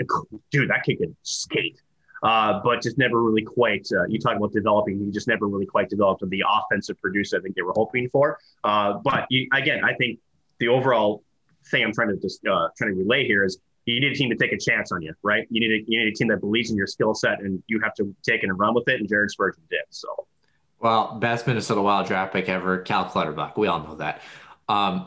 dude, 0.51 0.69
that 0.69 0.83
kid 0.83 0.97
could 0.99 1.15
skate. 1.23 1.79
Uh, 2.23 2.59
but 2.63 2.81
just 2.81 2.97
never 2.97 3.21
really 3.21 3.43
quite. 3.43 3.87
Uh, 3.91 4.05
you 4.07 4.19
talk 4.19 4.35
about 4.35 4.51
developing, 4.51 4.99
he 4.99 5.11
just 5.11 5.27
never 5.27 5.47
really 5.47 5.65
quite 5.65 5.89
developed 5.89 6.23
the 6.27 6.43
offensive 6.49 6.99
producer 7.01 7.37
I 7.37 7.41
think 7.41 7.55
they 7.55 7.61
were 7.61 7.73
hoping 7.75 8.09
for. 8.09 8.39
Uh, 8.63 8.93
but 9.03 9.25
you, 9.29 9.47
again, 9.53 9.83
I 9.83 9.93
think 9.93 10.19
the 10.59 10.67
overall 10.67 11.23
thing 11.69 11.83
I'm 11.83 11.93
trying 11.93 12.09
to 12.09 12.17
just 12.17 12.45
uh, 12.45 12.69
trying 12.77 12.91
to 12.91 12.99
relay 12.99 13.25
here 13.25 13.43
is 13.43 13.59
you 13.85 13.99
need 13.99 14.11
a 14.11 14.15
team 14.15 14.29
to 14.29 14.35
take 14.35 14.51
a 14.51 14.57
chance 14.57 14.91
on 14.91 15.01
you, 15.01 15.13
right? 15.23 15.47
You 15.49 15.61
need 15.61 15.71
a, 15.71 15.85
you 15.87 15.99
need 16.03 16.11
a 16.11 16.15
team 16.15 16.27
that 16.27 16.41
believes 16.41 16.71
in 16.71 16.77
your 16.77 16.87
skill 16.87 17.13
set, 17.13 17.39
and 17.39 17.63
you 17.67 17.79
have 17.79 17.93
to 17.95 18.13
take 18.23 18.43
it 18.43 18.49
and 18.49 18.59
run 18.59 18.73
with 18.73 18.87
it. 18.89 18.99
And 18.99 19.07
Jared 19.07 19.31
Spurgeon 19.31 19.63
did. 19.69 19.79
So 19.89 20.27
well, 20.79 21.15
best 21.19 21.47
Minnesota 21.47 21.81
Wild 21.81 22.07
draft 22.07 22.33
pick 22.33 22.49
ever, 22.49 22.79
Cal 22.79 23.05
Clutterbuck. 23.05 23.57
We 23.57 23.67
all 23.67 23.79
know 23.79 23.95
that. 23.95 24.21
Um, 24.69 25.05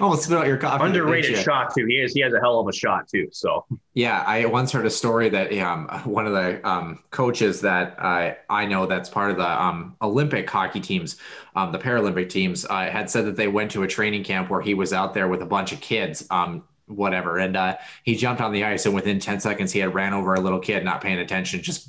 almost 0.00 0.24
spit 0.24 0.36
out 0.36 0.46
your 0.46 0.58
coffee. 0.58 0.84
Underrated 0.84 1.38
shot 1.38 1.74
too. 1.74 1.86
He 1.86 1.94
is. 1.94 2.12
He 2.12 2.20
has 2.20 2.34
a 2.34 2.40
hell 2.40 2.60
of 2.60 2.68
a 2.68 2.72
shot 2.72 3.08
too. 3.08 3.28
So 3.32 3.64
yeah, 3.94 4.22
I 4.26 4.44
once 4.44 4.72
heard 4.72 4.84
a 4.84 4.90
story 4.90 5.30
that 5.30 5.52
um, 5.58 5.88
one 6.04 6.26
of 6.26 6.32
the 6.32 6.66
um, 6.68 6.98
coaches 7.10 7.62
that 7.62 7.96
uh, 7.98 8.34
I 8.50 8.66
know 8.66 8.86
that's 8.86 9.08
part 9.08 9.30
of 9.30 9.38
the 9.38 9.62
um, 9.62 9.96
Olympic 10.02 10.48
hockey 10.48 10.80
teams, 10.80 11.16
um, 11.56 11.72
the 11.72 11.78
Paralympic 11.78 12.28
teams, 12.28 12.66
uh, 12.66 12.90
had 12.90 13.08
said 13.08 13.24
that 13.26 13.36
they 13.36 13.48
went 13.48 13.70
to 13.70 13.84
a 13.84 13.88
training 13.88 14.24
camp 14.24 14.50
where 14.50 14.60
he 14.60 14.74
was 14.74 14.92
out 14.92 15.14
there 15.14 15.28
with 15.28 15.40
a 15.40 15.46
bunch 15.46 15.72
of 15.72 15.80
kids 15.80 16.26
um, 16.30 16.62
whatever. 16.86 17.38
And 17.38 17.56
uh, 17.56 17.76
he 18.02 18.16
jumped 18.16 18.40
on 18.40 18.52
the 18.52 18.64
ice, 18.64 18.86
and 18.86 18.94
within 18.94 19.18
10 19.18 19.40
seconds, 19.40 19.72
he 19.72 19.78
had 19.78 19.94
ran 19.94 20.12
over 20.12 20.34
a 20.34 20.40
little 20.40 20.58
kid 20.58 20.84
not 20.84 21.00
paying 21.00 21.18
attention, 21.18 21.62
just 21.62 21.88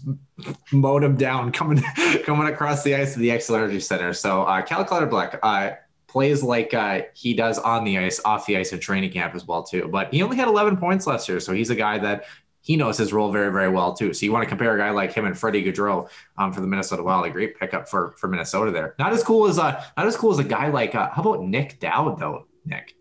mowed 0.71 1.03
him 1.03 1.15
down 1.15 1.51
coming 1.53 1.81
coming 2.23 2.47
across 2.47 2.83
the 2.83 2.95
ice 2.95 3.13
to 3.13 3.19
the 3.19 3.29
Xcel 3.29 3.57
Energy 3.57 3.79
Center. 3.79 4.13
So 4.13 4.43
uh, 4.43 4.61
Cal 4.61 4.85
Clutterbuck 4.85 5.39
uh, 5.43 5.71
plays 6.13 6.43
like 6.43 6.75
uh, 6.75 7.01
he 7.15 7.33
does 7.33 7.57
on 7.57 7.83
the 7.83 7.97
ice, 7.97 8.21
off 8.23 8.45
the 8.45 8.55
ice 8.55 8.71
in 8.71 8.79
training 8.79 9.11
camp 9.11 9.33
as 9.33 9.47
well 9.47 9.63
too. 9.63 9.89
But 9.91 10.13
he 10.13 10.21
only 10.21 10.37
had 10.37 10.47
11 10.47 10.77
points 10.77 11.07
last 11.07 11.27
year, 11.27 11.39
so 11.39 11.53
he's 11.53 11.71
a 11.71 11.75
guy 11.75 11.97
that 11.97 12.25
he 12.61 12.77
knows 12.77 12.99
his 12.99 13.11
role 13.11 13.31
very, 13.31 13.51
very 13.51 13.67
well 13.67 13.93
too. 13.95 14.13
So 14.13 14.23
you 14.23 14.31
want 14.31 14.43
to 14.43 14.47
compare 14.47 14.75
a 14.75 14.77
guy 14.77 14.91
like 14.91 15.11
him 15.11 15.25
and 15.25 15.37
Freddie 15.37 15.63
Gaudreau 15.63 16.07
um, 16.37 16.53
for 16.53 16.61
the 16.61 16.67
Minnesota 16.67 17.01
Wild, 17.01 17.25
a 17.25 17.31
great 17.31 17.59
pickup 17.59 17.89
for 17.89 18.13
for 18.17 18.27
Minnesota 18.27 18.69
there. 18.69 18.93
Not 18.99 19.11
as 19.11 19.23
cool 19.23 19.47
as 19.47 19.57
uh, 19.57 19.83
not 19.97 20.05
as 20.05 20.15
cool 20.15 20.31
as 20.31 20.37
a 20.37 20.43
guy 20.43 20.69
like 20.69 20.93
uh, 20.93 21.09
how 21.09 21.23
about 21.23 21.43
Nic 21.43 21.79
Dowd 21.79 22.19
though, 22.19 22.45
Nick? 22.63 22.93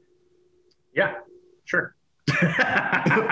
Yeah, 0.97 1.17
sure. 1.67 1.95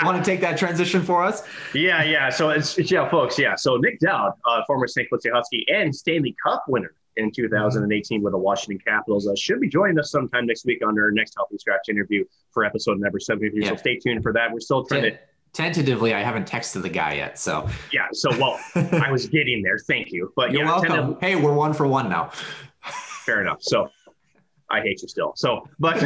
want 0.04 0.22
to 0.22 0.22
take 0.22 0.42
that 0.42 0.58
transition 0.58 1.02
for 1.02 1.24
us? 1.24 1.42
Yeah, 1.74 2.02
yeah. 2.02 2.28
So 2.28 2.50
it's, 2.50 2.76
it's 2.76 2.90
yeah, 2.90 3.08
folks. 3.08 3.38
Yeah. 3.38 3.54
So 3.54 3.76
Nic 3.76 3.98
Dowd, 4.00 4.34
uh, 4.44 4.62
former 4.66 4.86
St. 4.86 5.08
Cloud 5.08 5.22
Husky 5.32 5.64
and 5.72 5.94
Stanley 5.94 6.36
Cup 6.44 6.64
winner 6.68 6.92
in 7.16 7.30
2018 7.30 8.22
with 8.22 8.32
the 8.32 8.38
Washington 8.38 8.82
Capitals, 8.86 9.26
uh, 9.26 9.34
should 9.36 9.60
be 9.60 9.68
joining 9.68 9.98
us 9.98 10.10
sometime 10.10 10.46
next 10.46 10.64
week 10.64 10.84
on 10.86 10.98
our 10.98 11.10
next 11.10 11.34
Healthy 11.36 11.58
Scratch 11.58 11.88
interview 11.88 12.24
for 12.52 12.64
episode 12.64 13.00
number 13.00 13.20
73. 13.20 13.62
Yeah. 13.62 13.70
So 13.70 13.76
stay 13.76 13.96
tuned 13.96 14.22
for 14.22 14.32
that. 14.32 14.52
We're 14.52 14.60
still 14.60 14.84
trying 14.84 15.02
to 15.02 15.18
tentatively 15.52 16.14
i 16.14 16.22
haven't 16.22 16.48
texted 16.48 16.80
the 16.80 16.88
guy 16.88 17.14
yet 17.14 17.36
so 17.36 17.68
yeah 17.92 18.06
so 18.12 18.30
well 18.38 18.60
i 19.02 19.10
was 19.10 19.26
getting 19.30 19.62
there 19.64 19.78
thank 19.78 20.12
you 20.12 20.32
but 20.36 20.52
you're 20.52 20.62
yeah, 20.62 20.80
welcome 20.80 21.16
hey 21.20 21.34
we're 21.34 21.52
one 21.52 21.72
for 21.72 21.88
one 21.88 22.08
now 22.08 22.30
fair 23.24 23.40
enough 23.40 23.60
so 23.60 23.90
I 24.70 24.80
hate 24.82 25.02
you 25.02 25.08
still. 25.08 25.32
So, 25.34 25.68
but 25.78 26.00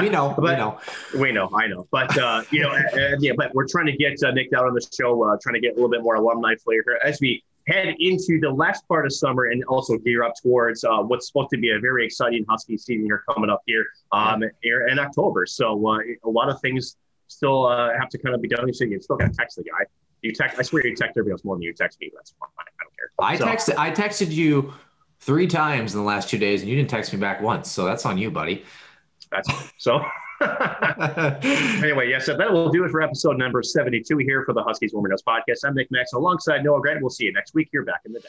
we 0.00 0.08
know, 0.08 0.34
but, 0.38 0.42
we 0.42 0.56
know, 0.56 0.78
we 1.18 1.32
know, 1.32 1.50
I 1.54 1.66
know. 1.66 1.86
But 1.90 2.16
uh, 2.16 2.42
you 2.50 2.62
know, 2.62 2.70
uh, 2.70 3.16
yeah. 3.20 3.32
But 3.36 3.54
we're 3.54 3.66
trying 3.66 3.86
to 3.86 3.92
get 3.92 4.22
uh, 4.22 4.30
Nick 4.30 4.52
out 4.54 4.64
on 4.64 4.72
the 4.72 4.80
show, 4.80 5.22
uh, 5.24 5.36
trying 5.42 5.54
to 5.54 5.60
get 5.60 5.72
a 5.72 5.74
little 5.74 5.90
bit 5.90 6.02
more 6.02 6.14
alumni 6.14 6.54
flavor 6.56 6.98
as 7.04 7.20
we 7.20 7.44
head 7.68 7.94
into 7.98 8.40
the 8.40 8.50
last 8.50 8.86
part 8.88 9.06
of 9.06 9.12
summer 9.12 9.44
and 9.44 9.62
also 9.64 9.98
gear 9.98 10.22
up 10.22 10.32
towards 10.42 10.84
uh, 10.84 10.98
what's 10.98 11.26
supposed 11.26 11.50
to 11.50 11.58
be 11.58 11.70
a 11.70 11.78
very 11.78 12.04
exciting 12.04 12.44
Husky 12.48 12.76
season 12.76 13.04
here 13.04 13.22
coming 13.32 13.50
up 13.50 13.62
here 13.66 13.84
um, 14.12 14.42
yeah. 14.62 14.92
in 14.92 14.98
October. 14.98 15.46
So 15.46 15.86
uh, 15.86 15.98
a 16.24 16.30
lot 16.30 16.48
of 16.48 16.60
things 16.60 16.96
still 17.28 17.66
uh, 17.66 17.90
have 17.98 18.08
to 18.08 18.18
kind 18.18 18.34
of 18.34 18.42
be 18.42 18.48
done. 18.48 18.72
So 18.72 18.84
you 18.84 19.00
still 19.00 19.16
got 19.16 19.30
to 19.30 19.36
text 19.36 19.56
the 19.56 19.64
guy. 19.64 19.84
You 20.22 20.32
text. 20.32 20.58
I 20.58 20.62
swear 20.62 20.84
you 20.84 20.96
text 20.96 21.12
everybody 21.12 21.32
else 21.32 21.44
more 21.44 21.54
than 21.56 21.62
you 21.62 21.72
text 21.72 22.00
me. 22.00 22.10
That's 22.14 22.34
fine. 22.40 22.48
I 22.58 22.82
don't 22.82 23.38
care. 23.38 23.46
I 23.46 23.56
so, 23.56 23.72
texted. 23.72 23.78
I 23.78 23.90
texted 23.92 24.32
you 24.32 24.72
three 25.20 25.46
times 25.46 25.94
in 25.94 26.00
the 26.00 26.06
last 26.06 26.28
two 26.28 26.38
days, 26.38 26.62
and 26.62 26.70
you 26.70 26.76
didn't 26.76 26.90
text 26.90 27.12
me 27.12 27.20
back 27.20 27.40
once. 27.40 27.70
So 27.70 27.84
that's 27.84 28.04
on 28.04 28.18
you, 28.18 28.30
buddy. 28.30 28.64
That's 29.30 29.48
so. 29.76 30.00
anyway, 31.82 32.08
yes, 32.08 32.26
so 32.26 32.36
that 32.36 32.52
will 32.52 32.70
do 32.70 32.84
it 32.84 32.90
for 32.90 33.02
episode 33.02 33.36
number 33.38 33.60
72 33.60 34.18
here 34.18 34.44
for 34.44 34.52
the 34.52 34.62
Huskies 34.62 34.92
Warming 34.94 35.10
House 35.10 35.22
podcast. 35.22 35.64
I'm 35.64 35.74
Nick 35.74 35.90
Max 35.90 36.12
alongside 36.12 36.62
Noah 36.62 36.80
Grant. 36.80 37.00
We'll 37.00 37.10
see 37.10 37.24
you 37.24 37.32
next 37.32 37.54
week 37.54 37.68
here 37.72 37.84
back 37.84 38.02
in 38.04 38.12
the 38.12 38.20
day. 38.20 38.28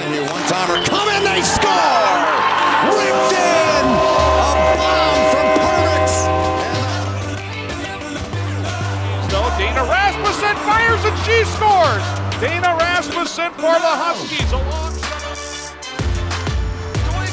And 0.00 0.14
your 0.14 0.24
one 0.24 0.42
timer 0.48 0.84
come 0.84 1.08
in, 1.10 1.22
they 1.22 1.42
score! 1.42 1.70
Ripped 2.98 3.32
in! 3.38 3.86
A 4.58 4.74
bomb 4.82 5.22
from 5.30 5.46
Pervix! 5.62 6.10
So 9.30 9.38
Dana 9.58 9.84
Rasmussen 9.84 10.56
fires 10.66 11.04
and 11.04 11.16
she 11.20 11.44
scores! 11.44 12.02
Dana 12.40 12.76
Rasmussen 12.80 13.52
for 13.52 13.78
the 13.78 13.94
Huskies 13.94 14.50
along. 14.50 14.87